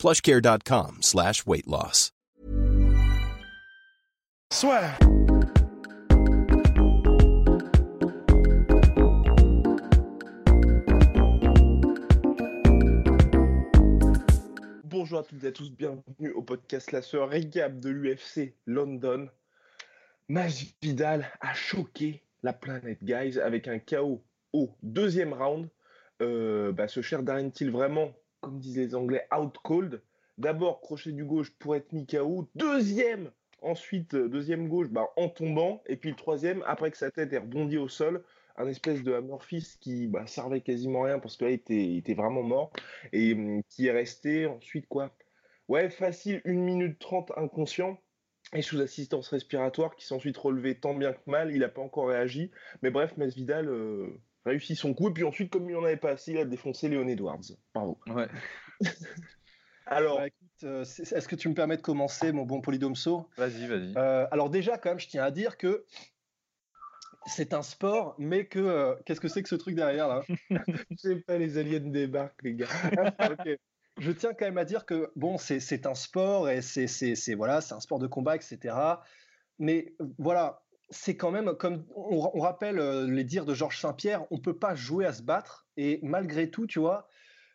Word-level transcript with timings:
plushcare.com 0.00 1.02
slash 1.02 1.44
weight 1.46 1.66
loss. 1.66 2.10
Soit. 4.50 4.96
Bonjour 14.84 15.18
à 15.18 15.22
toutes 15.22 15.44
et 15.44 15.48
à 15.48 15.52
tous, 15.52 15.70
bienvenue 15.70 16.30
au 16.34 16.40
podcast 16.40 16.92
La 16.92 17.02
Sœur 17.02 17.28
Récap 17.28 17.78
de 17.78 17.90
l'UFC 17.90 18.54
London. 18.64 19.28
Vidal 20.80 21.30
a 21.42 21.52
choqué 21.52 22.22
la 22.42 22.54
planète, 22.54 23.04
guys, 23.04 23.38
avec 23.38 23.68
un 23.68 23.78
KO 23.78 24.24
au 24.54 24.70
deuxième 24.82 25.34
round. 25.34 25.68
Euh, 26.22 26.72
bah, 26.72 26.88
ce 26.88 27.02
cher 27.02 27.22
Darren 27.22 27.50
Till, 27.50 27.70
vraiment, 27.70 28.14
comme 28.40 28.58
disent 28.58 28.78
les 28.78 28.94
Anglais, 28.94 29.26
out 29.36 29.56
cold. 29.62 30.02
D'abord, 30.38 30.80
crochet 30.80 31.12
du 31.12 31.24
gauche 31.24 31.50
pour 31.58 31.76
être 31.76 31.92
mis 31.92 32.06
KO. 32.06 32.48
Deuxième, 32.54 33.30
ensuite, 33.62 34.14
euh, 34.14 34.28
deuxième 34.28 34.68
gauche 34.68 34.88
bah, 34.88 35.08
en 35.16 35.28
tombant. 35.28 35.82
Et 35.86 35.96
puis 35.96 36.10
le 36.10 36.16
troisième, 36.16 36.62
après 36.66 36.90
que 36.90 36.96
sa 36.96 37.10
tête 37.10 37.32
ait 37.32 37.38
rebondi 37.38 37.76
au 37.76 37.88
sol, 37.88 38.24
un 38.56 38.66
espèce 38.66 39.02
de 39.02 39.12
amorphis 39.12 39.76
qui 39.80 40.06
bah, 40.06 40.26
servait 40.26 40.60
quasiment 40.60 41.02
rien 41.02 41.18
parce 41.18 41.36
qu'il 41.36 41.48
était, 41.48 41.96
était 41.96 42.14
vraiment 42.14 42.42
mort. 42.42 42.72
Et 43.12 43.34
hum, 43.34 43.62
qui 43.68 43.86
est 43.86 43.92
resté 43.92 44.46
ensuite, 44.46 44.86
quoi? 44.88 45.14
Ouais, 45.68 45.90
facile, 45.90 46.40
1 46.44 46.52
minute 46.52 46.98
30 46.98 47.32
inconscient 47.36 47.98
et 48.54 48.62
sous 48.62 48.80
assistance 48.80 49.28
respiratoire 49.28 49.94
qui 49.94 50.04
s'est 50.06 50.14
ensuite 50.14 50.36
relevé 50.36 50.74
tant 50.74 50.94
bien 50.94 51.12
que 51.12 51.30
mal. 51.30 51.52
Il 51.52 51.60
n'a 51.60 51.68
pas 51.68 51.82
encore 51.82 52.08
réagi. 52.08 52.50
Mais 52.82 52.90
bref, 52.90 53.16
Masvidal 53.16 53.68
euh, 53.68 54.20
réussit 54.44 54.76
son 54.76 54.94
coup. 54.94 55.08
Et 55.10 55.12
puis 55.12 55.24
ensuite, 55.24 55.50
comme 55.50 55.68
il 55.68 55.74
n'en 55.74 55.84
avait 55.84 55.96
pas 55.96 56.10
assez, 56.10 56.32
il 56.32 56.38
a 56.38 56.44
défoncé 56.44 56.88
Léon 56.88 57.06
Edwards. 57.08 57.40
Bravo. 57.74 57.98
Ouais. 58.08 58.28
alors, 59.86 60.18
bah, 60.18 60.26
écoute, 60.28 60.64
euh, 60.64 60.82
est-ce 60.82 61.28
que 61.28 61.36
tu 61.36 61.48
me 61.48 61.54
permets 61.54 61.76
de 61.76 61.82
commencer, 61.82 62.32
mon 62.32 62.44
bon 62.44 62.60
Polydomso? 62.60 63.28
Vas-y, 63.36 63.66
vas-y. 63.66 63.94
Euh, 63.96 64.26
alors 64.30 64.50
déjà, 64.50 64.78
quand 64.78 64.90
même, 64.90 65.00
je 65.00 65.08
tiens 65.08 65.24
à 65.24 65.30
dire 65.30 65.56
que 65.56 65.84
c'est 67.26 67.52
un 67.54 67.62
sport, 67.62 68.14
mais 68.18 68.46
que 68.46 68.58
euh, 68.58 68.94
qu'est-ce 69.04 69.20
que 69.20 69.28
c'est 69.28 69.42
que 69.42 69.48
ce 69.48 69.54
truc 69.54 69.74
derrière 69.74 70.08
là? 70.08 70.22
Je 70.90 70.96
sais 70.96 71.16
pas, 71.16 71.38
les 71.38 71.58
aliens 71.58 71.80
débarquent, 71.80 72.42
les 72.42 72.54
gars. 72.54 72.66
Ok. 73.30 73.58
Je 73.98 74.12
tiens 74.12 74.32
quand 74.32 74.46
même 74.46 74.56
à 74.56 74.64
dire 74.64 74.86
que 74.86 75.12
bon, 75.16 75.36
c'est 75.36 75.60
c'est 75.60 75.84
un 75.84 75.94
sport 75.94 76.48
et 76.48 76.62
c'est 76.62 76.86
c'est 76.86 77.14
c'est- 77.14 77.34
voilà, 77.34 77.60
c'est 77.60 77.74
un 77.74 77.80
sport 77.80 77.98
de 77.98 78.06
combat, 78.06 78.34
etc. 78.36 79.02
Mais 79.58 79.94
voilà, 80.16 80.62
c'est 80.90 81.16
quand 81.16 81.30
même 81.30 81.54
comme 81.54 81.86
on, 81.94 82.30
on 82.34 82.40
rappelle 82.40 82.78
euh, 82.78 83.06
les 83.06 83.24
dires 83.24 83.44
de 83.44 83.54
Georges 83.54 83.80
Saint-Pierre, 83.80 84.26
on 84.30 84.38
peut 84.38 84.58
pas 84.58 84.74
jouer 84.74 85.06
à 85.06 85.12
se 85.12 85.22
battre 85.22 85.66
et 85.76 86.00
malgré 86.02 86.50
tout, 86.50 86.66
tu 86.66 86.78
vois, 86.78 87.08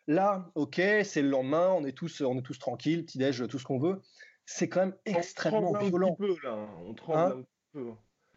là, 0.06 0.50
ok, 0.54 0.80
c'est 1.04 1.22
le 1.22 1.28
lendemain, 1.28 1.70
on 1.70 1.84
est 1.84 1.92
tous 1.92 2.20
on 2.22 2.38
est 2.38 2.42
tous 2.42 2.58
tranquilles, 2.58 3.04
petit 3.04 3.18
déj, 3.18 3.46
tout 3.48 3.58
ce 3.58 3.64
qu'on 3.64 3.78
veut. 3.78 4.00
C'est 4.46 4.68
quand 4.68 4.80
même 4.80 4.94
On 5.06 5.10
extrêmement 5.12 5.72
tremble 5.72 5.84
un 5.84 5.88
violent. 5.88 6.14
petit 6.14 6.26
peu, 6.40 6.46
là. 6.46 6.68
On 6.84 6.94
tremble 6.94 7.18
Hein 7.18 7.36
un 7.38 7.42
petit 7.42 7.48
peu. 7.72 7.90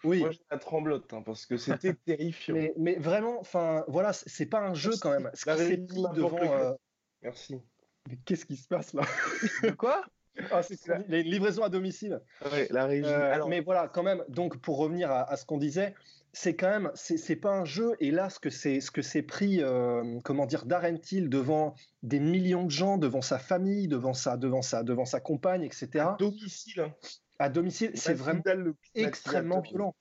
Oui. 0.05 0.19
Moi, 0.21 0.31
j'ai 0.31 0.39
la 0.49 0.57
tremblote, 0.57 1.13
hein, 1.13 1.21
parce 1.21 1.45
que 1.45 1.57
c'était 1.57 1.93
terrifiant. 2.05 2.55
Mais, 2.55 2.73
mais 2.77 2.95
vraiment, 2.95 3.39
enfin, 3.39 3.83
voilà, 3.87 4.13
c'est 4.13 4.45
pas 4.47 4.59
un 4.61 4.73
jeu 4.73 4.91
quand 5.01 5.11
même. 5.11 5.29
Ce 5.33 5.47
La 5.47 5.55
qui 5.55 5.65
s'est 5.67 5.77
devant. 5.77 6.39
euh, 6.41 6.73
Merci. 7.21 7.61
Mais 8.09 8.17
qu'est-ce 8.25 8.45
qui 8.45 8.55
se 8.55 8.67
passe 8.67 8.93
là? 8.93 9.03
De 9.63 9.71
quoi? 9.71 10.03
Ah, 10.51 10.63
c'est 10.63 10.75
ça, 10.75 10.97
Il 11.07 11.13
y 11.13 11.17
a 11.17 11.19
une 11.19 11.31
livraison 11.31 11.63
à 11.63 11.69
domicile. 11.69 12.21
Ouais, 12.51 12.67
la 12.69 12.85
régie. 12.85 13.05
Euh, 13.05 13.33
Alors, 13.33 13.49
Mais 13.49 13.61
voilà, 13.61 13.87
quand 13.87 14.03
même. 14.03 14.23
Donc, 14.29 14.57
pour 14.57 14.77
revenir 14.77 15.11
à, 15.11 15.29
à 15.29 15.37
ce 15.37 15.45
qu'on 15.45 15.57
disait, 15.57 15.93
c'est 16.33 16.55
quand 16.55 16.69
même, 16.69 16.91
c'est 16.95 17.17
c'est 17.17 17.35
pas 17.35 17.51
un 17.51 17.65
jeu. 17.65 17.95
Et 17.99 18.11
là, 18.11 18.29
ce 18.29 18.39
que 18.39 18.49
c'est, 18.49 18.81
ce 18.81 18.91
que 18.91 19.01
c'est 19.01 19.23
pris, 19.23 19.61
euh, 19.61 20.19
comment 20.23 20.45
dire, 20.45 20.65
Darren 20.65 20.97
Till 20.97 21.29
devant 21.29 21.75
des 22.03 22.19
millions 22.19 22.65
de 22.65 22.71
gens, 22.71 22.97
devant 22.97 23.21
sa 23.21 23.39
famille, 23.39 23.87
devant 23.87 24.13
sa, 24.13 24.37
devant 24.37 24.61
sa, 24.61 24.83
devant 24.83 25.05
sa 25.05 25.19
compagne, 25.19 25.63
etc. 25.63 25.89
à 25.95 26.15
domicile, 26.19 26.81
hein. 26.81 26.93
À 27.41 27.47
domicile, 27.47 27.91
c'est 27.95 28.13
vraiment 28.13 28.41
le 28.45 28.75
extrêmement 28.95 29.61
violent. 29.61 29.95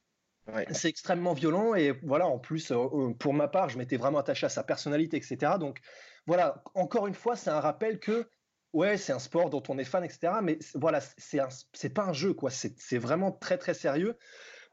Ouais. 0.53 0.67
C'est 0.72 0.88
extrêmement 0.88 1.34
violent 1.34 1.75
et 1.75 1.93
voilà, 2.03 2.27
en 2.27 2.38
plus, 2.38 2.72
euh, 2.72 2.77
euh, 2.77 3.15
pour 3.15 3.33
ma 3.34 3.49
part, 3.49 3.69
je 3.69 3.78
m'étais 3.78 3.97
vraiment 3.97 4.19
attaché 4.19 4.47
à 4.47 4.49
sa 4.49 4.65
personnalité, 4.65 5.17
etc. 5.19 5.53
Donc 5.61 5.78
voilà, 6.27 6.62
encore 6.75 7.06
une 7.06 7.15
fois, 7.15 7.37
c'est 7.37 7.50
un 7.50 7.61
rappel 7.61 8.00
que 8.00 8.28
ouais, 8.73 8.97
c'est 8.97 9.12
un 9.12 9.19
sport 9.19 9.51
dont 9.51 9.62
on 9.69 9.79
est 9.79 9.84
fan, 9.84 10.05
etc. 10.05 10.33
Mais 10.43 10.59
voilà, 10.75 11.01
c'est 11.01 11.41
c'est 11.73 11.89
pas 11.91 12.05
un 12.05 12.12
jeu, 12.12 12.34
quoi. 12.34 12.51
C'est 12.51 12.99
vraiment 12.99 13.33
très 13.33 13.59
très 13.59 13.75
sérieux. 13.75 14.17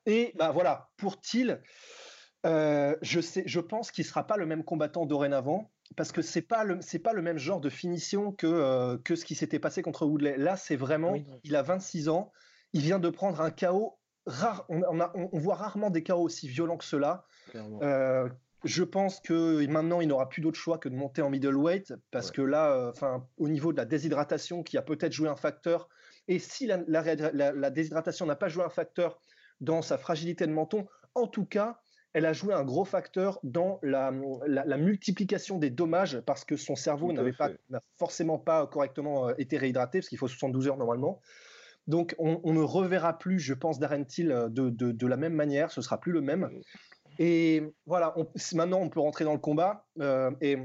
Et 0.05 0.33
bah 0.35 0.51
voilà, 0.51 0.89
pour 0.97 1.19
Thiel, 1.19 1.61
euh, 2.45 2.95
je 3.01 3.19
sais, 3.21 3.43
je 3.47 3.59
pense 3.59 3.91
qu'il 3.91 4.05
sera 4.05 4.27
pas 4.27 4.37
le 4.37 4.45
même 4.45 4.63
combattant 4.63 5.05
dorénavant 5.05 5.71
parce 5.95 6.11
que 6.11 6.21
c'est 6.21 6.41
pas 6.43 6.63
le 6.63 6.79
c'est 6.81 6.99
pas 6.99 7.13
le 7.13 7.21
même 7.21 7.37
genre 7.39 7.59
de 7.59 7.69
finition 7.69 8.31
que 8.31 8.45
euh, 8.47 8.97
que 8.99 9.15
ce 9.15 9.25
qui 9.25 9.33
s'était 9.35 9.59
passé 9.59 9.81
contre 9.81 10.05
Woodley. 10.05 10.37
Là, 10.37 10.55
c'est 10.57 10.75
vraiment, 10.75 11.13
Oui, 11.13 11.25
il 11.43 11.55
a 11.55 11.61
26 11.63 12.09
ans, 12.09 12.31
il 12.73 12.81
vient 12.81 12.99
de 12.99 13.09
prendre 13.09 13.41
un 13.41 13.49
KO 13.51 13.97
rare. 14.27 14.65
On, 14.69 14.81
on 14.89 14.99
a- 14.99 15.11
on- 15.15 15.29
on 15.31 15.39
voit 15.39 15.55
rarement 15.55 15.89
des 15.89 16.03
KO 16.03 16.17
aussi 16.21 16.47
violents 16.47 16.77
que 16.77 16.85
cela. 16.85 17.25
Euh, 17.83 18.29
je 18.65 18.83
pense 18.83 19.19
que 19.21 19.65
maintenant, 19.67 20.01
il 20.01 20.07
n'aura 20.07 20.27
plus 20.27 20.41
d'autre 20.41 20.59
choix 20.59 20.77
que 20.77 20.89
de 20.89 20.95
monter 20.95 21.21
en 21.21 21.29
middleweight 21.29 21.93
parce 22.11 22.29
Ouais. 22.29 22.35
que 22.35 22.41
là, 22.41 22.71
euh, 22.73 22.89
enfin, 22.89 23.27
au 23.37 23.47
niveau 23.47 23.71
de 23.71 23.77
la 23.77 23.85
déshydratation, 23.85 24.63
qui 24.63 24.77
a 24.77 24.81
peut-être 24.81 25.13
joué 25.13 25.29
un 25.29 25.35
facteur, 25.35 25.87
et 26.27 26.39
si 26.39 26.65
la, 26.65 26.79
la 26.87 27.01
ré- 27.01 27.15
la- 27.15 27.51
la 27.53 27.69
déshydratation 27.69 28.25
n'a 28.25 28.35
pas 28.35 28.49
joué 28.49 28.63
un 28.63 28.69
facteur 28.69 29.21
dans 29.61 29.81
sa 29.81 29.97
fragilité 29.97 30.47
de 30.47 30.51
menton, 30.51 30.87
en 31.13 31.27
tout 31.27 31.45
cas, 31.45 31.79
elle 32.13 32.25
a 32.25 32.33
joué 32.33 32.53
un 32.53 32.63
gros 32.63 32.85
facteur 32.85 33.39
dans 33.43 33.79
la, 33.83 34.09
multiplication 34.77 35.57
des 35.59 35.69
dommages 35.69 36.21
parce 36.21 36.43
que 36.45 36.55
son 36.57 36.75
cerveau 36.75 37.11
n'avait 37.13 37.33
pas, 37.33 37.51
n'a 37.69 37.81
forcément 37.99 38.39
pas 38.39 38.65
correctement 38.67 39.29
euh, 39.29 39.33
été 39.37 39.57
réhydraté 39.57 39.99
parce 39.99 40.09
qu'il 40.09 40.17
faut 40.17 40.27
72 40.27 40.67
heures 40.67 40.77
normalement. 40.77 41.21
Donc, 41.87 42.15
on, 42.17 42.41
on 42.43 42.53
ne 42.53 42.61
reverra 42.61 43.17
plus, 43.19 43.37
je 43.39 43.53
pense, 43.53 43.79
Darren 43.79 44.05
Till 44.05 44.31
euh, 44.31 44.49
de, 44.49 44.69
de, 44.69 44.91
de 44.91 45.07
la 45.07 45.17
même 45.17 45.33
manière. 45.33 45.71
Ce 45.71 45.81
sera 45.81 45.99
plus 45.99 46.11
le 46.13 46.21
même. 46.21 46.49
Et 47.19 47.63
voilà, 47.85 48.17
on- 48.17 48.29
maintenant, 48.53 48.79
on 48.79 48.89
peut 48.89 48.99
rentrer 48.99 49.25
dans 49.25 49.33
le 49.33 49.39
combat. 49.39 49.87
euh, 49.99 50.31
et 50.41 50.57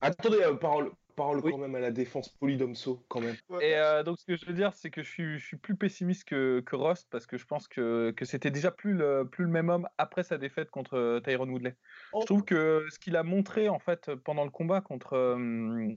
Attendez, 0.00 0.38
euh, 0.40 0.54
parole, 0.54 0.92
parole 1.16 1.40
Oui. 1.44 1.52
quand 1.52 1.58
même 1.58 1.74
à 1.74 1.80
la 1.80 1.90
défense 1.90 2.30
Polydomso, 2.30 3.04
quand 3.08 3.20
même. 3.20 3.36
Et 3.60 3.76
euh, 3.76 4.02
donc, 4.02 4.18
ce 4.18 4.24
que 4.24 4.36
je 4.36 4.46
veux 4.46 4.54
dire, 4.54 4.72
c'est 4.74 4.90
que 4.90 5.02
je 5.02 5.10
suis, 5.10 5.38
je 5.38 5.44
suis 5.44 5.58
plus 5.58 5.76
pessimiste 5.76 6.24
que, 6.24 6.60
que 6.60 6.76
Rost 6.76 7.08
parce 7.10 7.26
que 7.26 7.36
je 7.36 7.44
pense 7.44 7.68
que, 7.68 8.10
que 8.16 8.24
c'était 8.24 8.50
déjà 8.50 8.70
plus 8.70 8.94
le, 8.94 9.28
plus 9.28 9.44
le 9.44 9.50
même 9.50 9.68
homme 9.68 9.86
après 9.98 10.22
sa 10.22 10.38
défaite 10.38 10.70
contre 10.70 10.94
euh, 10.96 11.20
Tyron 11.20 11.48
Woodley. 11.48 11.76
Oh. 12.12 12.20
Je 12.22 12.26
trouve 12.26 12.44
que 12.44 12.86
ce 12.90 12.98
qu'il 12.98 13.16
a 13.16 13.22
montré 13.22 13.68
en 13.68 13.78
fait 13.78 14.14
pendant 14.14 14.44
le 14.44 14.50
combat 14.50 14.80
contre, 14.80 15.12
euh, 15.14 15.88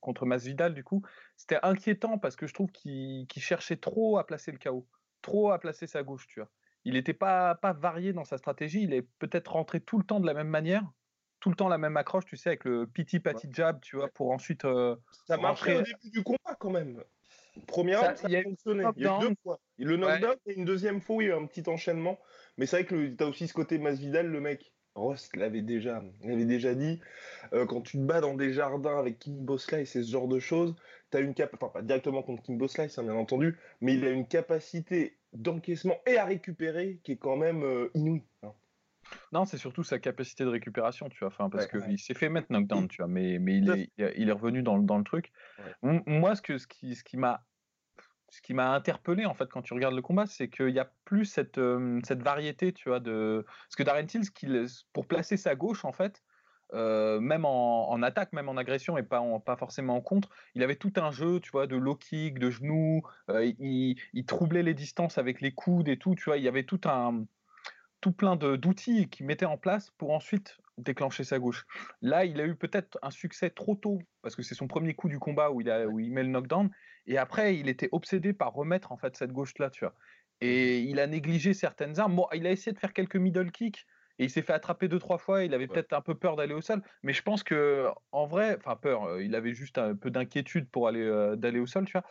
contre 0.00 0.24
Masvidal, 0.24 0.72
du 0.72 0.84
coup, 0.84 1.02
c'était 1.36 1.58
inquiétant 1.62 2.18
parce 2.18 2.36
que 2.36 2.46
je 2.46 2.54
trouve 2.54 2.70
qu'il 2.70 3.26
cherchait 3.36 3.76
trop 3.76 4.18
à 4.18 4.26
placer 4.26 4.52
le 4.52 4.58
KO, 4.58 4.88
trop 5.20 5.50
à 5.50 5.58
placer 5.58 5.86
sa 5.88 6.04
gauche, 6.04 6.26
tu 6.28 6.40
vois. 6.40 6.50
Il 6.86 6.92
n'était 6.92 7.14
pas, 7.14 7.56
pas 7.56 7.72
varié 7.72 8.12
dans 8.12 8.24
sa 8.24 8.38
stratégie, 8.38 8.80
il 8.84 8.94
est 8.94 9.02
peut-être 9.18 9.50
rentré 9.52 9.80
tout 9.80 9.98
le 9.98 10.04
temps 10.04 10.20
de 10.20 10.26
la 10.26 10.34
même 10.34 10.46
manière, 10.46 10.84
tout 11.40 11.50
le 11.50 11.56
temps 11.56 11.68
la 11.68 11.78
même 11.78 11.96
accroche, 11.96 12.26
tu 12.26 12.36
sais, 12.36 12.50
avec 12.50 12.64
le 12.64 12.86
piti 12.86 13.18
pati 13.18 13.48
jab, 13.50 13.80
tu 13.80 13.96
vois, 13.96 14.08
pour 14.08 14.30
ensuite. 14.30 14.64
euh, 14.64 14.94
Ça 15.26 15.36
marchait 15.36 15.74
au 15.78 15.82
début 15.82 16.10
du 16.10 16.22
combat, 16.22 16.54
quand 16.60 16.70
même. 16.70 17.02
Premier 17.66 17.94
Ça- 17.94 18.02
round, 18.02 18.16
ça 18.18 18.28
a 18.28 18.42
fonctionné. 18.42 18.84
Il 18.96 19.02
y 19.02 19.08
a 19.08 19.16
eu 19.16 19.28
deux 19.28 19.34
fois. 19.42 19.58
Le 19.78 19.96
knockdown 19.96 20.36
et 20.46 20.54
une 20.54 20.64
deuxième 20.64 21.00
fois, 21.00 21.16
il 21.24 21.26
y 21.28 21.32
a 21.32 21.34
eu 21.34 21.38
un 21.38 21.46
petit 21.46 21.68
enchaînement. 21.68 22.20
Mais 22.56 22.66
c'est 22.66 22.76
vrai 22.76 22.86
que 22.86 23.08
tu 23.08 23.24
as 23.24 23.26
aussi 23.26 23.48
ce 23.48 23.52
côté 23.54 23.78
Masvidal, 23.78 24.28
le 24.28 24.40
mec. 24.40 24.72
Ross 24.94 25.28
l'avait 25.34 25.60
déjà, 25.60 26.02
l'avait 26.22 26.46
déjà 26.46 26.74
dit. 26.74 27.00
euh, 27.52 27.66
quand 27.66 27.82
tu 27.82 27.98
te 27.98 28.02
bats 28.02 28.22
dans 28.22 28.34
des 28.34 28.52
jardins 28.54 28.98
avec 28.98 29.18
King 29.18 29.44
Bosley 29.44 29.82
et 29.82 29.84
ce 29.84 30.02
genre 30.02 30.26
de 30.28 30.38
choses, 30.38 30.74
tu 31.10 31.18
as 31.18 31.20
une 31.20 31.34
cap, 31.34 31.50
enfin 31.52 31.68
pas 31.68 31.82
directement 31.82 32.22
contre 32.22 32.42
King 32.42 32.56
Bosley, 32.56 32.88
ça 32.88 33.02
bien 33.02 33.14
entendu, 33.14 33.58
mais 33.82 33.94
il 33.94 34.04
a 34.06 34.10
une 34.10 34.26
capacité 34.26 35.18
d'encaissement 35.32 35.96
et 36.06 36.16
à 36.18 36.24
récupérer 36.24 37.00
qui 37.02 37.12
est 37.12 37.16
quand 37.16 37.36
même 37.36 37.62
euh, 37.62 37.90
inouïe. 37.94 38.24
hein. 38.42 38.52
Non, 39.32 39.44
c'est 39.44 39.58
surtout 39.58 39.84
sa 39.84 39.98
capacité 40.00 40.44
de 40.44 40.48
récupération, 40.48 41.08
tu 41.08 41.18
vois. 41.20 41.28
Enfin, 41.28 41.48
parce 41.48 41.64
Ouais, 41.66 41.70
que 41.70 41.78
ouais. 41.78 41.86
il 41.90 41.98
s'est 41.98 42.14
fait 42.14 42.28
mettre 42.28 42.48
knockdown, 42.50 42.88
tu 42.88 42.96
vois, 42.98 43.06
mais, 43.06 43.38
mais 43.38 43.58
il, 43.58 43.70
est, 43.70 43.90
il 44.16 44.28
est- 44.28 44.32
revenu 44.32 44.62
dans, 44.62 44.76
le- 44.76 44.84
dans 44.84 44.98
le 44.98 45.04
truc. 45.04 45.30
Ouais. 45.82 46.02
Moi, 46.06 46.34
ce, 46.34 46.42
que, 46.42 46.58
ce 46.58 46.66
qui, 46.66 46.94
ce 46.96 47.04
qui 47.04 47.16
m'a 47.16 47.44
ce 48.28 48.42
qui 48.42 48.54
m'a 48.54 48.74
interpellé 48.74 49.24
en 49.24 49.34
fait 49.34 49.48
quand 49.48 49.62
tu 49.62 49.72
regardes 49.72 49.94
le 49.94 50.02
combat, 50.02 50.26
c'est 50.26 50.50
qu'il 50.50 50.66
n'y 50.72 50.80
a 50.80 50.90
plus 51.04 51.24
cette, 51.26 51.58
euh, 51.58 52.00
cette 52.04 52.22
variété, 52.22 52.72
tu 52.72 52.88
vois, 52.88 52.98
de 52.98 53.44
parce 53.46 53.76
que 53.76 53.84
Darren 53.84 54.04
Till, 54.06 54.28
qu'il- 54.32 54.66
pour 54.92 55.06
placer 55.06 55.36
sa 55.36 55.54
gauche 55.54 55.84
en 55.84 55.92
fait, 55.92 56.24
même 56.72 57.44
en, 57.44 58.02
attaque, 58.02 58.32
même 58.32 58.48
en 58.48 58.56
agression 58.56 58.98
et 58.98 59.02
pas, 59.02 59.22
pas 59.44 59.56
forcément 59.56 59.96
en 59.96 60.00
contre. 60.00 60.30
Il 60.54 60.62
avait 60.62 60.76
tout 60.76 60.92
un 60.96 61.10
jeu, 61.10 61.40
tu 61.40 61.50
vois, 61.50 61.66
de 61.66 61.76
low 61.76 61.94
kick, 61.94 62.38
de 62.38 62.50
genoux. 62.50 63.02
il, 63.28 63.96
troublait 64.26 64.62
les 64.62 64.74
distances 64.74 65.18
avec 65.18 65.40
les 65.40 65.52
coudes 65.52 65.88
et 65.88 65.98
tout. 65.98 66.14
Tu 66.14 66.24
vois, 66.24 66.38
il 66.38 66.44
y 66.44 66.48
avait 66.48 66.64
tout 66.64 66.80
un 66.84 67.24
tout 68.00 68.12
plein 68.12 68.36
d'outils 68.36 69.08
qu'il 69.08 69.26
mettait 69.26 69.46
en 69.46 69.56
place 69.56 69.90
pour 69.98 70.12
ensuite 70.12 70.58
déclencher 70.78 71.24
sa 71.24 71.38
gauche. 71.38 71.66
Là, 72.02 72.24
il 72.24 72.40
a 72.40 72.46
eu 72.46 72.54
peut-être 72.54 72.98
un 73.02 73.10
succès 73.10 73.50
trop 73.50 73.74
tôt 73.74 73.98
parce 74.22 74.36
que 74.36 74.42
c'est 74.42 74.54
son 74.54 74.68
premier 74.68 74.94
coup 74.94 75.08
du 75.08 75.18
combat 75.18 75.50
où 75.50 75.60
il, 75.60 75.70
a, 75.70 75.86
où 75.86 75.98
il 75.98 76.12
met 76.12 76.22
le 76.22 76.28
knockdown. 76.28 76.70
Et 77.06 77.18
après, 77.18 77.56
il 77.56 77.68
était 77.68 77.88
obsédé 77.92 78.32
par 78.32 78.52
remettre 78.52 78.92
en 78.92 78.96
fait 78.96 79.16
cette 79.16 79.32
gauche-là, 79.32 79.70
tu 79.70 79.84
vois. 79.84 79.94
Et 80.40 80.80
il 80.80 81.00
a 81.00 81.06
négligé 81.06 81.54
certaines 81.54 81.98
armes. 81.98 82.16
Bon, 82.16 82.26
il 82.34 82.46
a 82.46 82.50
essayé 82.50 82.72
de 82.72 82.78
faire 82.78 82.92
quelques 82.92 83.16
middle 83.16 83.50
kicks 83.50 83.86
et 84.18 84.24
il 84.24 84.30
s'est 84.30 84.42
fait 84.42 84.52
attraper 84.52 84.88
deux 84.88 84.98
trois 84.98 85.18
fois. 85.18 85.44
Il 85.44 85.54
avait 85.54 85.66
peut-être 85.66 85.92
un 85.92 86.00
peu 86.00 86.14
peur 86.14 86.36
d'aller 86.36 86.54
au 86.54 86.60
sol, 86.60 86.82
mais 87.02 87.12
je 87.12 87.22
pense 87.22 87.42
que 87.42 87.86
en 88.12 88.26
vrai, 88.26 88.56
enfin 88.58 88.76
peur, 88.76 89.04
euh, 89.04 89.22
il 89.22 89.34
avait 89.34 89.54
juste 89.54 89.78
un 89.78 89.94
peu 89.94 90.10
d'inquiétude 90.10 90.68
pour 90.70 90.88
aller 90.88 91.02
euh, 91.02 91.36
d'aller 91.36 91.60
au 91.60 91.66
sol, 91.66 91.84
tu 91.84 91.92
vois. 91.92 92.04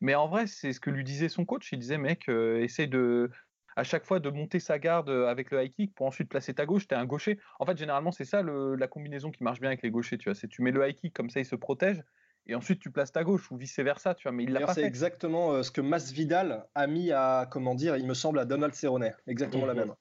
Mais 0.00 0.14
en 0.14 0.28
vrai, 0.28 0.46
c'est 0.46 0.72
ce 0.72 0.80
que 0.80 0.90
lui 0.90 1.04
disait 1.04 1.28
son 1.28 1.44
coach. 1.44 1.70
Il 1.72 1.78
disait 1.78 1.98
mec, 1.98 2.28
euh, 2.28 2.60
essaye 2.62 2.88
de 2.88 3.30
à 3.76 3.84
chaque 3.84 4.04
fois 4.04 4.20
de 4.20 4.28
monter 4.28 4.60
sa 4.60 4.78
garde 4.78 5.08
avec 5.08 5.50
le 5.50 5.62
high 5.62 5.70
kick 5.70 5.94
pour 5.94 6.06
ensuite 6.06 6.28
placer 6.28 6.52
ta 6.52 6.66
gauche. 6.66 6.86
Tu 6.86 6.94
es 6.94 6.98
un 6.98 7.06
gaucher. 7.06 7.38
En 7.58 7.64
fait, 7.64 7.76
généralement, 7.78 8.12
c'est 8.12 8.26
ça 8.26 8.42
la 8.42 8.86
combinaison 8.86 9.30
qui 9.30 9.42
marche 9.42 9.60
bien 9.60 9.70
avec 9.70 9.82
les 9.82 9.90
gauchers. 9.90 10.18
Tu 10.18 10.28
vois, 10.28 10.34
c'est 10.34 10.48
tu 10.48 10.60
mets 10.62 10.72
le 10.72 10.86
high 10.86 10.94
kick 10.94 11.14
comme 11.14 11.30
ça, 11.30 11.40
il 11.40 11.46
se 11.46 11.56
protège 11.56 12.02
et 12.46 12.54
ensuite 12.54 12.80
tu 12.80 12.90
places 12.90 13.12
ta 13.12 13.24
gauche 13.24 13.50
ou 13.50 13.56
vice 13.56 13.78
versa, 13.78 14.14
tu 14.14 14.24
vois. 14.24 14.32
Mais 14.32 14.44
il 14.44 14.52
l'a 14.52 14.66
pas 14.66 14.74
C'est 14.74 14.84
exactement 14.84 15.52
euh, 15.52 15.62
ce 15.62 15.70
que 15.70 15.80
Masvidal 15.80 16.66
a 16.74 16.86
mis 16.86 17.12
à, 17.12 17.46
comment 17.50 17.74
dire, 17.74 17.96
il 17.96 18.06
me 18.06 18.14
semble 18.14 18.38
à 18.38 18.44
Donald 18.44 18.74
Cerrone, 18.74 19.12
exactement 19.26 19.66
la 19.66 19.74
mhm. 19.74 19.80
même. 19.80 19.94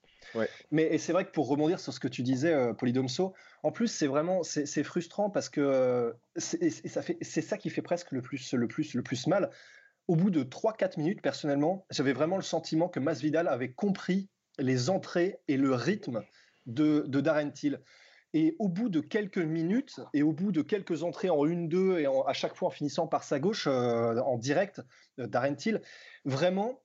Mais 0.72 0.98
c'est 0.98 1.14
vrai 1.14 1.26
que 1.26 1.32
pour 1.32 1.48
rebondir 1.48 1.80
sur 1.80 1.94
ce 1.94 2.00
que 2.00 2.08
tu 2.08 2.24
disais, 2.24 2.54
euh, 2.54 2.74
Polydomso, 2.74 3.34
en 3.64 3.72
plus 3.72 3.88
c'est 3.88 4.08
vraiment 4.08 4.44
c'est 4.44 4.84
frustrant 4.84 5.30
parce 5.30 5.50
que 5.50 5.62
euh, 5.62 6.14
c'est 6.36 6.72
ça 6.72 7.02
fait 7.02 7.18
c'est 7.22 7.42
ça 7.42 7.58
qui 7.58 7.70
fait 7.70 7.82
presque 7.82 8.12
le 8.12 8.22
plus 8.22 8.54
le 8.54 8.68
plus 8.68 8.94
le 8.94 9.04
plus 9.04 9.28
mal. 9.28 9.50
Au 10.08 10.16
bout 10.16 10.32
de 10.32 10.44
3-4 10.44 10.98
minutes, 10.98 11.22
personnellement, 11.22 11.86
j'avais 11.90 12.14
vraiment 12.14 12.36
le 12.36 12.42
sentiment 12.42 12.90
que 12.90 13.00
Masvidal 13.00 13.48
avait 13.48 13.72
compris 13.72 14.30
les 14.58 14.90
entrées 14.90 15.40
et 15.48 15.58
le 15.58 15.74
rythme 15.74 16.24
de, 16.66 17.06
de 17.08 17.22
Darren 17.22 17.52
Till. 17.52 17.82
Et 18.34 18.56
au 18.60 18.70
bout 18.70 18.88
de 18.88 19.02
quelques 19.02 19.38
minutes 19.38 20.00
et 20.14 20.24
au 20.24 20.32
bout 20.32 20.54
de 20.54 20.62
quelques 20.62 21.04
entrées 21.04 21.30
en 21.30 21.46
1-2 21.46 22.00
et 22.00 22.06
à 22.06 22.34
chaque 22.34 22.56
fois 22.56 22.70
en 22.70 22.72
finissant 22.72 23.08
par 23.08 23.24
sa 23.24 23.40
gauche 23.40 23.68
euh, 23.68 24.18
en 24.20 24.38
direct, 24.38 24.82
euh, 25.20 25.28
Darentil, 25.28 25.82
vraiment, 26.24 26.82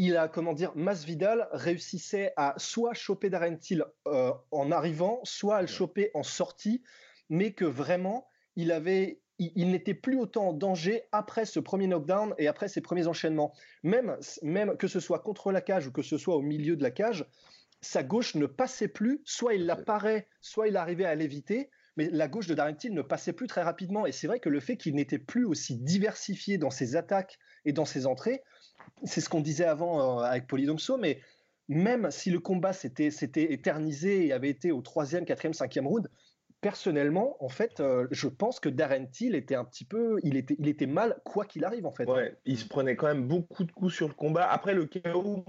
il 0.00 0.16
a, 0.16 0.28
comment 0.28 0.54
dire, 0.54 0.72
Masvidal 0.76 1.46
réussissait 1.52 2.32
à 2.38 2.54
soit 2.56 2.94
choper 2.94 3.28
Darentil 3.28 3.84
euh, 4.08 4.32
en 4.50 4.72
arrivant, 4.72 5.20
soit 5.24 5.56
à 5.56 5.60
le 5.60 5.66
choper 5.66 6.10
en 6.14 6.22
sortie, 6.22 6.82
mais 7.28 7.52
que 7.52 7.66
vraiment, 7.66 8.26
il 8.56 8.72
avait. 8.72 9.20
Il, 9.38 9.70
n'était 9.70 9.94
plus 9.94 10.18
autant 10.18 10.48
en 10.48 10.52
danger 10.52 11.04
après 11.12 11.46
ce 11.46 11.60
premier 11.60 11.86
knockdown 11.86 12.34
et 12.36 12.46
après 12.46 12.68
ces 12.68 12.82
premiers 12.82 13.06
enchaînements. 13.06 13.54
Même, 13.82 14.18
même 14.42 14.76
que 14.76 14.86
ce 14.86 15.00
soit 15.00 15.20
contre 15.20 15.50
la 15.50 15.62
cage 15.62 15.86
ou 15.86 15.92
que 15.92 16.02
ce 16.02 16.18
soit 16.18 16.36
au 16.36 16.42
milieu 16.42 16.76
de 16.76 16.82
la 16.82 16.90
cage, 16.90 17.24
sa 17.80 18.02
gauche 18.02 18.34
ne 18.34 18.44
passait 18.44 18.88
plus, 18.88 19.22
soit 19.24 19.54
il 19.54 19.64
l'apparaît, 19.64 20.28
soit 20.42 20.68
il 20.68 20.76
arrivait 20.76 21.06
à 21.06 21.14
l'éviter, 21.14 21.70
mais 21.96 22.10
la 22.10 22.28
gauche 22.28 22.48
de 22.48 22.54
Darren 22.54 22.74
Till 22.74 22.92
ne 22.92 23.00
passait 23.00 23.32
plus 23.32 23.46
très 23.46 23.62
rapidement. 23.62 24.04
Et 24.04 24.12
c'est 24.12 24.26
vrai 24.26 24.40
que 24.40 24.50
le 24.50 24.60
fait 24.60 24.76
qu'il 24.76 24.94
n'était 24.94 25.18
plus 25.18 25.46
aussi 25.46 25.78
diversifié 25.78 26.58
dans 26.58 26.70
ses 26.70 26.94
attaques 26.96 27.38
et 27.64 27.72
dans 27.72 27.86
ses 27.86 28.06
entrées, 28.06 28.42
c'est 29.04 29.20
ce 29.20 29.28
qu'on 29.28 29.40
disait 29.40 29.64
avant 29.64 30.20
euh, 30.20 30.22
avec 30.22 30.46
Polydomso, 30.46 30.96
mais 30.96 31.20
même 31.68 32.10
si 32.10 32.30
le 32.30 32.40
combat 32.40 32.72
s'était 32.72 33.08
éternisé 33.52 34.26
et 34.26 34.32
avait 34.32 34.50
été 34.50 34.72
au 34.72 34.82
troisième, 34.82 35.24
quatrième, 35.24 35.54
cinquième 35.54 35.86
round, 35.86 36.08
personnellement, 36.60 37.42
en 37.42 37.48
fait, 37.48 37.80
euh, 37.80 38.06
je 38.10 38.28
pense 38.28 38.60
que 38.60 38.68
Darren 38.68 39.06
Till 39.06 39.34
était 39.34 39.54
un 39.54 39.64
petit 39.64 39.84
peu, 39.84 40.18
il 40.22 40.36
était, 40.36 40.56
il 40.58 40.68
était 40.68 40.86
mal 40.86 41.20
quoi 41.24 41.44
qu'il 41.44 41.64
arrive 41.64 41.86
en 41.86 41.92
fait. 41.92 42.08
Il 42.44 42.58
se 42.58 42.66
prenait 42.66 42.96
quand 42.96 43.06
même 43.06 43.26
beaucoup 43.26 43.64
de 43.64 43.72
coups 43.72 43.94
sur 43.94 44.08
le 44.08 44.14
combat. 44.14 44.50
Après 44.50 44.74
le 44.74 44.86
KO, 44.86 45.44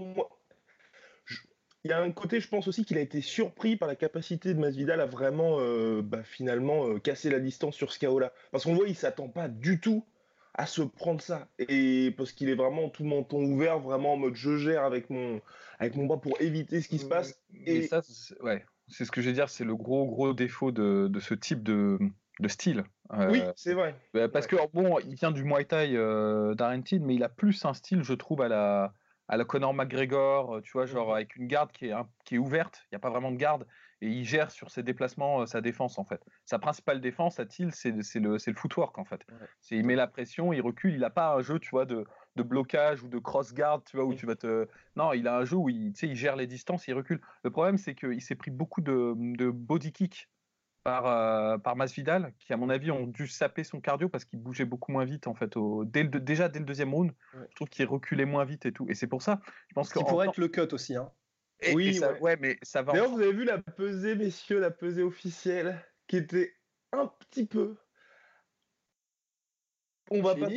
il 1.84 1.90
y 1.90 1.92
a 1.92 2.00
un 2.00 2.12
côté, 2.12 2.38
je 2.38 2.48
pense 2.48 2.68
aussi 2.68 2.84
qu'il 2.84 2.96
a 2.96 3.00
été 3.00 3.20
surpris 3.20 3.76
par 3.76 3.88
la 3.88 3.96
capacité 3.96 4.54
de 4.54 4.60
Masvidal 4.60 5.00
à 5.00 5.06
vraiment, 5.06 5.58
euh, 5.58 6.00
bah, 6.02 6.22
finalement, 6.22 6.98
casser 7.00 7.28
la 7.28 7.40
distance 7.40 7.74
sur 7.74 7.92
ce 7.92 7.98
KO-là. 7.98 8.32
Parce 8.52 8.64
qu'on 8.64 8.74
voit, 8.74 8.86
il 8.86 8.94
s'attend 8.94 9.28
pas 9.28 9.48
du 9.48 9.80
tout 9.80 10.04
à 10.54 10.66
se 10.66 10.82
prendre 10.82 11.20
ça. 11.20 11.48
Et 11.58 12.12
parce 12.16 12.32
qu'il 12.32 12.48
est 12.48 12.54
vraiment 12.54 12.88
tout 12.88 13.04
menton 13.04 13.42
ouvert, 13.42 13.78
vraiment 13.78 14.14
en 14.14 14.16
mode 14.16 14.34
je 14.34 14.56
gère 14.56 14.84
avec 14.84 15.10
mon, 15.10 15.40
avec 15.78 15.96
mon 15.96 16.06
bras 16.06 16.20
pour 16.20 16.40
éviter 16.40 16.80
ce 16.80 16.88
qui 16.88 16.98
se 16.98 17.06
passe. 17.06 17.40
Et 17.64 17.82
ça, 17.82 18.02
ouais, 18.42 18.64
c'est 18.88 19.04
ce 19.04 19.10
que 19.10 19.22
je 19.22 19.28
veux 19.28 19.34
dire, 19.34 19.48
c'est 19.48 19.64
le 19.64 19.76
gros, 19.76 20.06
gros 20.06 20.34
défaut 20.34 20.72
de, 20.72 21.08
de 21.08 21.20
ce 21.20 21.34
type 21.34 21.62
de, 21.62 21.98
de 22.40 22.48
style. 22.48 22.84
oui, 23.10 23.40
euh, 23.40 23.52
c'est 23.56 23.74
vrai. 23.74 23.94
Bah, 24.14 24.28
parce 24.28 24.46
que, 24.46 24.56
bon, 24.72 24.98
il 25.00 25.14
vient 25.14 25.30
du 25.30 25.44
Muay 25.44 25.64
Thai 25.64 25.96
euh, 25.96 26.54
mais 27.00 27.14
il 27.14 27.24
a 27.24 27.28
plus 27.28 27.64
un 27.64 27.74
style, 27.74 28.02
je 28.02 28.14
trouve, 28.14 28.42
à 28.42 28.48
la 28.48 28.94
à 29.28 29.36
la 29.38 29.44
Conor 29.44 29.72
McGregor, 29.72 30.56
euh, 30.56 30.60
tu 30.60 30.72
vois, 30.72 30.84
genre 30.84 31.14
avec 31.14 31.36
une 31.36 31.46
garde 31.46 31.72
qui 31.72 31.86
est, 31.86 31.94
qui 32.24 32.34
est 32.34 32.38
ouverte, 32.38 32.82
il 32.84 32.94
n'y 32.94 32.96
a 32.96 32.98
pas 32.98 33.08
vraiment 33.08 33.30
de 33.30 33.36
garde, 33.36 33.66
et 34.02 34.08
il 34.08 34.24
gère 34.24 34.50
sur 34.50 34.70
ses 34.70 34.82
déplacements 34.82 35.42
euh, 35.42 35.46
sa 35.46 35.60
défense 35.60 35.98
en 35.98 36.04
fait. 36.04 36.22
Sa 36.44 36.58
principale 36.58 37.00
défense 37.00 37.38
à 37.38 37.46
Thiel, 37.46 37.72
c'est 37.72 37.90
le, 37.90 38.36
le 38.44 38.54
footwork 38.54 38.98
en 38.98 39.04
fait. 39.04 39.24
C'est 39.60 39.76
il 39.76 39.86
met 39.86 39.94
la 39.94 40.08
pression, 40.08 40.52
il 40.52 40.60
recule, 40.60 40.92
il 40.94 41.00
n'a 41.00 41.10
pas 41.10 41.34
un 41.34 41.40
jeu, 41.40 41.58
tu 41.58 41.70
vois, 41.70 41.86
de, 41.86 42.04
de 42.36 42.42
blocage 42.42 43.02
ou 43.02 43.08
de 43.08 43.18
cross 43.18 43.54
guard, 43.54 43.82
tu 43.84 43.96
vois, 43.96 44.04
où 44.04 44.12
mmh. 44.12 44.16
tu 44.16 44.26
vas 44.26 44.34
te. 44.34 44.68
Non, 44.96 45.12
il 45.12 45.28
a 45.28 45.38
un 45.38 45.44
jeu 45.44 45.56
où 45.56 45.68
il, 45.68 45.92
il 46.02 46.16
gère 46.16 46.36
les 46.36 46.48
distances, 46.48 46.88
il 46.88 46.94
recule. 46.94 47.20
Le 47.44 47.50
problème, 47.50 47.78
c'est 47.78 47.94
qu'il 47.94 48.20
s'est 48.20 48.34
pris 48.34 48.50
beaucoup 48.50 48.80
de, 48.80 49.14
de 49.16 49.50
body 49.50 49.92
kick 49.92 50.28
par, 50.82 51.06
euh, 51.06 51.58
par 51.58 51.76
Masvidal, 51.76 52.32
qui 52.40 52.52
à 52.52 52.56
mon 52.56 52.68
avis 52.68 52.90
ont 52.90 53.06
dû 53.06 53.28
saper 53.28 53.62
son 53.62 53.80
cardio 53.80 54.08
parce 54.08 54.24
qu'il 54.24 54.40
bougeait 54.40 54.64
beaucoup 54.64 54.90
moins 54.90 55.04
vite 55.04 55.28
en 55.28 55.34
fait. 55.34 55.56
Au, 55.56 55.84
dès 55.84 56.02
le, 56.02 56.08
déjà 56.08 56.48
dès 56.48 56.58
le 56.58 56.64
deuxième 56.64 56.92
round, 56.92 57.12
je 57.50 57.54
trouve 57.54 57.68
qu'il 57.68 57.86
reculait 57.86 58.24
moins 58.24 58.44
vite 58.44 58.66
et 58.66 58.72
tout. 58.72 58.86
Et 58.88 58.94
c'est 58.94 59.06
pour 59.06 59.22
ça, 59.22 59.40
je 59.68 59.74
pense 59.74 59.90
que. 59.90 60.00
Qui 60.00 60.04
pourrait 60.04 60.26
être 60.26 60.40
le 60.40 60.48
cut 60.48 60.72
aussi. 60.72 60.96
Hein. 60.96 61.10
Oui, 61.74 62.00
ouais. 62.20 62.36
mais 62.40 62.58
ça 62.62 62.82
va. 62.82 62.92
D'ailleurs, 62.92 63.10
vous 63.10 63.20
avez 63.20 63.32
vu 63.32 63.44
la 63.44 63.58
pesée, 63.58 64.14
messieurs, 64.14 64.58
la 64.58 64.70
pesée 64.70 65.02
officielle, 65.02 65.80
qui 66.06 66.16
était 66.16 66.54
un 66.92 67.06
petit 67.06 67.46
peu. 67.46 67.76
On 70.10 70.22
va 70.22 70.34
pas. 70.34 70.48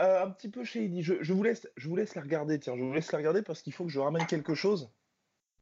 Euh, 0.00 0.24
un 0.24 0.30
petit 0.30 0.48
peu 0.48 0.64
shady. 0.64 1.02
Je, 1.02 1.14
je, 1.22 1.32
vous 1.32 1.42
laisse, 1.42 1.68
je 1.76 1.88
vous 1.88 1.96
laisse 1.96 2.14
la 2.14 2.22
regarder. 2.22 2.58
Tiens, 2.60 2.76
je 2.76 2.82
vous 2.82 2.92
laisse 2.92 3.10
la 3.10 3.18
regarder 3.18 3.42
parce 3.42 3.62
qu'il 3.62 3.72
faut 3.72 3.84
que 3.84 3.90
je 3.90 3.98
ramène 3.98 4.26
quelque 4.26 4.54
chose 4.54 4.92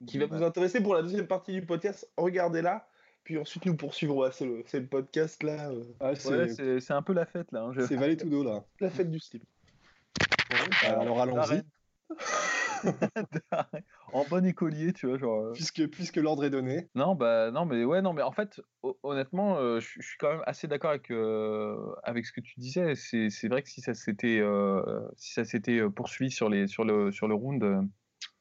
qui 0.06 0.18
va 0.18 0.26
vous 0.26 0.42
intéresser 0.42 0.82
pour 0.82 0.94
la 0.94 1.02
deuxième 1.02 1.26
partie 1.26 1.52
du 1.52 1.64
podcast. 1.64 2.10
Regardez-la. 2.16 2.88
Puis 3.24 3.38
ensuite, 3.38 3.64
nous 3.66 3.76
poursuivrons. 3.76 4.30
c'est 4.30 4.44
le, 4.44 4.86
podcast 4.86 5.42
là. 5.42 5.70
Euh. 5.70 5.82
Ah, 6.00 6.14
c'est 6.14 6.92
un 6.92 7.02
peu 7.02 7.12
la 7.12 7.26
fête 7.26 7.50
là. 7.50 7.62
Hein, 7.62 7.72
c'est 7.88 7.96
Valet 7.96 8.16
Tudo 8.16 8.44
là. 8.44 8.64
La 8.80 8.90
fête 8.90 9.10
du 9.10 9.18
style. 9.18 9.42
alors 10.84 11.20
allons-y. 11.20 11.62
en 14.12 14.24
bon 14.24 14.44
écolier, 14.44 14.92
tu 14.92 15.06
vois, 15.06 15.18
genre. 15.18 15.46
Euh. 15.46 15.52
Puisque, 15.52 15.86
puisque 15.88 16.16
l'ordre 16.16 16.44
est 16.44 16.50
donné. 16.50 16.88
Non, 16.94 17.14
bah 17.14 17.50
non, 17.50 17.64
mais 17.64 17.84
ouais, 17.84 18.02
non, 18.02 18.12
mais 18.12 18.22
en 18.22 18.32
fait, 18.32 18.60
honnêtement, 19.02 19.58
euh, 19.58 19.80
je 19.80 20.00
suis 20.00 20.18
quand 20.18 20.30
même 20.30 20.42
assez 20.46 20.66
d'accord 20.68 20.90
avec 20.90 21.10
avec 22.02 22.26
ce 22.26 22.32
que 22.32 22.40
tu 22.40 22.58
disais. 22.58 22.94
C'est 22.94 23.48
vrai 23.48 23.62
que 23.62 23.68
si 23.68 23.80
ça 23.80 23.94
s'était 23.94 24.42
si 25.16 25.32
ça 25.32 25.44
s'était 25.44 25.82
poursuivi 25.90 26.30
sur 26.30 26.48
les 26.48 26.66
sur 26.66 26.84
le 26.84 27.12
sur 27.12 27.28
le 27.28 27.34
round. 27.34 27.88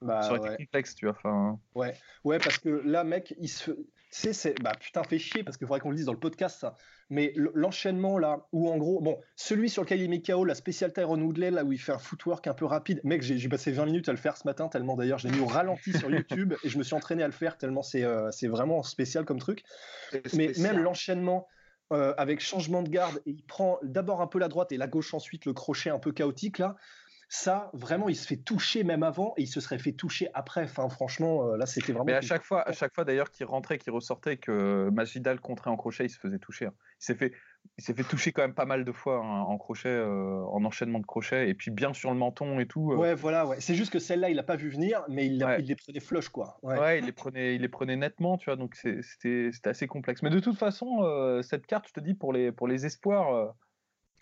Bah, 0.01 0.21
ça 0.21 0.33
aurait 0.33 0.53
été 0.53 0.65
complexe, 0.65 0.93
tu 0.95 1.05
vois. 1.05 1.15
Enfin... 1.17 1.59
Ouais, 1.73 1.93
ouais, 2.23 2.37
parce 2.37 2.57
que 2.59 2.69
là, 2.69 3.03
mec, 3.03 3.33
il 3.39 3.47
se, 3.47 3.71
c'est, 4.15 4.61
bah 4.61 4.71
putain, 4.79 5.03
fait 5.03 5.19
chier 5.19 5.43
parce 5.43 5.57
qu'il 5.57 5.67
faudrait 5.67 5.81
qu'on 5.81 5.89
le 5.89 5.97
dise 5.97 6.05
dans 6.05 6.13
le 6.13 6.19
podcast, 6.19 6.59
ça. 6.59 6.75
Mais 7.09 7.33
l'enchaînement 7.35 8.17
là, 8.17 8.47
où 8.51 8.69
en 8.69 8.77
gros, 8.77 9.01
bon, 9.01 9.19
celui 9.35 9.69
sur 9.69 9.83
lequel 9.83 10.01
il 10.01 10.09
met 10.09 10.21
KO, 10.21 10.45
la 10.45 10.55
spéciale 10.55 10.93
Tyron 10.93 11.19
Woodley, 11.19 11.51
là 11.51 11.63
où 11.63 11.71
il 11.73 11.77
fait 11.77 11.91
un 11.91 11.99
footwork 11.99 12.47
un 12.47 12.53
peu 12.53 12.65
rapide, 12.65 13.01
mec, 13.03 13.21
j'ai 13.21 13.49
passé 13.49 13.71
20 13.71 13.85
minutes 13.85 14.09
à 14.09 14.13
le 14.13 14.17
faire 14.17 14.37
ce 14.37 14.47
matin, 14.47 14.69
tellement 14.69 14.95
d'ailleurs, 14.95 15.19
je 15.19 15.27
l'ai 15.27 15.35
mis 15.35 15.41
au 15.41 15.47
ralenti 15.47 15.91
sur 15.91 16.09
YouTube 16.09 16.53
et 16.63 16.69
je 16.69 16.77
me 16.77 16.83
suis 16.83 16.95
entraîné 16.95 17.23
à 17.23 17.27
le 17.27 17.33
faire, 17.33 17.57
tellement 17.57 17.83
c'est 17.83 18.03
euh, 18.03 18.29
vraiment 18.43 18.83
spécial 18.83 19.25
comme 19.25 19.39
truc. 19.39 19.63
Mais 20.33 20.53
même 20.57 20.79
l'enchaînement. 20.79 21.47
Euh, 21.93 22.15
avec 22.17 22.39
changement 22.39 22.81
de 22.81 22.89
garde 22.89 23.21
et 23.27 23.29
il 23.29 23.43
prend 23.43 23.77
d'abord 23.83 24.19
un 24.19 24.25
peu 24.25 24.39
la 24.39 24.47
droite 24.47 24.71
et 24.71 24.77
la 24.77 24.87
gauche 24.87 25.13
ensuite 25.13 25.45
le 25.45 25.53
crochet 25.53 25.91
un 25.91 25.99
peu 25.99 26.11
chaotique 26.11 26.57
là 26.57 26.77
ça, 27.27 27.71
vraiment, 27.73 28.07
il 28.07 28.15
se 28.15 28.27
fait 28.27 28.37
toucher 28.37 28.83
même 28.83 29.03
avant 29.03 29.33
et 29.37 29.43
il 29.43 29.47
se 29.47 29.59
serait 29.59 29.79
fait 29.79 29.93
toucher 29.93 30.29
après. 30.33 30.63
Enfin, 30.63 30.87
franchement, 30.89 31.47
euh, 31.47 31.57
là, 31.57 31.65
c'était 31.65 31.91
vraiment. 31.91 32.05
Mais 32.05 32.13
à 32.13 32.21
chaque 32.21 32.43
fois, 32.43 32.67
à 32.67 32.71
chaque 32.71 32.93
fois 32.93 33.03
d'ailleurs, 33.03 33.31
qu'il 33.31 33.45
rentrait, 33.45 33.77
qu'il 33.77 33.91
ressortait, 33.91 34.37
que 34.37 34.89
Magidal 34.91 35.39
contrait 35.39 35.71
en 35.71 35.75
crochet, 35.75 36.05
il 36.05 36.09
se 36.09 36.19
faisait 36.19 36.37
toucher. 36.37 36.67
Hein. 36.67 36.73
Il 37.01 37.05
s'est 37.05 37.15
fait, 37.15 37.33
il 37.77 37.83
s'est 37.83 37.93
fait 37.93 38.03
toucher 38.03 38.31
quand 38.31 38.43
même 38.43 38.53
pas 38.53 38.65
mal 38.65 38.85
de 38.85 38.91
fois 38.91 39.17
hein, 39.17 39.41
en 39.41 39.57
crochet, 39.57 39.89
euh, 39.89 40.43
en 40.45 40.63
enchaînement 40.65 40.99
de 40.99 41.05
crochet, 41.05 41.49
et 41.49 41.55
puis 41.55 41.71
bien 41.71 41.93
sur 41.93 42.11
le 42.11 42.17
menton 42.17 42.59
et 42.59 42.67
tout. 42.67 42.91
Euh. 42.91 42.95
Ouais, 42.95 43.15
voilà, 43.15 43.47
ouais. 43.47 43.59
C'est 43.59 43.75
juste 43.75 43.91
que 43.91 43.99
celle-là, 43.99 44.29
il 44.29 44.37
a 44.37 44.43
pas 44.43 44.55
vu 44.55 44.69
venir, 44.69 45.03
mais 45.09 45.25
il, 45.25 45.45
il 45.59 45.65
les 45.65 45.75
prenait 45.75 45.99
flush, 45.99 46.29
quoi. 46.29 46.59
Ouais. 46.61 46.99
il 46.99 47.05
les 47.05 47.11
prenait, 47.11 47.55
il 47.55 47.61
les 47.61 47.69
prenait 47.69 47.95
nettement, 47.95 48.37
tu 48.37 48.45
vois. 48.45 48.55
Donc 48.55 48.75
c'était, 48.75 49.49
assez 49.65 49.87
complexe. 49.87 50.21
Mais 50.21 50.29
de 50.29 50.39
toute 50.39 50.57
façon, 50.57 51.41
cette 51.41 51.65
carte, 51.65 51.87
je 51.87 51.93
te 51.93 51.99
dis, 51.99 52.13
pour 52.13 52.33
les, 52.33 52.51
pour 52.51 52.67
les 52.67 52.85
espoirs, 52.85 53.55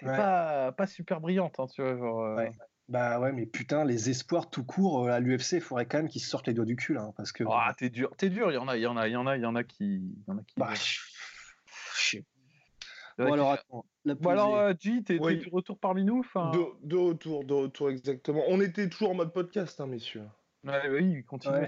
pas, 0.01 0.71
pas 0.71 0.87
super 0.87 1.19
brillante, 1.19 1.59
hein, 1.59 1.67
tu 1.67 1.81
vois. 1.81 1.97
Genre, 1.97 2.39
bah 2.89 3.19
ouais, 3.19 3.31
mais 3.31 3.45
putain, 3.45 3.85
les 3.85 4.09
espoirs 4.09 4.49
tout 4.49 4.63
court 4.63 5.05
euh, 5.05 5.11
à 5.11 5.19
l'UFC, 5.19 5.53
il 5.53 5.61
faudrait 5.61 5.85
quand 5.85 5.97
même 5.99 6.09
qu'ils 6.09 6.21
se 6.21 6.29
sortent 6.29 6.47
les 6.47 6.53
doigts 6.53 6.65
du 6.65 6.75
cul, 6.75 6.97
hein, 6.97 7.13
parce 7.15 7.31
que. 7.31 7.43
Ah, 7.49 7.73
t'es 7.77 7.89
dur, 7.89 8.11
t'es 8.17 8.29
dur. 8.29 8.51
Il 8.51 8.55
y 8.55 8.57
en 8.57 8.67
a, 8.67 8.77
il 8.77 8.81
y 8.81 8.87
en 8.87 8.97
a, 8.97 9.07
il 9.07 9.13
y 9.13 9.15
en 9.15 9.25
a, 9.25 9.37
il 9.37 9.43
y 9.43 9.45
en 9.45 9.55
a 9.55 9.63
qui, 9.63 9.85
il 9.85 10.23
y 10.27 10.31
en 10.31 10.37
a 10.37 10.43
qui. 10.43 10.53
Bah, 10.57 10.73
Bon, 13.17 13.31
alors, 13.31 13.51
attends. 13.51 13.85
Bon, 14.05 14.29
alors, 14.29 14.73
G, 14.79 15.03
t'es 15.03 15.19
de 15.19 15.49
retour 15.51 15.77
parmi 15.77 16.03
nous 16.03 16.25
de, 16.83 16.95
retour, 16.95 17.43
de 17.43 17.53
retour, 17.53 17.89
exactement. 17.89 18.43
On 18.47 18.59
était 18.59 18.89
toujours 18.89 19.11
en 19.11 19.15
mode 19.15 19.33
podcast, 19.33 19.79
hein, 19.79 19.87
messieurs. 19.87 20.23
Ouais, 20.63 20.89
oui, 20.89 21.23
continue. 21.25 21.67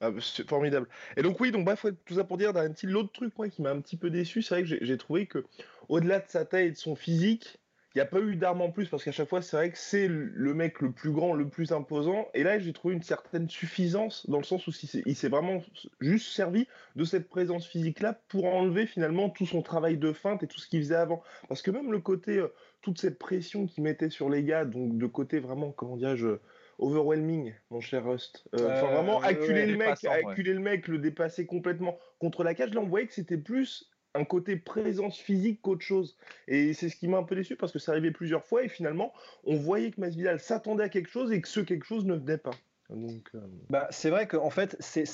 Ah, 0.00 0.10
c'est 0.20 0.48
formidable. 0.48 0.88
Et 1.16 1.22
donc 1.22 1.40
oui, 1.40 1.50
donc 1.50 1.64
bref, 1.64 1.86
tout 2.04 2.14
ça 2.14 2.24
pour 2.24 2.36
dire, 2.36 2.52
l'autre 2.84 3.12
truc 3.12 3.36
moi, 3.38 3.48
qui 3.48 3.62
m'a 3.62 3.70
un 3.70 3.80
petit 3.80 3.96
peu 3.96 4.10
déçu, 4.10 4.42
c'est 4.42 4.54
vrai 4.54 4.64
que 4.64 4.84
j'ai 4.84 4.98
trouvé 4.98 5.26
que 5.26 5.44
au-delà 5.88 6.20
de 6.20 6.28
sa 6.28 6.44
taille 6.44 6.68
et 6.68 6.70
de 6.70 6.76
son 6.76 6.96
physique, 6.96 7.58
n'y 7.96 8.02
a 8.02 8.06
pas 8.06 8.20
eu 8.20 8.36
d'armes 8.36 8.60
en 8.60 8.70
plus 8.70 8.88
parce 8.88 9.02
qu'à 9.04 9.12
chaque 9.12 9.28
fois, 9.28 9.42
c'est 9.42 9.56
vrai 9.56 9.70
que 9.70 9.78
c'est 9.78 10.06
le 10.08 10.54
mec 10.54 10.80
le 10.80 10.92
plus 10.92 11.10
grand, 11.10 11.32
le 11.32 11.48
plus 11.48 11.72
imposant. 11.72 12.28
Et 12.34 12.42
là, 12.42 12.58
j'ai 12.58 12.72
trouvé 12.72 12.94
une 12.94 13.02
certaine 13.02 13.48
suffisance 13.48 14.28
dans 14.28 14.38
le 14.38 14.44
sens 14.44 14.66
où 14.66 14.72
il 15.06 15.16
s'est 15.16 15.28
vraiment 15.28 15.62
juste 16.00 16.28
servi 16.34 16.66
de 16.94 17.04
cette 17.04 17.28
présence 17.28 17.66
physique-là 17.66 18.20
pour 18.28 18.44
enlever 18.46 18.86
finalement 18.86 19.30
tout 19.30 19.46
son 19.46 19.62
travail 19.62 19.96
de 19.96 20.12
feinte 20.12 20.42
et 20.42 20.46
tout 20.46 20.60
ce 20.60 20.68
qu'il 20.68 20.80
faisait 20.80 20.94
avant. 20.94 21.22
Parce 21.48 21.62
que 21.62 21.70
même 21.70 21.90
le 21.90 21.98
côté, 21.98 22.36
euh, 22.36 22.52
toute 22.82 23.00
cette 23.00 23.18
pression 23.18 23.66
qu'il 23.66 23.82
mettait 23.82 24.10
sur 24.10 24.28
les 24.28 24.44
gars, 24.44 24.64
donc 24.64 24.98
de 24.98 25.06
côté 25.06 25.38
vraiment, 25.38 25.72
comment 25.72 25.96
dirais-je, 25.96 26.38
overwhelming, 26.78 27.54
mon 27.70 27.80
cher 27.80 28.04
Rust. 28.04 28.44
Euh, 28.54 28.76
enfin, 28.76 28.92
vraiment, 28.92 29.20
acculer 29.22 29.66
le 29.66 29.76
mec, 29.76 30.04
acculer 30.04 30.52
le 30.52 30.60
mec, 30.60 30.88
le 30.88 30.98
dépasser 30.98 31.46
complètement 31.46 31.98
contre 32.18 32.44
la 32.44 32.54
cage. 32.54 32.74
Là, 32.74 32.80
on 32.80 32.86
voyait 32.86 33.06
que 33.06 33.14
c'était 33.14 33.38
plus 33.38 33.90
un 34.16 34.24
côté 34.24 34.56
présence 34.56 35.18
physique 35.18 35.60
qu'autre 35.62 35.84
chose. 35.84 36.16
Et 36.48 36.72
c'est 36.72 36.88
ce 36.88 36.96
qui 36.96 37.08
m'a 37.08 37.18
un 37.18 37.22
peu 37.22 37.34
déçu 37.34 37.56
parce 37.56 37.72
que 37.72 37.78
ça 37.78 37.92
arrivait 37.92 38.10
plusieurs 38.10 38.44
fois 38.44 38.64
et 38.64 38.68
finalement, 38.68 39.12
on 39.44 39.56
voyait 39.56 39.90
que 39.90 40.00
Masvidal 40.00 40.40
s'attendait 40.40 40.84
à 40.84 40.88
quelque 40.88 41.10
chose 41.10 41.32
et 41.32 41.40
que 41.40 41.48
ce 41.48 41.60
quelque 41.60 41.84
chose 41.84 42.04
ne 42.04 42.14
venait 42.14 42.38
pas. 42.38 42.54
Donc, 42.90 43.28
euh, 43.34 43.40
bah, 43.68 43.88
c'est 43.90 44.10
vrai 44.10 44.26
qu'en 44.28 44.50
fait, 44.50 44.76
c'est 44.80 45.04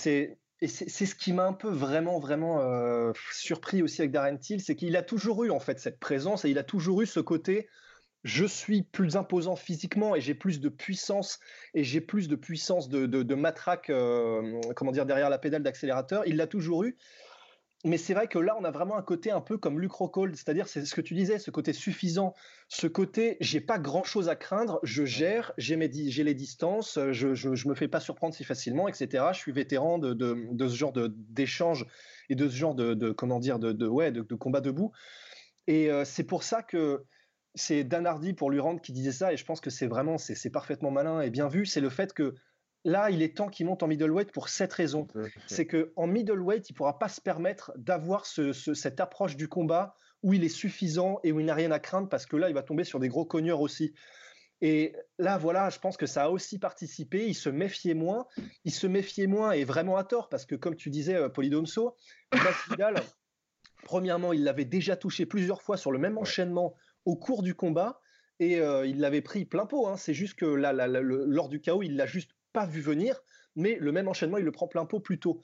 c'est 0.64 1.06
ce 1.06 1.14
qui 1.16 1.32
m'a 1.32 1.44
un 1.44 1.52
peu 1.52 1.70
vraiment 1.70 2.20
vraiment 2.20 2.60
euh, 2.60 3.12
surpris 3.32 3.82
aussi 3.82 4.00
avec 4.00 4.12
Darren 4.12 4.36
Till, 4.36 4.60
c'est 4.60 4.76
qu'il 4.76 4.96
a 4.96 5.02
toujours 5.02 5.42
eu 5.42 5.50
en 5.50 5.58
fait 5.58 5.80
cette 5.80 5.98
présence 5.98 6.44
et 6.44 6.50
il 6.50 6.58
a 6.58 6.62
toujours 6.62 7.02
eu 7.02 7.06
ce 7.06 7.18
côté 7.18 7.66
je 8.24 8.44
suis 8.44 8.82
plus 8.82 9.16
imposant 9.16 9.56
physiquement 9.56 10.14
et 10.14 10.20
j'ai 10.20 10.34
plus 10.34 10.60
de 10.60 10.68
puissance 10.68 11.40
et 11.74 11.82
j'ai 11.82 12.00
plus 12.00 12.28
de 12.28 12.36
puissance 12.36 12.88
de, 12.88 13.06
de, 13.06 13.34
matraque 13.34 13.90
euh, 13.90 14.60
comment 14.76 14.92
dire 14.92 15.06
derrière 15.06 15.30
la 15.30 15.38
pédale 15.38 15.62
d'accélérateur. 15.62 16.22
Il 16.26 16.36
l'a 16.36 16.46
toujours 16.46 16.84
eu 16.84 16.96
mais 17.84 17.98
c'est 17.98 18.14
vrai 18.14 18.28
que 18.28 18.38
là, 18.38 18.56
on 18.58 18.64
a 18.64 18.70
vraiment 18.70 18.96
un 18.96 19.02
côté 19.02 19.32
un 19.32 19.40
peu 19.40 19.58
comme 19.58 19.80
Luke 19.80 19.92
Rockhold, 19.92 20.36
c'est-à-dire 20.36 20.68
c'est 20.68 20.84
ce 20.84 20.94
que 20.94 21.00
tu 21.00 21.14
disais, 21.14 21.40
ce 21.40 21.50
côté 21.50 21.72
suffisant, 21.72 22.34
ce 22.68 22.86
côté 22.86 23.36
j'ai 23.40 23.60
pas 23.60 23.78
grand-chose 23.78 24.28
à 24.28 24.36
craindre, 24.36 24.78
je 24.84 25.04
gère, 25.04 25.52
j'ai 25.58 25.76
les 25.76 26.34
distances, 26.34 26.98
je, 27.10 27.34
je, 27.34 27.68
me 27.68 27.74
fais 27.74 27.88
pas 27.88 27.98
surprendre 27.98 28.34
si 28.34 28.44
facilement, 28.44 28.86
etc. 28.86 29.24
Je 29.32 29.38
suis 29.38 29.52
vétéran 29.52 29.98
de, 29.98 30.14
de, 30.14 30.68
ce 30.68 30.76
genre 30.76 30.92
d'échange 30.92 31.86
et 32.28 32.36
de 32.36 32.48
ce 32.48 32.54
genre 32.54 32.74
de, 32.76 33.10
comment 33.10 33.40
dire 33.40 33.58
de, 33.58 33.86
ouais 33.86 34.12
de, 34.12 34.34
combat 34.34 34.60
debout. 34.60 34.92
Et 35.66 35.90
euh, 35.90 36.04
c'est 36.04 36.24
pour 36.24 36.44
ça 36.44 36.62
que 36.62 37.04
c'est 37.54 37.84
Dan 37.84 38.06
Hardy 38.06 38.32
pour 38.32 38.50
lui 38.50 38.60
rendre 38.60 38.80
qui 38.80 38.92
disait 38.92 39.12
ça, 39.12 39.32
et 39.32 39.36
je 39.36 39.44
pense 39.44 39.60
que 39.60 39.70
c'est 39.70 39.86
vraiment 39.86 40.18
c'est 40.18 40.50
parfaitement 40.50 40.90
malin 40.90 41.20
et 41.20 41.30
bien 41.30 41.48
vu. 41.48 41.66
C'est 41.66 41.80
le 41.80 41.90
fait 41.90 42.12
que 42.12 42.34
là, 42.84 43.10
il 43.10 43.22
est 43.22 43.36
temps 43.36 43.48
qu'il 43.48 43.66
monte 43.66 43.82
en 43.82 43.86
middleweight 43.86 44.32
pour 44.32 44.48
cette 44.48 44.72
raison. 44.72 45.06
C'est 45.46 45.66
qu'en 45.66 46.06
middleweight, 46.06 46.68
il 46.70 46.72
ne 46.72 46.76
pourra 46.76 46.98
pas 46.98 47.08
se 47.08 47.20
permettre 47.20 47.72
d'avoir 47.76 48.26
cette 48.26 49.00
approche 49.00 49.36
du 49.36 49.48
combat 49.48 49.94
où 50.22 50.34
il 50.34 50.44
est 50.44 50.48
suffisant 50.48 51.18
et 51.24 51.32
où 51.32 51.40
il 51.40 51.46
n'a 51.46 51.54
rien 51.54 51.70
à 51.70 51.78
craindre 51.78 52.08
parce 52.08 52.26
que 52.26 52.36
là, 52.36 52.48
il 52.48 52.54
va 52.54 52.62
tomber 52.62 52.84
sur 52.84 53.00
des 53.00 53.08
gros 53.08 53.24
cogneurs 53.24 53.60
aussi. 53.60 53.94
Et 54.60 54.94
là, 55.18 55.38
voilà, 55.38 55.70
je 55.70 55.80
pense 55.80 55.96
que 55.96 56.06
ça 56.06 56.24
a 56.24 56.28
aussi 56.28 56.60
participé. 56.60 57.26
Il 57.26 57.34
se 57.34 57.48
méfiait 57.48 57.94
moins. 57.94 58.26
Il 58.64 58.72
se 58.72 58.86
méfiait 58.86 59.26
moins 59.26 59.50
et 59.50 59.64
vraiment 59.64 59.96
à 59.96 60.04
tort 60.04 60.28
parce 60.28 60.46
que, 60.46 60.54
comme 60.54 60.76
tu 60.76 60.88
disais, 60.88 61.16
euh, 61.16 61.28
Polydomso, 61.28 61.96
Masvidal, 62.32 62.94
premièrement, 63.84 64.32
il 64.32 64.44
l'avait 64.44 64.64
déjà 64.64 64.96
touché 64.96 65.26
plusieurs 65.26 65.62
fois 65.62 65.76
sur 65.76 65.90
le 65.90 65.98
même 65.98 66.16
enchaînement 66.16 66.76
au 67.04 67.16
cours 67.16 67.42
du 67.42 67.56
combat 67.56 68.00
et 68.38 68.60
euh, 68.60 68.86
il 68.86 69.00
l'avait 69.00 69.20
pris 69.20 69.44
plein 69.44 69.66
pot. 69.66 69.88
Hein. 69.88 69.96
C'est 69.96 70.14
juste 70.14 70.36
que 70.36 70.46
là, 70.46 70.72
lors 70.72 71.48
du 71.48 71.60
chaos, 71.60 71.82
il 71.82 71.96
l'a 71.96 72.06
juste 72.06 72.30
pas 72.52 72.66
vu 72.66 72.80
venir, 72.80 73.20
mais 73.56 73.76
le 73.80 73.92
même 73.92 74.08
enchaînement, 74.08 74.38
il 74.38 74.44
le 74.44 74.52
prend 74.52 74.68
plein 74.68 74.86
pot 74.86 75.00
plus 75.00 75.18
tôt. 75.18 75.40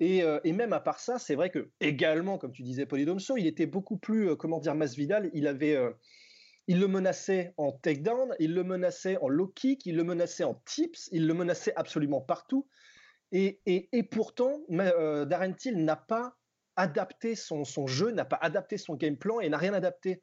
Et, 0.00 0.22
euh, 0.22 0.40
même 0.44 0.72
à 0.72 0.80
part 0.80 0.98
ça, 0.98 1.18
c'est 1.18 1.34
vrai 1.34 1.50
que 1.50 1.70
également, 1.80 2.38
comme 2.38 2.52
tu 2.52 2.62
disais, 2.62 2.86
Polydomso, 2.86 3.36
il 3.36 3.46
était 3.46 3.66
beaucoup 3.66 3.96
plus, 3.96 4.30
euh, 4.30 4.36
comment 4.36 4.58
dire, 4.58 4.74
Masvidal, 4.74 5.30
il 5.32 5.46
avait, 5.46 5.76
euh, 5.76 5.92
il 6.66 6.80
le 6.80 6.88
menaçait 6.88 7.54
en 7.56 7.72
takedown, 7.72 8.34
il 8.40 8.54
le 8.54 8.64
menaçait 8.64 9.16
en 9.18 9.28
low 9.28 9.48
kick, 9.48 9.86
il 9.86 9.96
le 9.96 10.04
menaçait 10.04 10.44
en 10.44 10.54
tips, 10.64 11.08
il 11.12 11.26
le 11.26 11.34
menaçait 11.34 11.72
absolument 11.76 12.20
partout. 12.20 12.66
Et, 13.30 13.60
et, 13.64 14.02
pourtant, 14.02 14.60
Darren 14.68 15.54
Till 15.54 15.82
n'a 15.84 15.96
pas 15.96 16.36
adapté 16.76 17.34
son 17.34 17.86
jeu, 17.86 18.10
n'a 18.10 18.26
pas 18.26 18.38
adapté 18.42 18.76
son 18.76 18.94
game 18.94 19.16
plan 19.16 19.40
et 19.40 19.48
n'a 19.48 19.56
rien 19.56 19.72
adapté. 19.72 20.20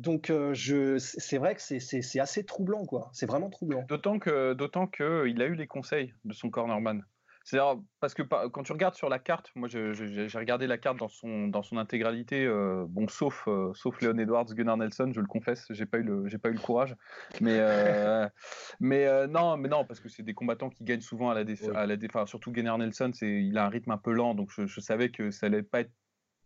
Donc 0.00 0.32
je, 0.52 0.96
c'est 0.98 1.38
vrai 1.38 1.54
que 1.54 1.60
c'est 1.60 2.20
assez 2.20 2.44
troublant, 2.44 2.86
quoi. 2.86 3.10
C'est 3.12 3.26
vraiment 3.26 3.50
troublant. 3.50 3.84
D'autant 3.86 4.18
que, 4.18 4.54
d'autant 4.54 4.86
que 4.86 5.28
il 5.28 5.42
a 5.42 5.46
eu 5.46 5.54
les 5.54 5.66
conseils 5.66 6.14
de 6.24 6.32
son 6.32 6.48
cornerman. 6.48 7.04
C'est 7.44 7.58
parce 8.00 8.14
que 8.14 8.22
quand 8.22 8.62
tu 8.62 8.72
regardes 8.72 8.94
sur 8.94 9.08
la 9.08 9.18
carte, 9.18 9.50
moi 9.54 9.68
j'ai 9.68 10.28
regardé 10.34 10.66
la 10.66 10.78
carte 10.78 10.98
dans 10.98 11.08
son 11.08 11.48
dans 11.48 11.62
son 11.62 11.78
intégralité, 11.78 12.46
bon 12.88 13.08
sauf 13.08 13.48
sauf 13.74 14.00
Leon 14.00 14.18
Edwards, 14.18 14.46
Gunnar 14.54 14.76
Nelson, 14.76 15.10
je 15.12 15.20
le 15.20 15.26
confesse, 15.26 15.66
j'ai 15.70 15.86
pas 15.86 15.98
eu 15.98 16.02
le 16.02 16.28
j'ai 16.28 16.38
pas 16.38 16.50
eu 16.50 16.54
le 16.54 16.60
courage, 16.60 16.94
mais 17.40 17.58
mais 18.80 19.26
non 19.26 19.56
mais 19.56 19.68
non 19.68 19.84
parce 19.84 20.00
que 20.00 20.08
c'est 20.08 20.22
des 20.22 20.34
combattants 20.34 20.70
qui 20.70 20.84
gagnent 20.84 21.00
souvent 21.00 21.30
à 21.30 21.34
la 21.34 21.44
à 21.74 21.86
la 21.86 21.96
enfin, 22.06 22.26
surtout 22.26 22.52
Gunnar 22.52 22.78
Nelson, 22.78 23.10
c'est 23.14 23.42
il 23.42 23.56
a 23.58 23.64
un 23.64 23.70
rythme 23.70 23.90
un 23.90 23.98
peu 23.98 24.12
lent 24.12 24.34
donc 24.34 24.50
je, 24.54 24.66
je 24.66 24.80
savais 24.80 25.10
que 25.10 25.30
ça 25.30 25.46
allait 25.46 25.62
pas 25.62 25.80
être 25.80 25.92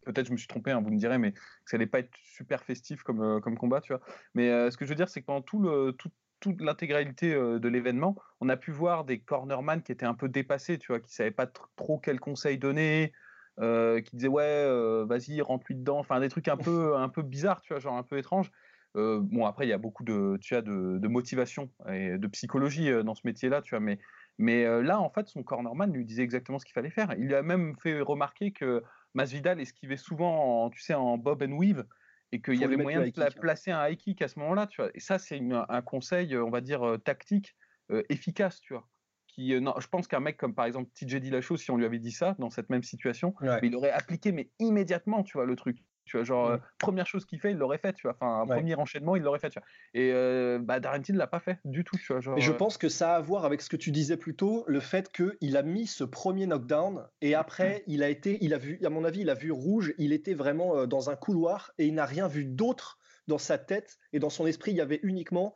peut-être 0.04 0.26
je 0.26 0.32
me 0.32 0.36
suis 0.36 0.46
trompé, 0.46 0.70
hein, 0.70 0.80
vous 0.80 0.90
me 0.90 0.98
direz, 0.98 1.18
mais 1.18 1.32
que 1.32 1.40
ça 1.66 1.76
allait 1.76 1.86
pas 1.86 2.00
être 2.00 2.10
super 2.22 2.62
festif 2.62 3.02
comme, 3.02 3.22
euh, 3.22 3.40
comme 3.40 3.56
combat, 3.56 3.80
tu 3.80 3.92
vois. 3.92 4.02
Mais 4.34 4.50
euh, 4.50 4.70
ce 4.70 4.76
que 4.76 4.84
je 4.84 4.90
veux 4.90 4.96
dire, 4.96 5.08
c'est 5.08 5.20
que 5.20 5.26
pendant 5.26 5.42
tout 5.42 5.60
le, 5.60 5.92
tout, 5.92 6.10
toute 6.40 6.60
l'intégralité 6.60 7.34
euh, 7.34 7.58
de 7.58 7.68
l'événement, 7.68 8.16
on 8.40 8.48
a 8.48 8.56
pu 8.56 8.70
voir 8.70 9.04
des 9.04 9.18
cornerman 9.18 9.82
qui 9.82 9.92
étaient 9.92 10.06
un 10.06 10.14
peu 10.14 10.28
dépassés, 10.28 10.78
tu 10.78 10.88
vois, 10.88 11.00
qui 11.00 11.12
savaient 11.12 11.30
pas 11.30 11.46
trop 11.76 11.98
quel 11.98 12.20
conseil 12.20 12.58
donner, 12.58 13.12
qui 13.56 14.16
disaient 14.16 14.28
ouais, 14.28 15.04
vas-y, 15.06 15.40
rentre-lui 15.40 15.76
dedans, 15.76 15.98
enfin 15.98 16.18
des 16.20 16.28
trucs 16.28 16.48
un 16.48 16.56
peu, 16.56 16.96
un 16.96 17.08
peu 17.08 17.22
bizarres, 17.22 17.60
tu 17.60 17.72
vois, 17.72 17.80
genre 17.80 17.96
un 17.96 18.02
peu 18.02 18.18
étranges. 18.18 18.50
bon, 18.94 19.46
après, 19.46 19.64
il 19.64 19.68
y 19.68 19.72
a 19.72 19.78
beaucoup 19.78 20.02
de, 20.02 20.36
tu 20.40 20.56
as 20.56 20.62
de, 20.62 20.98
de, 20.98 21.08
motivation 21.08 21.70
et 21.88 22.18
de 22.18 22.26
psychologie 22.26 22.90
dans 23.04 23.14
ce 23.14 23.22
métier-là, 23.24 23.62
tu 23.62 23.70
vois, 23.70 23.80
mais, 23.80 24.00
mais 24.38 24.64
là, 24.82 24.98
en 24.98 25.08
fait, 25.08 25.28
son 25.28 25.44
cornerman 25.44 25.92
lui 25.92 26.04
disait 26.04 26.24
exactement 26.24 26.58
ce 26.58 26.64
qu'il 26.64 26.74
fallait 26.74 26.90
faire. 26.90 27.14
Il 27.16 27.26
lui 27.26 27.34
a 27.36 27.42
même 27.42 27.76
fait 27.80 28.00
remarquer 28.00 28.50
que 28.50 28.82
Masvidal 29.14 29.60
esquivait 29.60 29.96
souvent, 29.96 30.64
en, 30.64 30.70
tu 30.70 30.80
sais, 30.80 30.94
en 30.94 31.16
bob 31.18 31.42
and 31.42 31.56
weave 31.56 31.84
et 32.32 32.40
qu'il 32.40 32.56
y 32.56 32.64
avait 32.64 32.76
moyen 32.76 33.00
de 33.00 33.20
hein. 33.20 33.28
placer 33.40 33.70
un 33.70 33.88
high 33.88 33.96
kick 33.96 34.20
à 34.20 34.28
ce 34.28 34.38
moment-là, 34.40 34.66
tu 34.66 34.82
vois. 34.82 34.90
Et 34.94 35.00
ça, 35.00 35.18
c'est 35.18 35.40
un 35.68 35.82
conseil, 35.82 36.36
on 36.36 36.50
va 36.50 36.60
dire, 36.60 36.82
euh, 36.82 36.98
tactique 36.98 37.54
euh, 37.92 38.02
efficace, 38.08 38.60
tu 38.60 38.74
vois. 38.74 38.88
Qui, 39.28 39.54
euh, 39.54 39.60
non, 39.60 39.74
je 39.78 39.86
pense 39.86 40.08
qu'un 40.08 40.20
mec 40.20 40.36
comme 40.36 40.54
par 40.54 40.64
exemple 40.64 40.90
TJ 40.94 41.16
Dillashaw, 41.16 41.56
si 41.56 41.70
on 41.70 41.76
lui 41.76 41.84
avait 41.84 41.98
dit 41.98 42.12
ça 42.12 42.34
dans 42.38 42.50
cette 42.50 42.70
même 42.70 42.82
situation, 42.82 43.34
il 43.62 43.74
aurait 43.76 43.90
appliqué 43.90 44.32
mais 44.32 44.50
immédiatement, 44.58 45.22
tu 45.22 45.38
vois, 45.38 45.46
le 45.46 45.54
truc. 45.54 45.84
Tu 46.04 46.16
vois, 46.16 46.24
genre, 46.24 46.58
première 46.78 47.06
chose 47.06 47.24
qu'il 47.24 47.40
fait, 47.40 47.52
il 47.52 47.56
l'aurait 47.56 47.78
fait, 47.78 47.92
tu 47.94 48.02
vois. 48.02 48.12
Enfin, 48.12 48.42
un 48.42 48.46
premier 48.46 48.74
enchaînement, 48.74 49.16
il 49.16 49.22
l'aurait 49.22 49.38
fait, 49.38 49.50
tu 49.50 49.58
vois. 49.58 49.66
Et 49.94 50.10
euh, 50.12 50.58
bah, 50.60 50.80
Till 51.00 51.16
l'a 51.16 51.26
pas 51.26 51.40
fait 51.40 51.58
du 51.64 51.82
tout, 51.84 51.96
tu 51.96 52.12
vois. 52.12 52.20
Genre, 52.20 52.38
je 52.38 52.52
pense 52.52 52.78
que 52.78 52.88
ça 52.88 53.14
a 53.14 53.16
à 53.16 53.20
voir 53.20 53.44
avec 53.44 53.62
ce 53.62 53.68
que 53.68 53.76
tu 53.76 53.90
disais 53.90 54.16
plus 54.16 54.36
tôt, 54.36 54.64
le 54.66 54.80
fait 54.80 55.10
qu'il 55.12 55.56
a 55.56 55.62
mis 55.62 55.86
ce 55.86 56.04
premier 56.04 56.46
knockdown 56.46 57.06
et 57.20 57.34
après, 57.34 57.84
il 57.86 58.02
a 58.02 58.08
été, 58.08 58.38
il 58.42 58.54
a 58.54 58.58
vu, 58.58 58.78
à 58.84 58.90
mon 58.90 59.04
avis, 59.04 59.20
il 59.20 59.30
a 59.30 59.34
vu 59.34 59.50
rouge, 59.50 59.94
il 59.98 60.12
était 60.12 60.34
vraiment 60.34 60.86
dans 60.86 61.10
un 61.10 61.16
couloir 61.16 61.72
et 61.78 61.86
il 61.86 61.94
n'a 61.94 62.06
rien 62.06 62.28
vu 62.28 62.44
d'autre 62.44 62.98
dans 63.26 63.38
sa 63.38 63.58
tête 63.58 63.98
et 64.12 64.18
dans 64.18 64.30
son 64.30 64.46
esprit. 64.46 64.72
Il 64.72 64.76
y 64.76 64.80
avait 64.80 65.00
uniquement, 65.02 65.54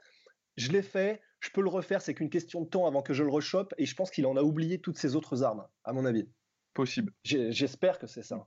je 0.56 0.70
l'ai 0.72 0.82
fait, 0.82 1.20
je 1.40 1.50
peux 1.50 1.62
le 1.62 1.68
refaire, 1.68 2.02
c'est 2.02 2.14
qu'une 2.14 2.30
question 2.30 2.62
de 2.62 2.68
temps 2.68 2.86
avant 2.86 3.02
que 3.02 3.12
je 3.12 3.22
le 3.22 3.30
rechoppe 3.30 3.74
et 3.78 3.86
je 3.86 3.94
pense 3.94 4.10
qu'il 4.10 4.26
en 4.26 4.36
a 4.36 4.42
oublié 4.42 4.80
toutes 4.80 4.98
ses 4.98 5.16
autres 5.16 5.42
armes, 5.42 5.66
à 5.84 5.92
mon 5.92 6.04
avis. 6.04 6.28
Possible. 6.74 7.12
J'espère 7.24 7.98
que 7.98 8.06
c'est 8.06 8.22
ça. 8.22 8.46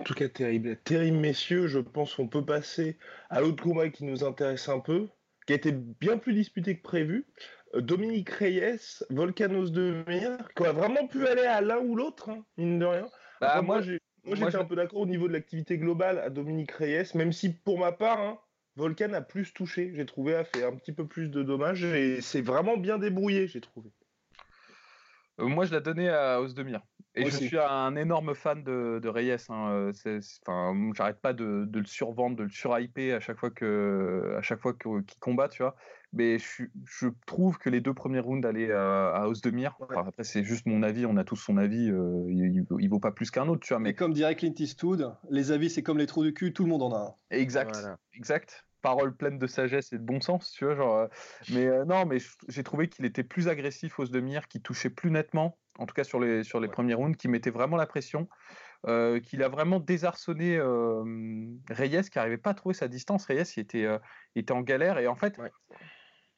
En 0.00 0.02
tout 0.02 0.14
cas, 0.14 0.30
terrible. 0.30 0.78
Terrible, 0.78 1.18
messieurs. 1.18 1.66
Je 1.66 1.78
pense 1.78 2.14
qu'on 2.14 2.26
peut 2.26 2.44
passer 2.44 2.96
à 3.28 3.42
l'autre 3.42 3.62
combat 3.62 3.90
qui 3.90 4.04
nous 4.04 4.24
intéresse 4.24 4.70
un 4.70 4.80
peu, 4.80 5.08
qui 5.46 5.52
a 5.52 5.56
été 5.56 5.72
bien 5.72 6.16
plus 6.16 6.32
disputé 6.32 6.78
que 6.78 6.82
prévu. 6.82 7.26
Euh, 7.74 7.82
Dominique 7.82 8.30
Reyes, 8.30 9.02
Volcanos 9.10 9.70
de 9.72 10.02
Mir, 10.08 10.38
qui 10.56 10.64
a 10.64 10.72
vraiment 10.72 11.06
pu 11.06 11.26
aller 11.26 11.44
à 11.44 11.60
l'un 11.60 11.80
ou 11.80 11.96
l'autre, 11.96 12.30
hein, 12.30 12.42
mine 12.56 12.78
de 12.78 12.86
rien. 12.86 13.08
Bah, 13.42 13.60
moi, 13.60 13.82
j'ai. 13.82 14.00
j'étais 14.24 14.56
un 14.56 14.64
peu 14.64 14.74
d'accord 14.74 15.00
au 15.00 15.06
niveau 15.06 15.28
de 15.28 15.34
l'activité 15.34 15.76
globale 15.76 16.18
à 16.18 16.30
Dominique 16.30 16.72
Reyes, 16.72 17.10
même 17.14 17.32
si 17.34 17.52
pour 17.52 17.78
ma 17.78 17.92
part, 17.92 18.20
hein, 18.20 18.40
Volcan 18.76 19.12
a 19.12 19.20
plus 19.20 19.52
touché. 19.52 19.92
J'ai 19.94 20.06
trouvé, 20.06 20.34
a 20.34 20.44
fait 20.44 20.64
un 20.64 20.74
petit 20.76 20.92
peu 20.92 21.06
plus 21.06 21.28
de 21.28 21.42
dommages 21.42 21.84
et 21.84 22.22
c'est 22.22 22.40
vraiment 22.40 22.78
bien 22.78 22.96
débrouillé, 22.96 23.48
j'ai 23.48 23.60
trouvé. 23.60 23.90
moi, 25.36 25.66
je 25.66 25.74
l'ai 25.74 25.82
donné 25.82 26.08
à 26.08 26.40
Osdemir. 26.40 26.80
Et 27.14 27.24
je 27.28 27.36
suis 27.36 27.58
un 27.58 27.96
énorme 27.96 28.34
fan 28.34 28.62
de, 28.62 29.08
Reyes. 29.08 29.46
Hein. 29.48 29.90
Enfin, 30.46 30.92
j'arrête 30.94 31.20
pas 31.20 31.32
de, 31.32 31.68
le 31.72 31.84
survendre, 31.84 32.36
de 32.36 32.44
le 32.44 32.50
surhyper 32.50 33.12
à 33.12 33.20
chaque 33.20 33.38
fois 33.38 33.50
que, 33.50 34.34
à 34.38 34.42
chaque 34.42 34.60
fois 34.60 34.74
qu'il 34.74 35.18
combat, 35.20 35.48
tu 35.48 35.62
vois. 35.62 35.74
Mais 36.12 36.38
je, 36.38 37.06
trouve 37.26 37.58
que 37.58 37.70
les 37.70 37.80
deux 37.80 37.94
premiers 37.94 38.20
rounds 38.20 38.46
allaient 38.46 38.72
à, 38.72 39.08
à 39.10 39.26
Osdemir. 39.28 39.76
après, 39.90 40.24
c'est 40.24 40.44
juste 40.44 40.66
mon 40.66 40.82
avis. 40.82 41.06
On 41.06 41.16
a 41.16 41.24
tous 41.24 41.36
son 41.36 41.56
avis. 41.56 41.86
il, 41.86 42.64
il, 42.78 42.88
vaut 42.88 43.00
pas 43.00 43.12
plus 43.12 43.30
qu'un 43.30 43.48
autre, 43.48 43.60
tu 43.60 43.72
vois. 43.72 43.80
Mais 43.80 43.94
comme 43.94 44.12
dirait 44.12 44.34
Clint 44.34 44.54
Eastwood, 44.58 45.14
les 45.30 45.52
avis 45.52 45.70
c'est 45.70 45.82
comme 45.82 45.98
les 45.98 46.06
trous 46.06 46.24
du 46.24 46.34
cul. 46.34 46.52
Tout 46.52 46.64
le 46.64 46.70
monde 46.70 46.82
en 46.82 46.92
a 46.92 46.98
un. 46.98 47.14
Exact. 47.30 47.76
Exact 48.14 48.64
parole 48.80 49.14
pleine 49.14 49.38
de 49.38 49.46
sagesse 49.46 49.92
et 49.92 49.98
de 49.98 50.02
bon 50.02 50.20
sens, 50.20 50.52
tu 50.52 50.64
vois. 50.64 50.74
Genre, 50.74 50.96
euh, 50.96 51.06
mais 51.50 51.66
euh, 51.66 51.84
non, 51.84 52.06
mais 52.06 52.18
j'ai 52.48 52.62
trouvé 52.62 52.88
qu'il 52.88 53.04
était 53.04 53.22
plus 53.22 53.48
agressif 53.48 53.98
aux 53.98 54.06
Demir, 54.06 54.48
qui 54.48 54.60
touchait 54.60 54.90
plus 54.90 55.10
nettement, 55.10 55.58
en 55.80 55.86
tout 55.86 55.94
cas 55.94 56.04
sur 56.04 56.20
les, 56.20 56.44
sur 56.44 56.60
les 56.60 56.68
premiers 56.68 56.94
rounds, 56.94 57.16
qui 57.16 57.26
mettait 57.26 57.50
vraiment 57.50 57.76
la 57.76 57.86
pression, 57.86 58.28
euh, 58.86 59.18
qu'il 59.18 59.42
a 59.42 59.48
vraiment 59.48 59.80
désarçonné 59.80 60.60
Reyes, 61.68 62.02
qui 62.10 62.18
n'arrivait 62.18 62.38
pas 62.38 62.50
à 62.50 62.54
trouver 62.54 62.74
sa 62.74 62.86
distance. 62.86 63.24
Reyes, 63.26 63.42
il 63.56 63.60
était, 63.60 63.88
était 64.36 64.52
en 64.52 64.60
galère. 64.60 64.98
Et 64.98 65.06
en 65.06 65.16
fait, 65.16 65.36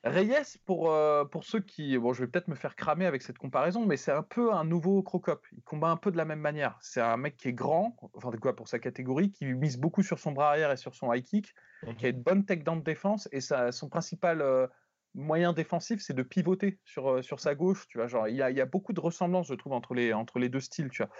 Reyes, 0.04 0.58
pour, 0.64 0.92
pour 1.30 1.44
ceux 1.44 1.60
qui. 1.60 1.96
Bon, 1.98 2.12
je 2.12 2.24
vais 2.24 2.28
peut-être 2.28 2.48
me 2.48 2.56
faire 2.56 2.74
cramer 2.74 3.06
avec 3.06 3.22
cette 3.22 3.38
comparaison, 3.38 3.86
mais 3.86 3.96
c'est 3.96 4.10
un 4.12 4.24
peu 4.24 4.52
un 4.52 4.64
nouveau 4.64 5.02
Crocop. 5.02 5.46
Il 5.52 5.62
combat 5.62 5.90
un 5.90 5.96
peu 5.96 6.10
de 6.10 6.16
la 6.16 6.24
même 6.24 6.40
manière. 6.40 6.78
C'est 6.80 7.00
un 7.00 7.16
mec 7.16 7.36
qui 7.36 7.48
est 7.48 7.52
grand, 7.52 7.96
enfin, 8.14 8.30
de 8.30 8.36
quoi, 8.36 8.56
pour 8.56 8.68
sa 8.68 8.78
catégorie, 8.78 9.30
qui 9.30 9.44
mise 9.44 9.78
beaucoup 9.78 10.02
sur 10.02 10.18
son 10.18 10.32
bras 10.32 10.50
arrière 10.50 10.72
et 10.72 10.76
sur 10.76 10.94
son 10.94 11.12
high 11.12 11.22
kick, 11.22 11.54
qui 11.98 12.06
a 12.06 12.08
une 12.08 12.22
bonne 12.22 12.44
tech 12.44 12.64
down 12.64 12.80
de 12.80 12.84
défense, 12.84 13.28
et 13.32 13.40
ça, 13.40 13.70
son 13.70 13.88
principal 13.88 14.68
moyen 15.14 15.52
défensif, 15.52 16.00
c'est 16.00 16.14
de 16.14 16.22
pivoter 16.22 16.80
sur, 16.84 17.22
sur 17.22 17.40
sa 17.40 17.54
gauche. 17.54 17.86
Tu 17.88 17.98
vois, 17.98 18.06
genre, 18.06 18.28
il 18.28 18.36
y, 18.36 18.42
a, 18.42 18.50
il 18.50 18.56
y 18.56 18.60
a 18.60 18.66
beaucoup 18.66 18.92
de 18.92 19.00
ressemblances, 19.00 19.48
je 19.48 19.54
trouve, 19.54 19.72
entre 19.72 19.94
les, 19.94 20.12
entre 20.12 20.38
les 20.38 20.48
deux 20.48 20.60
styles. 20.60 20.88
Tu 20.90 21.02
vois. 21.02 21.12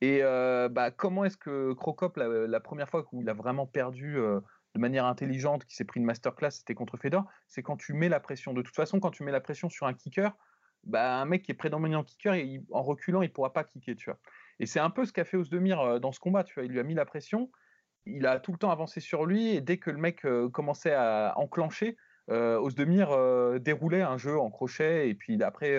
Et 0.00 0.20
bah, 0.70 0.90
comment 0.90 1.24
est-ce 1.24 1.36
que 1.36 1.72
Crocop, 1.74 2.16
la, 2.16 2.60
première 2.60 2.88
fois 2.88 3.06
où 3.12 3.22
il 3.22 3.28
a 3.28 3.34
vraiment 3.34 3.66
perdu 3.66 4.18
de 4.76 4.80
manière 4.80 5.06
intelligente, 5.06 5.64
qui 5.64 5.74
s'est 5.74 5.84
pris 5.84 6.00
une 6.00 6.06
masterclass, 6.06 6.50
c'était 6.50 6.74
contre 6.74 6.98
Fedor, 6.98 7.24
c'est 7.48 7.62
quand 7.62 7.76
tu 7.76 7.94
mets 7.94 8.10
la 8.10 8.20
pression. 8.20 8.52
De 8.52 8.62
toute 8.62 8.74
façon, 8.74 9.00
quand 9.00 9.10
tu 9.10 9.22
mets 9.22 9.32
la 9.32 9.40
pression 9.40 9.70
sur 9.70 9.86
un 9.86 9.94
kicker, 9.94 10.36
bah, 10.84 11.18
un 11.18 11.24
mec 11.24 11.42
qui 11.42 11.50
est 11.50 11.54
prédominant 11.56 12.04
kicker, 12.04 12.34
en 12.70 12.82
reculant, 12.82 13.22
il 13.22 13.32
pourra 13.32 13.52
pas 13.52 13.64
kicker, 13.64 13.96
tu 13.96 14.10
vois. 14.10 14.18
Et 14.60 14.66
c'est 14.66 14.78
un 14.78 14.90
peu 14.90 15.04
ce 15.04 15.12
qu'a 15.12 15.24
fait 15.24 15.36
Osdemir 15.36 15.80
euh, 15.80 15.98
dans 15.98 16.12
ce 16.12 16.20
combat, 16.20 16.44
tu 16.44 16.54
vois. 16.54 16.64
Il 16.64 16.72
lui 16.72 16.78
a 16.78 16.82
mis 16.82 16.94
la 16.94 17.06
pression, 17.06 17.50
il 18.04 18.26
a 18.26 18.38
tout 18.38 18.52
le 18.52 18.58
temps 18.58 18.70
avancé 18.70 19.00
sur 19.00 19.24
lui, 19.24 19.48
et 19.48 19.60
dès 19.60 19.78
que 19.78 19.90
le 19.90 19.98
mec 19.98 20.24
euh, 20.24 20.48
commençait 20.50 20.94
à 20.94 21.34
enclencher, 21.36 21.96
euh, 22.30 22.58
Osdemir 22.58 23.10
euh, 23.10 23.58
déroulait 23.58 24.02
un 24.02 24.18
jeu 24.18 24.38
en 24.38 24.50
crochet, 24.50 25.08
et 25.08 25.14
puis 25.14 25.42
après, 25.42 25.78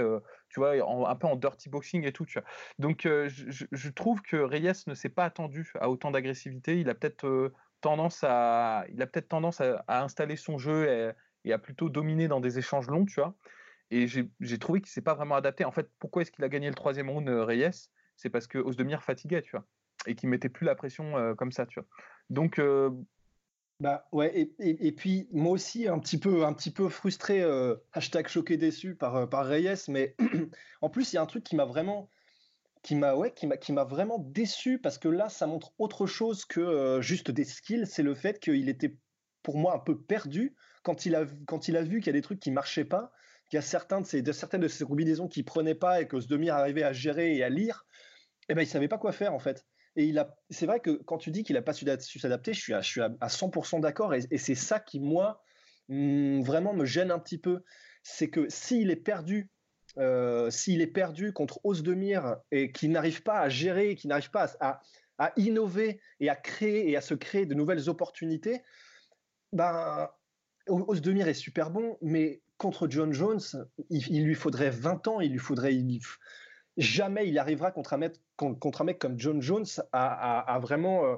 tu 0.50 0.60
vois, 0.60 0.74
un 0.74 1.16
peu 1.16 1.28
en 1.28 1.36
dirty 1.36 1.70
boxing 1.70 2.06
et 2.06 2.12
tout, 2.12 2.26
tu 2.26 2.40
vois. 2.40 2.48
Donc, 2.80 3.02
je, 3.04 3.90
trouve 3.90 4.22
que 4.22 4.38
Reyes 4.38 4.84
ne 4.88 4.94
s'est 4.94 5.10
pas 5.10 5.26
attendu 5.26 5.72
à 5.80 5.90
autant 5.90 6.12
d'agressivité. 6.12 6.80
Il 6.80 6.90
a 6.90 6.96
peut-être 6.96 7.52
tendance 7.82 8.24
à, 8.24 8.86
il 8.90 9.02
a 9.02 9.08
peut-être 9.08 9.30
tendance 9.30 9.62
à, 9.62 9.84
installer 9.88 10.36
son 10.36 10.58
jeu 10.58 11.14
et, 11.46 11.54
à 11.54 11.58
plutôt 11.58 11.90
dominer 11.90 12.28
dans 12.28 12.42
des 12.42 12.60
échanges 12.60 12.88
longs, 12.88 13.06
tu 13.06 13.22
vois. 13.22 13.34
Et 13.90 14.08
j'ai 14.08 14.60
trouvé 14.60 14.82
qu'il 14.82 14.90
s'est 14.90 15.02
pas 15.02 15.14
vraiment 15.14 15.36
adapté. 15.36 15.64
En 15.64 15.72
fait, 15.72 15.90
pourquoi 16.00 16.22
est-ce 16.22 16.32
qu'il 16.32 16.44
a 16.44 16.50
gagné 16.50 16.68
le 16.68 16.76
troisième 16.76 17.10
round, 17.10 17.28
euh, 17.30 17.44
Reyes? 17.46 17.90
C'est 18.18 18.30
parce 18.30 18.48
que 18.48 18.58
Osdemir 18.58 19.04
fatiguait, 19.04 19.42
tu 19.42 19.52
vois, 19.52 19.66
et 20.08 20.16
qu'il 20.16 20.28
mettait 20.30 20.50
plus 20.50 20.66
la 20.66 20.76
pression 20.76 21.18
euh, 21.18 21.36
comme 21.36 21.52
ça, 21.52 21.66
tu 21.66 21.80
vois. 21.80 21.88
Donc 22.30 22.60
euh, 22.60 22.90
bah 23.80 24.08
ouais, 24.12 24.36
et, 24.36 24.88
et, 24.88 24.92
puis 24.92 25.28
moi 25.32 25.52
aussi 25.52 25.88
un 25.88 26.00
petit 26.00 26.18
peu, 26.18 26.46
un 26.46 26.54
petit 26.54 26.72
peu 26.72 26.90
frustré, 26.90 27.44
hashtag 27.94 28.28
choqué 28.28 28.58
déçu 28.58 28.96
par, 28.96 29.30
par 29.30 29.46
Reyes, 29.46 29.88
mais 29.88 30.16
en 30.82 30.90
plus 30.90 31.14
il 31.14 31.18
y 31.18 31.20
a 31.20 31.22
un 31.22 31.28
truc 31.28 31.44
qui 31.44 31.56
m'a 31.56 31.66
vraiment, 31.66 32.10
qui 32.82 32.96
m'a 32.96 33.16
ouais, 33.16 33.34
qui 33.34 33.48
m'a 33.48 33.58
qui 33.58 33.74
m'a 33.74 33.84
vraiment 33.84 34.18
déçu 34.18 34.80
parce 34.80 34.98
que 34.98 35.10
là 35.10 35.30
ça 35.30 35.46
montre 35.46 35.74
autre 35.78 36.08
chose 36.08 36.46
que 36.46 36.60
euh, 36.60 37.02
juste 37.02 37.32
des 37.32 37.44
skills, 37.44 37.86
c'est 37.86 38.02
le 38.02 38.16
fait 38.16 38.40
qu'il 38.40 38.70
était 38.70 38.96
pour 39.44 39.58
moi 39.58 39.76
un 39.76 39.80
peu 39.80 40.00
perdu 40.00 40.56
quand 40.84 41.06
il 41.06 41.14
a 41.14 41.26
quand 41.46 41.68
il 41.68 41.78
a 41.78 41.84
vu 41.84 42.00
qu'il 42.00 42.08
y 42.08 42.10
a 42.10 42.14
des 42.14 42.22
trucs 42.22 42.40
qui 42.40 42.50
marchaient 42.50 42.86
pas, 42.86 43.12
qu'il 43.50 43.58
y 43.58 43.60
a 43.60 43.62
certains 43.62 44.02
de 44.02 44.06
ces 44.06 44.22
de 44.22 44.32
certaines 44.32 44.62
de 44.62 44.68
ces 44.68 44.86
combinaisons 44.86 45.28
qui 45.28 45.44
prenaient 45.44 45.76
pas 45.76 46.02
et 46.02 46.08
que 46.08 46.20
Zdemir 46.20 46.56
arrivait 46.56 46.84
à 46.84 46.94
gérer 46.94 47.36
et 47.36 47.44
à 47.44 47.50
lire, 47.50 47.86
et 48.44 48.54
eh 48.54 48.56
ben 48.56 48.62
il 48.62 48.68
savait 48.68 48.88
pas 48.88 48.98
quoi 48.98 49.12
faire 49.12 49.34
en 49.34 49.40
fait. 49.40 49.66
Et 49.98 50.14
c'est 50.52 50.68
vrai 50.68 50.80
que 50.80 50.92
quand 50.92 51.18
tu 51.18 51.32
dis 51.32 51.44
qu'il 51.44 51.58
a 51.58 51.62
pas 51.64 51.74
su, 51.74 52.20
s'adapter, 52.20 52.54
je 52.54 52.62
suis 52.62 52.74
à, 52.74 52.82
je 52.82 52.88
suis 52.88 53.02
à, 53.02 53.10
100% 53.10 53.82
d'accord 53.82 54.14
et, 54.14 54.38
c'est 54.38 54.56
ça 54.56 54.80
qui 54.80 55.00
moi 55.00 55.44
hmm, 55.90 56.42
vraiment 56.44 56.74
me 56.74 56.86
gêne 56.86 57.10
un 57.10 57.18
petit 57.18 57.40
peu, 57.40 57.64
c'est 58.04 58.30
que 58.30 58.48
s'il 58.48 58.92
est 58.92 58.96
perdu 58.96 59.50
euh, 59.98 60.52
s'il 60.52 60.82
est 60.82 60.88
perdu 60.88 61.34
contre 61.34 61.60
Osdemir 61.64 62.38
et 62.52 62.72
qu'il 62.72 62.92
n'arrive 62.92 63.24
pas 63.24 63.40
à 63.40 63.50
gérer, 63.50 63.96
qu'il 63.96 64.10
n'arrive 64.10 64.30
pas 64.30 64.56
à, 64.60 64.82
innover 65.36 66.00
et 66.20 66.30
à 66.30 66.36
créer 66.36 66.92
et 66.92 66.96
à 66.96 67.02
se 67.02 67.16
créer 67.16 67.48
de 67.48 67.56
nouvelles 67.56 67.90
opportunités, 67.90 68.62
ben, 69.52 70.08
Osdemir 70.68 71.28
est 71.28 71.34
super 71.34 71.72
bon, 71.72 71.98
mais 72.04 72.44
contre 72.58 72.88
John 72.88 73.12
Jones, 73.14 73.42
il, 73.90 74.24
lui 74.24 74.36
faudrait 74.36 74.70
20 74.70 75.08
ans, 75.08 75.20
il 75.22 75.32
lui 75.32 75.40
faudrait... 75.40 75.74
jamais 76.78 77.28
il 77.28 77.38
arrivera 77.38 77.72
contre 77.72 77.94
un, 77.94 77.98
mec, 77.98 78.16
contre 78.36 78.82
un 78.82 78.86
mec 78.86 79.00
comme 79.00 79.20
John 79.20 79.42
Jones 79.42 79.66
à, 79.92 80.60
vraiment... 80.62 81.06
Euh, 81.06 81.16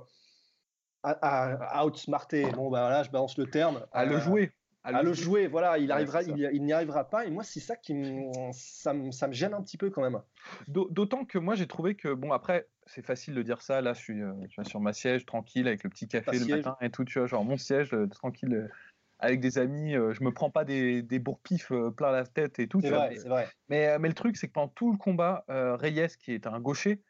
à, 1.03 1.85
outsmarter, 1.85 2.51
bon 2.51 2.69
bah 2.69 2.81
voilà, 2.81 3.03
je 3.03 3.09
balance 3.09 3.37
le 3.37 3.49
terme. 3.49 3.85
À 3.93 4.03
le 4.03 4.19
jouer 4.19 4.51
à, 4.83 5.03
le 5.03 5.13
jouer. 5.13 5.47
Voilà, 5.47 5.77
il 5.77 5.91
arrivera, 5.91 6.23
il, 6.23 6.63
n'y 6.63 6.73
arrivera 6.73 7.09
pas. 7.09 7.25
Et 7.25 7.29
moi, 7.29 7.43
c'est 7.43 7.59
ça 7.59 7.75
qui 7.75 7.93
me, 7.93 8.31
ça, 8.51 8.93
me, 8.93 9.33
gêne 9.33 9.53
un 9.53 9.61
petit 9.61 9.77
peu 9.77 9.89
quand 9.89 10.01
même. 10.01 10.19
D'autant 10.67 11.25
que 11.25 11.37
moi, 11.37 11.55
j'ai 11.55 11.67
trouvé 11.67 11.95
que 11.95 12.13
bon, 12.13 12.31
après, 12.31 12.67
c'est 12.85 13.05
facile 13.05 13.33
de 13.35 13.41
dire 13.41 13.61
ça. 13.61 13.81
Là, 13.81 13.93
je 13.93 13.99
suis, 13.99 14.21
euh, 14.21 14.33
sur 14.63 14.79
ma 14.79 14.93
siège, 14.93 15.25
tranquille, 15.25 15.67
avec 15.67 15.83
le 15.83 15.89
petit 15.89 16.07
café 16.07 16.39
le 16.39 16.45
matin 16.45 16.77
et 16.81 16.89
tout. 16.89 17.05
Tu 17.05 17.19
vois, 17.19 17.27
genre 17.27 17.43
mon 17.43 17.57
siège, 17.57 17.93
euh, 17.93 18.07
tranquille, 18.07 18.53
euh, 18.53 18.67
avec 19.19 19.39
des 19.39 19.57
amis. 19.57 19.93
je 19.93 20.23
me 20.23 20.31
prends 20.31 20.49
pas 20.49 20.65
des, 20.65 21.01
des 21.01 21.19
bourpifs 21.19 21.71
plein 21.95 22.11
la 22.11 22.25
tête 22.25 22.59
et 22.59 22.67
tout. 22.67 22.81
C'est 22.81 22.89
vrai, 22.89 23.15
c'est 23.15 23.29
vrai. 23.29 23.47
Mais, 23.67 23.99
mais 23.99 24.07
le 24.07 24.13
truc, 24.13 24.37
c'est 24.37 24.47
que 24.47 24.53
pendant 24.53 24.69
tout 24.69 24.91
le 24.91 24.97
combat, 24.97 25.45
Reyes, 25.47 26.15
qui 26.19 26.33
est 26.33 26.47
un 26.47 26.59
gaucher, 26.59 27.01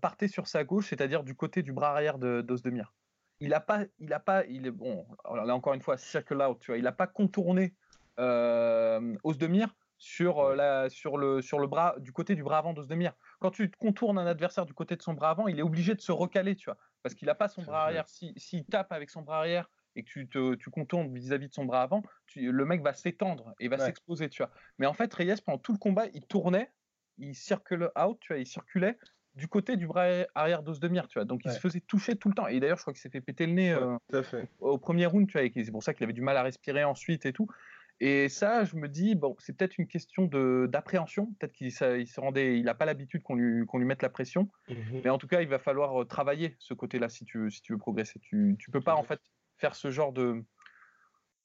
partait 0.00 0.28
sur 0.28 0.46
sa 0.46 0.64
gauche, 0.64 0.88
c'est-à-dire 0.88 1.24
du 1.24 1.34
côté 1.34 1.62
du 1.62 1.72
bras 1.72 1.90
arrière 1.90 2.18
d'Osdemir 2.18 2.92
il 3.40 3.54
a 3.54 3.60
pas, 3.60 3.84
il 3.98 4.12
a 4.12 4.20
pas, 4.20 4.44
il 4.46 4.66
est 4.66 4.72
bon. 4.72 5.06
Là 5.32 5.54
encore 5.54 5.74
une 5.74 5.82
fois, 5.82 5.96
circle 5.96 6.40
out, 6.42 6.58
tu 6.60 6.70
vois, 6.70 6.78
il 6.78 6.86
a 6.86 6.92
pas 6.92 7.06
contourné 7.06 7.74
euh, 8.18 9.14
Osdemir 9.22 9.74
sur 9.98 10.40
euh, 10.40 10.54
la, 10.54 10.88
sur 10.88 11.18
le, 11.18 11.40
sur 11.42 11.58
le 11.58 11.66
bras, 11.66 11.94
du 11.98 12.12
côté 12.12 12.34
du 12.34 12.42
bras 12.42 12.58
avant 12.58 12.72
d'Osdemir. 12.72 13.14
Quand 13.40 13.50
tu 13.50 13.70
contournes 13.70 14.18
un 14.18 14.26
adversaire 14.26 14.66
du 14.66 14.74
côté 14.74 14.96
de 14.96 15.02
son 15.02 15.14
bras 15.14 15.30
avant, 15.30 15.48
il 15.48 15.58
est 15.58 15.62
obligé 15.62 15.94
de 15.94 16.00
se 16.00 16.12
recaler, 16.12 16.56
tu 16.56 16.66
vois, 16.66 16.78
parce 17.02 17.14
qu'il 17.14 17.28
a 17.30 17.34
pas 17.34 17.48
son 17.48 17.62
bras 17.62 17.82
arrière. 17.84 18.08
S'il 18.08 18.32
si, 18.36 18.64
tape 18.64 18.92
avec 18.92 19.10
son 19.10 19.22
bras 19.22 19.38
arrière 19.38 19.70
et 19.98 20.04
que 20.04 20.08
tu, 20.08 20.28
te, 20.28 20.54
tu 20.54 20.70
contournes 20.70 21.12
vis-à-vis 21.12 21.48
de 21.48 21.52
son 21.52 21.64
bras 21.64 21.82
avant, 21.82 22.02
le 22.36 22.64
mec 22.64 22.82
va 22.82 22.94
s'étendre 22.94 23.52
et 23.58 23.68
va 23.68 23.78
s'exposer, 23.78 24.28
tu 24.28 24.42
vois. 24.42 24.52
Mais 24.78 24.86
en 24.86 24.92
fait, 24.92 25.12
Reyes 25.12 25.42
pendant 25.44 25.58
tout 25.58 25.72
le 25.72 25.78
combat, 25.78 26.06
il 26.14 26.22
tournait, 26.22 26.70
il 27.18 27.32
out, 27.32 28.18
tu 28.20 28.32
vois, 28.32 28.38
il 28.38 28.46
circulait 28.46 28.96
du 29.34 29.48
côté 29.48 29.76
du 29.76 29.86
bras 29.86 30.06
arrière 30.34 30.62
d'os 30.62 30.80
de 30.80 30.88
mire, 30.88 31.08
tu 31.08 31.18
vois. 31.18 31.24
Donc 31.24 31.42
il 31.44 31.50
se 31.50 31.58
faisait 31.58 31.80
toucher 31.80 32.16
tout 32.16 32.28
le 32.28 32.34
temps. 32.34 32.46
Et 32.46 32.60
d'ailleurs, 32.60 32.76
je 32.76 32.82
crois 32.82 32.92
qu'il 32.92 33.00
s'est 33.00 33.10
fait 33.10 33.20
péter 33.20 33.46
le 33.46 33.52
nez 33.52 33.72
euh, 33.72 33.96
au 34.60 34.78
premier 34.78 35.06
round, 35.06 35.26
tu 35.26 35.32
vois. 35.32 35.42
Et 35.42 35.52
c'est 35.54 35.70
pour 35.70 35.82
ça 35.82 35.94
qu'il 35.94 36.04
avait 36.04 36.12
du 36.12 36.22
mal 36.22 36.36
à 36.36 36.42
respirer 36.42 36.84
ensuite 36.84 37.26
et 37.26 37.32
tout. 37.32 37.48
Et 38.00 38.28
ça, 38.28 38.64
je 38.64 38.76
me 38.76 38.88
dis, 38.88 39.16
bon, 39.16 39.34
c'est 39.40 39.56
peut-être 39.56 39.76
une 39.78 39.88
question 39.88 40.26
d'appréhension. 40.66 41.26
Peut-être 41.38 41.52
qu'il 41.52 41.72
se 41.72 42.20
rendait, 42.20 42.58
il 42.58 42.64
n'a 42.64 42.74
pas 42.74 42.84
l'habitude 42.84 43.22
qu'on 43.22 43.34
lui, 43.34 43.66
mette 43.84 44.02
la 44.02 44.08
pression. 44.08 44.48
Mmh 44.68 44.74
Mais 45.04 45.10
en 45.10 45.18
tout 45.18 45.26
cas, 45.26 45.40
il 45.40 45.48
va 45.48 45.58
falloir 45.58 46.00
euh, 46.00 46.04
travailler 46.04 46.54
ce 46.58 46.74
côté-là 46.74 47.08
si 47.08 47.24
tu, 47.24 47.50
si 47.50 47.60
tu 47.60 47.72
veux 47.72 47.78
progresser. 47.78 48.20
Tu 48.20 48.36
ne 48.36 48.72
peux 48.72 48.80
pas, 48.80 48.94
en 48.94 49.02
fait, 49.02 49.20
faire 49.58 49.74
ce 49.74 49.90
genre 49.90 50.12
de, 50.12 50.44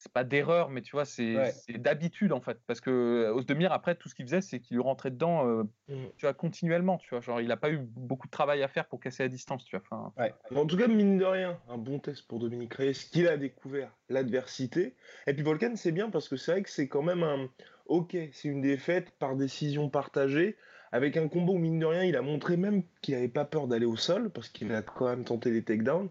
c'est 0.04 0.12
pas 0.12 0.24
d'erreur, 0.24 0.68
mais 0.68 0.82
tu 0.82 0.92
vois, 0.92 1.06
c'est 1.06 1.54
d'habitude 1.78 2.32
en 2.32 2.40
fait. 2.40 2.58
Parce 2.66 2.80
que 2.80 2.90
euh, 2.90 3.34
Osdemir, 3.34 3.72
après, 3.72 3.94
tout 3.94 4.10
ce 4.10 4.14
qu'il 4.14 4.26
faisait, 4.26 4.42
c'est 4.42 4.60
qu'il 4.60 4.78
rentrait 4.80 5.10
dedans, 5.10 5.48
euh, 5.48 5.62
mmh. 5.88 5.94
tu 6.16 6.26
vois, 6.26 6.34
continuellement, 6.34 6.98
tu 6.98 7.08
vois. 7.10 7.20
Genre, 7.20 7.40
il 7.40 7.50
a 7.50 7.56
pas 7.56 7.70
eu 7.70 7.78
beaucoup 7.78 8.26
de 8.26 8.30
travail 8.30 8.62
à 8.62 8.68
faire 8.68 8.86
pour 8.86 9.00
casser 9.00 9.22
la 9.22 9.30
distance, 9.30 9.64
tu 9.64 9.76
vois. 9.76 9.84
Enfin, 9.90 10.12
En 10.54 10.66
tout 10.66 10.76
cas, 10.76 10.88
mine 10.88 11.16
de 11.16 11.24
rien, 11.24 11.58
un 11.68 11.78
bon 11.78 11.98
test 11.98 12.26
pour 12.28 12.38
Dominique 12.38 12.74
Reyes, 12.74 12.92
qu'il 12.92 13.26
a 13.28 13.38
découvert 13.38 13.90
l'adversité. 14.10 14.94
Et 15.26 15.32
puis 15.32 15.42
Volcan, 15.42 15.72
c'est 15.74 15.92
bien 15.92 16.10
parce 16.10 16.28
que 16.28 16.36
c'est 16.36 16.52
vrai 16.52 16.62
que 16.62 16.70
c'est 16.70 16.88
quand 16.88 17.02
même 17.02 17.22
un. 17.22 17.48
Ok, 17.86 18.16
c'est 18.32 18.48
une 18.48 18.60
défaite 18.60 19.10
par 19.18 19.36
décision 19.36 19.88
partagée. 19.88 20.56
Avec 20.92 21.16
un 21.16 21.28
combo 21.28 21.54
où, 21.54 21.58
mine 21.58 21.78
de 21.78 21.86
rien, 21.86 22.04
il 22.04 22.14
a 22.14 22.22
montré 22.22 22.56
même 22.56 22.82
qu'il 23.02 23.14
n'avait 23.14 23.28
pas 23.28 23.44
peur 23.44 23.66
d'aller 23.66 23.86
au 23.86 23.96
sol, 23.96 24.30
parce 24.30 24.48
qu'il 24.48 24.72
a 24.72 24.82
quand 24.82 25.08
même 25.08 25.24
tenté 25.24 25.50
les 25.50 25.64
takedowns. 25.64 26.08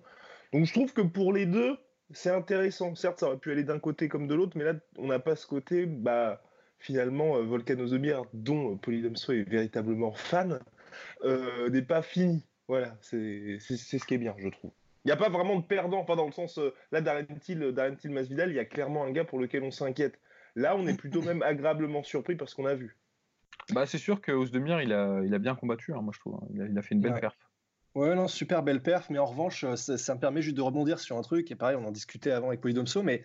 Donc 0.52 0.66
je 0.66 0.74
trouve 0.74 0.94
que 0.94 1.02
pour 1.02 1.32
les 1.32 1.46
deux, 1.46 1.78
c'est 2.14 2.30
intéressant. 2.30 2.96
Certes, 2.96 3.20
ça 3.20 3.28
aurait 3.28 3.38
pu 3.38 3.52
aller 3.52 3.64
d'un 3.64 3.80
côté 3.80 4.08
comme 4.08 4.28
de 4.28 4.36
l'autre, 4.36 4.58
mais 4.58 4.64
là, 4.64 4.74
on 4.98 5.08
n'a 5.08 5.20
pas 5.20 5.36
ce 5.36 5.48
côté, 5.48 5.86
bah, 5.86 6.42
finalement, 6.80 7.38
euh, 7.38 7.44
Volcanosomir, 7.44 8.24
dont 8.34 8.78
Polydomso 8.78 9.34
est 9.34 9.50
véritablement 9.50 10.14
fan, 10.14 10.60
euh, 11.24 11.70
n'est 11.70 11.82
pas 11.82 12.02
fini. 12.02 12.46
Voilà, 12.68 12.96
c'est 13.02 13.60
ce 13.60 14.06
qui 14.06 14.14
est 14.14 14.18
bien, 14.18 14.36
je 14.38 14.50
trouve. 14.50 14.72
Il 15.06 15.10
n'y 15.10 15.12
a 15.12 15.18
pas 15.18 15.30
vraiment 15.30 15.58
de 15.58 15.66
perdant, 15.66 16.06
pas 16.06 16.16
dans 16.16 16.26
le 16.26 16.32
sens, 16.32 16.58
euh, 16.58 16.74
là, 16.92 17.02
Darentil, 17.02 17.74
Darentil 17.74 18.10
Masvidal, 18.10 18.50
il 18.52 18.56
y 18.56 18.60
a 18.60 18.66
clairement 18.66 19.04
un 19.04 19.12
gars 19.12 19.26
pour 19.26 19.40
lequel 19.40 19.64
on 19.64 19.72
s'inquiète. 19.72 20.20
Là, 20.56 20.76
on 20.78 20.88
est 20.88 20.96
plutôt 20.96 21.22
même 21.22 21.42
agréablement 21.42 22.04
surpris 22.04 22.36
par 22.36 22.48
ce 22.48 22.56
qu'on 22.56 22.66
a 22.66 22.76
vu. 22.76 22.96
Bah, 23.72 23.86
c'est 23.86 23.98
sûr 23.98 24.22
que 24.22 24.32
Ozdemir, 24.32 24.82
il 24.82 24.94
a, 24.94 25.22
il 25.24 25.34
a 25.34 25.40
bien 25.40 25.56
combattu, 25.56 25.94
hein, 25.94 26.02
moi 26.02 26.14
je 26.14 26.20
trouve. 26.20 26.36
Hein. 26.36 26.48
Il 26.54 26.78
a, 26.78 26.82
fait 26.82 26.96
une 26.96 27.02
belle 27.02 27.20
perf. 27.20 27.36
Ouais, 27.96 28.16
non, 28.16 28.28
super 28.28 28.64
belle 28.64 28.82
perf, 28.82 29.10
mais 29.10 29.20
en 29.20 29.26
revanche, 29.26 29.66
ça, 29.76 30.16
me 30.16 30.20
permet 30.20 30.42
juste 30.42 30.58
de 30.58 30.62
rebondir 30.62 31.00
sur 31.00 31.18
un 31.18 31.22
truc, 31.22 31.52
et 31.52 31.56
pareil, 31.56 31.78
on 31.80 31.86
en 31.86 31.92
discutait 31.92 32.32
avant 32.32 32.48
avec 32.48 32.62
Polydomso, 32.62 33.04
mais 33.04 33.24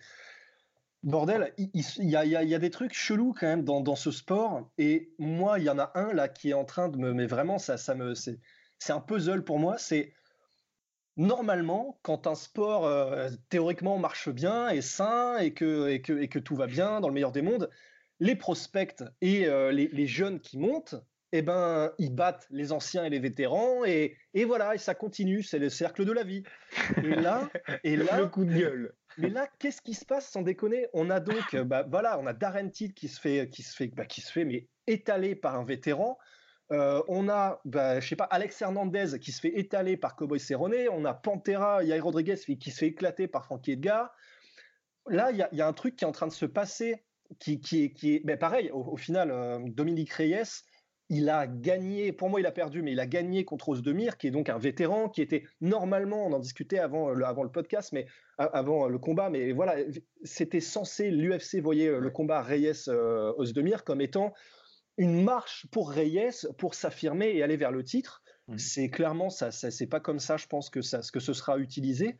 bordel, 1.01 1.53
il, 1.57 1.69
y, 1.97 2.15
a, 2.15 2.59
des 2.59 2.69
trucs 2.69 2.93
chelous 2.93 3.33
quand 3.33 3.47
même 3.47 3.63
dans, 3.63 3.95
ce 3.95 4.11
sport, 4.11 4.69
et 4.77 5.11
moi, 5.17 5.59
il 5.59 5.65
y 5.65 5.69
en 5.69 5.79
a 5.79 5.91
un 5.95 6.13
là 6.13 6.27
qui 6.27 6.51
est 6.51 6.53
en 6.53 6.65
train 6.65 6.89
de 6.89 6.97
me. 6.97 7.13
Mais 7.13 7.25
vraiment, 7.25 7.57
ça, 7.57 7.77
ça 7.77 7.95
me. 7.95 8.13
C'est 8.13 8.39
un 8.89 9.01
puzzle 9.01 9.43
pour 9.43 9.59
moi, 9.59 9.77
c'est 9.77 10.13
normalement, 11.17 11.99
quand 12.01 12.27
un 12.27 12.35
sport 12.35 12.85
euh, 12.85 13.29
théoriquement 13.49 13.97
marche 13.97 14.29
bien, 14.29 14.79
sain 14.81 15.37
et 15.37 15.53
que, 15.53 15.89
et 15.89 16.01
que 16.01 16.39
tout 16.39 16.55
va 16.55 16.67
bien 16.67 17.01
dans 17.01 17.07
le 17.07 17.13
meilleur 17.13 17.31
des 17.31 17.41
mondes, 17.41 17.69
les 18.19 18.35
prospects 18.35 19.03
et 19.21 19.47
euh, 19.47 19.71
les, 19.71 20.07
jeunes 20.07 20.39
qui 20.39 20.57
montent, 20.57 20.95
eh 21.31 21.41
ben, 21.41 21.91
ils 21.97 22.13
battent 22.13 22.47
les 22.49 22.71
anciens 22.71 23.05
et 23.05 23.09
les 23.09 23.19
vétérans 23.19 23.85
et, 23.85 24.17
et 24.33 24.45
voilà, 24.45 24.75
et 24.75 24.77
ça 24.77 24.95
continue, 24.95 25.43
c'est 25.43 25.59
le 25.59 25.69
cercle 25.69 26.05
de 26.05 26.11
la 26.11 26.23
vie. 26.23 26.43
Et 26.97 27.15
là, 27.15 27.49
et 27.83 27.95
là, 27.95 28.19
le 28.19 28.27
coup 28.27 28.45
de 28.45 28.53
gueule. 28.53 28.93
Mais 29.17 29.29
là, 29.29 29.47
qu'est-ce 29.59 29.81
qui 29.81 29.93
se 29.93 30.05
passe 30.05 30.29
sans 30.29 30.41
déconner? 30.41 30.87
On 30.93 31.09
a 31.09 31.19
donc, 31.19 31.55
bah, 31.55 31.85
voilà, 31.89 32.19
on 32.19 32.25
a 32.25 32.33
Darren 32.33 32.69
Till 32.69 32.93
qui 32.93 33.07
se 33.07 33.19
fait, 33.19 33.49
qui 33.49 33.63
se 33.63 33.75
fait, 33.75 33.87
bah, 33.87 34.05
qui 34.05 34.21
se 34.21 34.31
fait, 34.31 34.45
mais 34.45 34.67
étalé 34.87 35.35
par 35.35 35.55
un 35.55 35.63
vétéran. 35.63 36.17
Euh, 36.71 37.01
on 37.07 37.29
a, 37.29 37.59
bah, 37.65 37.99
je 37.99 38.07
sais 38.07 38.15
pas, 38.15 38.25
Alex 38.25 38.61
Hernandez 38.61 39.19
qui 39.19 39.31
se 39.31 39.41
fait 39.41 39.57
étaler 39.57 39.97
par 39.97 40.15
Cowboy 40.15 40.39
Cerrone. 40.39 40.87
On 40.91 41.03
a 41.05 41.13
Pantera, 41.13 41.83
Yair 41.83 42.03
Rodriguez 42.03 42.35
qui 42.35 42.71
se 42.71 42.77
fait 42.77 42.87
éclater 42.87 43.27
par 43.27 43.45
Frankie 43.45 43.71
Edgar. 43.71 44.13
Là, 45.07 45.31
il 45.31 45.37
y, 45.37 45.61
a 45.61 45.67
un 45.67 45.73
truc 45.73 45.95
qui 45.95 46.05
est 46.05 46.07
en 46.07 46.11
train 46.11 46.27
de 46.27 46.31
se 46.31 46.45
passer 46.45 47.03
qui, 47.39 47.59
qui 47.59 47.85
est, 47.85 47.91
qui 47.93 48.15
est 48.15 48.21
mais 48.25 48.37
pareil, 48.37 48.69
au, 48.71 48.95
final, 48.95 49.31
euh, 49.31 49.59
Dominique 49.65 50.11
Reyes, 50.13 50.63
il 51.09 51.29
a 51.29 51.47
gagné, 51.47 52.11
pour 52.11 52.29
moi 52.29 52.39
il 52.39 52.45
a 52.45 52.51
perdu, 52.51 52.81
mais 52.83 52.91
il 52.91 52.99
a 52.99 53.07
gagné 53.07 53.43
contre 53.43 53.69
Ozdemir, 53.69 54.17
qui 54.17 54.27
est 54.27 54.31
donc 54.31 54.47
un 54.49 54.59
vétéran, 54.59 55.09
qui 55.09 55.21
était 55.21 55.43
normalement, 55.59 56.27
on 56.27 56.33
en 56.33 56.39
discutait 56.39 56.79
avant 56.79 57.09
le, 57.09 57.25
avant 57.25 57.43
le 57.43 57.51
podcast, 57.51 57.91
mais 57.93 58.05
avant 58.37 58.87
le 58.87 58.99
combat, 58.99 59.29
mais 59.29 59.51
voilà, 59.51 59.75
c'était 60.23 60.59
censé, 60.59 61.09
l'UFC 61.09 61.59
voyait 61.61 61.99
le 61.99 62.09
combat 62.11 62.41
Reyes-Ozdemir 62.41 63.83
comme 63.83 64.01
étant 64.01 64.33
une 64.97 65.23
marche 65.23 65.65
pour 65.71 65.91
Reyes 65.91 66.47
pour 66.57 66.75
s'affirmer 66.75 67.29
et 67.29 67.41
aller 67.41 67.57
vers 67.57 67.71
le 67.71 67.83
titre. 67.83 68.21
Mmh. 68.47 68.57
C'est 68.57 68.89
clairement 68.89 69.29
ça, 69.29 69.49
ça 69.49 69.71
c'est 69.71 69.87
pas 69.87 69.99
comme 69.99 70.19
ça, 70.19 70.37
je 70.37 70.45
pense 70.45 70.69
que 70.69 70.81
ça, 70.81 70.99
que 71.11 71.19
ce 71.19 71.33
sera 71.33 71.57
utilisé. 71.57 72.17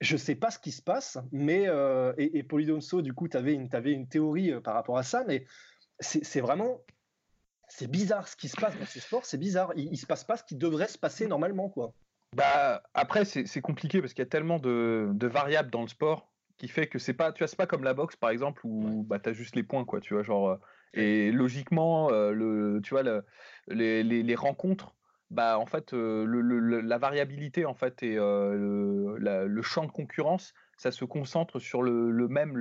Je 0.00 0.16
sais 0.16 0.34
pas 0.34 0.50
ce 0.50 0.58
qui 0.58 0.72
se 0.72 0.82
passe, 0.82 1.18
mais 1.32 1.68
euh, 1.68 2.12
et, 2.18 2.38
et 2.38 2.42
Polydomso, 2.42 3.02
du 3.02 3.12
coup, 3.12 3.28
tu 3.28 3.36
avais 3.36 3.54
une, 3.54 3.68
avais 3.72 3.92
une 3.92 4.08
théorie 4.08 4.52
euh, 4.52 4.60
par 4.60 4.74
rapport 4.74 4.98
à 4.98 5.02
ça, 5.02 5.24
mais 5.28 5.44
c'est 6.00 6.40
vraiment 6.40 6.80
c'est 7.76 7.90
bizarre 7.90 8.28
ce 8.28 8.36
qui 8.36 8.48
se 8.48 8.60
passe 8.60 8.78
dans 8.78 8.86
ces 8.86 9.00
sports, 9.00 9.24
c'est 9.24 9.38
bizarre. 9.38 9.72
Il, 9.76 9.88
il, 9.92 9.96
se 9.96 10.06
passe 10.06 10.24
pas 10.24 10.36
ce 10.36 10.44
qui 10.44 10.56
devrait 10.56 10.88
se 10.88 10.98
passer 10.98 11.26
normalement, 11.26 11.68
quoi. 11.68 11.92
Bah 12.34 12.82
après 12.94 13.26
c'est 13.26 13.60
compliqué 13.60 14.00
parce 14.00 14.14
qu'il 14.14 14.22
y 14.22 14.26
a 14.26 14.30
tellement 14.30 14.58
de, 14.58 15.10
de, 15.12 15.26
variables 15.26 15.70
dans 15.70 15.82
le 15.82 15.88
sport 15.88 16.32
qui 16.56 16.66
fait 16.66 16.86
que 16.86 16.98
c'est 16.98 17.12
pas 17.12 17.30
tu 17.30 17.40
vois 17.40 17.46
c'est 17.46 17.58
pas 17.58 17.66
comme 17.66 17.84
la 17.84 17.92
boxe 17.92 18.16
par 18.16 18.30
exemple 18.30 18.62
où 18.64 19.02
bah 19.02 19.18
as 19.22 19.32
juste 19.34 19.54
les 19.54 19.62
points 19.62 19.84
quoi 19.84 20.00
tu 20.00 20.14
vois 20.14 20.22
genre 20.22 20.48
euh, 20.48 20.56
et 20.94 21.30
logiquement 21.30 22.10
le 22.10 22.80
tu 22.82 22.94
vois 22.94 23.02
le, 23.02 23.22
les, 23.68 24.02
les, 24.02 24.22
les 24.22 24.34
rencontres 24.34 24.94
bah 25.30 25.58
en 25.58 25.66
fait 25.66 25.92
le, 25.92 26.80
la 26.80 26.96
variabilité 26.96 27.66
en 27.66 27.74
fait 27.74 28.02
et 28.02 28.14
le, 28.14 29.62
champ 29.62 29.84
de 29.84 29.92
concurrence 29.92 30.54
ça 30.78 30.90
se 30.90 31.04
concentre 31.04 31.58
sur 31.58 31.82
le, 31.82 32.28
même 32.28 32.56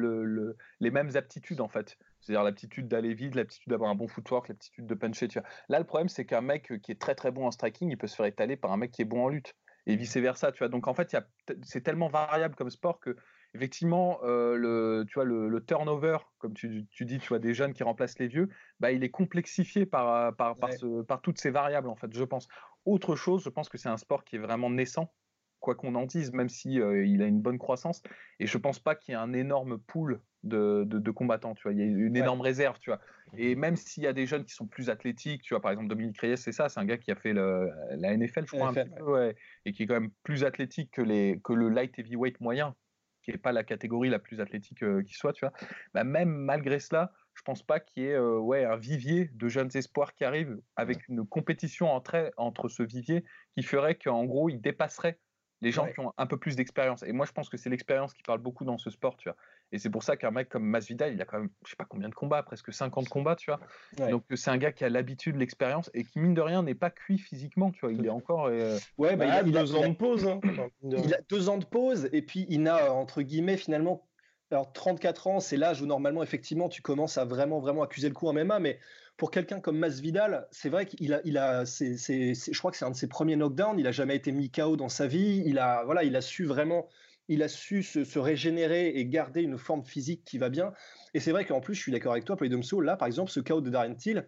les 0.82 0.92
mêmes 0.92 1.16
aptitudes 1.16 1.62
en 1.62 1.70
fait 1.70 1.98
c'est-à-dire 2.22 2.44
l'aptitude 2.44 2.88
d'aller 2.88 3.14
vite 3.14 3.36
l'aptitude 3.36 3.70
d'avoir 3.70 3.90
un 3.90 3.96
bon 3.96 4.08
footwork 4.08 4.48
l'aptitude 4.50 4.86
de 4.86 4.94
puncher 4.96 5.28
tu 5.28 5.40
vois. 5.40 5.48
là 5.70 5.80
le 5.80 5.86
problème 5.86 6.10
c'est 6.10 6.26
qu'un 6.26 6.42
mec 6.42 6.72
qui 6.82 6.92
est 6.92 7.00
très 7.00 7.16
très 7.16 7.32
bon 7.32 7.46
en 7.46 7.52
striking 7.52 7.90
il 7.90 7.98
peut 7.98 8.08
se 8.08 8.16
faire 8.16 8.26
étaler 8.26 8.56
par 8.56 8.72
un 8.72 8.78
mec 8.78 8.92
qui 8.92 9.02
est 9.02 9.06
bon 9.06 9.26
en 9.26 9.30
lutte 9.30 9.56
et 9.88 9.96
vice 9.96 10.18
versa 10.18 10.52
tu 10.52 10.60
vois 10.60 10.70
donc 10.70 10.88
en 10.88 10.94
fait 10.94 11.16
c'est 11.64 11.82
tellement 11.82 12.08
variable 12.08 12.56
comme 12.56 12.70
sport 12.70 13.00
que 13.00 13.16
effectivement, 13.54 14.20
euh, 14.24 14.56
le, 14.56 15.06
tu 15.08 15.16
vois, 15.16 15.26
le, 15.26 15.64
turnover, 15.66 16.18
comme 16.38 16.54
tu, 16.54 16.88
dis, 17.02 17.20
tu 17.20 17.28
vois, 17.28 17.40
des 17.40 17.54
jeunes 17.54 17.74
qui 17.74 17.84
remplacent 17.84 18.20
les 18.20 18.28
vieux, 18.28 18.50
bah, 18.80 18.92
il 18.92 19.04
est 19.04 19.10
complexifié 19.10 19.86
par, 19.86 20.36
par, 20.36 20.58
par, 20.58 21.22
toutes 21.22 21.40
ces 21.40 21.50
variables, 21.50 21.90
en 21.90 21.96
fait, 21.96 22.14
je 22.14 22.24
pense. 22.24 22.48
Autre 22.86 23.16
chose, 23.16 23.44
je 23.44 23.50
pense 23.50 23.70
que 23.70 23.78
c'est 23.78 23.90
un 23.90 23.98
sport 23.98 24.24
qui 24.24 24.38
est 24.38 24.40
vraiment 24.40 24.70
naissant, 24.70 25.14
quoi 25.60 25.76
qu'on 25.76 25.96
en 25.96 26.06
dise, 26.06 26.32
même 26.32 26.50
si 26.50 26.80
euh, 26.80 27.06
il 27.06 27.22
a 27.22 27.26
une 27.26 27.42
bonne 27.42 27.60
croissance. 27.60 28.02
Et 28.40 28.48
je 28.48 28.58
pense 28.58 28.80
pas 28.80 28.96
qu'il 28.96 29.14
y 29.14 29.16
ait 29.16 29.22
un 29.22 29.34
énorme 29.34 29.78
pool 29.78 30.22
de, 30.44 30.84
de, 30.86 31.12
combattants, 31.12 31.54
tu 31.54 31.64
vois. 31.64 31.74
Il 31.74 31.80
y 31.80 31.82
a 31.82 31.86
une 31.86 32.16
énorme 32.16 32.42
réserve, 32.42 32.80
tu 32.80 32.90
vois. 32.90 33.00
Et 33.38 33.56
même 33.56 33.76
s'il 33.76 34.04
y 34.04 34.08
a 34.08 34.14
des 34.14 34.26
jeunes 34.26 34.44
qui 34.44 34.54
sont 34.54 34.68
plus 34.68 34.90
athlétiques, 34.90 35.42
tu 35.44 35.54
vois, 35.54 35.62
par 35.62 35.72
exemple 35.72 35.88
Dominique 35.88 36.20
Reyes, 36.20 36.38
c'est 36.38 36.52
ça, 36.52 36.70
c'est 36.70 36.80
un 36.80 36.86
gars 36.86 36.98
qui 36.98 37.12
a 37.12 37.16
fait 37.16 37.34
le, 37.34 37.70
la 37.92 38.16
NFL, 38.16 38.46
je 38.48 38.56
crois, 38.56 38.70
un 38.70 38.74
petit 38.74 38.90
peu, 38.90 39.04
ouais, 39.04 39.36
et 39.66 39.72
qui 39.72 39.84
est 39.84 39.88
quand 39.88 40.00
même 40.00 40.12
plus 40.24 40.44
athlétique 40.44 40.92
que, 40.92 41.02
les, 41.02 41.40
que 41.44 41.54
le 41.54 41.70
light 41.70 41.98
heavyweight 41.98 42.40
moyen 42.42 42.76
qui 43.22 43.32
n'est 43.32 43.38
pas 43.38 43.52
la 43.52 43.64
catégorie 43.64 44.10
la 44.10 44.20
plus 44.20 44.42
athlétique 44.42 44.84
euh, 44.84 45.04
qui 45.04 45.14
soit, 45.14 45.34
tu 45.34 45.46
vois, 45.46 45.54
bah, 45.94 46.04
même 46.04 46.30
malgré 46.30 46.80
cela, 46.80 47.12
je 47.36 47.44
pense 47.44 47.64
pas 47.64 47.80
qu'il 47.80 48.04
y 48.04 48.06
ait 48.08 48.16
euh, 48.16 48.40
ouais, 48.40 48.66
un 48.66 48.78
vivier 48.78 49.30
de 49.34 49.48
jeunes 49.48 49.70
espoirs 49.76 50.14
qui 50.14 50.24
arrivent 50.24 50.60
avec 50.76 51.08
une 51.08 51.26
compétition 51.26 51.92
entre, 51.92 52.32
entre 52.38 52.68
ce 52.68 52.84
vivier 52.84 53.24
qui 53.56 53.64
ferait 53.64 53.96
qu'en 53.96 54.26
gros, 54.26 54.50
ils 54.50 54.60
dépasseraient 54.60 55.20
les 55.62 55.72
gens 55.72 55.88
qui 55.88 56.00
ont 56.00 56.12
un 56.18 56.26
peu 56.26 56.38
plus 56.38 56.56
d'expérience. 56.56 57.04
Et 57.04 57.12
moi, 57.12 57.26
je 57.28 57.32
pense 57.32 57.48
que 57.48 57.58
c'est 57.58 57.70
l'expérience 57.70 58.14
qui 58.14 58.24
parle 58.24 58.40
beaucoup 58.40 58.66
dans 58.66 58.80
ce 58.80 58.90
sport, 58.90 59.16
tu 59.18 59.30
vois. 59.30 59.38
Et 59.72 59.80
c'est 59.80 59.90
pour 59.90 60.04
ça 60.04 60.18
qu'un 60.18 60.32
mec 60.32 60.50
comme 60.50 60.64
Masvidal, 60.64 61.14
il 61.14 61.22
a 61.22 61.26
quand 61.26 61.40
même, 61.40 61.50
je 61.66 61.70
sais 61.70 61.76
pas 61.76 61.86
combien 61.86 62.10
de 62.10 62.14
combats, 62.14 62.44
presque 62.44 62.74
50 62.74 63.08
combats, 63.08 63.36
tu 63.36 63.52
vois. 63.52 64.10
Donc 64.10 64.24
c'est 64.36 64.52
un 64.52 64.58
gars 64.58 64.72
qui 64.72 64.84
a 64.84 64.90
l'habitude, 64.90 65.38
l'expérience 65.38 65.90
et 65.94 66.04
qui 66.04 66.20
mine 66.20 66.34
de 66.34 66.42
rien 66.42 66.64
n'est 66.64 66.76
pas 66.76 66.90
cuit 66.90 67.18
physiquement, 67.18 67.72
tu 67.72 67.82
vois. 67.82 67.94
Il 67.94 68.06
est 68.06 68.10
encore. 68.10 68.48
Euh, 68.48 68.78
ouais, 68.98 69.16
bah, 69.16 69.26
il, 69.46 69.58
a, 69.58 69.64
deux 69.64 69.76
ans 69.76 69.90
de 69.90 69.96
pause. 69.96 70.28
Hein. 70.28 70.40
il 70.84 71.14
a 71.14 71.22
deux 71.30 71.50
ans 71.50 71.58
de 71.58 71.66
pause 71.66 72.10
et 72.12 72.22
puis 72.22 72.46
il 72.50 72.68
a 72.68 72.94
entre 72.94 73.22
guillemets 73.22 73.58
finalement. 73.58 74.08
Alors 74.52 74.74
34 74.74 75.28
ans, 75.28 75.40
c'est 75.40 75.56
l'âge 75.56 75.82
où 75.82 75.86
normalement 75.86 76.22
effectivement 76.22 76.68
tu 76.68 76.82
commences 76.82 77.18
à 77.18 77.24
vraiment 77.24 77.62
vraiment 77.62 77.84
accuser 77.84 78.10
le 78.10 78.14
coup 78.14 78.28
en 78.28 78.34
MMA, 78.34 78.60
mais 78.60 78.80
pour 79.16 79.32
quelqu'un 79.32 79.62
comme 79.62 79.78
Masvidal, 79.78 80.48
c'est 80.52 80.70
vrai 80.70 80.86
qu'il 80.86 81.14
a, 81.14 81.22
il 81.24 81.38
a, 81.38 81.66
c'est, 81.66 81.96
je 81.96 82.58
crois 82.58 82.72
que 82.72 82.78
c'est 82.78 82.86
un 82.86 82.92
de 82.92 82.96
ses 82.96 83.08
premiers 83.08 83.36
knockdowns. 83.36 83.80
Il 83.80 83.88
a 83.88 83.92
jamais 83.92 84.16
été 84.16 84.32
mis 84.32 84.50
KO 84.50 84.76
dans 84.76 84.90
sa 84.90 85.08
vie. 85.08 85.44
Il 85.46 85.60
a, 85.60 85.84
voilà, 85.86 86.04
il 86.04 86.16
a 86.16 86.22
su 86.22 86.44
vraiment 86.46 86.90
il 87.28 87.44
a 87.44 87.48
su 87.48 87.84
se, 87.84 88.20
régénérer 88.20 88.90
et 88.90 89.06
garder 89.06 89.42
une 89.42 89.58
forme 89.58 89.84
physique 89.84 90.24
qui 90.26 90.38
va 90.38 90.50
bien. 90.50 90.74
Et 91.14 91.20
c'est 91.20 91.32
vrai 91.32 91.46
qu'en 91.46 91.62
plus, 91.62 91.76
je 91.76 91.82
suis 91.82 91.92
d'accord 91.92 92.12
avec 92.12 92.26
toi, 92.26 92.36
Polydomso, 92.36 92.82
là, 92.82 92.98
par 92.98 93.08
exemple, 93.08 93.32
ce 93.32 93.40
chaos 93.40 93.62
de 93.62 93.70
Darren 93.70 93.96
Till, 93.96 94.28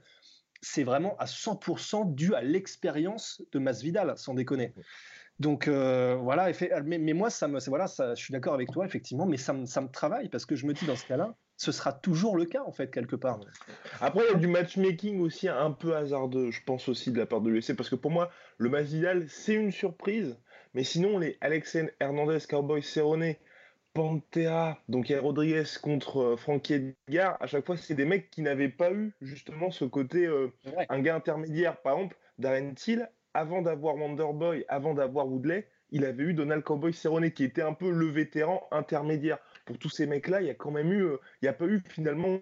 c'est 0.62 0.84
vraiment 0.84 1.16
à 1.18 1.26
100% 1.26 2.14
dû 2.14 2.34
à 2.34 2.42
l'expérience 2.42 3.42
de 3.52 3.60
Masvidal, 3.60 4.14
sans 4.18 4.34
déconner. 4.34 4.74
Donc 5.40 5.68
euh, 5.68 6.16
voilà, 6.22 6.52
mais, 6.86 6.98
mais, 7.00 7.14
moi, 7.14 7.30
ça 7.30 7.48
me, 7.48 7.60
voilà, 7.68 7.88
ça, 7.88 8.16
je 8.16 8.24
suis 8.24 8.32
d'accord 8.32 8.54
avec 8.54 8.72
toi, 8.72 8.86
effectivement, 8.86 9.26
mais 9.26 9.38
ça 9.38 9.52
me, 9.54 9.66
ça 9.66 9.82
me 9.82 9.90
travaille 9.90 10.30
parce 10.30 10.46
que 10.46 10.56
je 10.56 10.66
me 10.66 10.74
dis 10.74 10.86
dans 10.86 10.96
ce 10.96 11.06
cas-là, 11.06 11.36
ce 11.58 11.72
sera 11.72 11.92
toujours 11.92 12.38
le 12.38 12.46
cas 12.46 12.64
en 12.66 12.72
fait 12.72 12.92
quelque 12.92 13.16
part. 13.16 13.40
Après, 14.00 14.24
il 14.28 14.32
y 14.32 14.36
a 14.36 14.38
du 14.38 14.48
matchmaking 14.48 15.20
aussi 15.22 15.48
un 15.48 15.72
peu 15.72 15.96
hasardeux, 15.96 16.52
je 16.52 16.62
pense 16.64 16.88
aussi 16.88 17.12
de 17.12 17.18
la 17.18 17.26
part 17.26 17.42
de 17.42 17.50
l'UFC, 17.50 17.76
parce 17.76 17.90
que 17.90 17.96
pour 17.96 18.12
moi, 18.12 18.30
le 18.58 18.70
Masvidal, 18.70 19.28
c'est 19.28 19.54
une 19.54 19.72
surprise, 19.72 20.38
mais 20.74 20.84
sinon, 20.84 21.20
les 21.20 21.38
Alexen 21.42 21.92
Hernandez, 22.00 22.40
Cowboy 22.48 22.82
Cerrone, 22.82 23.36
Pantera, 23.94 24.80
donc 24.90 25.10
il 25.10 25.12
y 25.12 25.16
a 25.16 25.22
Rodriguez 25.22 25.64
contre 25.82 26.18
euh, 26.18 26.38
Frankie 26.38 26.96
Edgar, 27.08 27.38
à 27.40 27.46
chaque 27.46 27.66
fois, 27.66 27.78
c'est 27.78 27.94
des 27.94 28.06
mecs 28.06 28.32
qui 28.32 28.42
n'avaient 28.42 28.70
pas 28.70 28.92
eu 28.92 29.14
justement 29.22 29.70
ce 29.70 29.86
côté, 29.86 30.26
euh, 30.26 30.52
un 30.90 31.00
gars 31.00 31.16
intermédiaire. 31.16 31.80
Par 31.82 31.98
exemple, 31.98 32.18
Darren 32.40 32.74
Till, 32.74 33.08
avant 33.36 33.62
d'avoir 33.62 33.96
Wonderboy, 33.96 34.66
avant 34.68 34.96
d'avoir 34.96 35.28
Woodley, 35.28 35.68
il 35.92 36.06
avait 36.06 36.24
eu 36.24 36.34
Donald 36.34 36.64
Cowboy 36.64 36.92
Cerrone 36.92 37.30
qui 37.30 37.44
était 37.44 37.62
un 37.62 37.74
peu 37.74 37.92
le 37.92 38.08
vétéran 38.08 38.68
intermédiaire. 38.72 39.38
Pour 39.66 39.78
tous 39.78 39.90
ces 39.90 40.08
mecs-là, 40.08 40.42
il 40.42 40.48
y 40.48 40.50
a 40.50 40.56
quand 40.56 40.72
même 40.72 40.92
eu, 40.92 41.04
euh, 41.04 41.18
il 41.42 41.46
n'y 41.46 41.50
a 41.50 41.54
pas 41.54 41.66
eu 41.66 41.84
finalement 41.88 42.40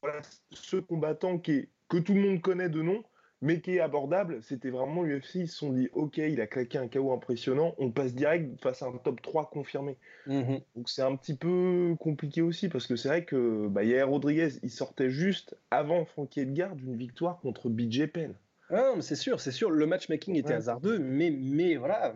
ce 0.52 0.78
combattant 0.78 1.38
qui 1.38 1.67
que 1.89 1.98
tout 1.98 2.13
le 2.13 2.22
monde 2.22 2.41
connaît 2.41 2.70
de 2.70 2.82
nom, 2.82 3.04
mais 3.42 3.60
qui 3.60 3.76
est 3.76 3.80
abordable. 3.80 4.40
C'était 4.44 4.70
vraiment 4.70 5.04
l'UFC, 5.04 5.36
ils 5.36 5.48
se 5.48 5.58
sont 5.58 5.72
dit, 5.72 5.90
ok, 5.94 6.18
il 6.18 6.40
a 6.42 6.48
claqué 6.48 6.78
un 6.78 6.88
KO 6.88 7.12
impressionnant, 7.12 7.74
on 7.78 7.92
passe 7.92 8.14
direct 8.14 8.62
face 8.62 8.82
à 8.82 8.88
un 8.88 8.98
top 8.98 9.22
3 9.22 9.50
confirmé. 9.50 9.98
Mhm. 10.28 10.62
Donc 10.76 10.90
c'est 10.90 11.02
un 11.02 11.16
petit 11.16 11.36
peu 11.36 11.96
compliqué 12.00 12.42
aussi, 12.42 12.70
parce 12.70 12.88
que 12.88 12.96
c'est 12.96 13.10
vrai 13.10 13.26
que 13.26 13.68
bah, 13.68 13.84
Yair 13.84 14.08
Rodriguez, 14.08 14.50
il 14.64 14.70
sortait 14.70 15.10
juste 15.10 15.56
avant 15.72 16.06
Frankie 16.06 16.42
Edgar 16.42 16.76
d'une 16.76 16.96
victoire 16.96 17.40
contre 17.40 17.70
BJ 17.70 18.08
Penn. 18.08 18.34
Ah, 18.70 18.94
c'est 19.02 19.16
sûr, 19.16 19.40
c'est 19.40 19.52
sûr, 19.52 19.70
le 19.70 19.86
matchmaking 19.86 20.36
était 20.36 20.54
hasardeux, 20.54 21.00
mais, 21.00 21.32
mais 21.32 21.76
voilà. 21.76 22.14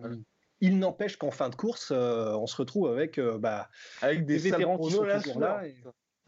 Il 0.62 0.80
n'empêche 0.80 1.18
qu'en 1.18 1.32
fin 1.32 1.50
de 1.50 1.56
course, 1.56 1.92
euh, 1.92 2.34
on 2.36 2.48
se 2.48 2.56
retrouve 2.56 2.90
avec, 2.90 3.18
euh, 3.18 3.38
bah, 3.38 3.70
avec 4.02 4.26
des, 4.26 4.38
vétérans 4.38 4.78
qui 4.78 4.92
sont 4.92 5.04
là. 5.04 5.64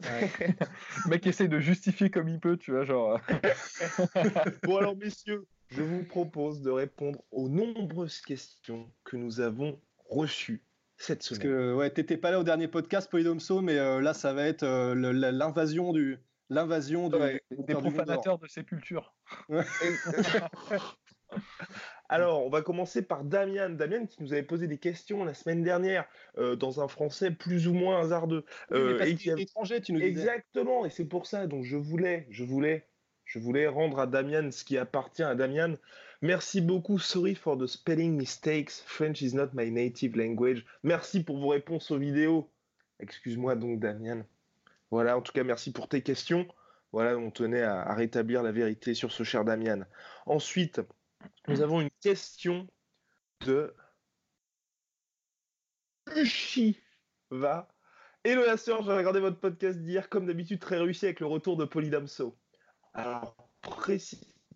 mec 1.08 1.26
essaie 1.26 1.48
de 1.48 1.58
justifier 1.58 2.10
comme 2.10 2.28
il 2.28 2.40
peut, 2.40 2.56
tu 2.56 2.72
vois, 2.72 2.84
genre. 2.84 3.20
bon 4.62 4.76
alors 4.76 4.96
messieurs, 4.96 5.46
je 5.68 5.82
vous 5.82 6.04
propose 6.04 6.62
de 6.62 6.70
répondre 6.70 7.22
aux 7.30 7.48
nombreuses 7.48 8.20
questions 8.20 8.90
que 9.04 9.16
nous 9.16 9.40
avons 9.40 9.80
reçues 10.08 10.62
cette 10.96 11.22
semaine. 11.22 11.40
Parce 11.40 11.52
que 11.52 11.74
ouais, 11.74 11.90
t'étais 11.90 12.16
pas 12.16 12.30
là 12.30 12.40
au 12.40 12.44
dernier 12.44 12.68
podcast, 12.68 13.10
Polydomso, 13.10 13.60
mais 13.60 13.78
euh, 13.78 14.00
là 14.00 14.14
ça 14.14 14.32
va 14.32 14.44
être 14.44 14.62
euh, 14.62 14.94
l'invasion 14.94 15.92
du 15.92 16.18
l'invasion 16.50 17.10
des 17.10 17.74
profanateurs 17.74 18.38
de 18.38 18.46
sépulture. 18.46 19.14
Alors, 22.08 22.44
on 22.44 22.48
va 22.48 22.62
commencer 22.62 23.02
par 23.02 23.22
Damien. 23.24 23.68
Damien 23.68 24.06
qui 24.06 24.22
nous 24.22 24.32
avait 24.32 24.42
posé 24.42 24.66
des 24.66 24.78
questions 24.78 25.24
la 25.24 25.34
semaine 25.34 25.62
dernière 25.62 26.06
euh, 26.38 26.56
dans 26.56 26.80
un 26.80 26.88
français 26.88 27.30
plus 27.30 27.68
ou 27.68 27.74
moins 27.74 28.00
hasardeux. 28.00 28.44
Euh, 28.72 28.98
et 29.04 29.14
qui 29.14 29.28
est 29.28 29.38
étranger, 29.38 29.80
tu 29.80 29.92
nous 29.92 30.00
disais. 30.00 30.22
Exactement, 30.22 30.86
et 30.86 30.90
c'est 30.90 31.04
pour 31.04 31.26
ça. 31.26 31.46
Donc, 31.46 31.64
je 31.64 31.76
voulais, 31.76 32.26
je 32.30 32.44
voulais, 32.44 32.86
je 33.26 33.38
voulais 33.38 33.66
rendre 33.66 33.98
à 33.98 34.06
Damien 34.06 34.50
ce 34.50 34.64
qui 34.64 34.78
appartient 34.78 35.22
à 35.22 35.34
Damien. 35.34 35.74
Merci 36.22 36.62
beaucoup. 36.62 36.98
Sorry 36.98 37.34
for 37.34 37.58
the 37.58 37.66
spelling 37.66 38.16
mistakes. 38.16 38.82
French 38.86 39.20
is 39.20 39.34
not 39.34 39.50
my 39.52 39.70
native 39.70 40.16
language. 40.16 40.64
Merci 40.82 41.22
pour 41.22 41.38
vos 41.38 41.48
réponses 41.48 41.90
aux 41.90 41.98
vidéos. 41.98 42.50
Excuse-moi 43.00 43.54
donc, 43.54 43.80
Damien. 43.80 44.24
Voilà, 44.90 45.18
en 45.18 45.20
tout 45.20 45.32
cas, 45.32 45.44
merci 45.44 45.72
pour 45.72 45.88
tes 45.88 46.00
questions. 46.00 46.48
Voilà, 46.92 47.18
on 47.18 47.30
tenait 47.30 47.60
à, 47.60 47.82
à 47.82 47.94
rétablir 47.94 48.42
la 48.42 48.50
vérité 48.50 48.94
sur 48.94 49.12
ce 49.12 49.22
cher 49.22 49.44
Damien. 49.44 49.86
Ensuite, 50.24 50.80
nous 51.48 51.62
avons 51.62 51.80
une 51.80 51.90
question 52.00 52.66
de 53.46 53.74
Ushiva. 56.14 57.68
Hello 58.24 58.44
la 58.44 58.56
sœur, 58.56 58.82
j'ai 58.82 58.92
regardé 58.92 59.20
votre 59.20 59.38
podcast 59.38 59.78
d'hier, 59.78 60.08
comme 60.08 60.26
d'habitude 60.26 60.60
très 60.60 60.78
réussi 60.78 61.06
avec 61.06 61.20
le 61.20 61.26
retour 61.26 61.56
de 61.56 61.64
Polydamso. 61.64 62.36
Alors, 62.94 63.36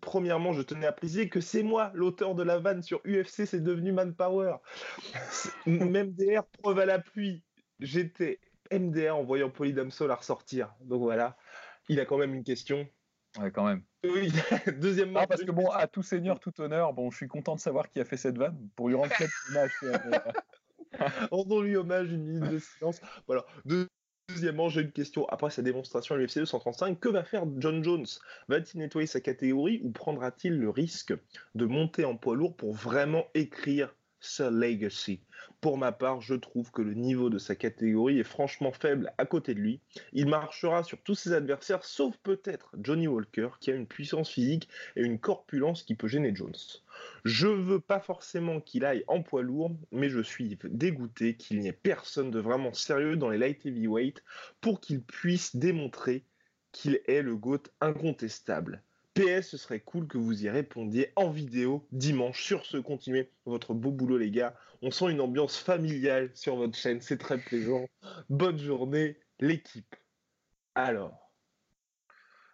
premièrement, 0.01 0.53
je 0.53 0.61
tenais 0.61 0.85
à 0.85 0.91
préciser 0.91 1.29
que 1.29 1.41
c'est 1.41 1.63
moi 1.63 1.91
l'auteur 1.93 2.35
de 2.35 2.43
la 2.43 2.59
vanne 2.59 2.83
sur 2.83 3.01
UFC, 3.05 3.45
c'est 3.45 3.63
devenu 3.63 3.91
Manpower. 3.91 4.57
Même 5.65 6.13
DR, 6.13 6.43
preuve 6.61 6.79
à 6.79 6.85
l'appui. 6.85 7.43
J'étais 7.79 8.39
MDR 8.71 9.15
en 9.15 9.23
voyant 9.23 9.49
Polydamso 9.49 10.07
la 10.07 10.15
ressortir. 10.15 10.73
Donc 10.81 11.01
voilà, 11.01 11.37
il 11.89 11.99
a 11.99 12.05
quand 12.05 12.17
même 12.17 12.33
une 12.33 12.43
question. 12.43 12.87
Ouais, 13.39 13.51
quand 13.51 13.65
même. 13.65 13.83
Oui, 14.03 14.31
deuxièmement. 14.79 15.21
Ah, 15.21 15.27
parce 15.27 15.43
que 15.43 15.51
bon, 15.51 15.69
à 15.69 15.87
tout 15.87 16.03
seigneur, 16.03 16.39
tout 16.39 16.59
honneur, 16.59 16.93
bon, 16.93 17.09
je 17.09 17.17
suis 17.17 17.27
content 17.27 17.55
de 17.55 17.59
savoir 17.59 17.89
qui 17.89 17.99
a 17.99 18.05
fait 18.05 18.17
cette 18.17 18.37
vanne 18.37 18.69
pour 18.75 18.89
lui 18.89 18.95
rendre 18.95 19.13
cette 19.17 19.31
image. 19.49 19.71
Rendons-lui 21.31 21.75
hommage, 21.75 22.11
une 22.11 22.23
minute 22.23 22.49
de 22.49 22.59
silence. 22.59 23.01
Voilà. 23.27 23.45
Deuxièmement, 24.29 24.69
j'ai 24.69 24.81
une 24.81 24.91
question. 24.91 25.25
Après 25.29 25.49
sa 25.49 25.61
démonstration 25.61 26.15
à 26.15 26.17
l'UFC 26.17 26.39
235, 26.39 26.99
que 26.99 27.09
va 27.09 27.23
faire 27.23 27.45
John 27.57 27.83
Jones? 27.83 28.05
Va-t-il 28.47 28.79
nettoyer 28.79 29.07
sa 29.07 29.21
catégorie 29.21 29.81
ou 29.83 29.91
prendra-t-il 29.91 30.57
le 30.57 30.69
risque 30.69 31.13
de 31.55 31.65
monter 31.65 32.05
en 32.05 32.15
poids 32.15 32.35
lourd 32.35 32.55
pour 32.55 32.73
vraiment 32.73 33.25
écrire 33.33 33.95
legacy 34.39 35.21
pour 35.63 35.77
ma 35.77 35.93
part, 35.93 36.19
je 36.19 36.35
trouve 36.35 36.71
que 36.71 36.81
le 36.81 36.93
niveau 36.93 37.29
de 37.29 37.37
sa 37.37 37.55
catégorie 37.55 38.19
est 38.19 38.25
franchement 38.25 38.73
faible 38.73 39.13
à 39.17 39.25
côté 39.25 39.53
de 39.53 39.61
lui. 39.61 39.79
Il 40.11 40.27
marchera 40.27 40.83
sur 40.83 41.01
tous 41.01 41.15
ses 41.15 41.31
adversaires, 41.31 41.85
sauf 41.85 42.17
peut-être 42.17 42.75
Johnny 42.77 43.07
Walker, 43.07 43.49
qui 43.61 43.71
a 43.71 43.75
une 43.75 43.87
puissance 43.87 44.29
physique 44.29 44.67
et 44.97 45.01
une 45.01 45.19
corpulence 45.19 45.83
qui 45.83 45.95
peut 45.95 46.09
gêner 46.09 46.35
Jones. 46.35 46.51
Je 47.23 47.47
veux 47.47 47.79
pas 47.79 48.01
forcément 48.01 48.59
qu'il 48.59 48.83
aille 48.83 49.05
en 49.07 49.23
poids 49.23 49.41
lourd, 49.41 49.75
mais 49.91 50.09
je 50.09 50.19
suis 50.19 50.57
dégoûté 50.65 51.37
qu'il 51.37 51.59
n'y 51.59 51.69
ait 51.69 51.73
personne 51.73 52.29
de 52.29 52.39
vraiment 52.39 52.73
sérieux 52.73 53.15
dans 53.15 53.29
les 53.29 53.37
light 53.37 53.65
heavyweight 53.65 54.21
pour 54.59 54.81
qu'il 54.81 55.01
puisse 55.01 55.55
démontrer 55.55 56.25
qu'il 56.73 56.99
est 57.07 57.21
le 57.21 57.37
GOAT 57.37 57.63
incontestable. 57.79 58.83
PS, 59.13 59.49
ce 59.49 59.57
serait 59.57 59.79
cool 59.79 60.07
que 60.07 60.17
vous 60.17 60.43
y 60.43 60.49
répondiez 60.49 61.11
en 61.15 61.29
vidéo 61.29 61.85
dimanche. 61.91 62.43
Sur 62.43 62.65
ce, 62.65 62.77
continuez 62.77 63.29
votre 63.45 63.73
beau 63.73 63.91
boulot, 63.91 64.17
les 64.17 64.31
gars. 64.31 64.55
On 64.81 64.91
sent 64.91 65.11
une 65.11 65.21
ambiance 65.21 65.57
familiale 65.57 66.31
sur 66.33 66.55
votre 66.55 66.77
chaîne. 66.77 66.99
C'est 67.01 67.17
très 67.17 67.37
plaisant. 67.37 67.85
Bonne 68.29 68.57
journée, 68.57 69.17
l'équipe. 69.39 69.95
Alors. 70.75 71.23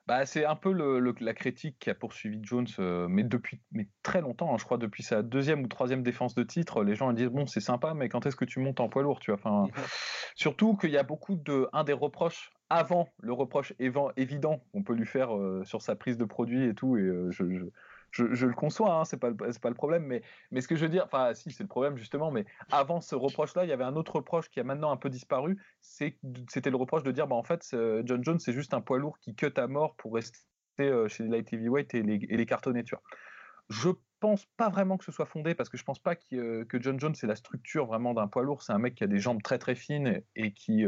Bah, 0.05 0.25
c'est 0.25 0.43
un 0.43 0.55
peu 0.55 0.73
la 1.19 1.33
critique 1.35 1.77
qui 1.79 1.91
a 1.91 1.93
poursuivi 1.93 2.39
Jones, 2.41 2.65
euh, 2.79 3.07
mais 3.07 3.23
depuis 3.23 3.61
mais 3.71 3.87
très 4.01 4.21
longtemps, 4.21 4.51
hein, 4.51 4.57
je 4.57 4.65
crois, 4.65 4.79
depuis 4.79 5.03
sa 5.03 5.21
deuxième 5.21 5.63
ou 5.63 5.67
troisième 5.67 6.01
défense 6.01 6.33
de 6.33 6.41
titre, 6.41 6.83
les 6.83 6.95
gens 6.95 7.13
disent 7.13 7.27
bon, 7.27 7.45
c'est 7.45 7.59
sympa, 7.59 7.93
mais 7.93 8.09
quand 8.09 8.25
est-ce 8.25 8.35
que 8.35 8.45
tu 8.45 8.59
montes 8.59 8.79
en 8.79 8.89
poids 8.89 9.03
lourd, 9.03 9.19
tu 9.19 9.29
vois 9.29 9.39
enfin, 9.39 9.67
Surtout 10.35 10.75
qu'il 10.75 10.89
y 10.89 10.97
a 10.97 11.03
beaucoup 11.03 11.35
de 11.35 11.69
un 11.73 11.83
des 11.83 11.93
reproches 11.93 12.51
avant 12.69 13.09
le 13.19 13.33
reproche 13.33 13.73
évident 13.79 14.63
qu'on 14.71 14.83
peut 14.83 14.93
lui 14.93 15.05
faire 15.05 15.35
euh, 15.35 15.63
sur 15.65 15.81
sa 15.81 15.95
prise 15.95 16.17
de 16.17 16.25
produit 16.25 16.65
et 16.67 16.75
tout, 16.75 16.97
et 16.97 17.01
euh, 17.01 17.31
je, 17.31 18.45
le 18.45 18.53
conçois, 18.53 18.93
hein, 18.93 19.05
c'est 19.05 19.17
pas, 19.17 19.29
le 19.29 19.73
problème, 19.73 20.03
mais, 20.03 20.21
mais 20.51 20.61
ce 20.61 20.67
que 20.67 20.75
je 20.75 20.83
veux 20.83 20.89
dire, 20.89 21.03
enfin 21.05 21.33
si 21.33 21.51
c'est 21.51 21.63
le 21.63 21.69
problème 21.69 21.97
justement, 21.97 22.31
mais 22.31 22.45
avant 22.71 23.01
ce 23.01 23.15
reproche-là, 23.15 23.63
il 23.63 23.69
y 23.69 23.73
avait 23.73 23.83
un 23.83 23.95
autre 23.95 24.17
reproche 24.17 24.49
qui 24.49 24.59
a 24.59 24.63
maintenant 24.63 24.91
un 24.91 24.97
peu 24.97 25.09
disparu, 25.09 25.57
c'était 25.81 26.69
le 26.69 26.77
reproche 26.77 27.03
de 27.03 27.11
dire, 27.11 27.27
bah, 27.27 27.35
en 27.35 27.43
fait, 27.43 27.75
John 28.03 28.23
Jones, 28.23 28.39
c'est 28.39 28.53
juste 28.53 28.73
un 28.73 28.81
poids 28.81 28.99
lourd 28.99 29.17
qui 29.19 29.35
cut 29.35 29.53
à 29.57 29.67
mort 29.67 29.95
pour 29.95 30.13
rester 30.13 30.39
euh, 30.79 31.07
chez 31.07 31.23
les 31.23 31.29
light 31.29 31.51
heavyweight 31.51 31.93
et 31.93 32.03
les, 32.03 32.19
et 32.29 32.37
les 32.37 32.45
cartonnets, 32.45 32.83
tu 32.83 32.95
vois. 32.95 33.03
Je 33.69 33.89
pense 34.19 34.45
pas 34.57 34.69
vraiment 34.69 34.97
que 34.97 35.05
ce 35.05 35.11
soit 35.11 35.25
fondé 35.25 35.55
parce 35.55 35.69
que 35.69 35.77
je 35.77 35.83
pense 35.83 35.99
pas 35.99 36.15
que 36.15 36.65
John 36.73 36.99
Jones 36.99 37.15
c'est 37.15 37.27
la 37.27 37.35
structure 37.35 37.85
vraiment 37.85 38.13
d'un 38.13 38.27
poids 38.27 38.43
lourd. 38.43 38.63
C'est 38.63 38.73
un 38.73 38.79
mec 38.79 38.95
qui 38.95 39.03
a 39.03 39.07
des 39.07 39.19
jambes 39.19 39.41
très 39.41 39.59
très 39.59 39.75
fines 39.75 40.21
et 40.35 40.53
qui, 40.53 40.85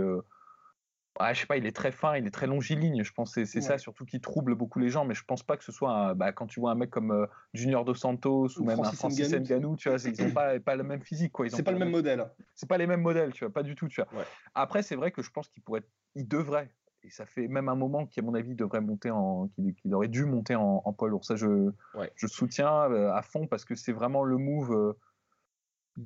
ah, 1.19 1.33
je 1.33 1.41
sais 1.41 1.45
pas, 1.45 1.57
il 1.57 1.65
est 1.65 1.75
très 1.75 1.91
fin, 1.91 2.15
il 2.15 2.25
est 2.25 2.31
très 2.31 2.47
longiligne. 2.47 3.03
Je 3.03 3.11
pense 3.11 3.35
que 3.35 3.45
c'est 3.45 3.61
ça 3.61 3.77
surtout 3.77 4.05
qui 4.05 4.21
trouble 4.21 4.55
beaucoup 4.55 4.79
les 4.79 4.89
gens, 4.89 5.05
mais 5.05 5.13
je 5.13 5.23
pense 5.23 5.43
pas 5.43 5.57
que 5.57 5.63
ce 5.63 5.71
soit 5.71 6.13
bah, 6.13 6.31
quand 6.31 6.47
tu 6.47 6.59
vois 6.59 6.71
un 6.71 6.75
mec 6.75 6.89
comme 6.89 7.11
euh, 7.11 7.25
Junior 7.53 7.83
Dos 7.85 7.95
Santos 7.95 8.47
ou, 8.57 8.63
même 8.63 8.79
un 8.79 8.91
Francis 8.91 9.31
Ngannou, 9.31 9.75
tu 9.75 9.89
vois, 9.89 9.97
ils 9.99 10.21
ont 10.23 10.31
pas, 10.31 10.59
pas 10.59 10.75
le 10.75 10.83
même 10.83 11.01
physique 11.01 11.33
quoi. 11.33 11.49
C'est 11.49 11.63
pas, 11.63 11.71
le 11.71 11.79
même 11.79 11.91
modèle. 11.91 12.29
C'est 12.55 12.67
pas 12.67 12.77
les 12.77 12.87
mêmes 12.87 13.01
modèles, 13.01 13.33
tu 13.33 13.43
vois, 13.43 13.53
pas 13.53 13.63
du 13.63 13.75
tout, 13.75 13.87
tu 13.87 14.01
vois. 14.01 14.23
Après, 14.55 14.83
c'est 14.83 14.95
vrai 14.95 15.11
que 15.11 15.21
je 15.21 15.29
pense 15.31 15.49
qu'il 15.49 15.61
pourrait, 15.61 15.83
il 16.15 16.27
devrait, 16.27 16.71
et 17.03 17.09
ça 17.09 17.25
fait 17.25 17.47
même 17.47 17.67
un 17.67 17.75
moment 17.75 18.05
qui 18.05 18.19
à 18.19 18.23
mon 18.23 18.33
avis 18.33 18.55
devrait 18.55 18.81
monter 18.81 19.11
en, 19.11 19.49
qu'il 19.81 19.93
aurait 19.93 20.07
dû 20.07 20.25
monter 20.25 20.55
en, 20.55 20.81
en 20.85 20.93
poids 20.93 21.09
lourd. 21.09 21.25
Ça, 21.25 21.35
je, 21.35 21.71
je 22.15 22.27
soutiens 22.27 22.91
euh, 22.91 23.11
à 23.13 23.21
fond 23.21 23.47
parce 23.47 23.65
que 23.65 23.75
c'est 23.75 23.91
vraiment 23.91 24.23
le 24.23 24.37
move 24.37 24.71
euh, 24.71 24.93